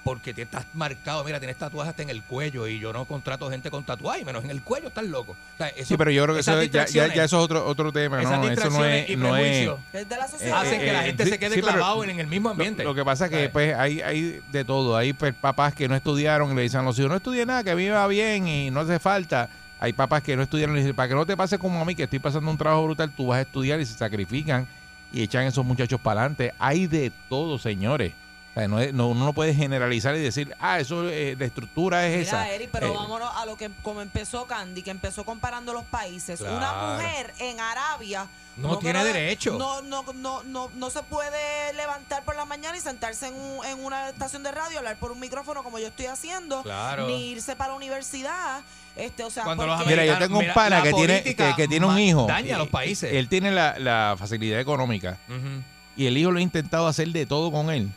Porque 0.03 0.33
te 0.33 0.41
estás 0.41 0.65
marcado, 0.73 1.23
mira, 1.23 1.37
tienes 1.37 1.57
tatuajes 1.57 1.91
hasta 1.91 2.01
en 2.01 2.09
el 2.09 2.23
cuello 2.23 2.65
y 2.67 2.79
yo 2.79 2.91
no 2.91 3.05
contrato 3.05 3.51
gente 3.51 3.69
con 3.69 3.83
tatuajes, 3.83 4.25
menos 4.25 4.43
en 4.43 4.49
el 4.49 4.63
cuello, 4.63 4.87
estás 4.87 5.05
loco. 5.05 5.33
O 5.33 5.57
sea, 5.59 5.67
eso- 5.67 5.89
Sí, 5.89 5.95
pero 5.95 6.09
yo 6.09 6.23
creo 6.23 6.33
que 6.33 6.41
eso, 6.41 6.63
ya, 6.63 6.87
ya, 6.87 7.13
ya 7.13 7.23
eso 7.23 7.37
es 7.37 7.43
otro, 7.43 7.63
otro 7.67 7.93
tema. 7.93 8.19
esas 8.19 8.39
No, 8.39 8.49
eso 8.49 8.69
no 8.71 8.83
es. 8.83 9.07
y 9.11 9.15
No 9.15 9.35
es 9.35 9.41
prejuicios 9.43 9.79
Es 9.93 10.09
de 10.09 10.17
la 10.17 10.27
sociedad. 10.27 10.59
hacen 10.61 10.79
que 10.79 10.91
la 10.91 11.03
eh, 11.03 11.05
gente 11.05 11.23
sí, 11.25 11.29
se 11.29 11.37
quede 11.37 11.53
sí, 11.53 11.61
pero 11.61 11.73
clavado 11.75 12.03
en, 12.03 12.09
en 12.09 12.19
el 12.19 12.25
mismo 12.25 12.49
ambiente. 12.49 12.83
Lo, 12.83 12.89
lo 12.89 12.95
que 12.95 13.05
pasa 13.05 13.25
es 13.25 13.31
que 13.31 13.49
pues 13.49 13.75
hay, 13.77 14.01
hay 14.01 14.41
de 14.51 14.65
todo. 14.65 14.97
Hay 14.97 15.13
pues, 15.13 15.35
papás 15.35 15.75
que 15.75 15.87
no 15.87 15.95
estudiaron 15.95 16.51
y 16.51 16.55
le 16.55 16.63
dicen 16.63 16.79
a 16.79 16.83
los 16.83 16.97
hijos, 16.97 17.11
no 17.11 17.17
estudié 17.17 17.45
nada, 17.45 17.63
que 17.63 17.69
a 17.69 17.75
mí 17.75 17.83
me 17.83 17.91
va 17.91 18.07
bien 18.07 18.47
y 18.47 18.71
no 18.71 18.79
hace 18.79 18.97
falta. 18.97 19.49
Hay 19.79 19.93
papás 19.93 20.23
que 20.23 20.35
no 20.35 20.41
estudiaron 20.41 20.75
y 20.77 20.79
dicen, 20.79 20.95
para 20.95 21.09
que 21.09 21.13
no 21.15 21.27
te 21.27 21.37
pase 21.37 21.59
como 21.59 21.79
a 21.79 21.85
mí, 21.85 21.93
que 21.93 22.03
estoy 22.03 22.17
pasando 22.17 22.49
un 22.49 22.57
trabajo 22.57 22.83
brutal, 22.85 23.11
tú 23.15 23.27
vas 23.27 23.37
a 23.37 23.41
estudiar 23.41 23.79
y 23.79 23.85
se 23.85 23.93
sacrifican 23.95 24.67
y 25.13 25.21
echan 25.21 25.43
esos 25.45 25.63
muchachos 25.63 26.01
para 26.01 26.21
adelante. 26.21 26.55
Hay 26.57 26.87
de 26.87 27.11
todo, 27.29 27.59
señores. 27.59 28.13
O 28.51 28.53
sea, 28.59 28.67
no 28.67 28.79
es- 28.81 28.93
no- 28.93 29.07
uno 29.07 29.23
no 29.25 29.31
puede 29.33 29.53
generalizar 29.53 30.13
y 30.15 30.19
decir, 30.19 30.53
ah, 30.59 30.79
eso 30.79 31.07
eh, 31.09 31.35
la 31.39 31.45
estructura 31.45 32.05
es 32.07 32.27
esa. 32.27 32.49
Eric, 32.49 32.69
pero 32.71 32.87
Eh, 32.87 32.93
vámonos 32.93 33.29
a 33.33 33.45
lo 33.45 33.55
que 33.55 33.69
como 33.81 34.01
empezó 34.01 34.45
Candy, 34.45 34.81
que 34.83 34.91
empezó 34.91 35.23
comparando 35.23 35.71
los 35.73 35.85
países. 35.85 36.41
Una 36.41 36.95
mujer 36.97 37.33
en 37.39 37.59
Arabia 37.61 38.27
No 38.57 38.77
tiene 38.79 39.01
derecho. 39.05 39.57
No, 39.57 39.81
no, 39.81 40.03
no, 40.13 40.43
no, 40.43 40.69
no 40.75 40.89
se 40.89 41.01
puede 41.03 41.71
levantar 41.73 42.23
por 42.25 42.35
la 42.35 42.43
mañana 42.43 42.75
y 42.75 42.81
sentarse 42.81 43.27
en, 43.29 43.35
un- 43.35 43.65
en 43.65 43.81
una 43.83 44.09
estación 44.09 44.43
de 44.43 44.51
radio, 44.51 44.79
hablar 44.79 44.97
por 44.97 45.13
un 45.13 45.19
micrófono 45.21 45.63
como 45.63 45.79
yo 45.79 45.87
estoy 45.87 46.07
haciendo, 46.07 46.61
Claro. 46.61 47.07
ni 47.07 47.29
irse 47.31 47.55
para 47.55 47.69
la 47.71 47.77
universidad. 47.77 48.61
Este, 48.97 49.23
o 49.23 49.29
sea, 49.29 49.45
Cuando 49.45 49.65
los 49.65 49.77
porque- 49.77 49.91
Mira, 49.91 50.05
yo 50.05 50.17
tengo 50.19 50.35
un 50.39 50.41
Mira, 50.41 50.53
pana 50.53 50.83
que 50.83 50.91
tiene, 50.91 51.23
que, 51.23 51.53
que 51.55 51.67
tiene 51.69 51.85
un 51.85 51.97
hijo. 51.97 52.25
daña 52.27 52.55
a 52.55 52.57
los 52.59 52.67
países. 52.67 53.13
Él 53.13 53.29
tiene 53.29 53.51
la, 53.51 53.79
la 53.79 54.15
facilidad 54.19 54.59
económica 54.59 55.17
y 55.95 56.07
el 56.07 56.17
hijo 56.17 56.29
lo 56.31 56.39
ha 56.39 56.41
intentado 56.41 56.87
hacer 56.87 57.07
de 57.07 57.25
todo 57.25 57.49
con 57.53 57.69
él. 57.71 57.89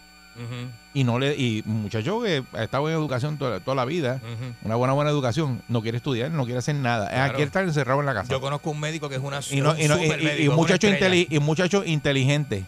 Y 0.94 1.04
no 1.04 1.18
le 1.18 1.34
y 1.36 1.62
un 1.66 1.82
muchacho 1.82 2.20
que 2.22 2.42
ha 2.52 2.62
estado 2.64 2.88
en 2.88 2.94
educación 2.94 3.38
toda, 3.38 3.60
toda 3.60 3.74
la 3.74 3.84
vida 3.84 4.20
una 4.62 4.74
buena 4.76 4.92
buena 4.94 5.10
educación 5.10 5.62
no 5.68 5.80
quiere 5.82 5.96
estudiar 5.98 6.30
no 6.30 6.44
quiere 6.44 6.58
hacer 6.58 6.74
nada 6.74 7.08
Claro. 7.08 7.34
quiere 7.34 7.46
estar 7.46 7.64
encerrado 7.64 8.00
en 8.00 8.06
la 8.06 8.14
casa 8.14 8.28
Yo 8.30 8.40
conozco 8.40 8.70
un 8.70 8.80
médico 8.80 9.08
que 9.08 9.16
es 9.16 9.20
una 9.22 9.40
y 9.50 9.60
no, 9.60 9.70
un 9.72 9.80
y, 9.80 9.88
no- 9.88 10.02
y- 10.02 10.42
y- 10.42 10.48
un 10.48 10.56
muchacho 10.56 10.88
estrella. 10.88 11.14
inteli- 11.14 11.26
y 11.30 11.36
un 11.38 11.44
muchacho 11.44 11.84
inteligente 11.84 12.64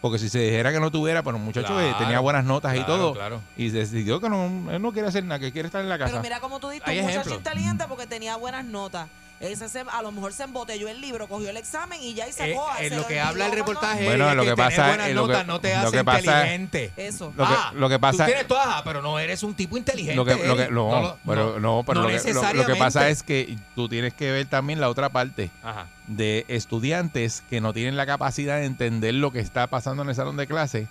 porque 0.00 0.18
si 0.18 0.28
se 0.28 0.38
dijera 0.38 0.70
que 0.72 0.78
no 0.80 0.90
tuviera 0.92 1.22
pero 1.22 1.36
un 1.38 1.44
muchacho 1.44 1.76
que 1.76 1.92
tenía 1.98 2.20
buenas 2.20 2.44
notas 2.44 2.76
y 2.76 2.84
todo 2.84 3.14
claro. 3.14 3.40
y 3.56 3.70
decidió 3.70 4.20
que 4.20 4.28
no 4.28 4.70
él 4.70 4.80
no 4.80 4.92
quiere 4.92 5.08
hacer 5.08 5.24
nada 5.24 5.38
que 5.40 5.50
quiere 5.52 5.66
estar 5.66 5.80
en 5.82 5.88
la 5.88 5.98
casa 5.98 6.10
Pero 6.12 6.22
mira 6.22 6.40
cómo 6.40 6.60
tú 6.60 6.68
diste 6.68 6.88
Hay 6.90 7.00
un 7.00 7.06
muchacho 7.06 7.34
inteligente 7.34 7.84
porque 7.88 8.06
tenía 8.06 8.36
buenas 8.36 8.64
notas. 8.64 9.08
Ese 9.40 9.68
se- 9.68 9.84
a 9.88 10.02
lo 10.02 10.10
mejor 10.10 10.32
se 10.32 10.42
embotelló 10.42 10.88
el 10.88 11.00
libro, 11.00 11.28
cogió 11.28 11.50
el 11.50 11.56
examen 11.56 12.02
y 12.02 12.14
ya 12.14 12.26
y 12.28 12.32
sacó. 12.32 12.68
Eh, 12.80 12.86
eh, 12.86 12.88
se 12.88 12.96
lo 12.96 13.06
que 13.06 13.20
habla 13.20 13.46
el 13.46 13.52
reportaje 13.52 14.04
Bueno, 14.04 14.28
es 14.30 14.36
lo 14.36 14.42
que 14.42 14.48
que 14.50 14.54
tener 14.56 14.70
pasa- 14.76 14.88
buenas 14.88 15.10
lo 15.12 15.28
que- 15.28 15.44
no 15.44 15.60
te 15.60 15.74
lo 15.74 15.78
hace 15.80 15.96
que 15.98 16.04
pasa- 16.04 16.18
inteligente. 16.18 16.92
Eso. 16.96 17.32
Lo 17.36 17.46
que- 17.46 17.54
Ah, 17.56 17.72
lo 17.74 17.88
que 17.88 17.98
pasa- 17.98 18.24
Tú 18.24 18.30
tienes 18.32 18.48
todas, 18.48 18.82
pero 18.82 19.00
no 19.00 19.18
eres 19.18 19.42
un 19.44 19.54
tipo 19.54 19.76
inteligente. 19.76 20.16
lo 20.16 20.24
que, 20.24 20.34
lo 20.46 20.56
que- 20.56 20.68
no, 20.70 21.00
lo- 21.00 21.18
pero, 21.24 21.60
no, 21.60 21.84
pero 21.86 22.00
no 22.02 22.08
lo, 22.08 22.22
que, 22.22 22.34
lo- 22.34 22.52
lo 22.52 22.66
que 22.66 22.74
pasa 22.76 23.08
es 23.08 23.22
que 23.22 23.56
tú 23.76 23.88
tienes 23.88 24.12
que 24.14 24.30
ver 24.32 24.46
también 24.46 24.80
la 24.80 24.88
otra 24.88 25.08
parte 25.08 25.50
Ajá. 25.62 25.86
De 26.08 26.44
estudiantes 26.48 27.42
que 27.50 27.60
no 27.60 27.72
tienen 27.74 27.96
la 27.96 28.06
capacidad 28.06 28.56
de 28.56 28.64
entender 28.64 29.14
lo 29.14 29.30
que 29.30 29.40
está 29.40 29.66
pasando 29.66 30.02
en 30.02 30.08
el 30.08 30.14
salón 30.14 30.36
de 30.38 30.46
clase 30.46 30.86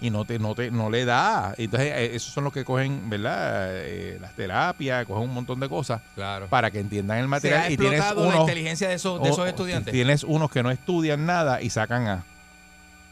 y 0.00 0.08
no 0.10 0.24
te 0.24 0.38
no 0.38 0.54
te 0.54 0.70
no 0.70 0.88
le 0.90 1.04
da 1.04 1.54
entonces 1.58 1.92
eh, 1.94 2.14
esos 2.16 2.32
son 2.32 2.44
los 2.44 2.52
que 2.52 2.64
cogen 2.64 3.10
verdad 3.10 3.68
Eh, 3.72 4.18
las 4.20 4.32
terapias 4.32 5.04
cogen 5.06 5.24
un 5.28 5.34
montón 5.34 5.60
de 5.60 5.68
cosas 5.68 6.00
Claro. 6.14 6.46
para 6.48 6.70
que 6.70 6.80
entiendan 6.80 7.18
el 7.18 7.24
Se 7.24 7.26
ha 7.26 7.28
material 7.28 7.72
y 7.72 7.76
tienes 7.76 7.98
la 8.00 8.14
unos 8.14 8.40
inteligencia 8.40 8.88
de 8.88 8.94
esos, 8.94 9.22
de 9.22 9.28
esos 9.28 9.40
o- 9.40 9.46
estudiantes. 9.46 9.92
tienes 9.92 10.24
unos 10.24 10.50
que 10.50 10.62
no 10.62 10.70
estudian 10.70 11.26
nada 11.26 11.60
y 11.60 11.68
sacan 11.70 12.06
A 12.08 12.24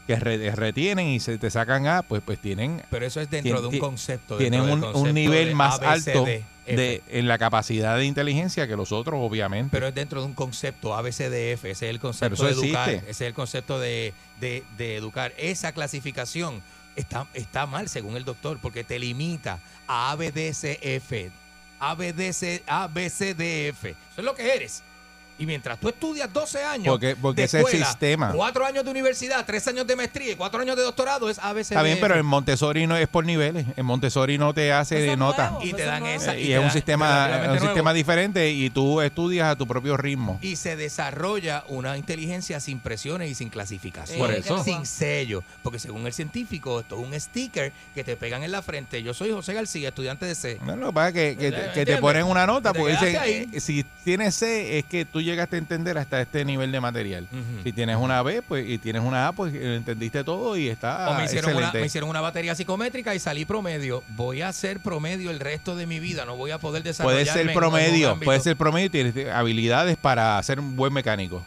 que 0.07 0.15
re- 0.17 0.51
retienen 0.55 1.07
y 1.07 1.19
se 1.19 1.37
te 1.37 1.49
sacan 1.49 1.87
A 1.87 2.01
pues 2.01 2.21
pues 2.25 2.39
tienen 2.39 2.81
Pero 2.89 3.05
eso 3.05 3.21
es 3.21 3.29
dentro 3.29 3.61
de 3.61 3.67
un 3.67 3.77
concepto. 3.79 4.37
tienen 4.37 4.61
un, 4.61 4.83
un 4.83 5.13
nivel 5.13 5.53
más 5.55 5.79
alto 5.81 6.25
de 6.65 7.01
en 7.09 7.27
la 7.27 7.37
capacidad 7.37 7.97
de 7.97 8.05
inteligencia 8.05 8.67
que 8.67 8.75
los 8.75 8.91
otros 8.91 9.19
obviamente 9.21 9.69
Pero 9.71 9.87
es 9.87 9.95
dentro 9.95 10.21
de 10.21 10.27
un 10.27 10.33
concepto 10.33 10.95
ABCDF, 10.95 11.65
ese 11.65 11.69
es 11.71 11.81
el 11.83 11.99
concepto 11.99 12.43
de 12.45 12.51
educar, 12.51 12.89
existe. 12.89 13.11
ese 13.11 13.23
es 13.25 13.27
el 13.27 13.33
concepto 13.33 13.79
de, 13.79 14.13
de- 14.39 14.63
de 14.77 14.95
educar. 14.95 15.33
Esa 15.37 15.71
clasificación 15.73 16.61
está, 16.95 17.27
está 17.33 17.65
mal 17.65 17.89
según 17.89 18.15
el 18.17 18.23
doctor 18.25 18.59
porque 18.61 18.83
te 18.83 18.97
limita 18.99 19.59
a 19.87 20.11
ABDCF, 20.11 21.31
ABDC, 21.79 22.63
ABCDF. 22.67 23.85
Eso 23.85 23.95
es 24.17 24.23
lo 24.23 24.35
que 24.35 24.53
eres. 24.55 24.83
Y 25.39 25.45
mientras 25.45 25.79
tú 25.79 25.89
estudias 25.89 26.31
12 26.31 26.63
años 26.63 26.87
Porque- 26.87 27.15
porque 27.15 27.41
de 27.41 27.45
ese 27.45 27.57
es 27.57 27.63
el 27.63 27.67
escuela, 27.69 27.85
sistema. 27.87 28.31
4 28.35 28.65
años 28.65 28.85
de 28.85 28.91
universidad, 28.91 29.45
3 29.45 29.67
años 29.67 29.87
de 29.87 29.95
maestría 29.95 30.31
y 30.31 30.35
4 30.35 30.61
años 30.61 30.75
de 30.77 30.83
doctorado 30.83 31.29
es 31.29 31.39
ABCDF. 31.39 31.71
Está 31.71 31.83
bien, 31.83 31.97
pero 31.99 32.15
en 32.15 32.25
Montessori 32.25 32.85
no 32.87 32.95
es 32.95 33.07
por 33.07 33.25
niveles. 33.25 33.65
En 33.75 33.85
Montessori 33.85 34.37
no 34.37 34.53
te 34.53 34.71
hace 34.71 34.95
de 34.99 35.17
nota. 35.17 35.49
nuevo. 35.51 35.65
y 35.65 35.73
te 35.73 35.83
dan 35.83 36.01
no 36.03 36.07
es- 36.09 36.21
esa 36.21 36.35
Eh, 36.35 36.41
y 36.43 36.53
es 36.53 36.59
un 36.59 36.69
sistema, 36.71 37.25
un 37.41 37.47
nuevo. 37.47 37.65
sistema 37.65 37.93
diferente 37.93 38.51
y 38.51 38.69
tú 38.69 39.01
estudias 39.01 39.47
a 39.49 39.55
tu 39.55 39.65
propio 39.67 39.97
ritmo. 39.97 40.39
y 40.41 40.55
se 40.55 40.75
desarrolla 40.75 41.63
una 41.67 41.97
inteligencia 41.97 42.59
sin 42.59 42.79
presiones 42.79 43.29
y 43.31 43.35
sin 43.35 43.49
clasificación. 43.49 44.19
Por 44.19 44.31
eso. 44.31 44.63
Sin 44.63 44.85
sello. 44.85 45.43
Porque 45.63 45.79
según 45.79 46.05
el 46.05 46.13
científico, 46.13 46.79
esto 46.79 46.99
es 46.99 47.07
un 47.07 47.19
sticker 47.19 47.71
que 47.95 48.03
te 48.03 48.15
pegan 48.15 48.43
en 48.43 48.51
la 48.51 48.61
frente. 48.61 49.01
Yo 49.03 49.13
soy 49.13 49.31
José 49.31 49.53
García, 49.53 49.89
estudiante 49.89 50.25
de 50.25 50.35
C. 50.35 50.59
No, 50.65 50.75
lo 50.75 50.87
que 50.87 50.93
pasa 50.93 51.07
es 51.09 51.13
que, 51.13 51.37
que, 51.37 51.51
te- 51.51 51.71
que 51.73 51.85
te 51.85 51.97
ponen 51.97 52.25
una 52.25 52.45
nota 52.45 52.73
porque 52.73 52.91
dicen, 52.93 53.17
eh, 53.25 53.59
si 53.59 53.83
tienes 54.03 54.35
C 54.35 54.77
es 54.79 54.85
que 54.85 55.05
tú 55.05 55.21
llegaste 55.23 55.55
a 55.55 55.59
entender 55.59 55.97
hasta 55.97 56.21
este 56.21 56.45
nivel 56.45 56.71
de 56.71 56.79
material. 56.79 57.27
Ujú. 57.31 57.63
Si 57.63 57.71
tienes 57.71 57.97
una 57.97 58.21
B 58.21 58.41
pues 58.41 58.67
y 58.67 58.77
tienes 58.77 59.01
una 59.01 59.27
A, 59.27 59.31
pues 59.33 59.53
eh, 59.53 59.75
entendiste 59.75 60.23
todo 60.23 60.57
y 60.57 60.69
está 60.69 61.09
O 61.09 61.15
me 61.15 61.25
hicieron, 61.25 61.55
una, 61.55 61.71
me 61.71 61.85
hicieron 61.85 62.09
una 62.09 62.21
batería 62.21 62.55
psicométrica 62.55 63.15
y 63.15 63.19
salí 63.19 63.45
promedio. 63.45 64.03
Voy 64.09 64.41
a 64.41 64.51
ser 64.53 64.79
promedio 64.79 65.31
el 65.31 65.39
resto 65.39 65.75
de 65.75 65.85
mi 65.85 65.99
vida. 65.99 66.25
No 66.25 66.35
voy 66.35 66.51
a 66.51 66.59
poder 66.59 66.83
desarrollarme 66.83 67.23
Puede 67.31 67.45
ser 67.45 67.53
promedio, 67.53 68.19
puede 68.19 68.39
ser 68.39 68.55
promedio 68.55 68.87
y 68.87 68.89
tienes 68.89 69.27
habilidades 69.29 69.97
para 69.97 70.41
ser 70.43 70.59
un 70.59 70.75
buen 70.75 70.93
mecánico. 70.93 71.45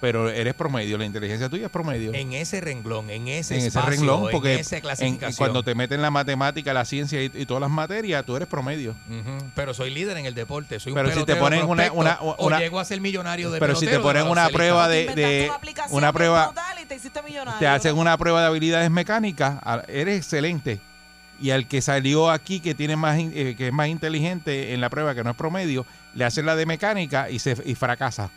Pero 0.00 0.30
eres 0.30 0.54
promedio, 0.54 0.96
la 0.96 1.04
inteligencia 1.04 1.50
tuya 1.50 1.66
es 1.66 1.70
promedio. 1.70 2.14
En 2.14 2.32
ese 2.32 2.62
renglón, 2.62 3.10
en 3.10 3.28
ese 3.28 3.58
en 3.58 3.66
ese 3.66 3.82
renglón, 3.82 4.28
porque 4.32 4.54
en 4.54 4.60
esa 4.60 4.76
en- 4.76 4.82
clasificación. 4.82 5.36
cuando 5.36 5.62
te 5.62 5.74
meten 5.74 6.00
la 6.00 6.10
matemática, 6.10 6.72
la 6.72 6.86
ciencia 6.86 7.22
y, 7.22 7.30
y 7.34 7.44
todas 7.44 7.60
las 7.60 7.68
materias, 7.70 8.24
tú 8.24 8.34
eres 8.34 8.48
promedio. 8.48 8.94
Pero 9.54 9.74
soy 9.74 9.90
líder 9.90 10.16
en 10.16 10.24
el 10.24 10.34
deporte. 10.34 10.80
Soy 10.80 10.92
un 10.92 10.96
Pero 10.96 11.12
si 11.14 11.24
te 11.24 11.36
ponen 11.36 11.64
una- 11.64 11.84
prospecto, 11.90 12.00
una- 12.00 12.18
o 12.20 12.46
una- 12.46 12.58
llego 12.58 12.80
a 12.80 12.84
ser 12.86 13.00
millonario 13.02 13.50
de 13.50 13.60
Pero 13.60 13.76
si 13.76 13.86
te 13.86 14.00
ponen 14.00 14.26
una 14.26 14.48
prueba 14.48 14.88
de, 14.88 15.06
de- 15.14 15.50
una 15.50 15.86
una 15.90 16.12
prueba, 16.14 16.54
y 16.82 16.86
te 16.86 16.94
hiciste 16.96 17.22
millonario. 17.22 17.58
te 17.58 17.66
hacen 17.66 17.98
una 17.98 18.16
prueba 18.16 18.40
de 18.40 18.46
habilidades 18.46 18.90
mecánicas, 18.90 19.56
eres 19.86 20.16
excelente. 20.16 20.80
Y 21.42 21.50
al 21.50 21.66
que 21.68 21.82
salió 21.82 22.30
aquí 22.30 22.60
que 22.60 22.74
tiene 22.74 22.96
más 22.96 23.18
eh, 23.18 23.54
que 23.56 23.66
es 23.68 23.72
más 23.72 23.88
inteligente 23.88 24.72
en 24.72 24.80
la 24.80 24.88
prueba 24.88 25.14
que 25.14 25.22
no 25.24 25.30
es 25.30 25.36
promedio, 25.36 25.84
le 26.14 26.24
hacen 26.24 26.46
la 26.46 26.56
de 26.56 26.64
mecánica 26.64 27.28
y 27.30 27.38
se 27.38 27.54
y 27.66 27.74
fracasa. 27.74 28.30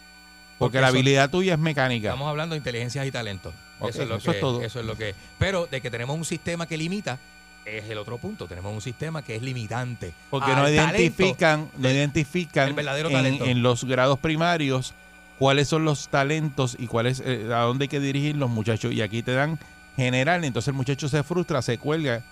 Porque, 0.57 0.77
Porque 0.77 0.81
la 0.81 0.87
eso- 0.87 0.95
habilidad 0.95 1.29
tuya 1.29 1.53
es 1.53 1.59
mecánica. 1.59 2.09
Estamos 2.09 2.29
hablando 2.29 2.53
de 2.53 2.57
inteligencias 2.57 3.05
y 3.05 3.11
talentos. 3.11 3.53
Eso 3.87 4.03
es 4.03 4.07
lo 4.07 4.15
eso 4.15 4.31
que 4.31 4.37
es 4.37 4.39
todo. 4.41 4.61
Eso 4.61 4.79
es 4.79 4.85
lo 4.85 4.95
que. 4.95 5.13
Pero 5.39 5.65
de 5.67 5.81
que 5.81 5.91
tenemos 5.91 6.15
un 6.15 6.23
sistema 6.25 6.67
que 6.67 6.77
limita 6.77 7.17
es 7.65 7.89
el 7.89 7.97
otro 7.97 8.17
punto. 8.17 8.47
Tenemos 8.47 8.73
un 8.73 8.81
sistema 8.81 9.21
que 9.23 9.35
es 9.35 9.41
limitante. 9.41 10.13
Porque 10.29 10.55
no 10.55 10.69
identifican, 10.69 11.69
no 11.77 11.89
identifican 11.89 12.69
el 12.69 12.73
verdadero 12.73 13.09
en, 13.09 13.15
talento. 13.15 13.45
en 13.45 13.61
los 13.63 13.83
grados 13.83 14.19
primarios 14.19 14.93
cuáles 15.39 15.67
son 15.67 15.83
los 15.83 16.07
talentos 16.09 16.75
y 16.79 16.87
cuáles 16.87 17.21
eh, 17.25 17.47
a 17.53 17.59
dónde 17.61 17.85
hay 17.85 17.89
que 17.89 17.99
dirigir 17.99 18.37
los 18.37 18.49
muchachos. 18.49 18.93
Y 18.93 19.01
aquí 19.01 19.23
te 19.23 19.33
dan 19.33 19.59
general, 19.97 20.43
entonces 20.43 20.69
el 20.69 20.73
muchacho 20.75 21.09
se 21.09 21.23
frustra, 21.23 21.61
se 21.61 21.77
cuelga 21.77 22.23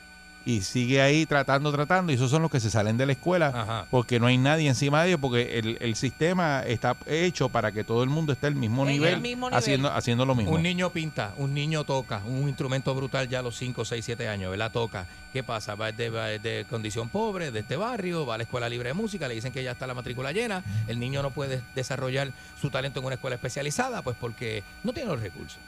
y 0.45 0.61
sigue 0.61 1.01
ahí 1.01 1.25
tratando, 1.25 1.71
tratando. 1.71 2.11
Y 2.11 2.15
esos 2.15 2.31
son 2.31 2.41
los 2.41 2.51
que 2.51 2.59
se 2.59 2.69
salen 2.69 2.97
de 2.97 3.05
la 3.05 3.11
escuela 3.11 3.47
Ajá. 3.47 3.85
porque 3.91 4.19
no 4.19 4.27
hay 4.27 4.37
nadie 4.37 4.67
encima 4.67 5.03
de 5.03 5.09
ellos, 5.09 5.19
porque 5.21 5.59
el, 5.59 5.77
el 5.79 5.95
sistema 5.95 6.63
está 6.65 6.95
hecho 7.05 7.49
para 7.49 7.71
que 7.71 7.83
todo 7.83 8.03
el 8.03 8.09
mundo 8.09 8.33
esté 8.33 8.47
al 8.47 8.53
el 8.53 8.59
mismo 8.59 8.85
nivel. 8.85 9.21
Haciendo, 9.51 9.91
haciendo 9.91 10.25
lo 10.25 10.35
mismo. 10.35 10.51
Un 10.53 10.63
niño 10.63 10.89
pinta, 10.89 11.33
un 11.37 11.53
niño 11.53 11.83
toca, 11.83 12.21
un 12.25 12.47
instrumento 12.47 12.93
brutal 12.95 13.27
ya 13.27 13.39
a 13.39 13.41
los 13.41 13.55
5, 13.57 13.85
6, 13.85 14.03
7 14.03 14.27
años, 14.27 14.51
¿verdad? 14.51 14.71
Toca. 14.71 15.05
¿Qué 15.31 15.43
pasa? 15.43 15.75
Va 15.75 15.91
de, 15.91 16.09
va 16.09 16.25
de 16.25 16.65
condición 16.69 17.07
pobre, 17.07 17.51
de 17.51 17.61
este 17.61 17.77
barrio, 17.77 18.25
va 18.25 18.35
a 18.35 18.37
la 18.37 18.43
escuela 18.43 18.67
libre 18.67 18.89
de 18.89 18.93
música, 18.93 19.27
le 19.27 19.35
dicen 19.35 19.53
que 19.53 19.63
ya 19.63 19.71
está 19.71 19.87
la 19.87 19.93
matrícula 19.93 20.31
llena, 20.31 20.63
el 20.87 20.99
niño 20.99 21.21
no 21.21 21.31
puede 21.31 21.61
desarrollar 21.73 22.31
su 22.59 22.69
talento 22.69 22.99
en 22.99 23.05
una 23.05 23.15
escuela 23.15 23.35
especializada, 23.35 24.01
pues 24.01 24.17
porque 24.19 24.63
no 24.83 24.91
tiene 24.91 25.09
los 25.09 25.21
recursos. 25.21 25.59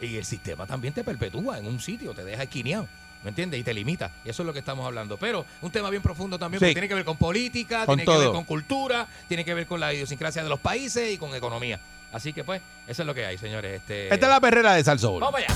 Y 0.00 0.16
el 0.16 0.24
sistema 0.24 0.66
también 0.66 0.94
te 0.94 1.04
perpetúa 1.04 1.58
en 1.58 1.66
un 1.66 1.80
sitio, 1.80 2.14
te 2.14 2.24
deja 2.24 2.44
esquineado. 2.44 2.86
¿Me 3.22 3.30
entiendes? 3.30 3.58
Y 3.60 3.64
te 3.64 3.74
limita. 3.74 4.10
Y 4.24 4.30
eso 4.30 4.42
es 4.42 4.46
lo 4.46 4.52
que 4.52 4.60
estamos 4.60 4.86
hablando. 4.86 5.16
Pero 5.16 5.44
un 5.62 5.70
tema 5.70 5.90
bien 5.90 6.02
profundo 6.02 6.38
también, 6.38 6.60
Sí. 6.60 6.66
porque 6.66 6.74
tiene 6.74 6.88
que 6.88 6.94
ver 6.94 7.04
con 7.04 7.16
política, 7.16 7.84
Con 7.86 7.96
tiene 7.98 8.12
que 8.12 8.18
ver 8.18 8.28
con 8.32 8.44
cultura, 8.44 9.06
tiene 9.28 9.44
que 9.44 9.54
ver 9.54 9.66
con 9.66 9.80
la 9.80 9.92
idiosincrasia 9.92 10.42
de 10.42 10.48
los 10.48 10.60
países 10.60 11.12
y 11.12 11.18
con 11.18 11.34
economía. 11.34 11.80
Así 12.12 12.32
que 12.32 12.44
pues, 12.44 12.62
eso 12.86 13.02
es 13.02 13.06
lo 13.06 13.14
que 13.14 13.26
hay, 13.26 13.36
señores. 13.36 13.80
Este, 13.80 14.04
Esta 14.14 14.26
es 14.26 14.30
la 14.32 14.40
perrera 14.40 14.74
de 14.74 14.84
Salsoul. 14.84 15.20
Vamos 15.20 15.40
allá. 15.40 15.48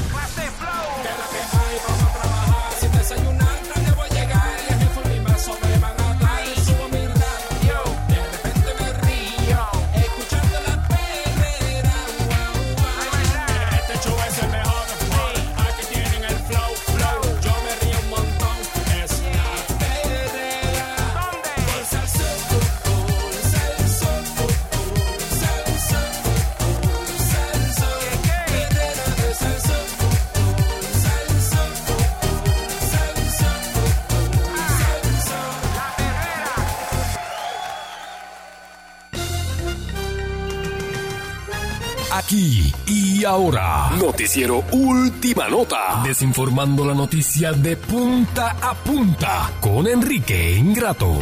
Aquí 42.41 42.73
y 42.87 43.23
ahora, 43.23 43.91
noticiero 43.99 44.65
Última 44.71 45.51
Nota, 45.51 46.03
desinformando 46.03 46.87
la 46.87 46.95
noticia 46.95 47.53
de 47.53 47.77
punta 47.77 48.57
a 48.63 48.73
punta 48.73 49.53
con 49.61 49.87
Enrique 49.87 50.57
Ingrato. 50.57 51.19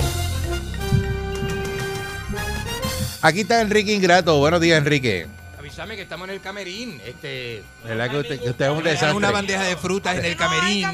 Aquí 3.20 3.40
está 3.40 3.60
Enrique 3.60 3.92
Ingrato. 3.92 4.38
Buenos 4.38 4.60
días, 4.60 4.78
Enrique. 4.78 5.26
Avísame 5.58 5.96
que 5.96 6.02
estamos 6.02 6.28
en 6.28 6.34
el 6.34 6.40
camerín. 6.40 7.00
Este, 7.04 7.64
¿Verdad 7.82 8.10
que 8.10 8.16
usted, 8.18 8.40
que 8.40 8.50
usted 8.50 8.66
es 8.66 8.70
un 8.70 8.84
desastre? 8.84 9.16
una 9.16 9.32
bandeja 9.32 9.64
de 9.64 9.76
frutas 9.76 10.18
en 10.18 10.24
el 10.24 10.36
camerín. 10.36 10.86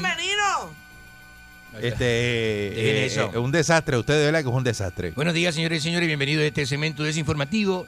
Este, 1.79 2.03
Dejen 2.03 2.95
eh, 2.95 3.05
eso. 3.05 3.31
eh, 3.31 3.37
un 3.37 3.51
desastre. 3.51 3.95
Usted 3.95 4.15
de 4.17 4.25
verdad 4.25 4.41
que 4.41 4.49
es 4.49 4.55
un 4.55 4.63
desastre. 4.63 5.11
Buenos 5.11 5.35
días, 5.35 5.53
señores 5.53 5.81
y 5.81 5.83
señores. 5.83 6.07
Bienvenidos 6.07 6.45
a 6.45 6.47
este 6.47 6.65
segmento 6.65 7.03
desinformativo. 7.03 7.85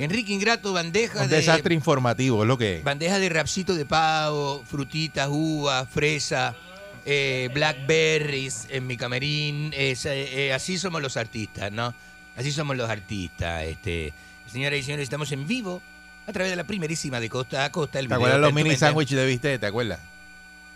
Enrique 0.00 0.32
Ingrato, 0.32 0.72
bandeja 0.72 1.22
Un 1.22 1.28
de... 1.28 1.36
desastre 1.36 1.74
informativo, 1.74 2.42
es 2.42 2.48
lo 2.48 2.56
que 2.56 2.78
es. 2.78 2.84
Bandeja 2.84 3.18
de 3.18 3.28
rapsito 3.28 3.74
de 3.74 3.84
pavo, 3.84 4.64
frutitas, 4.64 5.28
uvas, 5.30 5.86
fresa, 5.90 6.56
eh, 7.04 7.50
blackberries 7.52 8.66
en 8.70 8.86
mi 8.86 8.96
camerín. 8.96 9.74
Es, 9.76 10.06
eh, 10.06 10.46
eh, 10.46 10.52
así 10.54 10.78
somos 10.78 11.02
los 11.02 11.18
artistas, 11.18 11.70
¿no? 11.70 11.94
Así 12.34 12.50
somos 12.50 12.78
los 12.78 12.88
artistas. 12.88 13.64
Este, 13.64 14.14
señoras 14.50 14.78
y 14.78 14.82
señores, 14.84 15.02
estamos 15.04 15.30
en 15.32 15.46
vivo 15.46 15.82
a 16.26 16.32
través 16.32 16.50
de 16.50 16.56
la 16.56 16.64
primerísima 16.64 17.20
de 17.20 17.28
costa 17.28 17.66
a 17.66 17.70
costa. 17.70 17.98
El 17.98 18.06
¿Te 18.06 18.14
video 18.14 18.16
acuerdas 18.20 18.40
los 18.40 18.54
mini 18.54 18.76
sándwiches 18.76 19.18
de 19.18 19.26
bistec? 19.26 19.60
¿Te 19.60 19.66
acuerdas? 19.66 20.00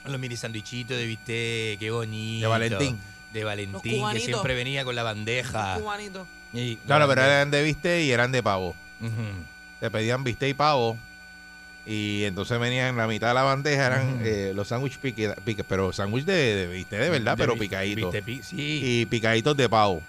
Los 0.05 0.19
mini 0.21 0.37
sandwichitos 0.37 0.99
de 0.99 1.07
bistec, 1.07 1.79
qué 1.79 1.91
bonito. 1.91 2.43
De 2.43 2.49
Valentín. 2.49 2.99
De 3.33 3.43
Valentín, 3.43 4.05
que 4.13 4.21
siempre 4.21 4.55
venía 4.55 4.85
con 4.85 4.95
la 4.95 5.03
bandeja. 5.03 5.77
Cubanito. 5.81 6.27
Y- 6.53 6.79
no, 6.87 7.09
pero 7.09 7.23
eran 7.23 7.51
de 7.51 7.63
bistec 7.63 8.03
y 8.03 8.11
eran 8.11 8.31
de 8.31 8.43
pavo. 8.43 8.77
Te 9.81 9.91
pedían 9.91 10.25
bistec 10.25 10.51
y 10.51 10.55
pavo. 10.55 10.97
Y 11.87 12.25
entonces 12.25 12.59
venían 12.59 12.89
en 12.89 12.97
la 12.97 13.07
mitad 13.07 13.29
de 13.29 13.35
la 13.35 13.43
bandeja, 13.43 13.87
eran 13.87 14.21
eh, 14.25 14.53
los 14.55 14.69
sándwiches 14.69 14.99
pique, 14.99 15.29
pique- 15.45 15.65
pero 15.69 15.93
sándwich 15.93 16.25
de, 16.25 16.33
de 16.33 16.67
bistec 16.69 16.99
de 16.99 17.11
verdad, 17.11 17.37
De 17.37 17.43
pero 17.45 17.59
picaditos. 17.59 18.15
sí. 18.43 18.55
Y 18.57 19.07
picaditos 19.07 19.55
de 19.55 19.69
pavo. 19.69 20.03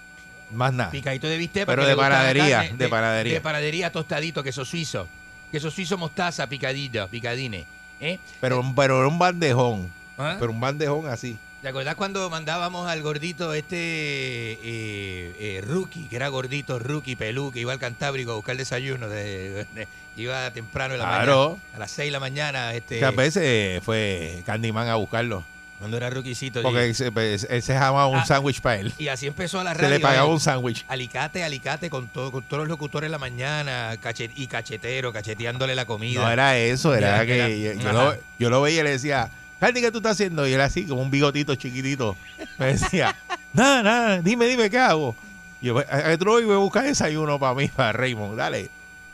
Más 0.52 0.72
nada. 0.72 0.90
Picadito 0.90 1.26
de 1.26 1.36
bistec. 1.36 1.66
Pero 1.66 1.84
de 1.86 1.94
panadería, 1.94 2.60
carne, 2.62 2.78
de 2.78 2.88
panadería. 2.88 3.34
De 3.34 3.40
panadería 3.42 3.92
tostadito, 3.92 4.42
queso 4.42 4.64
suizo. 4.64 5.06
Queso 5.52 5.70
suizo 5.70 5.98
mostaza, 5.98 6.46
picadito, 6.48 7.06
picadines. 7.08 7.66
¿eh? 8.00 8.18
Pero, 8.40 8.64
pero 8.74 8.98
era 9.00 9.08
un 9.08 9.18
bandejón. 9.18 9.90
¿Ah? 10.16 10.36
Pero 10.40 10.52
un 10.52 10.60
bandejón 10.60 11.08
así. 11.08 11.36
¿Te 11.66 11.70
acordás 11.70 11.96
cuando 11.96 12.30
mandábamos 12.30 12.88
al 12.88 13.02
gordito 13.02 13.52
este 13.52 13.76
eh, 13.76 14.56
eh, 14.62 15.64
rookie, 15.66 16.04
que 16.06 16.14
era 16.14 16.28
gordito, 16.28 16.78
rookie, 16.78 17.16
pelú, 17.16 17.50
que 17.50 17.58
iba 17.58 17.72
al 17.72 17.80
Cantábrico 17.80 18.30
a 18.30 18.34
buscar 18.36 18.56
desayuno? 18.56 19.08
De, 19.08 19.66
de- 19.74 19.88
iba 20.16 20.48
temprano 20.52 20.94
en 20.94 21.00
la 21.00 21.06
Claro. 21.08 21.48
mañana. 21.58 21.74
A 21.74 21.78
las 21.80 21.90
6 21.90 22.06
de 22.06 22.10
la 22.12 22.20
mañana. 22.20 22.72
Este, 22.72 22.94
Muchas 22.94 23.16
veces 23.16 23.82
fue 23.82 24.44
Candyman 24.46 24.86
a 24.86 24.94
buscarlo. 24.94 25.42
Cuando 25.80 25.96
era 25.96 26.08
rookiecito. 26.08 26.62
Porque 26.62 26.82
y- 26.86 26.90
él 26.90 26.94
se, 26.94 27.10
pues, 27.10 27.40
se 27.50 27.74
jamaba 27.74 28.06
un 28.06 28.18
Ah, 28.18 28.24
sándwich 28.26 28.60
para 28.60 28.76
él. 28.78 28.94
Y 28.96 29.08
así 29.08 29.26
empezó 29.26 29.58
a 29.58 29.64
la 29.64 29.72
Se 29.74 29.78
radio. 29.82 29.90
le 29.96 29.98
pagaba 30.00 30.28
eh. 30.28 30.32
un 30.32 30.38
sándwich. 30.38 30.84
Alicate, 30.86 31.42
alicate, 31.42 31.90
con, 31.90 32.06
todo, 32.06 32.30
con 32.30 32.44
todos 32.44 32.60
los 32.60 32.68
locutores 32.68 33.06
en 33.08 33.12
la 33.12 33.18
mañana, 33.18 33.96
cachet, 34.00 34.30
y 34.36 34.46
cachetero, 34.46 35.12
cacheteándole 35.12 35.74
la 35.74 35.84
comida. 35.84 36.22
No 36.22 36.30
era 36.30 36.56
eso, 36.56 36.94
era 36.94 37.16
Era- 37.22 37.26
que 37.26 37.64
era- 37.66 37.74
yo, 37.82 37.92
lo, 37.92 38.16
yo 38.38 38.50
lo 38.50 38.62
veía 38.62 38.82
y 38.82 38.84
le 38.84 38.90
decía, 38.90 39.32
Candy, 39.60 39.80
¿qué 39.80 39.90
tú 39.90 39.98
estás 39.98 40.12
haciendo? 40.12 40.46
Y 40.46 40.52
él 40.52 40.60
así, 40.60 40.84
como 40.86 41.00
un 41.02 41.10
bigotito 41.10 41.54
chiquitito. 41.54 42.16
Me 42.58 42.66
decía, 42.74 43.16
nada, 43.52 43.82
nada, 43.82 44.18
dime, 44.22 44.46
dime, 44.46 44.68
¿qué 44.70 44.78
hago? 44.78 45.16
Y 45.62 45.66
yo, 45.66 45.78
"A- 45.78 45.82
a- 46.12 46.18
tú 46.18 46.26
no 46.26 46.38
iba 46.40 46.54
a 46.54 46.58
buscar 46.58 46.84
desayuno 46.84 47.38
para 47.38 47.54
mí, 47.54 47.68
para 47.68 47.92
Raymond, 47.92 48.36
dale. 48.36 48.68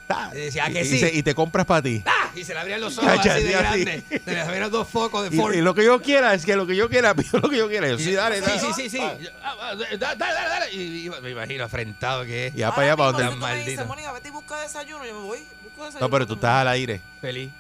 Da. 0.09 0.31
Y 0.35 0.39
decía, 0.39 0.64
"¿A 0.64 0.70
que 0.70 0.82
y, 0.82 0.85
sí?" 0.85 0.97
y 0.97 0.98
se- 0.98 1.14
y 1.14 1.23
te 1.23 1.32
compras 1.35 1.64
para 1.64 1.81
ti. 1.82 2.02
¡Ah! 2.05 2.28
Y 2.35 2.43
se 2.44 2.52
le 2.55 2.59
abrían 2.60 2.81
los 2.81 2.98
ojos 2.98 3.09
Chacha, 3.14 3.35
así 3.36 3.44
de 3.44 3.55
así, 3.55 3.85
grande. 3.85 4.02
Se 4.24 4.32
le 4.32 4.40
abrían 4.40 4.69
dos 4.70 4.89
focos 4.89 5.31
de 5.31 5.36
Ford. 5.36 5.55
y 5.55 5.60
lo 5.60 5.74
que 5.77 5.85
yo 5.85 6.02
quiera, 6.02 6.35
es 6.35 6.44
que 6.44 6.56
lo 6.56 6.66
que 6.66 6.74
yo 6.74 6.89
quiera, 6.90 7.14
pido 7.14 7.39
lo 7.39 7.48
que 7.48 7.56
yo 7.59 7.69
quiera. 7.69 7.89
Yo, 7.89 7.98
sí, 7.98 8.12
dale, 8.12 8.40
sí, 8.40 8.43
dale. 8.44 8.60
sí, 8.60 8.66
sí, 8.74 8.90
sí. 8.90 8.98
Yo, 8.98 9.31
ah, 9.44 9.55
ah, 9.60 9.74
da- 9.98 10.14
Dale, 10.16 10.35
dale, 10.35 10.48
dale. 10.48 10.73
Y 10.74 11.10
me 11.23 11.31
imagino 11.31 11.64
afrentado 11.64 12.24
que 12.24 12.48
es. 12.48 12.55
Y 12.55 12.59
ya 12.59 12.70
para 12.74 12.89
allá, 12.89 12.97
para 12.97 13.12
donde. 13.12 13.85
Mónica, 13.86 14.10
vete 14.12 14.28
y 14.28 14.32
busca 14.32 14.60
desayuno. 14.60 15.06
Yo 15.06 15.14
me 15.14 15.20
voy, 15.20 15.39
busco 15.62 15.85
desayuno. 15.86 16.01
No, 16.06 16.10
pero 16.10 16.27
tú 16.27 16.35
estás 16.35 16.56
al 16.62 16.69
aire. 16.69 17.01
Feliz. 17.20 17.51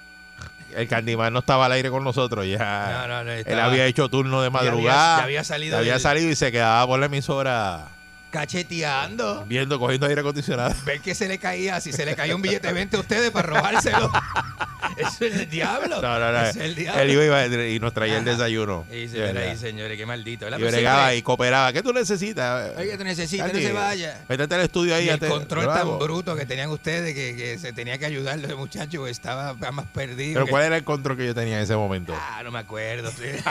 El 0.74 0.88
Candyman 0.88 1.32
no 1.32 1.40
estaba 1.40 1.66
al 1.66 1.72
aire 1.72 1.90
con 1.90 2.04
nosotros 2.04 2.46
ya. 2.46 3.06
No, 3.06 3.08
no, 3.08 3.24
no, 3.24 3.30
Él 3.32 3.60
había 3.60 3.86
hecho 3.86 4.08
turno 4.08 4.42
de 4.42 4.50
Ya 4.50 4.58
había- 4.58 4.70
madrugada. 4.70 5.18
ya 5.18 5.24
había 5.24 5.44
salido 5.44 5.72
ya 5.72 5.78
había 5.78 5.92
del- 5.94 6.00
salido 6.02 6.30
y 6.30 6.34
se 6.36 6.50
quedaba 6.52 6.86
por 6.86 6.98
la 7.00 7.06
emisora 7.06 7.88
Cacheteando. 8.32 9.44
Viendo, 9.46 9.78
cogiendo 9.78 10.06
aire 10.06 10.22
acondicionado. 10.22 10.74
Ver 10.86 11.00
que 11.00 11.14
se 11.14 11.28
le 11.28 11.38
caía, 11.38 11.78
si 11.80 11.92
se 11.92 12.06
le 12.06 12.16
caía 12.16 12.34
un 12.34 12.40
billete 12.40 12.68
de 12.68 12.72
20 12.72 12.96
a 12.96 13.00
ustedes 13.00 13.30
para 13.30 13.46
robárselo. 13.46 14.10
Eso 14.96 15.24
es 15.26 15.34
el 15.36 15.48
diablo. 15.50 16.00
No, 16.02 16.18
no, 16.18 16.32
no. 16.32 16.40
Eso 16.40 16.50
es 16.58 16.64
el 16.64 16.74
diablo. 16.74 17.02
Él 17.02 17.10
iba 17.10 17.46
y 17.68 17.78
nos 17.78 17.92
traía 17.94 18.18
el 18.18 18.24
desayuno. 18.24 18.84
Sí, 18.90 19.06
De 19.06 19.08
señoras 19.08 19.34
verdad. 19.34 19.52
y 19.54 19.58
señores, 19.58 19.98
qué 19.98 20.06
maldito. 20.06 20.44
¿verdad? 20.46 20.58
Y 20.58 20.62
bregaba 20.62 20.98
siempre- 21.02 21.16
y 21.18 21.22
cooperaba. 21.22 21.72
¿Qué 21.72 21.82
tú 21.82 21.92
necesitas? 21.92 22.70
Oiga, 22.76 22.96
tú 22.98 23.04
necesitas, 23.04 23.52
no 23.52 23.58
se 23.58 23.72
vaya. 23.72 24.24
Métete 24.28 24.54
al 24.54 24.60
estudio 24.62 24.94
ahí. 24.94 25.06
Y 25.06 25.08
el 25.10 25.18
control 25.18 25.66
tan 25.66 25.78
hago. 25.78 25.98
bruto 25.98 26.34
que 26.34 26.46
tenían 26.46 26.70
ustedes 26.70 27.14
que, 27.14 27.36
que 27.36 27.58
se 27.58 27.72
tenía 27.72 27.98
que 27.98 28.06
ayudarlo 28.06 28.46
ese 28.46 28.56
muchacho 28.56 29.06
estaba 29.06 29.54
más 29.72 29.86
perdido. 29.86 30.34
Pero 30.34 30.46
que- 30.46 30.50
¿cuál 30.50 30.64
era 30.64 30.76
el 30.78 30.84
control 30.84 31.16
que 31.18 31.26
yo 31.26 31.34
tenía 31.34 31.58
en 31.58 31.62
ese 31.64 31.76
momento? 31.76 32.14
Ah, 32.18 32.40
no 32.42 32.50
me 32.50 32.58
acuerdo. 32.60 33.10
sí. 33.10 33.24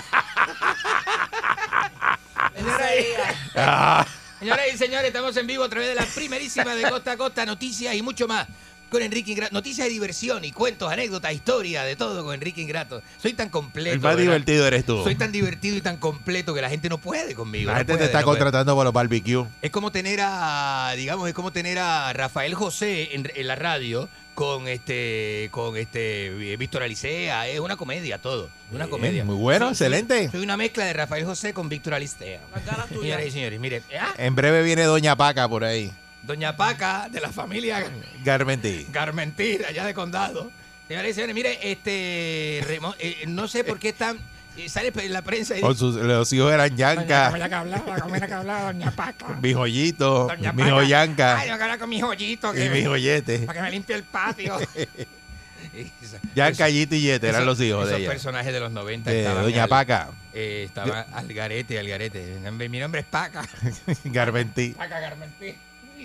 Ah. 3.55 4.05
Señoras 4.41 4.65
y 4.73 4.77
señores, 4.79 5.05
estamos 5.05 5.37
en 5.37 5.45
vivo 5.45 5.63
a 5.63 5.69
través 5.69 5.89
de 5.89 5.93
la 5.93 6.03
primerísima 6.03 6.73
de 6.73 6.89
Costa 6.89 7.11
a 7.11 7.17
Costa, 7.17 7.45
noticias 7.45 7.93
y 7.93 8.01
mucho 8.01 8.27
más. 8.27 8.47
Con 8.91 9.01
Enrique 9.01 9.31
Ingrato. 9.31 9.53
Noticias 9.53 9.87
de 9.87 9.93
diversión 9.93 10.43
y 10.43 10.51
cuentos, 10.51 10.91
anécdotas, 10.91 11.31
historia, 11.33 11.83
de 11.83 11.95
todo 11.95 12.25
con 12.25 12.33
Enrique 12.33 12.61
Ingrato. 12.61 13.01
Soy 13.21 13.31
tan 13.31 13.47
completo. 13.47 13.93
El 13.93 14.01
más 14.01 14.11
¿verdad? 14.17 14.21
divertido 14.23 14.67
eres 14.67 14.85
tú. 14.85 15.01
Soy 15.01 15.15
tan 15.15 15.31
divertido 15.31 15.77
y 15.77 15.81
tan 15.81 15.95
completo 15.95 16.53
que 16.53 16.61
la 16.61 16.69
gente 16.69 16.89
no 16.89 16.97
puede 16.97 17.33
conmigo. 17.33 17.67
La 17.67 17.73
no 17.73 17.77
gente 17.79 17.97
te 17.97 18.03
está 18.03 18.19
no 18.19 18.25
puede. 18.25 18.39
contratando 18.39 18.75
por 18.75 18.83
los 18.83 18.93
barbecue. 18.93 19.45
Es 19.61 19.71
como 19.71 19.93
tener 19.93 20.19
a, 20.21 20.93
digamos, 20.97 21.29
es 21.29 21.33
como 21.33 21.51
tener 21.53 21.79
a 21.79 22.11
Rafael 22.11 22.53
José 22.53 23.15
en, 23.15 23.31
en 23.33 23.47
la 23.47 23.55
radio 23.55 24.09
con 24.35 24.67
este, 24.67 25.47
con 25.51 25.77
este 25.77 26.57
Víctor 26.57 26.83
Alicea. 26.83 27.47
Es 27.47 27.61
una 27.61 27.77
comedia 27.77 28.17
todo, 28.17 28.49
una 28.73 28.87
comedia. 28.87 29.23
muy 29.23 29.35
bueno, 29.35 29.67
Soy- 29.67 29.87
excelente. 29.87 30.29
Soy 30.31 30.41
una 30.41 30.57
mezcla 30.57 30.83
de 30.83 30.91
Rafael 30.91 31.23
José 31.23 31.53
con 31.53 31.69
Víctor 31.69 31.93
Alicea. 31.93 32.41
Señoras 32.89 33.25
y 33.25 33.31
señores, 33.31 33.57
mire, 33.57 33.83
ah, 33.97 34.13
En 34.17 34.35
breve 34.35 34.63
viene 34.63 34.83
Doña 34.83 35.15
Paca 35.15 35.47
por 35.47 35.63
ahí. 35.63 35.93
Doña 36.23 36.55
Paca 36.55 37.07
de 37.11 37.19
la 37.19 37.29
familia 37.31 37.83
Garmentí. 38.23 38.87
Garmentí, 38.91 39.57
de 39.57 39.65
allá 39.65 39.85
de 39.85 39.93
Condado. 39.93 40.51
Señoras 40.87 41.09
y 41.09 41.13
señores, 41.13 41.35
mire, 41.35 41.71
este, 41.71 42.61
Remo- 42.67 42.95
eh, 42.99 43.23
no 43.27 43.47
sé 43.47 43.63
por 43.63 43.79
qué 43.79 43.89
están, 43.89 44.19
eh, 44.57 44.67
sale 44.69 44.91
en 44.95 45.13
la 45.13 45.21
prensa 45.21 45.57
y 45.57 45.61
Con 45.61 45.75
sus, 45.77 45.95
los 45.95 46.31
hijos 46.33 46.51
eran 46.51 46.75
Yanka, 46.75 47.05
que 47.07 47.55
hablaba, 47.55 47.95
como 48.01 48.15
era 48.15 48.27
que 48.27 48.33
hablaba 48.33 48.63
Doña 48.73 48.91
Paca. 48.91 49.27
mi 49.41 49.53
joyito, 49.53 50.27
Doña 50.27 50.51
mi 50.51 50.63
Paca. 50.63 50.73
joyanca 50.75 51.37
Ay, 51.37 51.47
yo 51.47 51.53
quiero 51.53 51.63
hablar 51.63 51.79
con 51.79 51.89
mi 51.89 52.01
joyito. 52.01 52.53
y 52.53 52.57
que 52.57 52.69
mi 52.69 52.83
joyete. 52.85 53.39
Para 53.39 53.59
que 53.59 53.63
me 53.63 53.71
limpie 53.71 53.95
el 53.95 54.03
patio. 54.03 54.57
Yanka, 56.35 56.67
Yito 56.69 56.95
y 56.95 57.01
Yete 57.01 57.27
eran 57.29 57.43
Esos- 57.43 57.57
los 57.59 57.65
hijos 57.67 57.85
de 57.85 57.91
esos 57.91 58.01
ella. 58.01 58.09
personajes 58.09 58.51
de 58.53 58.59
los 58.59 58.71
90 58.71 59.09
De 59.11 59.19
estaban 59.21 59.43
Doña 59.43 59.63
al- 59.63 59.69
Paca. 59.69 60.09
eh, 60.33 60.63
estaba 60.65 61.01
Algarete, 61.13 61.79
Algarete. 61.79 62.35
Mi 62.35 62.41
nombre- 62.41 62.67
Mi 62.69 62.79
nombre 62.79 63.01
es 63.01 63.07
Paca. 63.07 63.47
Garmentí. 64.05 64.69
Paca 64.71 64.99
Garmentí. 64.99 65.55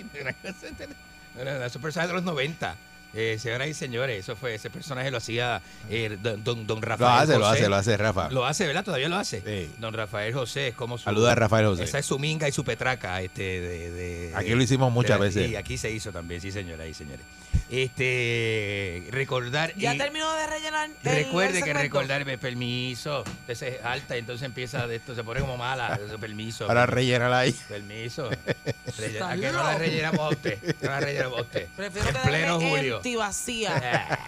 Esos 1.67 1.83
personajes 1.83 2.09
de 2.09 2.15
los 2.15 2.25
90. 2.25 2.77
Eh, 3.19 3.39
señoras 3.39 3.69
y 3.69 3.73
señores, 3.73 4.21
eso 4.21 4.37
fue, 4.37 4.55
ese 4.57 4.69
personaje 4.69 5.11
lo 5.11 5.17
hacía 5.17 5.63
eh, 5.89 6.19
don, 6.23 6.45
don, 6.45 6.67
don 6.67 6.81
Lo 6.81 6.87
Rafael 6.87 7.23
hace, 7.23 7.39
lo 7.39 7.47
José. 7.47 7.59
hace, 7.61 7.69
lo 7.71 7.77
hace 7.77 7.97
Rafa. 7.97 8.31
Lo 8.31 8.45
hace, 8.45 8.67
¿verdad? 8.67 8.85
Todavía 8.85 9.09
lo 9.09 9.17
hace. 9.17 9.71
Don 9.79 9.95
Rafael 9.95 10.35
José 10.35 10.69
es 10.69 10.75
como 10.75 10.99
su. 10.99 11.05
Saluda 11.05 11.33
a 11.33 11.35
Rafael 11.35 11.65
José. 11.67 11.85
Esa 11.85 11.99
es 11.99 12.05
su 12.05 12.19
minga 12.19 12.47
y 12.47 12.53
su 12.53 12.63
petraca. 12.63 13.23
Este, 13.23 13.43
de, 13.61 13.91
de- 13.91 14.33
Aquí 14.35 14.51
lo 14.51 14.63
hicimos 14.63 14.93
muchas 14.93 15.19
de- 15.19 15.25
veces. 15.27 15.47
Sí, 15.49 15.57
aquí 15.57 15.79
se 15.79 15.91
hizo 15.91 16.13
también, 16.13 16.43
sí, 16.43 16.53
señoras 16.53 16.87
y 16.89 16.93
señores. 16.95 17.25
Este, 17.71 19.07
recordar. 19.11 19.75
Ya 19.77 19.95
y- 19.95 19.99
terminó 19.99 20.33
de 20.35 20.47
rellenar. 20.47 20.91
el- 21.05 21.13
Recuerde 21.25 21.59
el 21.59 21.65
que 21.65 21.73
recordarme 21.75 22.39
permiso. 22.39 23.25
Entonces 23.27 23.75
es 23.75 23.85
alta 23.85 24.17
y 24.17 24.21
entonces 24.21 24.45
empieza 24.47 24.87
de 24.87 24.97
esto, 24.97 25.15
se 25.15 25.23
pone 25.25 25.41
como 25.41 25.57
mala. 25.57 25.99
Eso, 26.05 26.19
permiso. 26.19 26.67
Para 26.67 26.87
rellenarla 26.87 27.41
ahí. 27.41 27.53
Permiso. 27.69 28.31
Relle- 28.99 29.23
¿A 29.23 29.35
que 29.37 29.51
no 29.53 29.63
la 29.63 29.79
rellenamos 29.79 30.21
a 30.21 30.29
usted? 30.31 30.77
No 30.81 30.91
la 30.91 31.01
rellenamos 31.01 31.39
a 31.39 31.43
usted. 31.43 31.67
Prefiero 31.77 32.09
en 32.09 32.17
pleno 32.17 32.61
julio. 32.61 32.97
empty, 32.97 33.17
vacía. 33.17 34.19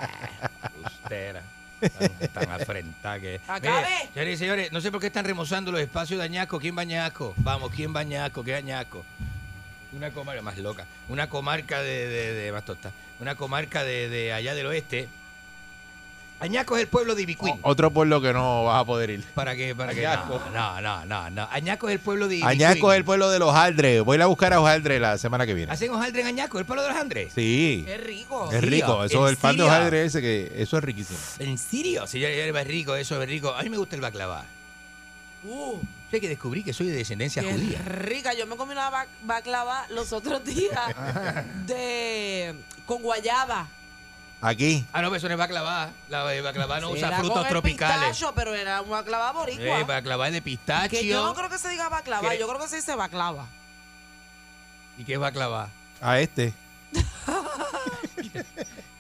Usted 1.03 1.17
era 1.31 1.43
tan, 1.81 2.29
tan 2.33 2.51
afrentada 2.53 3.21
que. 3.21 3.41
Acabe. 3.47 3.87
Mire, 3.87 4.11
señores 4.15 4.35
y 4.35 4.37
señores, 4.39 4.73
no 4.73 4.81
sé 4.81 4.91
por 4.91 5.01
qué 5.01 5.07
están 5.09 5.25
remozando 5.25 5.71
los 5.73 5.81
espacios 5.81 6.19
de 6.19 6.25
Añasco. 6.25 6.59
¿Quién 6.59 6.77
va 6.77 6.81
a 6.81 6.83
Añasco? 6.83 7.35
Vamos, 7.39 7.71
¿quién 7.75 7.95
va 7.95 8.01
a 8.01 8.03
Añasco? 8.03 8.43
¿Qué 8.45 8.53
es 8.53 8.59
Añasco? 8.59 9.05
Una 9.93 10.11
comarca 10.11 10.43
más 10.43 10.59
loca. 10.59 10.87
Una 11.09 11.29
comarca 11.29 11.81
de, 11.83 12.07
de, 12.09 12.33
de- 12.35 12.53
más 12.53 12.65
tosta. 12.65 12.93
Una 13.21 13.35
comarca 13.35 13.83
de, 13.85 14.09
de 14.09 14.33
allá 14.33 14.55
del 14.55 14.67
oeste. 14.67 15.09
Añasco 16.41 16.77
es 16.77 16.83
el 16.83 16.89
pueblo 16.89 17.17
de 17.17 17.23
Ibicuín. 17.23 17.59
Otro 17.63 17.91
pueblo 17.91 18.21
que 18.23 18.33
no 18.33 18.63
vas 18.63 18.81
a 18.81 18.85
poder 18.85 19.11
ir. 19.11 19.25
¿Para 19.35 19.57
qué? 19.57 19.75
¿Para 19.75 19.93
qué? 19.93 20.07
Añasco. 20.07 20.41
No, 20.55 20.81
no, 20.81 21.05
no, 21.05 21.31
no. 21.31 21.49
Añasco 21.51 21.89
es 21.89 21.95
el 21.95 21.99
pueblo 22.01 22.29
de 22.29 22.37
Ibicuín. 22.37 22.63
Añasco 22.63 22.93
es 22.93 22.99
el 22.99 23.05
pueblo 23.05 23.29
de 23.31 23.41
los 23.41 23.53
Aldres. 23.53 24.05
Voy 24.05 24.15
a 24.15 24.17
ir 24.19 24.23
a 24.23 24.27
buscar 24.27 24.53
a 24.53 24.61
Ojaldre 24.61 25.01
la 25.01 25.19
semana 25.19 25.47
que 25.47 25.55
viene. 25.55 25.73
¿Hacen 25.73 25.91
hojaldre 25.91 26.21
en 26.21 26.29
Añasco? 26.29 26.61
¿El 26.61 26.65
pueblo 26.65 26.83
de 26.85 26.91
los 26.91 26.97
Andrés? 26.97 27.33
Sí. 27.35 27.83
Qué 27.85 27.97
rico. 27.99 28.53
Es 28.53 28.61
rico. 28.63 29.05
Eso 29.05 29.25
¿En 29.27 29.31
el 29.31 29.37
pan 29.37 29.57
de 29.57 29.65
hojaldre 29.65 30.05
ese 30.05 30.21
que 30.21 30.53
eso 30.55 30.79
es 30.79 30.85
riquísimo. 30.85 31.19
¿En 31.41 31.59
serio? 31.59 32.07
Sí, 32.07 32.21
ya- 32.21 32.31
ya 32.31 32.45
es 32.47 32.67
rico, 32.69 32.95
eso 32.95 33.21
es 33.21 33.29
rico. 33.29 33.53
A 33.53 33.63
mí 33.65 33.71
me 33.71 33.79
gusta 33.79 33.97
el 33.97 34.03
baklava. 34.03 34.45
Uh, 35.43 35.79
Sé 36.11 36.21
que 36.21 36.29
descubrí 36.29 36.63
que 36.65 36.73
soy 36.73 36.87
de 36.87 36.97
descendencia 36.97 37.43
qué 37.43 37.53
judía. 37.53 37.81
rica. 37.83 38.33
Yo 38.35 38.47
me 38.47 38.57
comí 38.57 38.73
una 38.73 38.91
bac- 38.91 39.09
baklava 39.25 39.87
los 39.91 40.13
otros 40.13 40.43
días 40.45 40.73
de 41.67 42.55
con 42.87 43.03
guayaba. 43.03 43.69
Aquí. 44.41 44.87
Ah, 44.93 45.03
no, 45.03 45.09
pero 45.09 45.17
eso 45.17 45.27
no 45.29 45.35
es 45.35 45.39
baklava. 45.39 45.91
La 46.09 46.35
eh, 46.35 46.41
baklava 46.41 46.81
no 46.81 46.91
usa 46.91 47.09
Era 47.09 47.19
frutos 47.19 47.37
con 47.39 47.47
el 47.47 47.51
tropicales. 47.51 48.09
pistacho, 48.11 48.33
pero 48.35 48.55
era 48.55 48.81
un 48.83 48.89
baklava 48.91 49.33
boricua. 49.33 49.81
Eh, 49.81 49.85
baklava 49.85 50.29
es 50.29 50.33
de 50.33 50.41
pistachio. 50.43 50.89
que 51.01 51.07
yo 51.07 51.25
no 51.27 51.35
creo 51.35 51.51
que 51.51 51.59
se 51.59 51.69
diga 51.69 51.89
baklava, 51.89 52.31
¿Qué? 52.31 52.39
yo 52.39 52.49
creo 52.49 52.61
que 52.61 52.69
se 52.69 52.77
dice 52.77 52.95
baklava. 52.95 53.47
¿Y 54.97 55.05
qué 55.05 55.15
es 55.15 55.19
baklava? 55.19 55.69
A 56.01 56.21
este. 56.21 56.55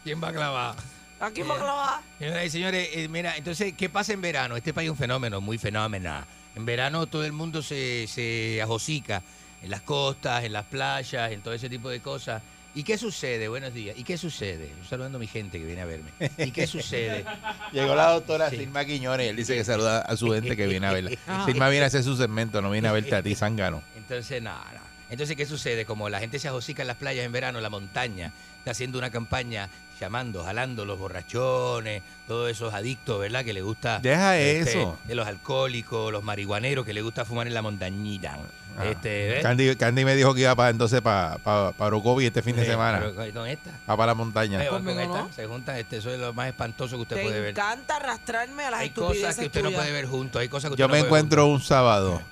¿Quién 0.04 0.20
baklava? 0.20 0.74
Aquí 1.20 1.42
baklava. 1.42 2.00
Señoras 2.18 2.44
y 2.44 2.50
señores, 2.50 2.88
eh, 2.92 3.08
mira, 3.08 3.36
entonces, 3.36 3.74
¿qué 3.76 3.88
pasa 3.88 4.12
en 4.12 4.20
verano? 4.20 4.56
Este 4.56 4.72
país 4.72 4.86
es 4.86 4.92
un 4.92 4.96
fenómeno, 4.98 5.40
muy 5.40 5.58
fenómeno. 5.58 6.24
En 6.58 6.66
verano 6.66 7.06
todo 7.06 7.24
el 7.24 7.30
mundo 7.32 7.62
se, 7.62 8.08
se 8.08 8.60
ajosica 8.60 9.22
en 9.62 9.70
las 9.70 9.82
costas, 9.82 10.42
en 10.42 10.52
las 10.52 10.64
playas, 10.64 11.30
en 11.30 11.40
todo 11.40 11.54
ese 11.54 11.68
tipo 11.68 11.88
de 11.88 12.00
cosas. 12.00 12.42
¿Y 12.74 12.82
qué 12.82 12.98
sucede? 12.98 13.46
Buenos 13.46 13.72
días. 13.72 13.96
¿Y 13.96 14.02
qué 14.02 14.18
sucede? 14.18 14.64
Estoy 14.64 14.88
saludando 14.88 15.18
a 15.18 15.20
mi 15.20 15.28
gente 15.28 15.60
que 15.60 15.64
viene 15.64 15.82
a 15.82 15.84
verme. 15.84 16.10
¿Y 16.36 16.50
qué 16.50 16.66
sucede? 16.66 17.24
Llegó 17.72 17.94
la 17.94 18.10
doctora 18.10 18.50
Sí. 18.50 18.56
Silma 18.56 18.84
Quiñones 18.84 19.30
él 19.30 19.36
dice 19.36 19.54
que 19.54 19.62
saluda 19.62 20.00
a 20.00 20.16
su 20.16 20.32
gente 20.32 20.56
que 20.56 20.66
viene 20.66 20.88
a 20.88 20.92
verla. 20.92 21.10
Silma 21.46 21.68
viene 21.68 21.84
a 21.84 21.86
hacer 21.86 22.02
su 22.02 22.16
segmento, 22.16 22.60
no 22.60 22.72
viene 22.72 22.88
a 22.88 22.92
verte 22.92 23.14
a 23.14 23.22
ti, 23.22 23.36
zángano. 23.36 23.80
Entonces, 23.96 24.42
no, 24.42 24.50
no. 24.50 24.87
Entonces, 25.10 25.36
¿qué 25.36 25.46
sucede? 25.46 25.84
Como 25.84 26.08
la 26.08 26.20
gente 26.20 26.38
se 26.38 26.48
ajosica 26.48 26.82
en 26.82 26.88
las 26.88 26.96
playas 26.96 27.24
en 27.24 27.32
verano, 27.32 27.60
la 27.60 27.70
montaña 27.70 28.32
está 28.58 28.72
haciendo 28.72 28.98
una 28.98 29.10
campaña 29.10 29.68
llamando, 29.98 30.44
jalando 30.44 30.84
los 30.84 30.98
borrachones, 30.98 32.02
todos 32.26 32.50
esos 32.50 32.72
adictos, 32.72 33.18
¿verdad? 33.18 33.44
Que 33.44 33.52
le 33.52 33.62
gusta... 33.62 33.98
Deja 34.00 34.38
este, 34.38 34.70
eso. 34.70 34.98
De 35.04 35.14
los 35.14 35.26
alcohólicos, 35.26 36.12
los 36.12 36.22
marihuaneros 36.22 36.84
que 36.84 36.92
le 36.92 37.02
gusta 37.02 37.24
fumar 37.24 37.46
en 37.46 37.54
la 37.54 37.62
montañita. 37.62 38.38
Ah. 38.78 38.86
Este. 38.86 39.40
Candy, 39.42 39.74
Candy 39.74 40.04
me 40.04 40.14
dijo 40.14 40.34
que 40.34 40.42
iba 40.42 40.54
para 40.54 40.70
entonces 40.70 41.00
para 41.00 41.38
para, 41.38 41.72
este 42.20 42.42
fin 42.42 42.54
de 42.54 42.62
Sí, 42.62 42.70
semana. 42.70 43.00
pero 43.00 43.32
con- 43.34 43.48
esta. 43.48 43.70
Va 43.90 43.96
para 43.96 44.06
la 44.06 44.14
montaña. 44.14 44.62
Eh, 44.62 44.70
van 44.70 44.84
con 44.84 45.00
esta, 45.00 45.18
no. 45.18 45.32
Se 45.32 45.46
juntan, 45.46 45.76
este, 45.76 45.96
eso 45.96 46.12
es 46.12 46.20
lo 46.20 46.32
más 46.32 46.48
espantoso 46.48 46.94
que 46.96 47.02
usted 47.02 47.16
Te 47.16 47.22
puede 47.22 47.40
ver. 47.40 47.50
encanta 47.50 47.96
arrastrarme 47.96 48.64
a 48.64 48.70
las 48.70 48.80
Hay 48.80 48.90
cosas 48.90 49.36
que 49.36 49.46
usted 49.46 49.62
no 49.64 49.72
puede 49.72 49.90
ver 49.90 50.06
juntos, 50.06 50.40
hay 50.40 50.48
cosas 50.48 50.68
que 50.68 50.74
usted 50.74 50.84
Yo 50.84 50.86
no 50.86 50.92
me 50.92 51.00
puede 51.00 51.02
ver 51.02 51.08
encuentro 51.08 51.46
un 51.46 51.60
sábado. 51.60 52.22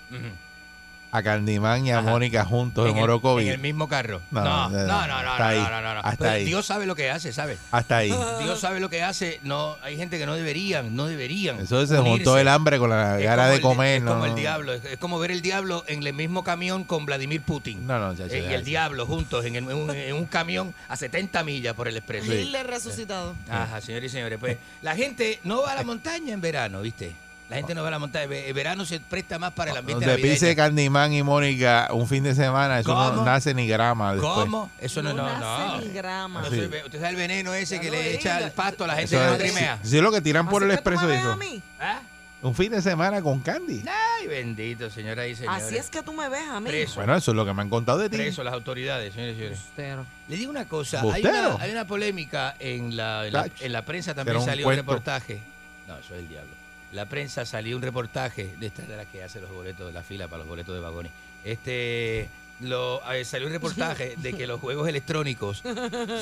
A 1.13 1.23
Candyman 1.23 1.87
y 1.87 1.93
a 1.93 2.01
Ajá. 2.01 2.11
Mónica 2.11 2.45
juntos 2.45 2.89
en, 2.91 2.97
el, 2.97 3.03
Orocovi. 3.05 3.47
en 3.47 3.53
el 3.53 3.59
mismo 3.59 3.89
carro. 3.89 4.21
No, 4.31 4.43
No, 4.43 4.69
no, 4.71 4.79
no, 4.87 4.87
no, 4.87 5.07
no, 5.07 5.23
no, 5.23 5.31
hasta 5.33 5.49
ahí, 5.49 5.59
no, 5.59 5.71
no, 5.71 5.81
no, 5.83 5.95
no. 5.95 6.01
hasta 6.01 6.17
Pues 6.17 6.31
ahí. 6.31 6.45
Dios 6.45 6.67
sabe 6.67 6.87
lo 6.87 6.95
que 6.95 7.11
hace, 7.11 7.33
¿sabe? 7.33 7.57
Hasta 7.71 7.99
ahí. 7.99 8.09
Dios 8.43 8.61
sabe 8.61 8.81
lo 8.81 8.91
que 8.91 9.03
hace. 9.03 9.41
No, 9.43 9.77
hay 9.83 9.97
gente 9.97 10.19
que 10.19 10.27
no 10.27 10.35
deberían, 10.35 10.95
no 10.97 11.07
deberían. 11.07 11.61
Eso 11.61 11.87
se 11.87 11.95
unirse. 11.95 12.11
juntó 12.11 12.39
el 12.39 12.49
hambre 12.49 12.79
con 12.79 12.91
la 12.91 13.19
Es 13.19 13.25
gana 13.25 13.49
de 13.49 13.57
el 13.57 13.61
comer. 13.61 13.97
Es 13.99 14.03
no, 14.03 14.13
como 14.13 14.25
el 14.27 14.31
no. 14.33 14.37
diablo. 14.37 14.73
Es, 14.75 14.85
es 14.85 14.99
como 14.99 15.19
ver 15.19 15.31
el 15.31 15.43
diablo 15.43 15.85
en 15.87 16.07
el 16.07 16.13
mismo 16.13 16.45
camión 16.45 16.85
con 16.85 17.07
Vladimir 17.07 17.41
Putin. 17.43 17.87
No, 17.87 17.99
no, 17.99 18.15
chacho, 18.15 18.35
Eh, 18.35 18.39
y 18.39 18.43
deja 18.43 18.55
el 18.57 18.65
diablo 18.65 19.07
juntos 19.07 19.45
en, 19.45 19.57
el- 19.57 19.65
en 19.71 19.77
un, 19.77 19.91
en 19.91 20.15
un 20.15 20.27
camión 20.27 20.75
a 20.89 20.97
70 20.97 21.43
millas 21.45 21.75
por 21.75 21.89
el 21.89 21.97
expreso. 21.97 22.33
Hitler 22.33 22.67
resucitado. 22.67 23.35
Ajá, 23.49 23.81
señores 23.81 24.11
y 24.11 24.15
señores. 24.15 24.39
Pues 24.39 24.59
la 24.83 24.95
gente 24.97 25.41
no 25.45 25.63
va 25.63 25.73
a 25.73 25.75
la 25.77 25.85
montaña 25.85 26.35
en 26.35 26.41
verano, 26.41 26.81
¿viste? 26.83 27.15
La 27.49 27.57
gente 27.57 27.77
no 27.77 27.83
va 27.83 27.89
a 27.89 27.91
la 27.93 27.99
montaña. 28.01 28.25
El 28.35 28.53
verano 28.55 28.85
se 28.85 28.99
presta 28.99 29.39
más 29.39 29.53
para 29.53 29.71
el 29.71 29.77
ambiente 29.77 30.05
Donde 30.05 30.21
navideño. 30.21 30.35
pise 30.41 30.57
Candyman 30.57 31.13
y 31.13 31.23
Mónica 31.23 31.89
un 31.93 32.09
fin 32.09 32.25
de 32.25 32.35
semana, 32.35 32.81
eso 32.81 32.93
no 32.93 33.11
¿Cómo? 33.13 33.25
nace 33.25 33.55
ni 33.55 33.69
grama 33.69 34.15
después. 34.15 34.33
¿Cómo? 34.35 34.71
Eso 34.81 35.01
no, 35.01 35.13
no, 35.13 35.23
no. 35.23 35.39
nace 35.39 35.87
ni 35.87 35.93
grama. 35.93 36.45
Sí. 36.51 36.61
usted 36.61 36.99
sabe 36.99 37.11
el 37.11 37.17
veneno 37.17 37.55
ese 37.55 37.77
Ya 37.77 37.81
que 37.83 37.91
le 37.93 38.15
echa 38.15 38.37
al 38.39 38.51
pasto 38.51 38.83
a 38.83 38.89
la 38.89 38.97
gente 38.97 39.15
Eso 39.15 39.25
que 39.25 39.31
no 39.31 39.37
trimea. 39.39 39.79
sí, 39.85 39.97
es 39.97 40.03
lo 40.03 40.11
que 40.11 40.21
tiran 40.21 40.49
por 40.49 40.63
Así 40.63 40.71
el 40.71 40.75
expreso 40.75 41.09
eso. 41.09 41.31
a 41.33 41.37
mí. 41.37 41.63
¿Ah? 41.79 42.01
Un 42.43 42.55
fin 42.55 42.71
de 42.73 42.83
semana 42.83 43.23
con 43.23 43.39
Candy. 43.41 43.83
Ay, 44.21 44.27
bendito, 44.27 44.91
señoras 44.91 45.27
y 45.29 45.37
señores. 45.37 45.63
Así 45.65 45.77
es 45.77 45.89
que 45.89 46.03
tú 46.03 46.13
me 46.13 46.29
ves 46.29 46.49
a 46.49 46.59
mí. 46.61 46.69
Preso. 46.69 46.97
Bueno, 46.97 47.15
eso 47.17 47.31
es 47.31 47.37
lo 47.37 47.47
que 47.47 47.55
me 47.55 47.63
han 47.63 47.71
contado 47.71 47.99
de 47.99 48.11
ti. 48.11 48.17
Preso 48.17 48.43
las 48.45 48.55
autoridades, 48.55 49.15
señores 49.15 49.35
y 49.37 49.39
señores. 49.39 49.59
Pero, 49.77 50.05
Le 50.29 50.37
digo 50.37 50.51
una 50.51 50.65
cosa, 50.67 51.01
hay 51.01 51.23
¿Bustero? 51.23 51.55
una, 51.55 51.65
hay 51.65 51.71
una 51.71 51.87
polémica 51.87 52.55
en 52.59 52.97
la, 52.97 53.27
en 53.27 53.33
la, 53.33 53.43
Tach. 53.45 53.53
en 53.63 53.73
la 53.73 53.83
prensa 53.83 54.15
también 54.15 54.43
salió 54.45 54.67
un 54.69 54.75
reportaje. 54.75 55.41
No, 55.89 55.97
eso 55.97 56.15
es 56.15 56.21
el 56.21 56.29
diablo. 56.29 56.51
La 56.93 57.07
prensa 57.07 57.45
salió 57.45 57.77
un 57.77 57.83
reportaje 57.83 58.55
de 58.59 58.67
esta 58.67 58.83
de 58.83 58.97
la 58.97 59.05
que 59.05 59.23
hace 59.23 59.41
los 59.41 59.51
boletos 59.51 59.87
de 59.87 59.93
la 59.93 60.03
fila 60.03 60.29
para 60.29 60.39
los 60.39 60.49
boletos 60.49 60.75
de 60.75 60.81
vagones. 60.81 61.13
Este 61.45 62.29
lo, 62.61 63.03
eh, 63.13 63.23
salió 63.27 63.49
un 63.49 63.53
reportaje 63.53 64.15
de 64.19 64.33
que 64.33 64.47
los 64.47 64.61
juegos 64.61 64.89
electrónicos 64.89 65.63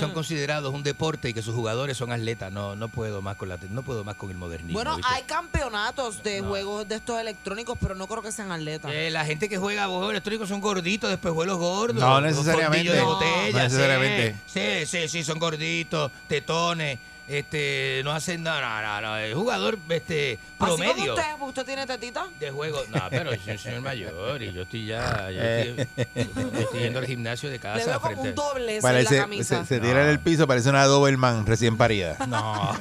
son 0.01 0.11
considerados 0.13 0.75
un 0.75 0.83
deporte 0.83 1.29
y 1.29 1.35
que 1.35 1.43
sus 1.43 1.55
jugadores 1.55 1.97
son 1.97 2.11
atletas. 2.11 2.51
No, 2.51 2.75
no 2.75 2.89
puedo 2.89 3.23
más 3.23 3.37
con 3.37 3.49
la, 3.49 3.59
no 3.71 3.83
puedo 3.83 4.03
más 4.03 4.17
con 4.17 4.31
el 4.31 4.37
modernismo. 4.37 4.73
Bueno, 4.75 4.97
¿viste? 4.97 5.13
hay 5.15 5.23
campeonatos 5.23 6.23
de 6.25 6.41
No. 6.43 6.49
juegos 6.49 6.89
de 6.89 6.97
estos 6.97 7.21
electrónicos, 7.21 7.79
pero 7.81 7.95
no 7.95 8.09
creo 8.09 8.23
que 8.23 8.33
sean 8.33 8.51
atletas. 8.51 8.91
Eh, 8.93 9.11
la 9.13 9.25
gente 9.25 9.49
que 9.49 9.59
juega 9.59 9.87
juegos 9.87 10.11
electrónicos 10.11 10.49
son 10.49 10.61
gorditos, 10.61 11.09
después 11.09 11.33
vuelos 11.33 11.59
gordos. 11.59 12.03
No 12.03 12.21
necesariamente. 12.21 12.91
de 12.93 12.99
No. 12.99 13.07
botella, 13.07 13.53
No 13.59 13.65
necesariamente. 13.65 14.35
Sí, 14.47 14.87
sí, 14.87 15.09
sí, 15.09 15.23
son 15.23 15.39
gorditos, 15.39 16.11
tetones, 16.27 16.99
este, 17.29 18.03
no 18.05 18.13
hacen 18.13 18.43
nada, 18.43 18.61
no, 18.83 19.01
no, 19.01 19.09
no, 19.09 19.17
es 19.19 19.35
jugador 19.35 19.79
este, 19.89 20.33
Así 20.35 20.41
como 20.59 20.77
promedio 20.77 21.15
usted, 21.15 21.27
¿usted 21.41 21.65
tiene 21.65 21.87
tetita? 21.87 22.27
de 22.39 22.51
juego. 22.51 22.83
No, 22.91 23.01
pero 23.11 23.35
yo 23.35 23.43
soy 23.43 23.53
un 23.53 23.59
señor 23.59 23.81
mayor 23.81 24.43
y 24.43 24.53
yo 24.53 24.63
estoy 24.63 24.87
ya, 24.87 25.31
ya 25.31 25.41
Eh. 25.61 25.87
estoy, 25.97 26.35
yo 26.53 26.61
estoy 26.61 26.81
yendo 26.81 26.99
al 26.99 27.07
gimnasio 27.07 27.49
de 27.49 27.55
Le 27.57 27.61
casa. 27.61 27.87
veo 27.87 28.01
como 28.01 28.23
un 28.23 28.35
doble 28.35 28.71
en 28.73 28.77
la 28.77 28.83
Parece, 28.83 29.17
camisa. 29.19 29.61
se, 29.65 29.75
se 29.77 29.81
tira 29.81 30.03
en 30.03 30.09
el 30.09 30.21
piso, 30.21 30.47
parece 30.47 30.69
una 30.71 30.85
Doberman 30.85 31.47
recién 31.47 31.77
parida. 31.77 32.17
No, 32.29 32.73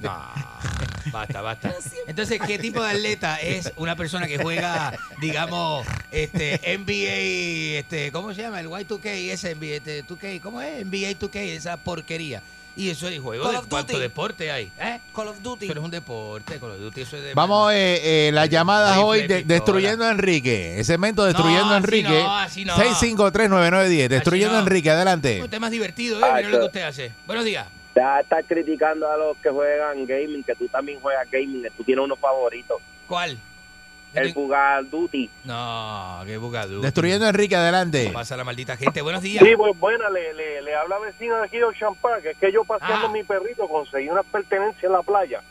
no, 0.00 0.22
basta, 1.12 1.40
basta. 1.40 1.74
Entonces, 2.06 2.40
¿qué 2.46 2.58
tipo 2.58 2.82
de 2.82 2.90
atleta 2.90 3.36
es 3.40 3.72
una 3.76 3.96
persona 3.96 4.26
que 4.26 4.38
juega, 4.38 4.92
digamos, 5.20 5.86
este 6.10 6.60
NBA, 6.78 7.78
este, 7.80 8.12
¿cómo 8.12 8.32
se 8.34 8.42
llama? 8.42 8.60
El 8.60 8.68
Y2K, 8.68 9.04
ese 9.32 9.54
NBA, 9.54 9.66
este, 9.76 10.04
2K, 10.06 10.40
¿cómo 10.40 10.60
es? 10.60 10.84
NBA 10.86 11.10
2K, 11.18 11.36
esa 11.56 11.76
porquería. 11.76 12.42
Y 12.76 12.90
eso 12.90 13.06
es 13.06 13.20
juego 13.20 13.44
Call 13.44 13.62
de 13.62 13.68
cuánto 13.68 13.98
deporte 14.00 14.50
hay, 14.50 14.72
¿eh? 14.80 14.98
Call 15.14 15.28
of 15.28 15.40
Duty. 15.40 15.68
Pero 15.68 15.80
es 15.80 15.84
un 15.84 15.90
deporte, 15.92 16.58
Call 16.58 16.72
of 16.72 16.78
Duty, 16.80 17.00
eso 17.02 17.16
es 17.16 17.22
de 17.22 17.34
Vamos, 17.34 17.72
eh, 17.72 18.28
eh, 18.28 18.32
las 18.32 18.48
llamadas 18.50 18.96
Rifle, 18.96 19.04
hoy 19.08 19.26
de- 19.28 19.44
destruyendo 19.44 20.04
a 20.04 20.10
Enrique. 20.10 20.78
El 20.78 20.84
segmento 20.84 21.24
destruyendo 21.24 21.66
a 21.72 21.76
así 21.76 21.84
Enrique. 21.84 22.08
no, 22.08 22.36
así 22.36 22.64
no. 22.64 22.74
6539910. 22.74 24.08
Destruyendo 24.08 24.54
a 24.56 24.60
no. 24.60 24.66
Enrique, 24.66 24.90
adelante. 24.90 25.40
Un 25.42 25.48
tema 25.48 25.70
divertido, 25.70 26.18
¿eh? 26.18 26.30
Mira 26.36 26.48
lo 26.48 26.58
que 26.60 26.64
usted 26.66 26.82
hace. 26.82 27.12
Buenos 27.26 27.44
días. 27.44 27.66
Ya 27.94 28.18
estás 28.18 28.44
criticando 28.48 29.08
a 29.08 29.16
los 29.16 29.36
que 29.36 29.50
juegan 29.50 30.04
gaming, 30.04 30.42
que 30.42 30.56
tú 30.56 30.66
también 30.66 30.98
juegas 30.98 31.30
gaming, 31.30 31.62
que 31.62 31.70
tú 31.70 31.84
tienes 31.84 32.04
unos 32.04 32.18
favoritos. 32.18 32.78
¿Cuál? 33.06 33.38
El 34.14 34.32
jugar 34.32 34.88
Duty. 34.88 35.30
No, 35.44 36.22
qué 36.26 36.36
bugadú. 36.36 36.80
Destruyendo 36.80 37.26
a 37.26 37.30
Enrique, 37.30 37.56
adelante. 37.56 38.10
Pasa 38.12 38.36
la 38.36 38.44
maldita 38.44 38.76
gente. 38.76 39.02
Buenos 39.02 39.22
días. 39.22 39.42
Sí, 39.44 39.54
pues 39.56 39.78
buena, 39.78 40.08
le, 40.10 40.32
le, 40.34 40.62
le 40.62 40.74
habla 40.74 40.98
vecino 40.98 41.36
de 41.36 41.44
aquí 41.44 41.58
de 41.58 41.66
Champán, 41.78 42.22
que 42.22 42.30
es 42.30 42.38
que 42.38 42.52
yo 42.52 42.64
paseando 42.64 43.06
Ah. 43.08 43.10
mi 43.10 43.22
perrito 43.22 43.66
conseguí 43.68 44.08
una 44.08 44.22
pertenencia 44.22 44.86
en 44.86 44.92
la 44.92 45.02
playa. 45.02 45.42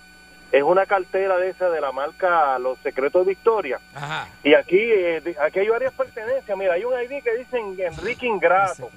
Es 0.52 0.62
una 0.62 0.86
cartera 0.86 1.38
de 1.38 1.50
esa 1.50 1.70
de 1.70 1.82
la 1.82 1.92
marca 1.92 2.60
Los 2.60 2.78
Secretos 2.80 3.26
de 3.26 3.30
Victoria. 3.32 3.80
Ajá. 3.96 4.28
Y 4.44 4.54
aquí, 4.54 4.78
eh, 4.80 5.20
de- 5.20 5.36
aquí 5.42 5.60
hay 5.60 5.68
varias 5.68 5.92
pertenencias. 5.94 6.56
Mira, 6.58 6.74
hay 6.74 6.84
un 6.86 6.94
ID 6.94 7.24
que 7.24 7.36
dice 7.38 7.58
Enrique 7.58 8.28
Ingrato. 8.28 8.92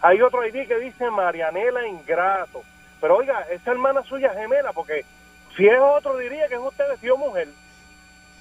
Hay 0.00 0.22
otro 0.22 0.46
ID 0.46 0.66
que 0.66 0.78
dice 0.78 1.10
Marianela 1.10 1.86
Ingrato. 1.86 2.62
Pero 3.00 3.16
oiga, 3.18 3.42
esa 3.50 3.72
hermana 3.72 4.02
suya 4.04 4.28
es 4.28 4.38
gemela, 4.38 4.72
porque 4.72 5.04
si 5.56 5.66
es 5.66 5.78
otro 5.78 6.16
diría 6.16 6.48
que 6.48 6.54
es 6.54 6.60
usted 6.60 6.88
vestido 6.88 7.16
mujer. 7.18 7.48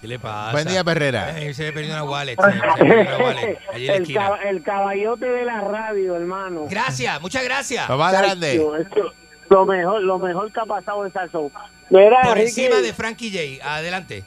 ¿Qué 0.01 0.07
le 0.07 0.17
pasa? 0.19 0.51
Buen 0.51 0.67
día, 0.67 0.83
Perrera. 0.83 1.39
Eh, 1.39 1.53
se 1.53 1.63
le 1.63 1.73
perdió 1.73 1.91
una 1.93 2.03
wallet. 2.03 2.35
Se 2.35 2.47
le 2.47 2.59
perdió 2.95 3.01
una 3.01 3.17
wallet. 3.25 3.59
Allí 3.73 3.85
en 3.85 3.87
la 3.87 3.93
el, 3.95 4.01
esquina. 4.01 4.29
cab- 4.29 4.39
el 4.45 4.63
caballote 4.63 5.25
de 5.25 5.45
la 5.45 5.61
radio, 5.61 6.15
hermano. 6.15 6.65
Gracias, 6.69 7.21
muchas 7.21 7.43
gracias. 7.43 7.87
Lo 7.87 7.97
más 7.97 8.11
grande. 8.11 8.55
Esto- 8.55 9.13
Lo 9.49 9.65
mejor, 9.65 10.01
lo 10.01 10.17
mejor 10.17 10.51
que 10.51 10.59
ha 10.59 10.65
pasado 10.65 11.05
en 11.05 11.11
Salsón. 11.13 11.49
Mira, 11.89 12.21
Por 12.23 12.37
encima 12.39 12.77
de 12.77 12.93
Frankie 12.93 13.59
J. 13.59 13.75
Adelante. 13.75 14.23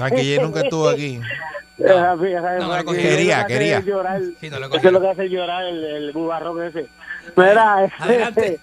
Aquí 0.00 0.34
yo 0.34 0.42
nunca 0.42 0.60
estuvo 0.62 0.88
aquí. 0.88 1.20
Esa- 1.78 2.16
No, 2.16 2.16
me 2.16 2.30
lo 2.32 2.74
esa- 2.74 2.84
cogí. 2.84 2.98
eso 2.98 3.08
es 3.08 3.12
lo 3.12 3.16
Quería, 3.16 3.38
hace 3.40 3.46
quería. 3.54 3.80
llorar. 3.80 4.20
Sí, 4.40 4.50
no 4.50 4.58
lo 4.58 4.66
Eso 4.66 4.86
es 4.88 4.92
lo 4.92 5.00
que 5.00 5.08
hace 5.10 5.28
llorar 5.28 5.64
el, 5.64 5.84
el 5.84 6.12
bubarrón 6.12 6.64
ese. 6.66 6.86
Mira, 7.36 7.84
este, 7.84 8.02
Adelante. 8.02 8.60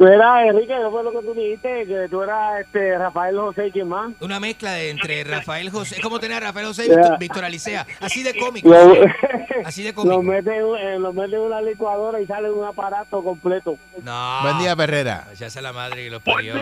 Mira, 0.00 0.46
Enrique, 0.46 0.74
¿no 0.80 0.90
fue 0.90 1.02
lo 1.04 1.12
que 1.12 1.18
tú 1.26 1.34
dijiste? 1.34 1.86
Que 1.86 2.08
tú 2.10 2.22
eras 2.22 2.60
este, 2.60 2.98
Rafael 2.98 3.36
José 3.38 3.68
y 3.68 3.70
quién 3.70 3.88
más. 3.88 4.10
Una 4.20 4.40
mezcla 4.40 4.72
de 4.72 4.90
entre 4.90 5.22
Rafael 5.24 5.70
José. 5.70 5.96
Es 5.96 6.02
como 6.02 6.18
tener 6.18 6.38
a 6.38 6.46
Rafael 6.48 6.66
José 6.66 6.86
y 6.86 6.88
Ya. 6.88 7.16
Víctor, 7.18 7.44
Alicea. 7.44 7.86
Así 8.00 8.22
de 8.22 8.36
cómico. 8.38 8.68
Lo, 8.68 8.94
sí. 8.94 9.00
Así 9.64 9.82
de 9.82 9.90
lo 9.90 9.94
cómico. 9.96 10.22
mete, 10.22 10.56
en- 10.56 10.76
eh, 10.76 10.98
lo 10.98 11.12
mete 11.12 11.36
en 11.36 11.42
una 11.42 11.60
licuadora 11.60 12.20
y 12.20 12.26
sale 12.26 12.50
un 12.50 12.64
aparato 12.66 13.22
completo. 13.22 13.76
No. 14.02 14.38
Buen 14.42 14.58
día, 14.58 14.74
Perrera. 14.74 15.26
Ya 15.38 15.48
sea 15.50 15.62
la 15.62 15.72
madre 15.72 16.04
que 16.04 16.10
los 16.10 16.22
parió. 16.22 16.54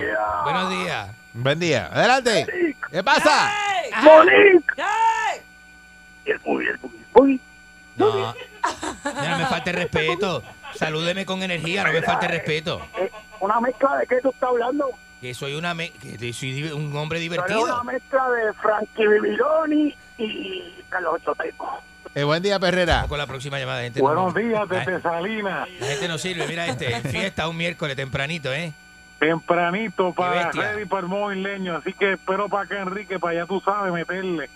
Buenos 0.45 0.71
días. 0.71 1.09
Buen 1.33 1.59
día. 1.59 1.87
Adelante. 1.93 2.75
¿Qué 2.91 3.03
pasa? 3.05 3.51
No. 7.97 8.35
Ya 9.05 9.31
no 9.31 9.39
me 9.39 9.47
falte 9.47 9.73
respeto. 9.73 10.43
Salúdeme 10.75 11.25
con 11.27 11.43
energía, 11.43 11.85
no 11.85 11.93
me 11.93 12.03
falte 12.03 12.29
respeto. 12.29 12.81
Una 13.41 13.61
mezcla 13.61 13.97
de 13.99 14.07
qué 14.07 14.21
tú 14.21 14.31
estás 14.31 14.49
hablando. 14.51 14.91
Que 15.21 15.35
soy 15.35 15.55
una 15.55 15.75
me- 15.75 15.91
que 15.91 16.33
soy 16.33 16.71
un 16.73 16.95
hombre 16.97 17.19
divertido. 17.19 17.65
una 17.65 17.83
mezcla 17.83 18.29
de 18.31 18.53
Frankie 18.55 19.07
Bibiloni 19.07 19.95
y 20.19 20.75
Carlos 20.89 21.15
Ochoteco. 21.15 21.83
Eh, 22.15 22.23
buen 22.25 22.43
día, 22.43 22.59
Perrera. 22.59 22.95
Vamos 22.97 23.09
con 23.11 23.19
la 23.19 23.27
próxima 23.27 23.59
llamada, 23.59 23.83
gente. 23.83 24.01
Buenos 24.01 24.33
no, 24.35 24.41
días 24.41 24.69
la- 24.69 24.79
desde 24.79 25.01
Salinas. 25.03 25.69
La 25.81 25.87
gente 25.87 26.09
no 26.09 26.19
sirve. 26.19 26.47
Mira 26.47 26.67
este, 26.67 27.01
fiesta 27.11 27.49
un 27.49 27.57
miércoles 27.57 27.97
tempranito, 27.97 28.53
¿eh? 28.53 28.73
Tempranito 29.19 30.13
para 30.15 30.51
ready 30.53 30.85
para 30.85 31.01
el 31.03 31.09
móvil 31.09 31.43
leño. 31.43 31.77
Así 31.77 31.93
que 31.93 32.13
espero 32.13 32.49
para 32.49 32.65
acá, 32.65 32.81
Enrique, 32.83 33.19
para 33.19 33.33
allá 33.39 33.47
tú 33.47 33.61
sabes 33.65 33.93
meterle. 33.93 34.49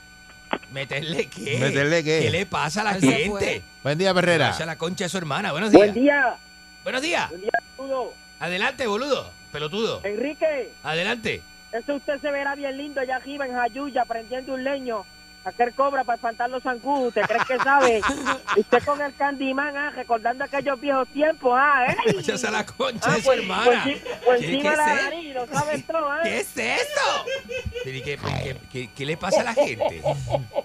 ¿Meterle 0.72 1.26
qué? 1.26 1.58
¿Meterle 1.58 2.02
qué? 2.04 2.20
¿Qué 2.22 2.30
le 2.30 2.46
pasa 2.46 2.80
a 2.80 2.84
la 2.84 2.92
Él 2.92 3.00
se 3.00 3.06
gente? 3.12 3.28
fue. 3.30 3.62
Buen 3.82 3.98
día, 3.98 4.14
Perrera. 4.14 4.50
Vaya 4.50 4.66
la 4.66 4.76
concha 4.78 5.04
de 5.04 5.08
su 5.10 5.18
hermana. 5.18 5.52
Buenos 5.52 5.70
días. 5.70 5.80
Buen 5.82 5.94
día. 5.94 6.36
Buenos 6.82 7.02
días. 7.02 7.28
Buen 7.28 7.40
día, 7.42 7.50
saludo. 7.76 8.14
Adelante, 8.40 8.86
boludo. 8.86 9.30
Pelotudo. 9.52 10.00
Enrique, 10.04 10.70
Adelante. 10.82 11.42
eso 11.72 11.94
usted 11.96 12.18
se 12.20 12.30
verá 12.30 12.54
bien 12.54 12.76
lindo 12.78 13.00
allá 13.02 13.16
arriba 13.16 13.46
en 13.46 13.52
Jayuya 13.52 14.04
prendiendo 14.06 14.54
un 14.54 14.64
leño. 14.64 15.04
Aquel 15.44 15.72
cobra 15.74 16.04
para 16.04 16.16
espantar 16.16 16.48
los 16.50 16.62
zancudos. 16.62 17.08
¿Usted 17.08 17.22
cree 17.22 17.40
que 17.46 17.64
sabe? 17.64 18.00
usted 18.56 18.82
con 18.84 19.00
el 19.00 19.14
Candyman, 19.16 19.76
ah, 19.76 19.90
recordando 19.90 20.44
aquellos 20.44 20.80
viejos 20.80 21.08
tiempos, 21.08 21.52
ah, 21.56 21.86
¿eh? 21.88 21.96
Vaya 22.16 22.34
a 22.48 22.50
la 22.50 22.64
concha 22.66 23.10
Ah, 23.10 23.14
de 23.14 23.18
su 23.20 23.24
pues, 23.26 23.38
hermana. 23.40 23.64
pues, 23.64 23.82
sí, 23.96 24.02
pues 24.24 24.40
¿Qué- 24.40 24.46
encima 24.46 24.62
qué 24.62 24.70
de 24.70 24.76
la 24.76 24.92
es 24.94 24.98
eso? 25.00 25.10
nariz, 25.10 25.34
lo 25.34 25.46
saben 25.48 25.82
todo, 25.82 26.14
¿eh? 26.14 26.20
¿Qué 26.22 26.38
es 26.40 26.56
eso? 26.56 27.24
Pero, 27.84 27.96
¿y 27.96 28.02
¿Qué, 28.02 28.16
qué, 28.18 28.56
qué- 28.70 28.90
qué 28.94 29.06
le 29.06 29.16
pasa 29.16 29.40
a 29.40 29.44
la 29.44 29.54
gente? 29.54 30.02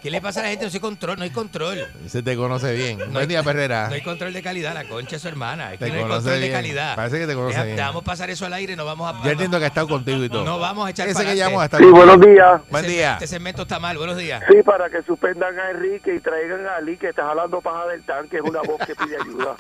¿Qué 0.02 0.12
le 0.12 0.22
pasa 0.22 0.42
a 0.42 0.44
la 0.44 0.50
gente? 0.50 0.66
No 0.68 0.72
hay 0.72 0.80
control, 0.80 1.18
no 1.18 1.24
hay 1.24 1.30
control. 1.32 1.88
Se 2.08 2.22
te 2.22 2.36
conoce 2.36 2.74
bien. 2.74 3.00
No 3.00 3.06
Buen 3.06 3.18
hay- 3.18 3.28
día, 3.28 3.42
Perrera. 3.44 3.88
No 3.88 3.96
hay 3.96 4.02
control 4.04 4.34
de 4.34 4.44
calidad, 4.44 4.74
la 4.76 4.84
concha 4.88 5.16
de 5.16 5.20
su 5.20 5.28
hermana. 5.28 5.74
Es 5.74 5.80
que 5.80 5.86
Te 5.86 5.92
no 5.92 5.98
hay 5.98 6.02
conoce 6.04 6.18
control 6.18 6.36
de 6.36 6.40
bien. 6.48 6.54
calidad. 6.54 6.96
Parece 6.96 7.20
que 7.20 7.28
te 7.28 7.34
conoce 7.34 7.54
Deja- 7.54 7.64
bien. 7.64 7.76
Dejamos 7.78 8.04
pasar 8.04 8.30
eso 8.30 8.46
al 8.46 8.54
aire, 8.54 8.76
no 8.76 8.86
vamos 8.86 9.12
a. 9.14 9.24
Ya 9.24 9.32
entiendo 9.32 9.58
que 9.58 9.66
ha 9.66 9.70
estado 9.70 9.88
contigo 9.88 10.24
y 10.24 10.30
todo. 10.30 10.44
No 10.46 10.60
vamos 10.60 10.86
a 10.88 10.92
echar 10.92 11.08
Ese 11.08 11.16
para 11.16 11.30
que 11.32 11.36
llamó 11.36 11.62
hasta 11.62 11.78
Sí, 11.80 11.86
buenos 11.86 12.20
días. 12.22 12.62
Buen 12.70 12.86
día. 12.86 13.14
Este 13.14 13.28
segmento 13.28 13.64
está 13.64 13.80
mal. 13.80 13.98
Buenos 13.98 14.18
días. 14.18 14.44
Sí, 14.52 14.58
para 14.68 14.90
que 14.90 15.02
suspendan 15.04 15.58
a 15.58 15.72
Enrique 15.72 16.14
y 16.16 16.20
traigan 16.20 16.68
a 16.68 16.76
Ali, 16.76 16.98
que 16.98 17.08
está 17.08 17.24
jalando 17.26 17.62
paja 17.62 17.88
del 17.88 18.04
tanque, 18.04 18.36
es 18.36 18.42
una 18.44 18.62
voz 18.64 18.86
que 18.86 18.94
pide 18.96 19.16
ayuda. 19.16 19.56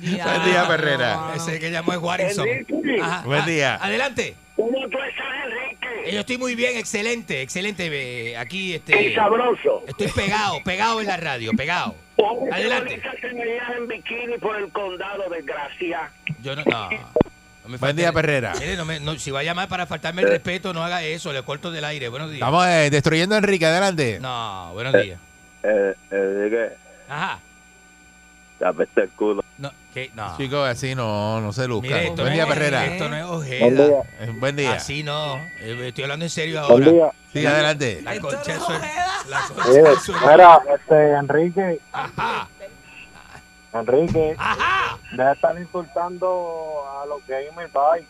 Buen 0.00 0.44
día, 0.44 0.68
Perrera. 0.68 1.32
Ese 1.34 1.58
que 1.58 1.72
llamó 1.72 1.92
es 1.94 1.98
Warrington. 1.98 2.46
Ajá, 3.02 3.22
Buen 3.26 3.44
día. 3.44 3.74
Adelante. 3.74 4.36
¿Cómo 4.54 4.78
tú 4.88 4.98
estás, 5.02 5.26
Enrique? 5.46 5.88
Eh, 6.10 6.14
Yo 6.14 6.20
estoy 6.20 6.38
muy 6.38 6.54
bien, 6.54 6.76
excelente, 6.78 7.42
excelente. 7.42 7.88
eh, 8.30 8.36
Aquí, 8.36 8.74
este. 8.74 9.02
Y 9.02 9.14
sabroso. 9.16 9.82
Estoy 9.88 10.06
pegado, 10.12 10.62
pegado 10.64 11.00
en 11.00 11.08
la 11.08 11.16
radio, 11.16 11.50
pegado. 11.56 11.96
Adelante. 12.52 13.02
que 13.20 13.32
me 13.32 13.44
llevas 13.44 13.70
en 13.78 13.88
bikini 13.88 14.38
por 14.38 14.56
el 14.56 14.70
condado, 14.70 15.28
desgracia. 15.28 16.08
Yo 16.40 16.54
no. 16.54 16.62
no, 16.64 16.90
no 16.90 16.98
me 17.68 17.76
Buen 17.78 17.96
día, 17.96 18.12
Perrera. 18.12 18.54
Mire, 18.58 18.76
no 18.76 18.84
me- 18.84 19.00
no, 19.00 19.18
si 19.18 19.30
va 19.30 19.40
a 19.40 19.42
llamar 19.42 19.68
para 19.68 19.86
faltarme 19.86 20.22
el 20.22 20.28
respeto, 20.28 20.72
no 20.72 20.82
haga 20.84 21.02
eso, 21.02 21.32
le 21.32 21.42
corto 21.42 21.70
del 21.70 21.84
aire. 21.84 22.08
Buenos 22.08 22.28
días. 22.30 22.38
Estamos 22.40 22.66
eh, 22.66 22.88
destruyendo 22.90 23.34
a 23.34 23.38
Enrique. 23.38 23.66
Adelante. 23.66 24.18
No, 24.20 24.70
buenos 24.72 24.92
días. 24.94 25.20
Eh, 25.62 25.94
Enrique, 26.10 26.70
Ajá. 27.08 27.38
te 28.58 28.64
apesta 28.66 29.02
el 29.02 29.08
culo. 29.10 29.42
No, 29.58 29.72
¿qué? 29.92 30.10
No. 30.14 30.36
Chicos, 30.36 30.68
así 30.68 30.94
no, 30.94 31.40
no 31.40 31.52
se 31.52 31.66
luzca. 31.66 31.88
Mire, 31.88 32.04
esto 32.08 32.22
Buen 32.22 32.26
no 32.28 32.32
día, 32.34 32.42
es- 32.44 32.48
Perrera. 32.48 32.86
Esto 32.86 33.08
no 33.08 33.16
es 33.16 33.24
ojeda. 33.24 34.02
Eh, 34.20 34.32
Buen 34.38 34.56
día. 34.56 34.72
Así 34.74 35.02
no. 35.02 35.36
Eh, 35.60 35.88
Estoy 35.88 36.04
hablando 36.04 36.24
en 36.24 36.30
serio 36.30 36.60
Buen 36.68 36.84
ahora. 36.84 36.92
día. 36.92 37.12
Sí, 37.32 37.46
adelante. 37.46 38.00
La 38.02 38.18
concha 38.20 38.52
es 38.54 38.58
ojeda. 38.60 39.04
La 39.28 39.40
concha 39.42 39.70
de 39.90 39.96
su 40.00 40.12
Mira, 40.12 40.60
este, 40.74 41.10
Enrique, 41.12 41.80
Ajá. 41.92 42.48
Enrique, 43.72 44.34
Ajá. 44.38 44.98
deja 45.12 45.24
de 45.26 45.32
estar 45.34 45.58
insultando 45.58 46.84
a 47.00 47.06
los 47.06 47.26
gamers, 47.26 47.72
bye. 47.72 48.04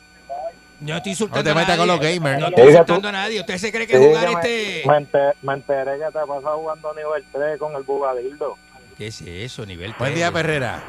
Yo 0.81 0.95
no 0.95 0.97
estoy 0.99 1.11
No 1.11 1.13
insultando 1.13 1.45
te 1.45 1.51
a 1.51 1.55
metas 1.55 1.69
nadie. 1.71 1.79
con 1.79 1.89
los 1.89 2.01
gamers. 2.01 2.41
No 2.41 2.47
estoy 2.49 2.69
insultando 2.69 3.09
a 3.09 3.13
nadie. 3.13 3.41
¿Usted 3.41 3.59
se 3.59 3.73
cree 3.73 3.87
que 3.89 3.99
jugar 3.99 4.29
Sí, 4.29 4.35
este. 4.35 4.83
Me, 4.89 4.97
enter- 4.99 5.35
me 5.43 5.53
enteré 5.55 5.99
que 5.99 6.05
te 6.05 6.13
pasas 6.27 6.53
jugando 6.55 6.95
nivel 6.95 7.25
3 7.33 7.59
con 7.59 7.75
el 7.75 7.83
bugadildo. 7.83 8.57
¿Qué 8.97 9.09
es 9.09 9.21
eso? 9.23 9.67
Nivel 9.67 9.91
Buen 9.99 10.13
3, 10.13 10.15
día, 10.15 10.31
güey. 10.31 10.43
Perrera. 10.45 10.81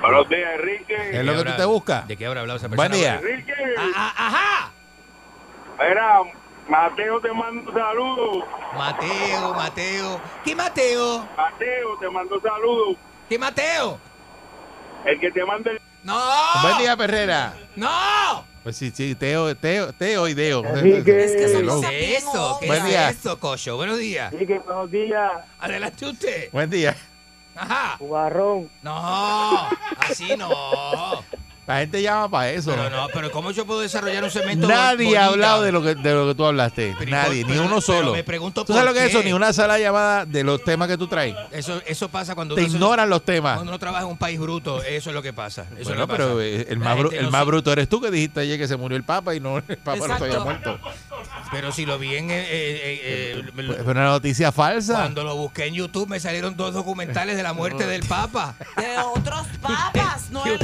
Buenos 0.00 0.28
días, 0.28 0.50
Enrique. 0.56 0.96
Es 1.20 1.24
lo 1.24 1.36
que 1.44 1.50
tú 1.50 1.56
te 1.56 1.64
buscas. 1.64 2.08
¿De 2.08 2.16
qué 2.16 2.26
habrá 2.26 2.40
hablado 2.40 2.58
esa 2.58 2.68
persona? 2.68 2.88
Buen 2.88 3.00
día. 3.00 3.14
Enrique, 3.20 3.54
Ah, 3.78 3.92
ah, 3.94 4.26
ajá. 4.26 4.72
mira, 5.88 6.20
Mateo 6.68 7.20
te 7.20 7.32
mando 7.32 7.72
saludos. 7.72 8.44
Mateo, 8.76 9.54
Mateo. 9.54 10.20
¿Qué 10.44 10.54
Mateo? 10.56 11.28
Mateo 11.36 11.98
te 12.00 12.10
mando 12.10 12.40
saludos. 12.40 12.96
¿Qué 13.34 13.38
Mateo? 13.40 13.98
El 15.04 15.18
que 15.18 15.28
te 15.32 15.44
manda 15.44 15.72
el... 15.72 15.80
¡No! 16.04 16.16
Buen 16.62 16.78
día, 16.78 16.96
Perrera. 16.96 17.52
¡No! 17.74 18.44
Pues 18.62 18.76
sí, 18.76 18.92
sí, 18.94 19.16
Teo, 19.16 19.56
Teo, 19.56 19.92
Teo 19.92 20.28
y 20.28 20.34
Deo. 20.34 20.64
Enrique. 20.64 21.24
Es 21.24 21.32
que 21.52 21.62
no 21.64 21.82
es 21.90 22.22
eso. 22.22 22.58
¿Qué 22.60 22.68
Buen 22.68 22.78
es 22.82 22.84
día. 22.86 23.10
eso, 23.10 23.40
Cocho? 23.40 23.74
Buenos 23.74 23.98
días. 23.98 24.32
Enrique, 24.32 24.60
buenos 24.60 24.88
días. 24.88 25.32
Adelante 25.58 26.06
usted. 26.06 26.48
Buen 26.52 26.70
día. 26.70 26.96
Ajá. 27.56 27.96
Jugarrón. 27.98 28.70
No, 28.84 29.68
así 29.98 30.36
no. 30.36 31.24
La 31.66 31.78
gente 31.78 32.02
llama 32.02 32.28
para 32.28 32.50
eso. 32.50 32.70
Pero 32.72 32.90
no, 32.90 33.06
pero 33.14 33.30
¿cómo 33.30 33.50
yo 33.50 33.64
puedo 33.64 33.80
desarrollar 33.80 34.22
un 34.22 34.30
segmento 34.30 34.68
Nadie 34.68 35.16
ha 35.16 35.26
hablado 35.26 35.62
de 35.62 35.72
lo 35.72 35.82
que 35.82 35.94
de 35.94 36.12
lo 36.14 36.26
que 36.28 36.34
tú 36.34 36.44
hablaste. 36.44 36.94
Pero, 36.98 37.10
Nadie, 37.10 37.42
pero- 37.46 37.54
ni 37.54 37.58
uno 37.60 37.68
pero 37.76 37.80
solo. 37.80 38.12
me 38.12 38.22
pregunto 38.22 38.64
¿Tú 38.66 38.74
sabes 38.74 38.86
por 38.86 38.94
lo 38.94 39.00
que 39.00 39.06
es 39.06 39.10
eso? 39.14 39.22
Ni 39.22 39.32
una 39.32 39.52
sala 39.54 39.78
llamada 39.78 40.26
de 40.26 40.44
los 40.44 40.62
temas 40.62 40.88
que 40.88 40.98
tú 40.98 41.06
traes. 41.06 41.34
Eso, 41.52 41.80
eso 41.86 42.08
pasa 42.10 42.34
cuando 42.34 42.54
Te 42.54 42.62
uno, 42.64 42.70
ignoran 42.74 43.08
los 43.08 43.24
temas. 43.24 43.54
cuando 43.54 43.72
uno 43.72 43.78
trabaja 43.78 44.04
en 44.04 44.10
un 44.10 44.18
país 44.18 44.38
bruto. 44.38 44.82
Eso 44.82 45.08
es 45.10 45.14
lo 45.14 45.22
que 45.22 45.32
pasa. 45.32 45.62
Eso 45.70 45.78
es 45.80 45.84
Bueno, 45.86 46.00
lo 46.02 46.06
que 46.06 46.12
pero 46.12 46.28
pasa. 46.34 46.70
el 46.72 46.78
más, 46.78 46.96
bru- 46.98 47.02
gente 47.04 47.16
el 47.18 47.24
no 47.24 47.30
más 47.30 47.40
se- 47.40 47.46
bruto 47.46 47.72
eres 47.72 47.88
tú 47.88 48.00
que 48.02 48.10
dijiste 48.10 48.40
ayer 48.40 48.58
que 48.58 48.68
se 48.68 48.76
murió 48.76 48.96
el 48.98 49.04
Papa 49.04 49.34
y 49.34 49.40
no 49.40 49.56
el 49.56 49.62
Papa 49.78 50.06
no 50.06 50.18
se 50.18 50.24
había 50.24 50.40
muerto. 50.40 50.78
Pero 51.50 51.72
si 51.72 51.86
lo 51.86 51.98
vi 51.98 52.14
en. 52.16 52.30
eh, 52.30 52.40
eh, 52.40 52.46
eh, 52.50 53.44
eh, 53.56 53.80
fue 53.82 53.92
una 53.92 54.04
noticia 54.04 54.52
falsa. 54.52 54.94
Cuando 54.94 55.24
lo 55.24 55.34
busqué 55.36 55.64
en 55.66 55.74
YouTube 55.74 56.08
me 56.08 56.20
salieron 56.20 56.56
dos 56.56 56.74
documentales 56.74 57.36
de 57.38 57.42
la 57.42 57.52
muerte 57.54 57.86
del 57.86 58.02
Papa. 58.06 58.54
De 58.76 58.98
otros 58.98 59.46
papas, 59.62 60.28
no 60.30 60.44
el- 60.44 60.58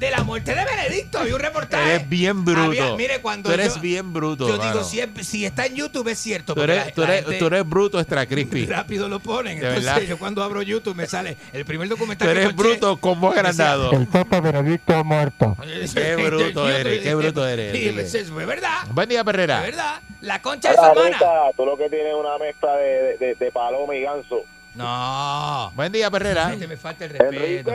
De 0.00 0.10
la 0.10 0.24
muerte 0.24 0.54
de 0.54 0.64
Benedicto. 0.64 1.18
Había 1.18 1.34
un 1.34 1.40
reportaje. 1.40 1.94
Eres 1.96 2.08
bien 2.08 2.42
bruto. 2.44 2.62
Había- 2.62 2.96
mire, 2.96 3.20
cuando 3.20 3.50
tú 3.50 3.54
eres 3.54 3.74
yo- 3.74 3.80
bien 3.82 4.12
bruto. 4.14 4.48
Yo 4.48 4.56
mano. 4.56 4.72
digo, 4.72 4.82
si, 4.84 4.98
es- 4.98 5.08
si 5.28 5.44
está 5.44 5.66
en 5.66 5.74
YouTube 5.76 6.08
es 6.08 6.18
cierto. 6.18 6.54
tú 6.54 6.62
eres, 6.62 6.86
la- 6.86 6.92
tú 6.92 7.02
la 7.02 7.08
eres, 7.08 7.24
gente 7.24 7.38
tú 7.38 7.46
eres 7.46 7.68
bruto 7.68 8.00
extra 8.00 8.24
crispy. 8.24 8.64
rápido 8.64 9.10
lo 9.10 9.20
ponen. 9.20 9.60
De 9.60 9.66
Entonces 9.66 9.84
verdad. 9.84 10.00
yo 10.08 10.18
cuando 10.18 10.42
abro 10.42 10.62
YouTube 10.62 10.94
me 10.96 11.06
sale 11.06 11.36
el 11.52 11.66
primer 11.66 11.86
documental 11.86 12.26
Tú 12.26 12.30
eres 12.32 12.56
bruto 12.56 12.96
como 12.96 13.30
agrandado. 13.30 13.92
El 13.92 14.06
Papa 14.06 14.40
Benedicto 14.40 14.96
ha 14.96 15.02
muerto. 15.04 15.54
Qué 15.94 16.16
bruto 16.16 16.68
eres, 16.70 17.02
qué 17.02 17.14
bruto 17.14 17.46
eres. 17.46 17.72
Sí, 17.76 17.88
es, 17.88 18.14
es 18.14 18.34
verdad. 18.34 18.78
Buen 18.92 19.06
día, 19.08 19.22
Perrera. 19.22 19.58
Es 19.58 19.66
verdad. 19.76 20.00
La 20.22 20.40
concha 20.40 20.70
de 20.70 20.76
su 20.76 20.82
hermana. 20.82 21.18
Tú 21.54 21.66
lo 21.66 21.76
que 21.76 21.90
tienes 21.90 22.08
es 22.08 22.14
una 22.18 22.38
mezcla 22.38 22.74
de, 22.76 23.18
de, 23.18 23.34
de 23.34 23.52
paloma 23.52 23.94
y 23.94 24.00
ganso. 24.00 24.44
No. 24.74 25.72
Buen 25.76 25.92
día, 25.92 26.10
Perrera. 26.10 26.48
Gente, 26.48 26.66
me 26.66 26.78
falta 26.78 27.04
el 27.04 27.10
respeto. 27.10 27.70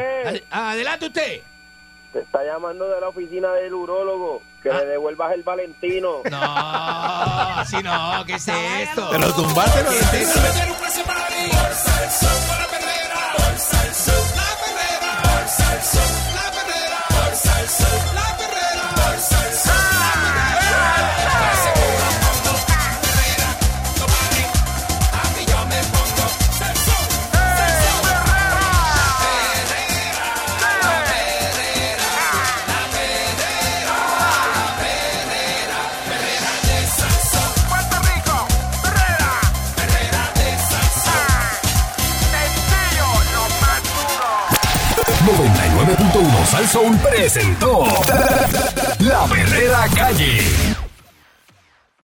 Adelante 0.49 1.05
usted. 1.05 1.41
Te 2.15 2.21
está 2.21 2.45
llamando 2.45 2.87
de 2.87 3.01
la 3.01 3.09
oficina 3.09 3.51
del 3.51 3.73
urólogo. 3.73 4.41
Que 4.63 4.71
le 4.71 4.85
devuelvas 4.85 5.33
el 5.33 5.43
Valentino. 5.43 6.21
No, 6.31 6.37
así 7.59 7.83
no. 7.83 8.23
¿Qué 8.25 8.35
es 8.35 8.47
esto? 8.47 9.09
Te 9.09 9.19
lo 9.19 9.33
tumbaste, 9.33 9.83
lo 9.83 9.89
¿Qué 9.89 9.99
es 9.99 10.13
esto? 10.13 10.39
Puerto 17.09 18.44
99.1 45.95 46.45
Sal 46.45 46.67
Soul 46.67 46.97
presentó 46.97 47.85
La 48.99 49.25
Verdadera 49.27 49.87
Calle. 49.95 50.74